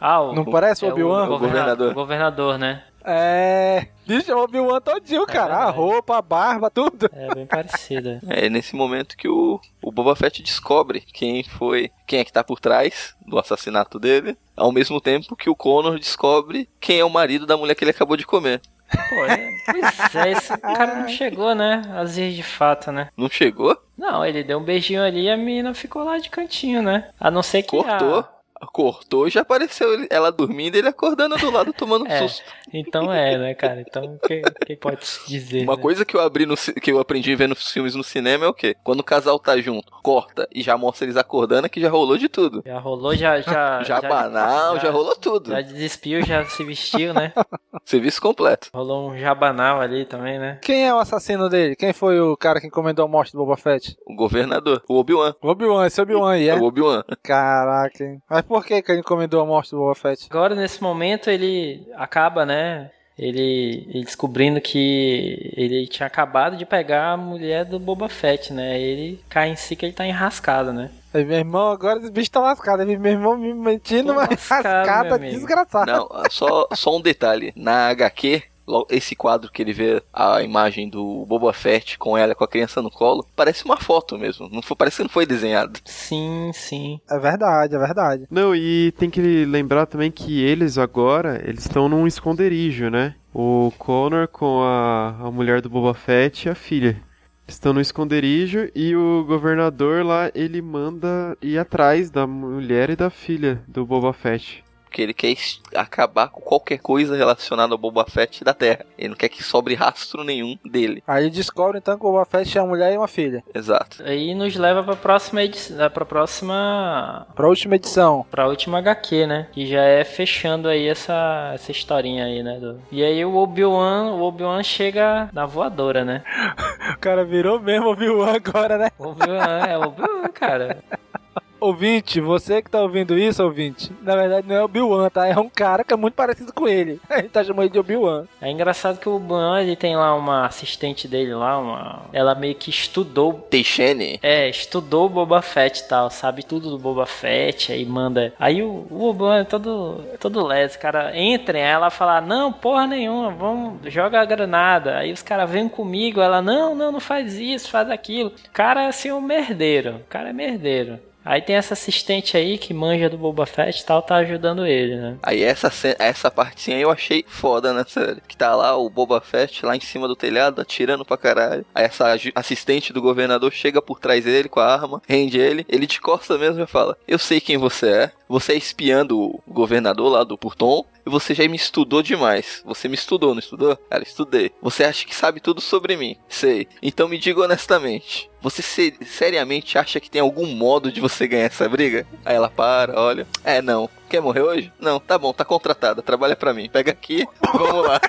Ah, 0.00 0.20
o, 0.20 0.32
Não 0.32 0.44
parece 0.44 0.84
o 0.84 0.88
é 0.88 0.92
Obi-Wan? 0.92 1.28
O, 1.28 1.34
o 1.34 1.38
governador. 1.38 1.92
O 1.92 1.94
governador, 1.94 2.58
né? 2.58 2.82
É. 3.04 3.86
Bicho, 4.06 4.32
o 4.32 4.42
Obi-Wan 4.42 4.80
todinho, 4.80 5.22
é 5.22 5.26
cara. 5.26 5.56
a 5.56 5.70
roupa, 5.70 6.18
a 6.18 6.22
barba, 6.22 6.70
tudo. 6.70 7.08
É 7.12 7.34
bem 7.34 7.46
parecida. 7.46 8.20
É 8.28 8.48
nesse 8.48 8.74
momento 8.74 9.16
que 9.16 9.28
o, 9.28 9.60
o 9.82 9.92
Boba 9.92 10.16
Fett 10.16 10.42
descobre 10.42 11.00
quem 11.00 11.44
foi. 11.44 11.90
Quem 12.06 12.20
é 12.20 12.24
que 12.24 12.32
tá 12.32 12.42
por 12.42 12.60
trás 12.60 13.14
do 13.26 13.38
assassinato 13.38 13.98
dele. 13.98 14.36
Ao 14.56 14.72
mesmo 14.72 15.00
tempo 15.00 15.36
que 15.36 15.48
o 15.48 15.56
Connor 15.56 15.98
descobre 15.98 16.68
quem 16.80 16.98
é 16.98 17.04
o 17.04 17.10
marido 17.10 17.46
da 17.46 17.56
mulher 17.56 17.74
que 17.74 17.84
ele 17.84 17.90
acabou 17.90 18.16
de 18.16 18.26
comer. 18.26 18.60
Pô, 19.08 19.24
é, 19.24 19.50
pois 19.64 20.14
é, 20.14 20.32
esse 20.32 20.58
cara 20.58 20.96
não 20.96 21.08
chegou, 21.08 21.54
né? 21.54 21.82
Às 21.94 22.16
vezes 22.16 22.36
de 22.36 22.42
fato, 22.42 22.92
né? 22.92 23.08
Não 23.16 23.28
chegou? 23.28 23.76
Não, 23.96 24.24
ele 24.24 24.44
deu 24.44 24.58
um 24.58 24.64
beijinho 24.64 25.02
ali 25.02 25.22
e 25.22 25.30
a 25.30 25.36
menina 25.36 25.72
ficou 25.72 26.04
lá 26.04 26.18
de 26.18 26.28
cantinho, 26.28 26.82
né? 26.82 27.08
A 27.18 27.30
não 27.30 27.42
ser 27.42 27.62
que. 27.62 27.70
Cortou? 27.70 28.18
A 28.18 28.41
cortou 28.66 29.26
e 29.26 29.30
já 29.30 29.40
apareceu 29.40 30.06
ela 30.10 30.30
dormindo 30.30 30.76
e 30.76 30.78
ele 30.78 30.88
acordando 30.88 31.36
do 31.36 31.50
lado 31.50 31.72
tomando 31.72 32.04
um 32.04 32.08
é, 32.10 32.18
susto. 32.18 32.42
Então 32.72 33.12
é, 33.12 33.36
né, 33.36 33.54
cara? 33.54 33.80
Então, 33.80 34.04
o 34.04 34.18
que, 34.18 34.42
que, 34.66 34.76
pode 34.76 35.06
se 35.06 35.28
dizer? 35.28 35.62
Uma 35.62 35.76
né? 35.76 35.82
coisa 35.82 36.04
que 36.04 36.16
eu 36.16 36.20
abri 36.20 36.46
no, 36.46 36.56
que 36.56 36.92
eu 36.92 36.98
aprendi 36.98 37.34
vendo 37.34 37.54
filmes 37.56 37.94
no 37.94 38.04
cinema 38.04 38.44
é 38.44 38.48
o 38.48 38.54
quê? 38.54 38.76
Quando 38.82 39.00
o 39.00 39.04
casal 39.04 39.38
tá 39.38 39.58
junto, 39.58 39.92
corta 40.02 40.48
e 40.54 40.62
já 40.62 40.76
mostra 40.76 41.04
eles 41.04 41.16
acordando, 41.16 41.66
é 41.66 41.68
que 41.68 41.80
já 41.80 41.90
rolou 41.90 42.16
de 42.16 42.28
tudo. 42.28 42.62
Já 42.64 42.78
rolou, 42.78 43.14
já. 43.14 43.40
Já, 43.40 43.82
já, 43.82 44.00
já 44.00 44.08
banal, 44.08 44.76
já, 44.76 44.82
já, 44.82 44.90
rolou 44.90 45.16
tudo. 45.16 45.50
Já 45.50 45.60
despiu, 45.60 46.22
já 46.22 46.44
se 46.44 46.64
vestiu, 46.64 47.14
né? 47.14 47.32
Serviço 47.84 48.20
completo. 48.20 48.68
Rolou 48.72 49.10
um 49.10 49.18
jabanal 49.18 49.80
ali 49.80 50.04
também, 50.04 50.38
né? 50.38 50.58
Quem 50.62 50.86
é 50.86 50.94
o 50.94 50.98
assassino 50.98 51.48
dele? 51.48 51.76
Quem 51.76 51.92
foi 51.92 52.20
o 52.20 52.36
cara 52.36 52.60
que 52.60 52.66
encomendou 52.66 53.04
a 53.04 53.08
morte 53.08 53.32
do 53.32 53.38
Boba 53.38 53.56
Fett? 53.56 53.96
O 54.06 54.14
governador, 54.14 54.82
o 54.88 54.98
Obi-Wan. 54.98 55.34
O 55.42 55.48
Obi-Wan, 55.48 55.86
esse 55.86 56.00
Obi-Wan 56.00 56.32
aí, 56.32 56.48
é? 56.48 56.54
O 56.54 56.64
Obi-Wan. 56.64 57.02
Caraca, 57.22 58.04
hein? 58.04 58.20
Mas 58.28 58.42
por 58.52 58.66
que 58.66 58.82
que 58.82 58.92
ele 58.92 59.00
encomendou 59.00 59.40
a 59.40 59.46
morte 59.46 59.70
do 59.70 59.78
Boba 59.78 59.94
Fett? 59.94 60.26
Agora, 60.28 60.54
nesse 60.54 60.82
momento, 60.82 61.30
ele 61.30 61.88
acaba, 61.94 62.44
né? 62.44 62.90
Ele, 63.18 63.86
ele, 63.88 64.04
descobrindo 64.04 64.60
que 64.60 65.52
ele 65.56 65.86
tinha 65.86 66.06
acabado 66.06 66.54
de 66.54 66.66
pegar 66.66 67.12
a 67.12 67.16
mulher 67.16 67.64
do 67.64 67.78
Boba 67.78 68.10
Fett, 68.10 68.52
né? 68.52 68.78
Ele 68.78 69.18
cai 69.26 69.48
em 69.48 69.56
si 69.56 69.74
que 69.74 69.86
ele 69.86 69.94
tá 69.94 70.06
enrascado, 70.06 70.70
né? 70.70 70.90
Aí, 71.14 71.24
meu 71.24 71.38
irmão, 71.38 71.70
agora 71.70 71.98
esse 71.98 72.10
bicho 72.10 72.30
tá 72.30 72.40
lascado. 72.40 72.82
Aí, 72.82 72.98
meu 72.98 73.12
irmão 73.12 73.38
me 73.38 73.54
metindo 73.54 74.12
uma 74.12 74.24
rascada 74.24 75.18
desgraçada. 75.18 75.90
Não, 75.90 76.08
só, 76.30 76.68
só 76.74 76.94
um 76.94 77.00
detalhe. 77.00 77.54
Na 77.56 77.88
HQ, 77.88 78.42
esse 78.90 79.14
quadro 79.14 79.50
que 79.50 79.62
ele 79.62 79.72
vê 79.72 80.02
a 80.12 80.42
imagem 80.42 80.88
do 80.88 81.24
Boba 81.26 81.52
Fett 81.52 81.98
com 81.98 82.16
ela 82.16 82.34
com 82.34 82.44
a 82.44 82.48
criança 82.48 82.82
no 82.82 82.90
colo, 82.90 83.26
parece 83.36 83.64
uma 83.64 83.76
foto 83.76 84.18
mesmo. 84.18 84.48
Não 84.50 84.62
foi, 84.62 84.76
parece 84.76 84.98
que 84.98 85.02
não 85.02 85.10
foi 85.10 85.26
desenhado. 85.26 85.80
Sim, 85.84 86.50
sim. 86.52 87.00
É 87.10 87.18
verdade, 87.18 87.74
é 87.74 87.78
verdade. 87.78 88.26
Não, 88.30 88.54
e 88.54 88.92
tem 88.98 89.10
que 89.10 89.20
lembrar 89.44 89.86
também 89.86 90.10
que 90.10 90.42
eles 90.42 90.78
agora, 90.78 91.40
eles 91.44 91.64
estão 91.64 91.88
num 91.88 92.06
esconderijo, 92.06 92.90
né? 92.90 93.14
O 93.34 93.72
Connor 93.78 94.28
com 94.28 94.62
a, 94.62 95.16
a 95.20 95.30
mulher 95.30 95.60
do 95.60 95.70
Boba 95.70 95.94
Fett 95.94 96.46
e 96.46 96.50
a 96.50 96.54
filha. 96.54 97.00
Estão 97.46 97.72
no 97.72 97.80
esconderijo 97.80 98.70
e 98.74 98.94
o 98.94 99.24
governador 99.24 100.04
lá, 100.04 100.30
ele 100.34 100.62
manda 100.62 101.36
ir 101.42 101.58
atrás 101.58 102.10
da 102.10 102.26
mulher 102.26 102.90
e 102.90 102.96
da 102.96 103.10
filha 103.10 103.62
do 103.66 103.84
Boba 103.84 104.12
Fett. 104.12 104.64
Porque 104.92 105.00
ele 105.00 105.14
quer 105.14 105.34
acabar 105.74 106.28
com 106.28 106.42
qualquer 106.42 106.76
coisa 106.76 107.16
relacionada 107.16 107.72
ao 107.72 107.78
Boba 107.78 108.04
Fett 108.04 108.44
da 108.44 108.52
Terra. 108.52 108.84
Ele 108.98 109.08
não 109.08 109.16
quer 109.16 109.30
que 109.30 109.42
sobre 109.42 109.74
rastro 109.74 110.22
nenhum 110.22 110.58
dele. 110.62 111.02
Aí 111.06 111.30
descobre 111.30 111.78
então 111.78 111.98
que 111.98 112.04
o 112.04 112.12
Boba 112.12 112.26
Fett 112.26 112.58
é 112.58 112.60
uma 112.60 112.68
mulher 112.68 112.92
e 112.92 112.98
uma 112.98 113.08
filha. 113.08 113.42
Exato. 113.54 114.02
Aí 114.04 114.34
nos 114.34 114.54
leva 114.54 114.84
pra 114.84 114.94
próxima 114.94 115.42
edição. 115.42 115.88
Pra 115.88 116.04
próxima. 116.04 117.26
Pra 117.34 117.48
última 117.48 117.76
edição. 117.76 118.26
Pra 118.30 118.46
última 118.46 118.80
HQ, 118.80 119.26
né? 119.26 119.48
Que 119.50 119.64
já 119.64 119.80
é 119.80 120.04
fechando 120.04 120.68
aí 120.68 120.86
essa, 120.86 121.52
essa 121.54 121.72
historinha 121.72 122.26
aí, 122.26 122.42
né? 122.42 122.58
Do... 122.60 122.78
E 122.92 123.02
aí 123.02 123.24
o 123.24 123.34
Obi-Wan, 123.34 124.12
o 124.12 124.20
Obi-Wan 124.20 124.62
chega 124.62 125.30
na 125.32 125.46
voadora, 125.46 126.04
né? 126.04 126.22
o 126.94 126.98
cara 126.98 127.24
virou 127.24 127.58
mesmo 127.58 127.88
Obi-Wan 127.88 128.34
agora, 128.34 128.76
né? 128.76 128.90
Obi-Wan, 128.98 129.66
é 129.66 129.78
Obi-Wan, 129.78 130.28
cara. 130.34 130.84
Ouvinte, 131.62 132.20
você 132.20 132.60
que 132.60 132.68
tá 132.68 132.80
ouvindo 132.80 133.16
isso, 133.16 133.42
ouvinte, 133.42 133.92
na 134.02 134.16
verdade 134.16 134.48
não 134.48 134.56
é 134.56 134.60
o 134.60 134.64
Obi-Wan, 134.64 135.08
tá? 135.08 135.28
É 135.28 135.38
um 135.38 135.48
cara 135.48 135.84
que 135.84 135.94
é 135.94 135.96
muito 135.96 136.14
parecido 136.14 136.52
com 136.52 136.66
ele. 136.66 137.00
A 137.08 137.18
gente 137.18 137.28
tá 137.28 137.44
chamando 137.44 137.66
ele 137.66 137.72
de 137.72 137.78
Obi-Wan. 137.78 138.24
É 138.40 138.50
engraçado 138.50 138.98
que 138.98 139.08
o 139.08 139.14
Obi-Wan, 139.14 139.62
ele 139.62 139.76
tem 139.76 139.96
lá 139.96 140.14
uma 140.14 140.44
assistente 140.46 141.06
dele 141.06 141.34
lá, 141.34 141.56
uma... 141.58 142.02
Ela 142.12 142.34
meio 142.34 142.56
que 142.56 142.68
estudou... 142.68 143.34
Teixene? 143.48 144.18
É, 144.22 144.48
estudou 144.48 145.06
o 145.06 145.08
Boba 145.08 145.40
Fett 145.40 145.80
e 145.80 145.88
tal, 145.88 146.10
sabe 146.10 146.42
tudo 146.42 146.70
do 146.70 146.78
Boba 146.78 147.06
Fett, 147.06 147.72
aí 147.72 147.84
manda... 147.86 148.34
Aí 148.40 148.62
o, 148.62 148.84
o 148.90 149.08
Obi-Wan 149.08 149.38
é 149.38 149.44
todo, 149.44 150.00
todo 150.18 150.44
les, 150.44 150.76
cara 150.76 151.16
entra 151.16 151.58
aí 151.58 151.62
ela 151.62 151.90
fala, 151.90 152.20
não, 152.20 152.52
porra 152.52 152.88
nenhuma, 152.88 153.30
vamos, 153.30 153.92
joga 153.92 154.20
a 154.20 154.24
granada. 154.24 154.98
Aí 154.98 155.12
os 155.12 155.22
caras 155.22 155.48
vêm 155.48 155.68
comigo, 155.68 156.20
ela, 156.20 156.42
não, 156.42 156.74
não, 156.74 156.90
não 156.90 157.00
faz 157.00 157.38
isso, 157.38 157.70
faz 157.70 157.88
aquilo. 157.88 158.30
O 158.30 158.50
cara 158.52 158.82
é 158.82 158.86
assim 158.88 159.12
um 159.12 159.20
merdeiro, 159.20 159.96
o 159.96 160.04
cara 160.08 160.30
é 160.30 160.32
merdeiro. 160.32 160.98
Aí 161.24 161.40
tem 161.40 161.56
essa 161.56 161.74
assistente 161.74 162.36
aí 162.36 162.58
que 162.58 162.74
manja 162.74 163.08
do 163.08 163.18
Boba 163.18 163.46
Fett 163.46 163.80
e 163.80 163.84
tal, 163.84 164.02
tá 164.02 164.16
ajudando 164.16 164.66
ele, 164.66 164.96
né? 164.96 165.16
Aí 165.22 165.42
essa, 165.42 165.70
essa 165.98 166.30
partezinha 166.30 166.78
eu 166.78 166.90
achei 166.90 167.24
foda 167.26 167.72
né, 167.72 167.84
série. 167.86 168.20
Que 168.26 168.36
tá 168.36 168.54
lá 168.54 168.76
o 168.76 168.90
Boba 168.90 169.20
Fett 169.20 169.64
lá 169.64 169.76
em 169.76 169.80
cima 169.80 170.08
do 170.08 170.16
telhado, 170.16 170.60
atirando 170.60 171.04
pra 171.04 171.16
caralho. 171.16 171.64
Aí 171.74 171.84
essa 171.84 172.14
assistente 172.34 172.92
do 172.92 173.02
governador 173.02 173.52
chega 173.52 173.80
por 173.80 174.00
trás 174.00 174.24
dele 174.24 174.48
com 174.48 174.60
a 174.60 174.66
arma, 174.66 175.02
rende 175.08 175.38
ele, 175.38 175.64
ele 175.68 175.86
de 175.86 176.00
costa 176.00 176.36
mesmo 176.36 176.62
e 176.62 176.66
fala: 176.66 176.96
Eu 177.06 177.18
sei 177.18 177.40
quem 177.40 177.56
você 177.56 177.88
é, 177.88 178.12
você 178.32 178.54
é 178.54 178.56
espiando 178.56 179.20
o 179.20 179.42
governador 179.46 180.10
lá 180.10 180.24
do 180.24 180.38
Purton, 180.38 180.86
e 181.04 181.10
você 181.10 181.34
já 181.34 181.46
me 181.46 181.56
estudou 181.56 182.02
demais. 182.02 182.62
Você 182.64 182.88
me 182.88 182.94
estudou, 182.94 183.34
não 183.34 183.40
estudou? 183.40 183.78
Ela, 183.90 184.02
estudei. 184.02 184.50
Você 184.62 184.84
acha 184.84 185.04
que 185.04 185.14
sabe 185.14 185.38
tudo 185.38 185.60
sobre 185.60 185.98
mim? 185.98 186.16
Sei. 186.30 186.66
Então 186.80 187.08
me 187.08 187.18
diga 187.18 187.42
honestamente. 187.42 188.30
Você 188.40 188.62
ser, 188.62 188.96
seriamente 189.04 189.76
acha 189.76 190.00
que 190.00 190.10
tem 190.10 190.22
algum 190.22 190.46
modo 190.46 190.90
de 190.90 190.98
você 190.98 191.28
ganhar 191.28 191.44
essa 191.44 191.68
briga? 191.68 192.06
Aí 192.24 192.34
ela 192.34 192.48
para, 192.48 192.98
olha. 192.98 193.26
É, 193.44 193.60
não. 193.60 193.86
Quer 194.08 194.22
morrer 194.22 194.40
hoje? 194.40 194.72
Não, 194.80 194.98
tá 194.98 195.18
bom, 195.18 195.30
tá 195.34 195.44
contratada, 195.44 196.00
trabalha 196.00 196.34
pra 196.34 196.54
mim. 196.54 196.70
Pega 196.70 196.90
aqui, 196.90 197.26
vamos 197.52 197.86
lá. 197.86 198.00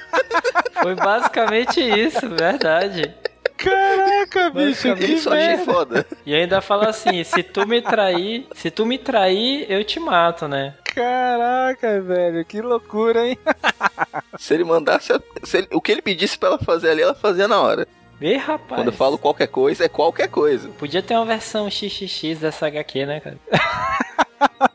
Foi 0.82 0.96
basicamente 0.96 1.82
isso, 1.82 2.30
verdade. 2.30 3.14
Caraca, 4.34 4.50
bicho, 4.50 4.96
que 4.96 5.06
isso 5.06 5.30
achei 5.30 5.58
foda. 5.60 6.08
E 6.26 6.34
ainda 6.34 6.60
fala 6.60 6.90
assim: 6.90 7.24
se 7.24 7.44
tu 7.44 7.68
me 7.68 7.82
trair, 7.82 8.48
se 8.56 8.72
tu 8.72 8.84
me 8.86 8.98
trair, 8.98 9.66
eu 9.70 9.84
te 9.84 10.00
mato, 10.00 10.48
né? 10.48 10.74
Caraca, 10.84 12.02
velho, 12.02 12.44
que 12.44 12.60
loucura, 12.60 13.28
hein? 13.28 13.38
se 14.38 14.56
ele 14.56 14.64
mandasse. 14.64 15.14
Se 15.44 15.60
ele, 15.60 15.68
o 15.72 15.80
que 15.80 15.92
ele 15.92 16.02
pedisse 16.02 16.38
pra 16.38 16.50
ela 16.50 16.58
fazer 16.58 16.90
ali, 16.90 17.04
ela 17.04 17.14
fazia 17.14 17.48
na 17.48 17.62
hora. 17.62 17.88
Ih, 18.20 18.38
rapaz. 18.38 18.80
Quando 18.82 18.88
eu 18.88 18.94
falo 18.94 19.18
qualquer 19.18 19.48
coisa, 19.48 19.86
é 19.86 19.90
qualquer 19.90 20.30
coisa. 20.30 20.70
Podia 20.80 21.04
ter 21.04 21.16
uma 21.16 21.26
versão 21.26 21.70
XXX 21.70 22.40
dessa 22.40 22.68
HQ, 22.68 23.06
né, 23.06 23.20
cara? 23.20 23.38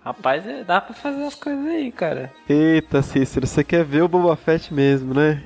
Rapaz, 0.00 0.46
é, 0.46 0.64
dá 0.64 0.80
pra 0.80 0.94
fazer 0.94 1.22
as 1.24 1.34
coisas 1.34 1.66
aí, 1.66 1.92
cara. 1.92 2.32
Eita, 2.48 3.02
Cícero, 3.02 3.46
você 3.46 3.62
quer 3.62 3.84
ver 3.84 4.00
o 4.02 4.08
Boba 4.08 4.36
Fett 4.36 4.72
mesmo, 4.72 5.12
né? 5.12 5.42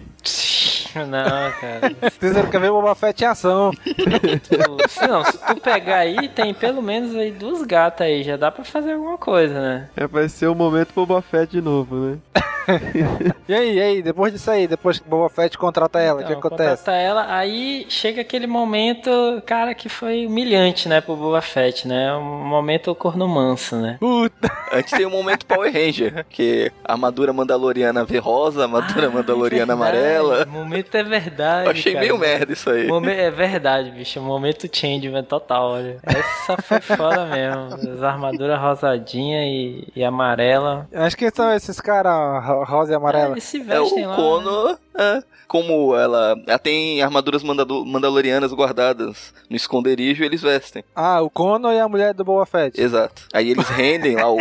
Não, 1.09 1.53
cara. 1.61 1.95
Você 2.21 2.47
quer 2.51 2.61
ver 2.61 2.71
o 2.71 2.75
Boba 2.81 2.95
Fett 2.95 3.23
em 3.23 3.27
ação. 3.27 3.71
Tu, 3.73 4.89
se 4.89 5.07
não, 5.07 5.25
se 5.25 5.39
tu 5.39 5.57
pegar 5.61 5.99
aí, 5.99 6.29
tem 6.29 6.53
pelo 6.55 6.83
menos 6.83 7.15
aí 7.17 7.31
duas 7.31 7.63
gatas 7.63 8.07
aí, 8.07 8.23
já 8.23 8.37
dá 8.37 8.51
pra 8.51 8.65
fazer 8.65 8.93
alguma 8.93 9.19
coisa, 9.19 9.61
né? 9.61 9.89
É, 9.97 10.07
vai 10.07 10.29
ser 10.29 10.47
o 10.49 10.55
momento 10.55 10.93
Boba 10.95 11.21
Fett 11.23 11.51
de 11.53 11.61
novo, 11.61 11.97
né? 11.97 12.19
e 13.49 13.53
aí, 13.55 13.75
e 13.75 13.81
aí, 13.81 14.03
depois 14.03 14.33
disso 14.33 14.49
aí, 14.49 14.69
depois 14.69 14.99
que 15.01 15.07
o 15.07 15.11
Boba 15.11 15.29
Fett 15.29 15.59
contrata 15.59 15.99
ela, 15.99 16.21
o 16.21 16.23
Então, 16.23 16.41
que 16.41 16.47
acontece? 16.47 16.85
contrata 16.85 16.93
ela, 16.93 17.27
aí 17.35 17.85
chega 17.89 18.21
aquele 18.21 18.47
momento, 18.47 19.11
cara, 19.45 19.75
que 19.75 19.89
foi 19.89 20.27
humilhante, 20.27 20.89
né, 20.89 21.01
pro 21.01 21.17
Boba 21.17 21.43
Fett, 21.43 21.89
né? 21.89 22.15
Um 22.15 22.45
momento 22.47 22.95
corno 22.95 23.27
manso, 23.27 23.75
né? 23.77 23.97
Puta! 23.99 24.49
Antes 24.73 24.93
tem 24.93 25.05
o 25.05 25.11
momento 25.11 25.45
Power 25.45 25.73
Ranger, 25.73 26.25
que 26.31 26.71
a 26.85 26.93
armadura 26.93 27.33
mandaloriana 27.33 28.05
vê 28.05 28.19
rosa, 28.19 28.61
a 28.61 28.65
armadura 28.65 29.11
mandaloriana 29.11 29.73
amarela. 29.73 30.45
O 30.47 30.49
momento 30.83 30.95
é 30.95 31.03
verdade. 31.03 31.65
Eu 31.67 31.71
achei 31.71 31.93
cara. 31.93 32.05
meio 32.05 32.19
merda 32.19 32.53
isso 32.53 32.71
aí. 32.71 32.87
Momen- 32.87 33.17
É 33.17 33.31
verdade, 33.31 33.91
bicho. 33.91 34.21
Momento 34.21 34.69
changeman 34.75 35.23
total, 35.25 35.71
olha. 35.73 35.99
Essa 36.05 36.57
foi 36.61 36.81
foda 36.81 37.27
mesmo. 37.27 37.93
As 37.95 38.03
armaduras 38.03 38.61
rosadinha 38.61 39.45
e, 39.45 39.89
e 39.95 40.05
amarela. 40.05 40.89
Acho 40.95 41.17
que 41.17 41.31
são 41.31 41.53
esses 41.55 41.81
caras 41.81 42.45
ro- 42.45 42.65
rosa 42.65 42.93
e 42.93 42.97
amarela. 42.97 43.33
Eles 43.33 43.45
se 43.45 43.59
É 43.69 43.81
o 43.81 43.85
vestem 43.85 44.07
lá. 44.07 44.17
Kono, 44.17 44.79
é, 44.97 45.23
como 45.49 45.95
ela, 45.95 46.35
ela 46.47 46.59
tem 46.59 47.03
armaduras 47.03 47.43
mandalorianas 47.43 48.53
guardadas 48.53 49.35
no 49.51 49.57
esconderijo, 49.57 50.25
eles 50.25 50.41
vestem. 50.43 50.83
Ah, 50.97 51.21
o 51.21 51.29
Kono 51.29 51.71
e 51.73 51.79
a 51.79 51.89
mulher 51.89 52.15
do 52.15 52.25
Boba 52.25 52.47
Fett. 52.47 52.81
Exato. 52.81 53.23
Aí 53.33 53.51
eles 53.51 53.69
rendem 53.69 54.17
lá 54.17 54.31
o, 54.31 54.39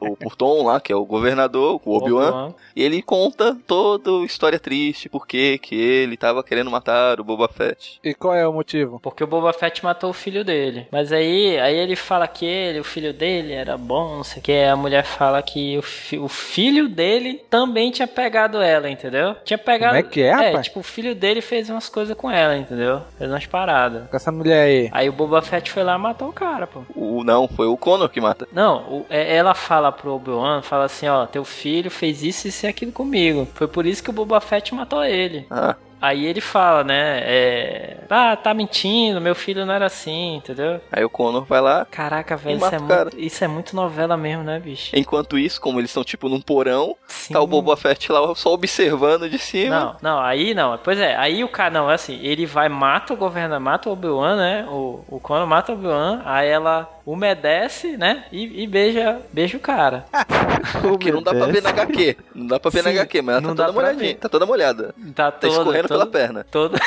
o 0.00 0.16
Purton 0.16 0.64
lá, 0.66 0.78
que 0.80 0.92
é 0.92 0.96
o 0.96 1.04
governador, 1.04 1.80
o 1.84 1.96
Obi-Wan, 1.96 2.28
Obi-Wan. 2.28 2.54
e 2.76 2.82
ele 2.82 3.00
conta 3.00 3.56
toda 3.66 4.10
a 4.10 4.24
história 4.24 4.58
triste, 4.58 5.08
por 5.08 5.26
que 5.26 5.56
que 5.58 5.74
ele 5.80 6.16
tava 6.16 6.42
querendo 6.42 6.70
matar 6.70 7.20
o 7.20 7.24
Boba 7.24 7.48
Fett. 7.48 7.98
E 8.04 8.14
qual 8.14 8.34
é 8.34 8.46
o 8.46 8.52
motivo? 8.52 9.00
Porque 9.00 9.24
o 9.24 9.26
Boba 9.26 9.52
Fett 9.52 9.82
matou 9.84 10.10
o 10.10 10.14
filho 10.14 10.44
dele. 10.44 10.86
Mas 10.90 11.12
aí, 11.12 11.58
aí 11.58 11.76
ele 11.76 11.96
fala 11.96 12.26
que 12.28 12.44
ele, 12.44 12.80
o 12.80 12.84
filho 12.84 13.12
dele 13.12 13.52
era 13.52 13.76
bom, 13.76 14.16
não 14.16 14.24
sei 14.24 14.40
o 14.40 14.42
que. 14.44 14.52
A 14.64 14.76
mulher 14.76 15.04
fala 15.04 15.42
que 15.42 15.78
o, 15.78 15.82
fi- 15.82 16.18
o 16.18 16.28
filho 16.28 16.88
dele 16.88 17.42
também 17.50 17.90
tinha 17.90 18.06
pegado 18.08 18.60
ela, 18.60 18.88
entendeu? 18.90 19.34
Tinha 19.44 19.58
pegado. 19.58 19.94
Como 19.96 20.06
é 20.06 20.10
que 20.10 20.22
é, 20.22 20.26
É, 20.28 20.32
rapaz? 20.48 20.66
tipo, 20.66 20.80
o 20.80 20.82
filho 20.82 21.14
dele 21.14 21.40
fez 21.40 21.68
umas 21.70 21.88
coisas 21.88 22.16
com 22.16 22.30
ela, 22.30 22.56
entendeu? 22.56 23.00
Fez 23.18 23.30
umas 23.30 23.46
paradas. 23.46 24.08
Com 24.10 24.16
essa 24.16 24.30
mulher 24.32 24.64
aí. 24.66 24.88
Aí 24.92 25.08
o 25.08 25.12
Boba 25.12 25.40
Fett 25.42 25.70
foi 25.70 25.82
lá 25.82 25.94
e 25.96 25.98
matou 25.98 26.28
o 26.28 26.32
cara, 26.32 26.66
pô. 26.66 26.82
O, 26.94 27.24
não, 27.24 27.48
foi 27.48 27.66
o 27.66 27.76
Conor 27.76 28.08
que 28.08 28.20
mata. 28.20 28.46
Não, 28.52 28.78
o- 28.90 29.06
é- 29.08 29.36
ela 29.36 29.54
fala 29.54 29.90
pro 29.92 30.14
Obi-Wan, 30.14 30.62
fala 30.62 30.84
assim, 30.84 31.08
ó, 31.08 31.26
teu 31.26 31.44
filho 31.44 31.90
fez 31.90 32.22
isso, 32.22 32.48
isso 32.48 32.66
e 32.66 32.68
aquilo 32.68 32.92
comigo. 32.92 33.46
Foi 33.54 33.66
por 33.68 33.86
isso 33.86 34.02
que 34.02 34.10
o 34.10 34.12
Boba 34.12 34.40
Fett 34.40 34.74
matou 34.74 35.04
ele. 35.04 35.46
Ah, 35.50 35.69
Aí 36.00 36.26
ele 36.26 36.40
fala, 36.40 36.84
né, 36.84 37.20
é... 37.22 37.96
Ah, 38.08 38.34
tá 38.36 38.52
mentindo, 38.52 39.20
meu 39.20 39.34
filho 39.34 39.64
não 39.64 39.74
era 39.74 39.86
assim, 39.86 40.36
entendeu? 40.36 40.80
aí 40.90 41.04
o 41.04 41.10
Conor 41.10 41.44
vai 41.44 41.60
lá. 41.60 41.84
Caraca, 41.84 42.36
velho, 42.36 42.56
isso 42.56 42.74
é, 42.74 42.78
muito, 42.78 43.20
isso 43.20 43.44
é 43.44 43.48
muito 43.48 43.76
novela 43.76 44.16
mesmo, 44.16 44.42
né, 44.42 44.58
bicho? 44.58 44.90
Enquanto 44.96 45.38
isso, 45.38 45.60
como 45.60 45.78
eles 45.78 45.90
estão 45.90 46.02
tipo 46.02 46.28
num 46.28 46.40
porão, 46.40 46.96
tá 47.30 47.40
o 47.40 47.46
Boba 47.46 47.76
Fett 47.76 48.10
lá 48.10 48.34
só 48.34 48.52
observando 48.52 49.28
de 49.28 49.38
cima. 49.38 49.98
Não, 50.02 50.16
não, 50.16 50.20
aí 50.20 50.54
não. 50.54 50.78
Pois 50.78 50.98
é, 50.98 51.16
aí 51.16 51.44
o 51.44 51.48
cara, 51.48 51.70
não, 51.70 51.90
é 51.90 51.94
assim, 51.94 52.18
ele 52.22 52.46
vai, 52.46 52.68
mata 52.68 53.14
o 53.14 53.16
governador, 53.16 53.60
mata 53.60 53.88
o 53.88 53.92
Obi-Wan, 53.92 54.36
né? 54.36 54.66
O, 54.68 55.04
o 55.08 55.20
Conan 55.20 55.46
mata 55.46 55.72
o 55.72 55.74
Obi-Wan, 55.74 56.22
aí 56.24 56.48
ela 56.48 56.88
umedece, 57.12 57.96
né? 57.96 58.24
E, 58.30 58.62
e 58.62 58.66
beija, 58.66 59.20
beija 59.32 59.56
o 59.56 59.60
cara. 59.60 60.04
que 61.00 61.10
não 61.10 61.22
dá 61.22 61.32
pra 61.32 61.46
ver 61.46 61.62
na 61.62 61.70
HQ. 61.70 62.16
Não 62.34 62.46
dá 62.46 62.60
pra 62.60 62.70
ver 62.70 62.84
na 62.84 62.90
Sim, 62.90 62.98
HQ, 62.98 63.22
mas 63.22 63.36
ela 63.36 63.42
tá 63.42 63.54
toda 63.54 63.72
molhadinha. 63.72 64.16
Tá 64.16 64.28
toda 64.28 64.46
molhada. 64.46 64.94
Tá, 65.14 65.32
Tá 65.32 65.48
escorrendo 65.48 65.88
pela 65.88 66.06
perna. 66.06 66.46
Todo... 66.50 66.78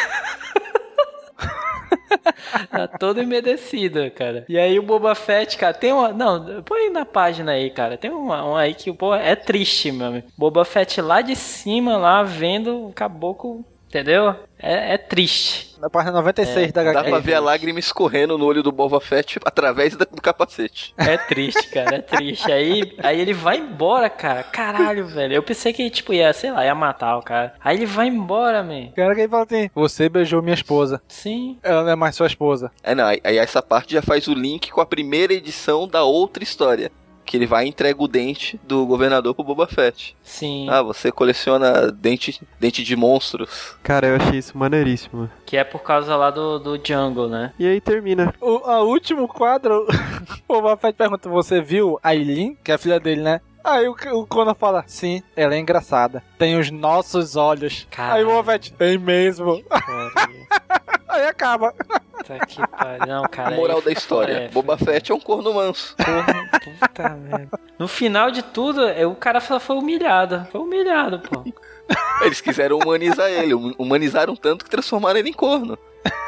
tá 2.72 2.88
todo 2.88 3.22
umedecido, 3.22 4.00
cara. 4.12 4.46
E 4.48 4.58
aí 4.58 4.80
o 4.80 4.84
Boba 4.84 5.14
Fett, 5.16 5.58
cara, 5.58 5.74
tem 5.74 5.92
uma. 5.92 6.14
Não, 6.14 6.64
põe 6.64 6.90
na 6.90 7.06
página 7.06 7.52
aí, 7.54 7.70
cara. 7.70 7.98
Tem 7.98 8.12
uma, 8.12 8.44
uma 8.44 8.62
aí 8.62 8.74
que 8.74 8.90
o 8.90 8.96
pô, 8.96 9.14
é 9.14 9.36
triste, 9.36 9.92
meu 9.92 10.08
amigo. 10.08 10.28
Boba 10.38 10.64
Fett 10.64 11.02
lá 11.02 11.22
de 11.22 11.36
cima, 11.36 11.98
lá 11.98 12.24
vendo 12.24 12.88
o 12.88 12.94
caboclo. 12.94 13.66
Entendeu? 13.94 14.36
É, 14.58 14.96
é 14.96 14.98
triste. 14.98 15.76
Na 15.80 15.88
página 15.88 16.14
96 16.14 16.72
da 16.72 16.82
Dá 16.82 16.90
HQ. 16.90 17.10
pra 17.12 17.20
ver 17.20 17.34
a 17.36 17.40
lágrima 17.40 17.78
escorrendo 17.78 18.40
no 18.40 18.46
olho 18.46 18.64
do 18.64 18.72
Boba 18.72 19.00
Fett 19.00 19.38
através 19.46 19.96
da- 19.96 20.06
do 20.06 20.20
capacete. 20.20 20.96
É 20.98 21.16
triste, 21.16 21.68
cara, 21.70 21.98
é 21.98 22.02
triste. 22.02 22.52
Aí, 22.52 22.96
aí 23.04 23.20
ele 23.22 23.34
vai 23.34 23.58
embora, 23.58 24.10
cara. 24.10 24.42
Caralho, 24.44 25.06
velho. 25.06 25.34
Eu 25.36 25.44
pensei 25.44 25.72
que, 25.74 25.88
tipo, 25.92 26.12
ia, 26.12 26.34
sei 26.34 26.52
lá, 26.52 26.66
ia 26.66 26.74
matar 26.74 27.18
o 27.18 27.22
cara. 27.22 27.54
Aí 27.64 27.78
ele 27.78 27.86
vai 27.86 28.08
embora, 28.08 28.64
man. 28.64 28.88
Cara, 28.96 29.14
que 29.14 29.22
ele 29.22 29.30
fala 29.30 29.44
assim: 29.44 29.70
Você 29.76 30.10
beijou 30.10 30.42
minha 30.42 30.56
esposa. 30.56 31.00
Sim. 31.08 31.60
Ela 31.62 31.84
não 31.84 31.92
é 31.92 31.96
mais 31.96 32.16
sua 32.16 32.26
esposa. 32.26 32.72
É, 32.82 32.96
não, 32.96 33.06
aí, 33.06 33.22
aí 33.24 33.38
essa 33.38 33.62
parte 33.62 33.94
já 33.94 34.02
faz 34.02 34.28
o 34.28 34.34
link 34.34 34.72
com 34.72 34.82
a 34.82 34.86
primeira 34.88 35.34
edição 35.34 35.88
da 35.88 36.04
outra 36.04 36.42
história. 36.44 36.92
Que 37.26 37.38
ele 37.38 37.46
vai 37.46 37.66
e 37.66 37.70
entrega 37.70 38.02
o 38.02 38.08
dente 38.08 38.60
do 38.64 38.86
governador 38.86 39.34
pro 39.34 39.44
Boba 39.44 39.68
Fett. 39.68 40.16
Sim. 40.22 40.68
Ah, 40.70 40.82
você 40.82 41.12
coleciona 41.12 41.92
dente, 41.92 42.42
dente 42.60 42.84
de 42.84 42.96
monstros. 42.96 43.76
Cara, 43.82 44.08
eu 44.08 44.16
achei 44.16 44.40
isso 44.40 44.58
maneiríssimo. 44.58 45.30
Que 45.46 45.58
é 45.58 45.64
por 45.64 45.82
causa 45.82 46.16
lá 46.16 46.30
do, 46.30 46.60
do 46.60 46.80
Jungle, 46.84 47.30
né? 47.30 47.54
E 47.58 47.68
aí 47.68 47.80
termina. 47.80 48.34
O 48.42 48.58
a 48.70 48.82
último 48.82 49.28
quadro, 49.28 49.88
o 50.48 50.54
Boba 50.54 50.78
Fett 50.78 50.98
pergunta: 50.98 51.30
Você 51.30 51.62
viu 51.62 52.00
a 52.04 52.14
Eileen, 52.14 52.58
que 52.64 52.72
é 52.72 52.76
a 52.76 52.78
filha 52.78 53.00
dele, 53.00 53.22
né? 53.22 53.42
Aí 53.64 53.88
o, 53.88 53.96
o 54.14 54.28
Conan 54.28 54.54
fala: 54.54 54.84
Sim, 54.88 55.24
ela 55.36 55.56
é 55.56 55.60
engraçada. 55.60 56.22
Tem 56.38 56.60
os 56.60 56.70
nossos 56.70 57.36
olhos. 57.36 57.88
Caralho. 57.90 58.16
Aí 58.16 58.24
o 58.24 58.28
Boba 58.28 58.52
Fett: 58.54 58.74
Tem 58.74 58.98
mesmo. 58.98 59.64
Aí 61.08 61.28
acaba. 61.28 61.74
Puta 61.74 62.40
que 62.48 62.68
pariu. 62.68 63.06
Não, 63.06 63.24
cara. 63.24 63.56
Moral 63.56 63.78
aí 63.78 63.82
da 63.84 63.84
foi- 63.84 63.94
história: 63.94 64.34
é, 64.34 64.48
Boba 64.50 64.78
Fett 64.78 65.12
é 65.12 65.16
um 65.16 65.20
corno 65.20 65.54
manso. 65.54 65.96
Porra, 65.96 66.50
puta 66.80 67.10
merda. 67.10 67.60
No 67.78 67.88
final 67.88 68.32
de 68.32 68.42
tudo, 68.42 68.88
é, 68.88 69.06
o 69.06 69.16
cara 69.16 69.40
foi 69.40 69.76
humilhado. 69.76 70.48
Foi 70.52 70.60
humilhado, 70.62 71.20
pô. 71.20 71.44
Eles 72.22 72.42
quiseram 72.42 72.80
humanizar 72.80 73.30
ele, 73.30 73.54
hum- 73.54 73.76
humanizaram 73.78 74.36
tanto 74.36 74.66
que 74.66 74.72
transformaram 74.72 75.20
ele 75.20 75.30
em 75.30 75.34
corno. 75.34 75.78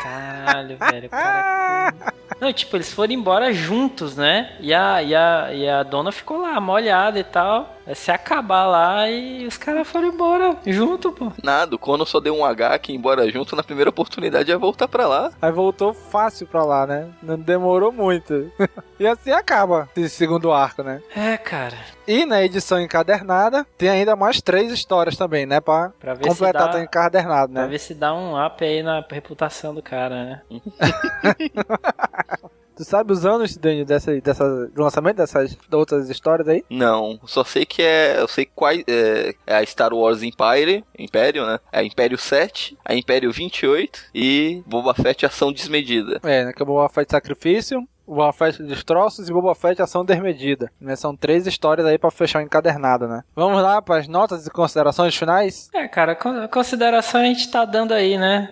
Caralho, 0.04 0.78
velho. 0.78 1.10
Cara. 1.10 1.94
Não, 2.40 2.52
tipo, 2.52 2.76
eles 2.76 2.92
foram 2.94 3.14
embora 3.14 3.54
juntos, 3.54 4.16
né? 4.16 4.56
E 4.60 4.74
a, 4.74 5.02
e 5.02 5.16
a, 5.16 5.50
e 5.54 5.70
a 5.70 5.84
dona 5.84 6.12
ficou 6.12 6.42
lá, 6.42 6.60
molhada 6.60 7.20
e 7.20 7.24
tal. 7.24 7.75
Vai 7.86 7.96
se 7.96 8.12
acabar 8.12 8.66
lá 8.66 9.10
e 9.10 9.46
os 9.46 9.58
caras 9.58 9.88
foram 9.88 10.08
embora 10.08 10.58
junto, 10.66 11.12
pô. 11.12 11.32
Nada, 11.44 11.76
o 11.76 11.80
Conan 11.80 12.06
só 12.06 12.20
deu 12.20 12.36
um 12.36 12.44
H 12.44 12.80
que 12.80 12.94
embora 12.94 13.30
junto 13.30 13.56
na 13.56 13.64
primeira 13.64 13.90
oportunidade 13.90 14.50
ia 14.50 14.58
voltar 14.58 14.88
pra 14.88 15.08
lá. 15.08 15.32
Aí 15.42 15.52
voltou 15.52 15.94
fácil 15.94 16.48
pra 16.48 16.64
lá, 16.64 16.88
né? 16.88 17.10
Não 17.22 17.38
demorou 17.38 17.92
muito. 17.92 18.52
e 19.00 19.06
assim 19.06 19.32
acaba 19.32 19.88
esse 19.96 20.16
segundo 20.16 20.52
arco, 20.52 20.82
né? 20.82 21.02
É, 21.16 21.38
cara. 21.38 21.78
E 22.08 22.26
na 22.26 22.44
edição 22.44 22.80
encadernada, 22.80 23.66
tem 23.78 23.90
ainda 23.90 24.16
mais 24.16 24.42
três 24.42 24.72
histórias 24.72 25.16
também, 25.16 25.46
né? 25.46 25.60
Pra, 25.60 25.92
Pra 26.00 26.14
ver 26.16 26.28
completar 26.28 26.68
se 26.72 26.78
dá, 26.78 26.84
encadernado, 26.84 27.54
Pra 27.54 27.62
né? 27.64 27.68
ver 27.68 27.80
se 27.80 27.94
dá 27.94 28.14
um 28.14 28.44
up 28.46 28.64
aí 28.64 28.82
na 28.82 29.04
reputação 29.10 29.76
do 29.76 29.82
cara, 29.84 30.24
né? 30.26 30.42
Tu 32.76 32.84
sabe 32.84 33.12
os 33.14 33.26
anos 33.26 33.56
Dani, 33.58 33.86
dessa, 33.86 34.20
dessa, 34.20 34.68
do 34.68 34.82
lançamento 34.82 35.18
dessas 35.18 35.58
outras 35.72 36.10
histórias 36.10 36.48
aí? 36.48 36.64
Não, 36.70 37.20
só 37.26 37.44
sei 37.44 37.66
que 37.66 37.82
é. 37.82 38.20
Eu 38.20 38.28
sei 38.28 38.46
quais. 38.46 38.84
É, 38.88 39.34
é 39.48 39.56
a 39.58 39.66
Star 39.66 39.94
Wars 39.94 40.22
Empire, 40.24 40.84
Império, 40.98 41.46
né? 41.46 41.60
É 41.72 41.80
a 41.80 41.84
Império 41.84 42.18
7, 42.18 42.78
a 42.84 42.94
Império 42.96 43.32
28 43.32 44.00
e 44.14 44.64
Boba 44.66 44.94
Fett 44.94 45.26
Ação 45.26 45.52
Desmedida. 45.54 46.20
É, 46.24 46.46
né? 46.46 46.54
Que 46.54 46.62
é 46.62 46.64
o 46.64 46.68
Boba 46.68 46.90
Fett 46.90 47.10
Sacrifício, 47.12 47.80
o 48.06 48.16
Boba 48.16 48.34
Fett 48.34 48.62
Destroços 48.62 49.30
e 49.30 49.34
Boba 49.34 49.56
Fett 49.56 49.82
Ação 49.82 50.04
Desmedida. 50.06 50.70
Né? 50.80 50.96
São 50.96 51.16
três 51.16 51.48
histórias 51.48 51.88
aí 51.88 51.98
pra 51.98 52.12
fechar 52.12 52.40
o 52.40 52.42
encadernado, 52.42 53.08
né? 53.08 53.24
Vamos 53.36 53.62
lá 53.64 53.82
pras 53.82 54.08
notas 54.08 54.46
e 54.46 54.50
considerações 54.52 55.16
finais? 55.16 55.70
É, 55.74 55.88
cara, 55.88 56.14
con- 56.16 56.48
consideração 56.50 57.22
a 57.22 57.26
gente 57.26 57.50
tá 57.50 57.64
dando 57.66 57.94
aí, 57.94 58.18
né? 58.18 58.50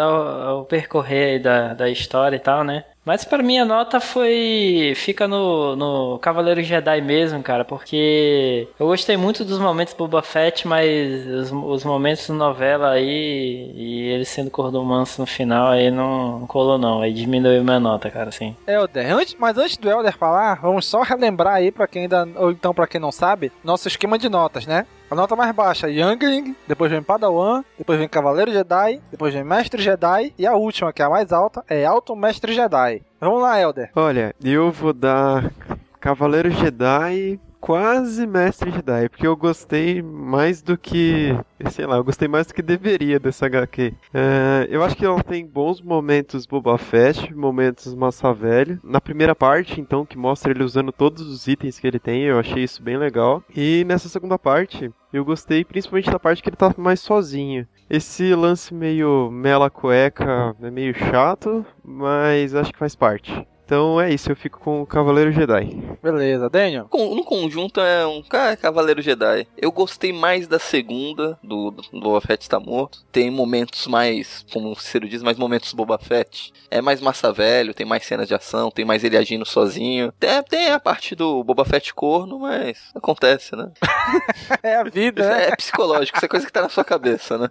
Ao 0.00 0.64
percorrer 0.64 1.32
aí 1.34 1.38
da, 1.38 1.74
da 1.74 1.90
história 1.90 2.36
e 2.36 2.40
tal, 2.40 2.64
né? 2.64 2.84
Mas 3.04 3.24
pra 3.24 3.42
mim 3.42 3.58
a 3.58 3.64
nota 3.64 4.00
foi. 4.00 4.94
fica 4.96 5.28
no, 5.28 5.76
no 5.76 6.18
Cavaleiro 6.18 6.62
Jedi 6.62 7.00
mesmo, 7.02 7.42
cara, 7.42 7.64
porque 7.64 8.66
eu 8.78 8.86
gostei 8.86 9.16
muito 9.16 9.44
dos 9.44 9.58
momentos 9.58 9.94
Boba 9.94 10.22
Fett, 10.22 10.66
mas 10.66 11.26
os, 11.26 11.52
os 11.52 11.84
momentos 11.84 12.26
da 12.28 12.34
novela 12.34 12.90
aí 12.90 13.70
e 13.74 14.08
ele 14.08 14.24
sendo 14.24 14.50
cordão 14.50 14.84
manso 14.84 15.20
no 15.20 15.26
final 15.26 15.68
aí 15.68 15.90
não, 15.90 16.46
colou, 16.46 16.78
não. 16.78 17.02
Aí 17.02 17.12
diminuiu 17.12 17.62
minha 17.62 17.78
nota, 17.80 18.10
cara, 18.10 18.30
assim. 18.30 18.56
Elder, 18.66 19.14
antes, 19.14 19.36
mas 19.38 19.58
antes 19.58 19.76
do 19.76 19.90
Elder 19.90 20.16
falar, 20.16 20.60
vamos 20.60 20.86
só 20.86 21.02
relembrar 21.02 21.54
aí 21.54 21.70
pra 21.70 21.86
quem 21.86 22.02
ainda, 22.02 22.26
ou 22.36 22.50
então 22.50 22.72
pra 22.72 22.86
quem 22.86 23.00
não 23.00 23.12
sabe, 23.12 23.52
nosso 23.62 23.86
esquema 23.86 24.18
de 24.18 24.28
notas, 24.28 24.66
né? 24.66 24.86
A 25.10 25.14
nota 25.14 25.36
mais 25.36 25.54
baixa, 25.54 25.88
Youngling, 25.88 26.56
depois 26.66 26.90
vem 26.90 27.02
Padawan, 27.02 27.62
depois 27.78 27.98
vem 27.98 28.08
Cavaleiro 28.08 28.50
Jedi, 28.50 29.00
depois 29.10 29.34
vem 29.34 29.44
Mestre 29.44 29.80
Jedi, 29.82 30.32
e 30.38 30.46
a 30.46 30.54
última, 30.54 30.92
que 30.92 31.02
é 31.02 31.04
a 31.04 31.10
mais 31.10 31.30
alta, 31.30 31.62
é 31.68 31.84
Alto 31.84 32.16
Mestre 32.16 32.54
Jedi. 32.54 33.02
Vamos 33.20 33.42
lá, 33.42 33.60
Elder. 33.60 33.90
Olha, 33.94 34.34
eu 34.42 34.72
vou 34.72 34.92
dar 34.92 35.52
Cavaleiro 36.00 36.50
Jedi 36.50 37.38
quase 37.64 38.26
mestre 38.26 38.70
Jedi, 38.70 39.08
porque 39.08 39.26
eu 39.26 39.34
gostei 39.34 40.02
mais 40.02 40.60
do 40.60 40.76
que. 40.76 41.34
Sei 41.70 41.86
lá, 41.86 41.96
eu 41.96 42.04
gostei 42.04 42.28
mais 42.28 42.46
do 42.46 42.52
que 42.52 42.60
deveria 42.60 43.18
dessa 43.18 43.46
HQ. 43.46 43.94
É, 44.12 44.68
eu 44.68 44.84
acho 44.84 44.94
que 44.94 45.06
ela 45.06 45.22
tem 45.22 45.46
bons 45.46 45.80
momentos 45.80 46.44
Boba 46.44 46.76
Fett, 46.76 47.32
momentos 47.34 47.94
Massa 47.94 48.34
Velho. 48.34 48.78
Na 48.84 49.00
primeira 49.00 49.34
parte, 49.34 49.80
então, 49.80 50.04
que 50.04 50.18
mostra 50.18 50.50
ele 50.50 50.62
usando 50.62 50.92
todos 50.92 51.26
os 51.26 51.48
itens 51.48 51.80
que 51.80 51.86
ele 51.86 51.98
tem, 51.98 52.24
eu 52.24 52.38
achei 52.38 52.62
isso 52.62 52.82
bem 52.82 52.98
legal. 52.98 53.42
E 53.56 53.82
nessa 53.86 54.10
segunda 54.10 54.38
parte, 54.38 54.92
eu 55.10 55.24
gostei 55.24 55.64
principalmente 55.64 56.10
da 56.10 56.18
parte 56.18 56.42
que 56.42 56.50
ele 56.50 56.56
tá 56.56 56.74
mais 56.76 57.00
sozinho. 57.00 57.66
Esse 57.88 58.34
lance 58.34 58.74
meio 58.74 59.30
mela 59.30 59.70
cueca 59.70 60.54
é 60.60 60.70
meio 60.70 60.94
chato, 60.94 61.64
mas 61.82 62.54
acho 62.54 62.72
que 62.72 62.78
faz 62.78 62.94
parte. 62.94 63.46
Então 63.64 63.98
é 63.98 64.12
isso, 64.12 64.30
eu 64.30 64.36
fico 64.36 64.60
com 64.60 64.82
o 64.82 64.86
Cavaleiro 64.86 65.32
Jedi. 65.32 65.70
Beleza, 66.02 66.50
Daniel? 66.50 66.86
No 66.92 67.24
conjunto 67.24 67.80
é 67.80 68.06
um 68.06 68.22
cara 68.22 68.56
Cavaleiro 68.56 69.00
Jedi. 69.00 69.46
Eu 69.56 69.72
gostei 69.72 70.12
mais 70.12 70.46
da 70.46 70.58
segunda, 70.58 71.38
do, 71.42 71.70
do 71.70 72.00
Boba 72.00 72.20
Fett 72.20 72.42
está 72.42 72.60
morto. 72.60 73.04
Tem 73.10 73.30
momentos 73.30 73.86
mais, 73.86 74.44
como 74.52 74.70
o 74.70 74.76
Ciro 74.76 75.08
diz, 75.08 75.22
mais 75.22 75.38
momentos 75.38 75.72
Boba 75.72 75.98
Fett. 75.98 76.52
É 76.70 76.82
mais 76.82 77.00
massa 77.00 77.32
velho, 77.32 77.72
tem 77.72 77.86
mais 77.86 78.04
cenas 78.04 78.28
de 78.28 78.34
ação, 78.34 78.70
tem 78.70 78.84
mais 78.84 79.02
ele 79.02 79.16
agindo 79.16 79.46
sozinho. 79.46 80.12
Tem, 80.20 80.42
tem 80.42 80.70
a 80.70 80.78
parte 80.78 81.14
do 81.14 81.42
Boba 81.42 81.64
Fett 81.64 81.94
corno, 81.94 82.40
mas 82.40 82.90
acontece, 82.94 83.56
né? 83.56 83.70
é 84.62 84.76
a 84.76 84.84
vida, 84.84 85.26
né? 85.26 85.48
É 85.48 85.56
psicológico, 85.56 86.18
isso 86.18 86.26
é 86.26 86.28
coisa 86.28 86.44
que 86.44 86.52
tá 86.52 86.60
na 86.60 86.68
sua 86.68 86.84
cabeça, 86.84 87.38
né? 87.38 87.48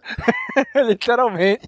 Literalmente. 0.85 1.67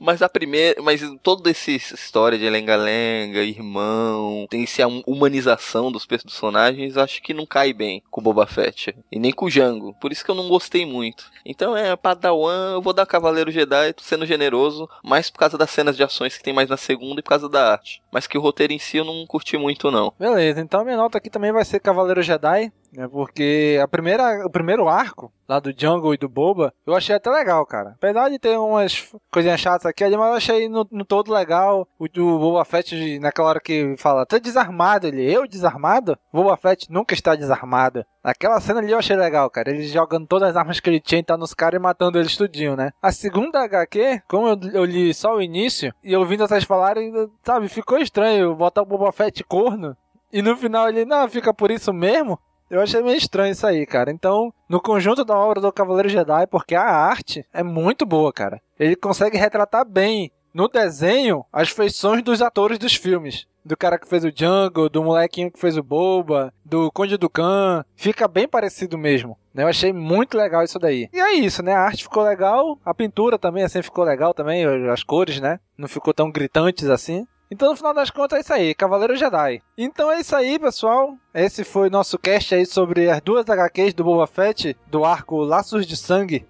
mas 0.00 0.22
a 0.22 0.28
primeira, 0.28 0.80
mas 0.82 1.02
toda 1.22 1.50
essa 1.50 1.70
história 1.70 2.38
de 2.38 2.48
lenga-lenga 2.48 3.42
e 3.42 3.57
irmão, 3.58 4.46
tem 4.48 4.62
essa 4.62 4.86
humanização 5.06 5.90
dos 5.90 6.06
personagens, 6.06 6.96
acho 6.96 7.22
que 7.22 7.34
não 7.34 7.46
cai 7.46 7.72
bem 7.72 8.02
com 8.10 8.20
o 8.20 8.24
Boba 8.24 8.46
Fett. 8.46 8.94
E 9.10 9.18
nem 9.18 9.32
com 9.32 9.46
o 9.46 9.50
Django. 9.50 9.94
Por 10.00 10.12
isso 10.12 10.24
que 10.24 10.30
eu 10.30 10.34
não 10.34 10.48
gostei 10.48 10.86
muito. 10.86 11.30
Então 11.44 11.76
é 11.76 11.94
Padawan, 11.96 12.72
eu 12.72 12.82
vou 12.82 12.92
dar 12.92 13.06
Cavaleiro 13.06 13.50
Jedi, 13.50 13.94
sendo 13.98 14.26
generoso, 14.26 14.88
mais 15.02 15.30
por 15.30 15.38
causa 15.38 15.58
das 15.58 15.70
cenas 15.70 15.96
de 15.96 16.02
ações 16.02 16.36
que 16.36 16.42
tem 16.42 16.52
mais 16.52 16.68
na 16.68 16.76
segunda 16.76 17.20
e 17.20 17.22
por 17.22 17.30
causa 17.30 17.48
da 17.48 17.72
arte. 17.72 18.02
Mas 18.10 18.26
que 18.26 18.38
o 18.38 18.40
roteiro 18.40 18.72
em 18.72 18.78
si 18.78 18.96
eu 18.96 19.04
não 19.04 19.26
curti 19.26 19.56
muito, 19.56 19.90
não. 19.90 20.12
Beleza, 20.18 20.60
então 20.60 20.84
minha 20.84 20.96
nota 20.96 21.18
aqui 21.18 21.30
também 21.30 21.52
vai 21.52 21.64
ser 21.64 21.80
Cavaleiro 21.80 22.22
Jedi. 22.22 22.72
É 22.96 23.06
porque 23.06 23.78
a 23.82 23.88
primeira, 23.88 24.46
o 24.46 24.50
primeiro 24.50 24.88
arco 24.88 25.32
lá 25.48 25.58
do 25.58 25.72
Jungle 25.76 26.14
e 26.14 26.18
do 26.18 26.28
Boba, 26.28 26.74
eu 26.86 26.94
achei 26.94 27.16
até 27.16 27.30
legal, 27.30 27.64
cara. 27.64 27.94
Apesar 27.96 28.28
de 28.28 28.38
ter 28.38 28.58
umas 28.58 29.10
coisinhas 29.30 29.60
chatas 29.60 29.86
aqui 29.86 30.04
ali, 30.04 30.16
mas 30.16 30.28
eu 30.28 30.34
achei 30.34 30.68
no, 30.68 30.86
no 30.90 31.04
todo 31.04 31.32
legal. 31.32 31.88
O 31.98 32.06
do 32.06 32.38
Boba 32.38 32.64
Fett, 32.64 33.18
naquela 33.18 33.48
hora 33.48 33.60
que 33.60 33.94
fala, 33.96 34.26
tá 34.26 34.38
desarmado 34.38 35.06
ele, 35.06 35.22
eu 35.22 35.48
desarmado? 35.48 36.18
Boba 36.32 36.56
Fett 36.56 36.90
nunca 36.90 37.14
está 37.14 37.34
desarmado. 37.34 38.04
Aquela 38.22 38.60
cena 38.60 38.80
ali 38.80 38.92
eu 38.92 38.98
achei 38.98 39.16
legal, 39.16 39.48
cara. 39.48 39.70
Ele 39.70 39.84
jogando 39.84 40.26
todas 40.26 40.50
as 40.50 40.56
armas 40.56 40.80
que 40.80 40.90
ele 40.90 41.00
tinha 41.00 41.24
tá 41.24 41.36
nos 41.36 41.54
caras 41.54 41.78
e 41.78 41.82
matando 41.82 42.18
eles 42.18 42.36
tudinho, 42.36 42.76
né? 42.76 42.92
A 43.00 43.10
segunda 43.10 43.62
HQ, 43.62 44.22
como 44.28 44.48
eu, 44.48 44.58
eu 44.72 44.84
li 44.84 45.14
só 45.14 45.34
o 45.34 45.42
início, 45.42 45.94
e 46.04 46.14
ouvindo 46.14 46.44
essas 46.44 46.64
falarem, 46.64 47.12
sabe, 47.42 47.68
ficou 47.68 47.98
estranho 47.98 48.54
botar 48.54 48.82
o 48.82 48.86
Boba 48.86 49.10
Fett 49.12 49.42
corno. 49.44 49.96
E 50.30 50.42
no 50.42 50.56
final 50.56 50.88
ele, 50.88 51.06
não, 51.06 51.28
fica 51.28 51.54
por 51.54 51.70
isso 51.70 51.92
mesmo. 51.92 52.38
Eu 52.70 52.80
achei 52.80 53.02
meio 53.02 53.16
estranho 53.16 53.52
isso 53.52 53.66
aí, 53.66 53.86
cara. 53.86 54.10
Então, 54.10 54.52
no 54.68 54.80
conjunto 54.80 55.24
da 55.24 55.36
obra 55.36 55.60
do 55.60 55.72
Cavaleiro 55.72 56.08
Jedi, 56.08 56.46
porque 56.46 56.74
a 56.74 56.84
arte 56.84 57.44
é 57.52 57.62
muito 57.62 58.04
boa, 58.04 58.32
cara. 58.32 58.60
Ele 58.78 58.94
consegue 58.94 59.38
retratar 59.38 59.86
bem 59.86 60.30
no 60.52 60.68
desenho 60.68 61.44
as 61.52 61.70
feições 61.70 62.22
dos 62.22 62.42
atores 62.42 62.78
dos 62.78 62.94
filmes. 62.94 63.46
Do 63.64 63.76
cara 63.76 63.98
que 63.98 64.08
fez 64.08 64.24
o 64.24 64.32
Django, 64.32 64.88
do 64.88 65.02
molequinho 65.02 65.50
que 65.50 65.58
fez 65.58 65.76
o 65.76 65.82
Boba, 65.82 66.52
do 66.64 66.90
Conde 66.90 67.16
do 67.16 67.28
Khan. 67.28 67.84
Fica 67.94 68.26
bem 68.26 68.48
parecido 68.48 68.96
mesmo. 68.96 69.36
Né? 69.52 69.62
Eu 69.62 69.68
achei 69.68 69.92
muito 69.92 70.38
legal 70.38 70.62
isso 70.62 70.78
daí. 70.78 71.08
E 71.12 71.20
é 71.20 71.34
isso, 71.34 71.62
né? 71.62 71.74
A 71.74 71.80
arte 71.80 72.04
ficou 72.04 72.22
legal, 72.22 72.78
a 72.84 72.94
pintura 72.94 73.38
também 73.38 73.64
assim 73.64 73.82
ficou 73.82 74.04
legal 74.04 74.32
também, 74.32 74.64
as 74.90 75.02
cores, 75.02 75.40
né? 75.40 75.60
Não 75.76 75.88
ficou 75.88 76.14
tão 76.14 76.30
gritantes 76.30 76.88
assim. 76.88 77.26
Então, 77.50 77.70
no 77.70 77.76
final 77.76 77.94
das 77.94 78.10
contas, 78.10 78.38
é 78.38 78.40
isso 78.42 78.52
aí, 78.52 78.74
Cavaleiro 78.74 79.16
Jedi. 79.16 79.62
Então 79.76 80.12
é 80.12 80.20
isso 80.20 80.36
aí, 80.36 80.58
pessoal. 80.58 81.16
Esse 81.32 81.64
foi 81.64 81.88
nosso 81.88 82.18
cast 82.18 82.54
aí 82.54 82.66
sobre 82.66 83.08
as 83.08 83.20
duas 83.22 83.48
HQs 83.48 83.94
do 83.94 84.04
Boba 84.04 84.26
Fett, 84.26 84.76
do 84.86 85.04
arco 85.04 85.36
Laços 85.38 85.86
de 85.86 85.96
Sangue. 85.96 86.46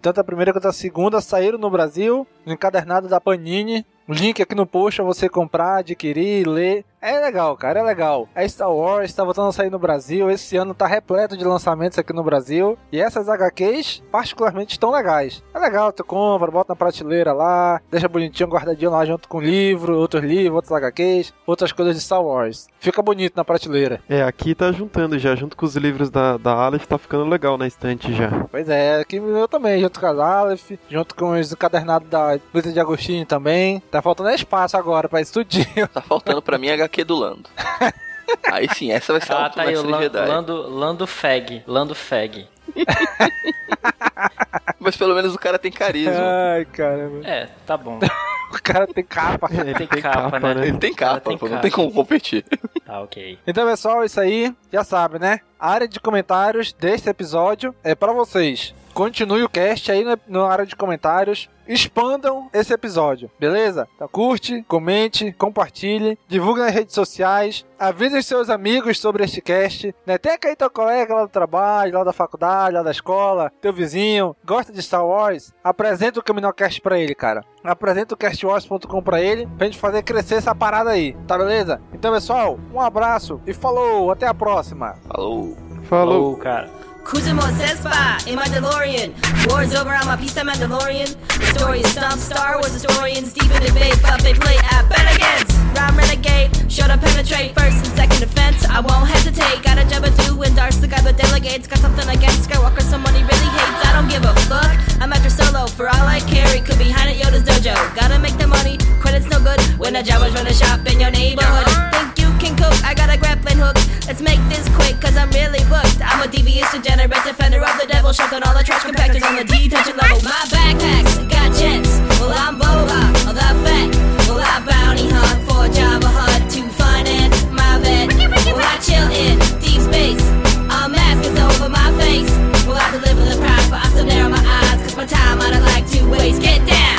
Tanto 0.00 0.18
a 0.18 0.24
primeira 0.24 0.50
quanto 0.50 0.68
a 0.68 0.72
segunda 0.72 1.20
saíram 1.20 1.58
no 1.58 1.68
Brasil, 1.68 2.26
no 2.46 2.54
encadernado 2.54 3.06
da 3.06 3.20
Panini. 3.20 3.84
O 4.08 4.14
link 4.14 4.40
aqui 4.40 4.54
no 4.54 4.66
post 4.66 4.98
é 4.98 5.04
você 5.04 5.28
comprar, 5.28 5.80
adquirir, 5.80 6.48
ler. 6.48 6.86
É 7.00 7.20
legal, 7.20 7.56
cara, 7.56 7.78
é 7.78 7.82
legal. 7.82 8.28
É 8.34 8.46
Star 8.48 8.72
Wars, 8.72 9.12
tá 9.12 9.22
voltando 9.22 9.48
a 9.48 9.52
sair 9.52 9.70
no 9.70 9.78
Brasil. 9.78 10.28
Esse 10.30 10.56
ano 10.56 10.74
tá 10.74 10.84
repleto 10.84 11.36
de 11.36 11.44
lançamentos 11.44 11.96
aqui 11.96 12.12
no 12.12 12.24
Brasil. 12.24 12.76
E 12.90 13.00
essas 13.00 13.28
HQs, 13.28 14.02
particularmente, 14.10 14.72
estão 14.72 14.90
legais. 14.90 15.42
É 15.54 15.58
legal, 15.60 15.92
tu 15.92 16.02
compra, 16.04 16.50
bota 16.50 16.72
na 16.72 16.76
prateleira 16.76 17.32
lá, 17.32 17.80
deixa 17.88 18.08
bonitinho, 18.08 18.48
guardadinho 18.48 18.90
lá 18.90 19.04
junto 19.04 19.28
com 19.28 19.40
livro, 19.40 19.96
outros 19.96 20.24
livros, 20.24 20.56
outros 20.56 20.72
HQs, 20.72 21.32
outras 21.46 21.70
coisas 21.70 21.94
de 21.94 22.02
Star 22.02 22.22
Wars. 22.22 22.66
Fica 22.80 23.00
bonito 23.00 23.36
na 23.36 23.44
prateleira. 23.44 24.00
É, 24.08 24.22
aqui 24.22 24.54
tá 24.54 24.72
juntando 24.72 25.18
já, 25.18 25.36
junto 25.36 25.56
com 25.56 25.66
os 25.66 25.76
livros 25.76 26.10
da, 26.10 26.36
da 26.36 26.52
Aleph, 26.52 26.86
tá 26.86 26.98
ficando 26.98 27.24
legal 27.24 27.56
na 27.56 27.66
estante 27.68 28.12
já. 28.12 28.46
Pois 28.50 28.68
é, 28.68 29.00
aqui 29.00 29.16
eu 29.16 29.46
também, 29.46 29.80
junto 29.80 30.00
com 30.00 30.06
a 30.06 30.38
Aleph, 30.38 30.72
junto 30.88 31.14
com 31.14 31.38
os 31.38 31.52
encadernados 31.52 32.08
da 32.08 32.38
Luta 32.52 32.72
de 32.72 32.80
Agostinho 32.80 33.24
também. 33.24 33.80
Tá 33.90 34.02
faltando 34.02 34.30
espaço 34.30 34.76
agora 34.76 35.08
pra 35.08 35.20
estudinho. 35.20 35.86
Tá 35.92 36.02
faltando 36.02 36.42
pra 36.42 36.58
mim 36.58 36.68
HQ 36.70 36.87
do 37.04 37.16
Lando. 37.16 37.48
Aí 38.50 38.68
sim, 38.74 38.92
essa 38.92 39.12
vai 39.12 39.22
ser 39.22 39.32
ah, 39.32 39.46
a 39.46 39.50
tá 39.50 39.62
aí, 39.62 39.76
o 39.76 39.82
Lando, 39.82 40.18
Lando, 40.18 40.68
Lando 40.68 41.06
Feg. 41.06 41.62
Lando 41.66 41.94
Feg. 41.94 42.46
Mas 44.78 44.96
pelo 44.96 45.14
menos 45.14 45.34
o 45.34 45.38
cara 45.38 45.58
tem 45.58 45.72
carisma. 45.72 46.22
Ai, 46.54 46.64
caramba. 46.66 47.26
É, 47.26 47.48
tá 47.66 47.76
bom. 47.76 47.98
o 48.52 48.62
cara 48.62 48.86
tem 48.86 49.04
capa. 49.04 49.48
Ele 49.50 49.74
tem, 49.74 49.86
tem 49.86 50.02
capa, 50.02 50.30
capa, 50.30 50.54
né? 50.54 50.68
Ele 50.68 50.78
tem 50.78 50.94
capa, 50.94 51.20
tem 51.20 51.38
pô, 51.38 51.46
capa. 51.46 51.54
não 51.54 51.62
tem 51.62 51.70
como 51.70 51.92
competir. 51.92 52.44
Tá, 52.84 53.00
ok. 53.00 53.38
Então, 53.46 53.66
pessoal, 53.66 54.04
isso 54.04 54.20
aí, 54.20 54.54
já 54.72 54.84
sabe, 54.84 55.18
né? 55.18 55.40
A 55.58 55.70
área 55.70 55.88
de 55.88 55.98
comentários 55.98 56.72
desse 56.72 57.08
episódio 57.08 57.74
é 57.82 57.94
para 57.94 58.12
vocês. 58.12 58.74
Continue 58.94 59.42
o 59.42 59.48
cast 59.48 59.90
aí 59.90 60.04
na, 60.04 60.18
na 60.26 60.46
área 60.46 60.66
de 60.66 60.76
comentários. 60.76 61.48
Expandam 61.68 62.48
esse 62.54 62.72
episódio, 62.72 63.30
beleza? 63.38 63.86
Então 63.94 64.08
curte, 64.08 64.64
comente, 64.66 65.32
compartilhe, 65.32 66.18
divulgue 66.26 66.60
nas 66.60 66.72
redes 66.72 66.94
sociais, 66.94 67.66
avise 67.78 68.22
seus 68.22 68.48
amigos 68.48 68.98
sobre 68.98 69.22
este 69.22 69.42
cast, 69.42 69.94
né? 70.06 70.16
Tem 70.16 70.32
aí 70.42 70.56
teu 70.56 70.70
colega 70.70 71.14
lá 71.14 71.22
do 71.26 71.28
trabalho, 71.28 71.92
lá 71.92 72.04
da 72.04 72.12
faculdade, 72.12 72.74
lá 72.74 72.82
da 72.82 72.90
escola, 72.90 73.52
teu 73.60 73.70
vizinho, 73.70 74.34
gosta 74.42 74.72
de 74.72 74.82
Star 74.82 75.06
Wars, 75.06 75.52
apresenta 75.62 76.18
o 76.18 76.22
Caminocast 76.22 76.80
pra 76.80 76.98
ele, 76.98 77.14
cara. 77.14 77.44
Apresenta 77.62 78.14
o 78.14 78.18
castwars.com 78.18 79.02
pra 79.02 79.20
ele, 79.20 79.46
pra 79.58 79.66
gente 79.66 79.78
fazer 79.78 80.02
crescer 80.02 80.36
essa 80.36 80.54
parada 80.54 80.88
aí, 80.88 81.14
tá 81.26 81.36
beleza? 81.36 81.82
Então, 81.92 82.14
pessoal, 82.14 82.58
um 82.72 82.80
abraço 82.80 83.42
e 83.46 83.52
falou, 83.52 84.10
até 84.10 84.26
a 84.26 84.32
próxima. 84.32 84.94
Falou. 85.06 85.54
Falou, 85.84 85.84
falou 85.88 86.36
cara. 86.38 86.68
More 87.08 87.54
Cespa 87.56 88.26
in 88.26 88.36
my 88.36 88.44
DeLorean. 88.52 89.16
War's 89.48 89.74
over, 89.74 89.90
I'm 89.90 90.08
a 90.12 90.20
piece 90.20 90.36
of 90.36 90.44
Mandalorian. 90.44 91.16
The 91.40 91.58
story 91.58 91.80
is 91.80 91.90
Stump 91.92 92.20
Star 92.20 92.60
Wars 92.60 92.72
historians 92.72 93.32
deep 93.32 93.48
in 93.48 93.62
debate, 93.62 93.96
but 94.02 94.20
they 94.20 94.34
play 94.34 94.56
at 94.60 94.84
Bennigan's. 94.92 95.48
Rhyme 95.72 95.96
renegade, 95.96 96.50
shut 96.70 96.90
up, 96.90 97.00
penetrate 97.00 97.54
first 97.56 97.80
and 97.80 97.96
second 97.96 98.20
defense. 98.20 98.64
I 98.66 98.80
won't 98.80 99.08
hesitate. 99.08 99.62
Got 99.62 99.78
a 99.78 99.88
job 99.88 100.04
to 100.04 100.12
do, 100.22 100.42
endorse 100.42 100.76
the 100.76 100.88
guy 100.88 101.00
that 101.00 101.16
delegates. 101.16 101.66
Got 101.66 101.78
something 101.78 102.08
against 102.08 102.48
Skywalker, 102.48 102.82
someone 102.82 103.14
he 103.14 103.22
really 103.22 103.50
hates. 103.56 103.80
I 103.88 103.96
don't 103.96 104.08
give 104.08 104.24
a 104.24 104.34
fuck. 104.44 104.76
I'm 105.00 105.12
after 105.12 105.30
solo, 105.30 105.66
for 105.66 105.88
all 105.88 106.06
I 106.06 106.20
carry. 106.20 106.60
Could 106.60 106.78
be 106.78 106.92
at 106.92 107.08
Yoda's 107.16 107.44
dojo. 107.44 107.72
Gotta 107.96 108.18
make 108.18 108.36
the 108.36 108.46
money, 108.46 108.76
credit's 109.00 109.28
no 109.30 109.40
good. 109.40 109.60
When 109.80 109.94
the 109.94 110.02
Jawas 110.04 110.34
run 110.34 110.46
a 110.46 110.52
shop 110.52 110.84
in 110.84 111.00
your 111.00 111.10
neighborhood. 111.10 111.68
Think 111.92 112.17
can 112.48 112.56
cook? 112.56 112.84
I 112.84 112.94
got 112.94 113.12
a 113.12 113.18
grappling 113.18 113.58
hook. 113.58 113.76
Let's 114.06 114.20
make 114.22 114.40
this 114.48 114.64
quick, 114.74 115.00
cause 115.00 115.16
I'm 115.16 115.30
really 115.30 115.60
booked. 115.68 116.00
I'm 116.00 116.22
a 116.24 116.28
devious 116.28 116.70
degenerate 116.72 117.24
defender 117.24 117.60
of 117.60 117.76
the 117.80 117.86
devil, 117.86 118.12
shoving 118.12 118.42
all 118.42 118.54
the 118.56 118.64
trash 118.64 118.82
compactors 118.82 119.24
on 119.24 119.36
the 119.36 119.44
detention 119.44 119.96
level. 119.96 120.20
My 120.24 120.42
backpacks 120.48 121.28
got 121.28 121.52
jets, 121.52 122.00
well 122.20 122.32
I'm 122.32 122.56
Boba, 122.56 123.00
all 123.26 123.34
that 123.36 123.54
fat. 123.64 123.88
Well 124.28 124.40
I 124.40 124.64
bounty 124.64 125.08
hunt 125.12 125.44
for 125.44 125.68
Jabba 125.68 126.08
Hutt 126.08 126.48
to 126.56 126.62
finance 126.72 127.44
my 127.52 127.78
vet. 127.84 128.16
Well 128.16 128.64
I 128.64 128.78
chill 128.80 129.08
in 129.12 129.36
deep 129.60 129.80
space, 129.84 130.24
a 130.72 130.88
mask 130.88 131.28
is 131.28 131.36
over 131.36 131.68
my 131.68 131.92
face. 132.00 132.32
Well 132.64 132.80
I 132.80 132.88
deliver 132.92 133.24
the 133.28 133.36
prize, 133.36 133.68
but 133.68 133.84
I 133.84 133.88
still 133.92 134.06
narrow 134.06 134.30
my 134.30 134.40
eyes, 134.40 134.80
cause 134.82 134.96
my 134.96 135.06
time 135.06 135.40
I 135.40 135.52
don't 135.52 135.64
like 135.68 135.86
to 135.92 136.08
waste. 136.08 136.40
Get 136.40 136.64
down, 136.64 136.97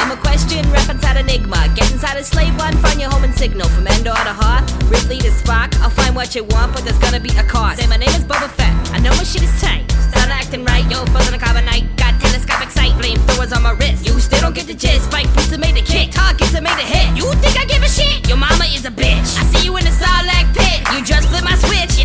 Get 1.75 1.91
inside 1.93 2.17
a 2.17 2.23
slave 2.23 2.57
one, 2.57 2.75
find 2.77 2.99
your 2.99 3.09
home 3.09 3.23
and 3.23 3.33
signal. 3.33 3.69
From 3.69 3.87
Endor 3.87 4.11
to 4.11 4.33
Hoth, 4.35 4.67
Ripley 4.91 5.17
to 5.19 5.31
Spock. 5.31 5.75
I'll 5.79 5.89
find 5.89 6.15
what 6.15 6.35
you 6.35 6.43
want, 6.43 6.73
but 6.73 6.83
there's 6.83 6.97
gonna 6.99 7.19
be 7.19 7.29
a 7.37 7.43
cost. 7.43 7.79
Say 7.79 7.87
my 7.87 7.95
name 7.95 8.09
is 8.09 8.25
Boba 8.25 8.49
Fett, 8.49 8.73
I 8.91 8.99
know 8.99 9.11
my 9.11 9.23
shit 9.23 9.43
is 9.43 9.61
tight. 9.61 9.89
Start 10.11 10.29
acting 10.29 10.65
right, 10.65 10.83
yo, 10.91 11.05
frozen 11.07 11.33
a 11.33 11.37
carbonite. 11.37 11.87
Got 11.95 12.19
telescopic 12.19 12.69
sight, 12.69 12.93
flame 12.99 13.17
flamethrowers 13.17 13.55
on 13.55 13.63
my 13.63 13.71
wrist. 13.71 14.05
You 14.05 14.19
still 14.19 14.41
don't 14.41 14.55
get 14.55 14.67
the 14.67 14.73
gist, 14.73 15.05
spike 15.05 15.31
pizza 15.33 15.57
made 15.57 15.77
a 15.77 15.81
kick, 15.81 16.11
targets 16.11 16.53
made 16.53 16.67
a 16.67 16.87
hit. 16.93 17.17
You 17.17 17.31
think 17.39 17.57
I 17.57 17.65
give 17.65 17.81
a 17.81 17.89
shit? 17.89 18.27
Your 18.27 18.37
mama 18.37 18.65
is 18.65 18.85
a 18.85 18.91
bitch. 18.91 19.39
I 19.39 19.43
see 19.51 19.65
you 19.65 19.77
in 19.77 19.85
the 19.85 19.91
Sarlacc 19.91 20.53
pit. 20.53 20.79
You 20.93 21.03
just 21.05 21.29
flip 21.29 21.43
my 21.43 21.55
switch, 21.55 21.99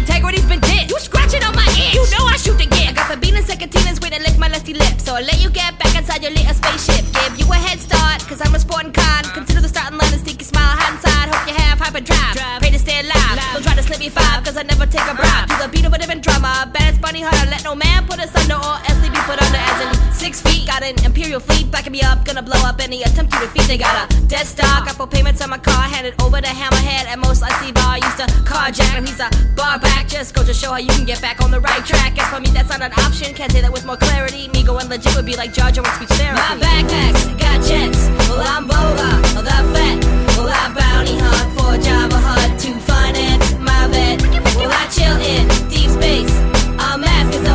integrity 3.22 5.04
So 5.04 5.14
I'll 5.14 5.22
let 5.22 5.42
you 5.42 5.50
get 5.50 5.78
back 5.78 5.94
inside 5.96 6.22
your 6.22 6.32
little 6.32 6.54
spaceship. 6.54 7.04
Give 7.12 7.38
you 7.40 7.52
a 7.52 7.56
head 7.56 7.78
start, 7.78 8.20
cause 8.26 8.40
I'm 8.40 8.54
a 8.54 8.58
sporting 8.58 8.92
con. 8.92 9.24
Consider 9.34 9.60
the 9.60 9.68
starting 9.68 9.98
line 9.98 10.12
and 10.12 10.20
sneaky 10.20 10.44
smile 10.44 10.76
hand 10.76 10.98
side. 11.00 11.28
Hope 11.28 11.46
you 11.46 11.54
have 11.54 11.78
hyperdrive. 11.78 12.36
Pray 12.60 12.70
to 12.70 12.78
stay 12.78 13.00
alive. 13.00 13.38
Don't 13.52 13.62
try 13.62 13.74
to 13.74 13.82
slip 13.82 14.00
me 14.00 14.08
five, 14.08 14.42
cause 14.44 14.56
I 14.56 14.62
never 14.62 14.86
take 14.86 15.04
a 15.04 15.14
bribe. 15.14 15.48
To 15.48 15.56
the 15.60 15.68
beat 15.68 15.84
of 15.84 15.92
a 15.92 15.98
different 15.98 16.22
drummer. 16.24 16.66
Bad 16.72 17.00
bunny 17.00 17.20
hunter. 17.20 17.46
Let 17.50 17.64
no 17.64 17.74
man 17.74 18.06
put 18.06 18.18
us 18.18 18.34
under 18.34 18.56
or 18.56 18.76
else 18.88 18.98
they 19.04 19.10
be 19.10 19.20
put 19.28 19.36
under 19.40 19.60
as 19.60 19.78
in 19.84 20.12
six 20.12 20.40
feet. 20.40 20.66
Got 20.66 20.82
an 20.82 20.96
imperial 21.04 21.40
fleet 21.40 21.70
backing 21.70 21.92
me 21.92 22.00
up. 22.00 22.24
Gonna 22.24 22.42
blow 22.42 22.60
up 22.64 22.80
any 22.80 23.02
attempt 23.02 23.32
to 23.34 23.38
defeat. 23.40 23.68
They 23.68 23.78
got 23.78 23.94
a 23.94 24.04
dead 24.26 24.46
stock. 24.46 24.86
Got 24.86 24.96
full 24.96 25.06
payments 25.06 25.42
on 25.42 25.50
my 25.50 25.58
car. 25.58 25.84
Handed 25.84 26.14
over 26.22 26.40
to 26.40 26.48
Hammerhead. 26.48 27.04
At 27.12 27.18
most 27.18 27.42
I 27.42 27.52
see 27.60 27.72
bar. 27.72 27.98
Used 27.98 28.18
to 28.18 28.26
carjack 28.48 28.96
him. 28.96 29.04
He's 29.04 29.20
a 29.20 29.28
bar 29.54 29.78
back. 29.78 30.08
Just 30.08 30.34
go 30.34 30.42
to 30.42 30.54
show 30.54 30.72
how 30.72 30.78
you 30.78 30.92
can 30.96 31.04
get 31.04 31.20
back 31.20 31.42
on 31.44 31.50
the 31.50 31.60
right 31.60 31.84
track. 31.84 32.16
As 32.18 32.26
for 32.32 32.40
me, 32.40 32.48
that's 32.56 32.70
not 32.70 32.80
an 32.80 32.92
option. 33.04 33.34
Can't 33.34 33.52
say 33.52 33.60
that 33.60 33.72
with 33.72 33.84
more 33.84 33.96
clarity. 33.96 34.48
Me 34.48 34.62
going 34.62 34.88
legit 34.88 35.14
would 35.16 35.26
be 35.26 35.36
like 35.36 35.52
Jar 35.52 35.70
Jar 35.70 35.84
with 35.84 35.94
speech 35.94 36.14
therapy. 36.18 36.40
My 36.40 36.56
backpacks 36.56 37.22
got 37.38 37.58
jets. 37.62 38.08
Well, 38.28 38.40
I'm 38.40 38.66
Boba. 38.68 39.10
Well, 39.34 39.44
fat. 39.74 39.98
Well, 40.36 40.48
I 40.48 40.72
bounty 40.74 41.16
hunt 41.18 41.48
for 41.56 41.72
Java 41.84 42.18
Hut 42.18 42.58
to 42.60 42.70
finance 42.80 43.54
my 43.58 43.86
vet. 43.88 44.22
Well, 44.56 44.72
I 44.72 44.86
chill 44.88 45.18
in 45.20 45.44
deep 45.68 45.90
space. 45.90 46.34
A 46.78 46.98
mask 46.98 47.53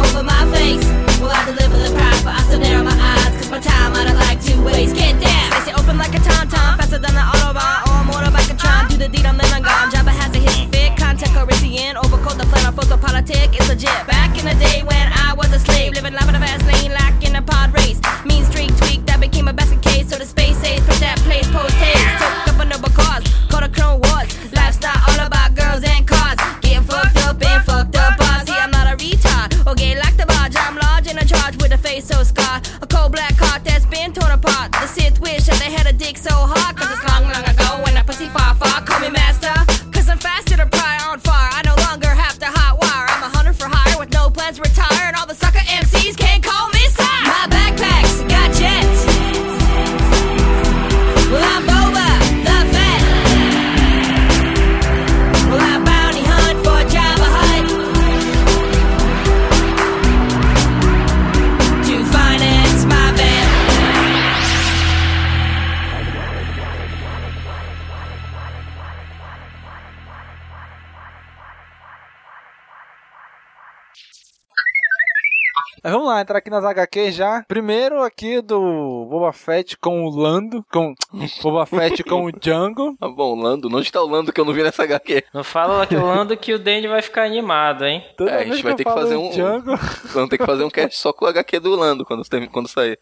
entrar 76.29 76.37
aqui 76.37 76.49
nas 76.51 76.63
HQ 76.63 77.11
já. 77.11 77.43
Primeiro 77.47 78.03
aqui 78.03 78.39
do 78.39 79.07
Boba 79.09 79.33
Fett 79.33 79.75
com 79.77 80.05
o 80.05 80.09
Lando, 80.09 80.63
com 80.71 80.93
Boba 81.41 81.65
Fett 81.65 82.03
com 82.03 82.25
o 82.25 82.31
Django. 82.31 82.95
Tá 82.99 83.09
bom, 83.09 83.35
Lando. 83.35 83.67
Onde 83.75 83.91
tá 83.91 83.99
o 84.01 84.07
Lando 84.07 84.31
que 84.31 84.39
eu 84.39 84.45
não 84.45 84.53
vi 84.53 84.61
nessa 84.61 84.83
HQ? 84.83 85.23
Não 85.33 85.43
fala 85.43 85.87
que 85.87 85.95
o 85.95 86.05
Lando 86.05 86.37
que 86.37 86.53
o 86.53 86.59
Danny 86.59 86.87
vai 86.87 87.01
ficar 87.01 87.23
animado, 87.23 87.83
hein? 87.83 88.03
Toda 88.15 88.29
É, 88.29 88.41
a 88.41 88.45
gente 88.45 88.61
vai 88.61 88.75
ter 88.75 88.83
que 88.83 88.91
fazer 88.91 89.15
um. 89.15 89.31
Django, 89.31 89.75
Vamos 90.13 90.29
ter 90.29 90.37
que 90.37 90.45
fazer 90.45 90.63
um 90.63 90.69
cast 90.69 90.99
só 90.99 91.11
com 91.11 91.25
o 91.25 91.27
HQ 91.27 91.59
do 91.59 91.75
Lando 91.75 92.05
quando, 92.05 92.21
quando 92.51 92.67
sair. 92.67 92.99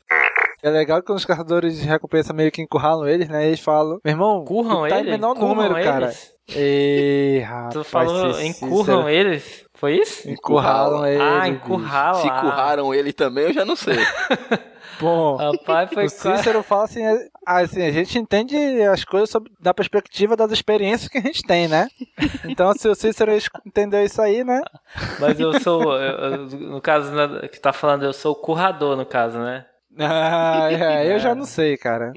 É 0.64 0.70
legal 0.70 1.02
que 1.02 1.06
quando 1.08 1.20
os 1.20 1.26
caçadores 1.26 1.80
de 1.80 1.86
recompensa 1.86 2.34
meio 2.34 2.52
que 2.52 2.62
encurralam 2.62 3.08
eles, 3.08 3.28
né? 3.30 3.46
Eles 3.46 3.60
falam, 3.60 4.00
meu 4.04 4.12
irmão, 4.14 4.44
Curram 4.46 4.88
tá 4.88 5.02
em 5.02 5.04
menor 5.04 5.36
Curram 5.36 5.50
número, 5.50 5.74
cara. 5.76 6.06
eles? 6.06 6.34
Ei, 6.50 7.40
rapaz. 7.42 7.74
Tu 7.74 7.84
falou 7.84 8.34
se- 8.34 8.48
encurram 8.48 8.78
sincero. 9.04 9.10
eles? 9.10 9.67
Foi 9.78 9.96
isso? 9.96 10.28
Encurralam, 10.28 11.08
encurralam 11.08 11.08
ele. 11.08 11.22
Ah, 11.22 11.48
encurralam. 11.48 12.22
Se 12.22 12.28
encurraram 12.28 12.94
ele 12.94 13.14
também, 13.14 13.46
eu 13.46 13.54
já 13.54 13.64
não 13.64 13.76
sei. 13.76 13.98
Bom, 15.00 15.36
Rapaz, 15.36 15.92
foi 15.94 16.06
o 16.06 16.10
Cícero 16.10 16.64
fala 16.64 16.86
assim, 16.86 17.04
é, 17.04 17.28
ah, 17.46 17.60
assim, 17.60 17.84
a 17.84 17.92
gente 17.92 18.18
entende 18.18 18.58
as 18.82 19.04
coisas 19.04 19.30
sob, 19.30 19.48
da 19.60 19.72
perspectiva 19.72 20.36
das 20.36 20.52
experiências 20.52 21.08
que 21.08 21.20
a 21.20 21.22
gente 21.22 21.44
tem, 21.44 21.68
né? 21.68 21.88
Então, 22.50 22.74
se 22.74 22.88
o 22.88 22.96
Cícero 22.96 23.32
entendeu 23.64 24.04
isso 24.04 24.20
aí, 24.20 24.44
né? 24.44 24.60
Mas 25.20 25.40
eu 25.40 25.60
sou, 25.60 25.96
eu, 25.96 26.48
no 26.58 26.82
caso 26.82 27.12
né, 27.12 27.48
que 27.48 27.60
tá 27.60 27.72
falando, 27.72 28.04
eu 28.04 28.14
sou 28.14 28.32
o 28.32 28.42
currador, 28.42 28.96
no 28.96 29.06
caso, 29.06 29.38
né? 29.38 29.66
Ah, 30.00 30.70
é, 30.72 31.14
eu 31.14 31.20
já 31.20 31.36
não 31.36 31.46
sei, 31.46 31.78
cara. 31.78 32.14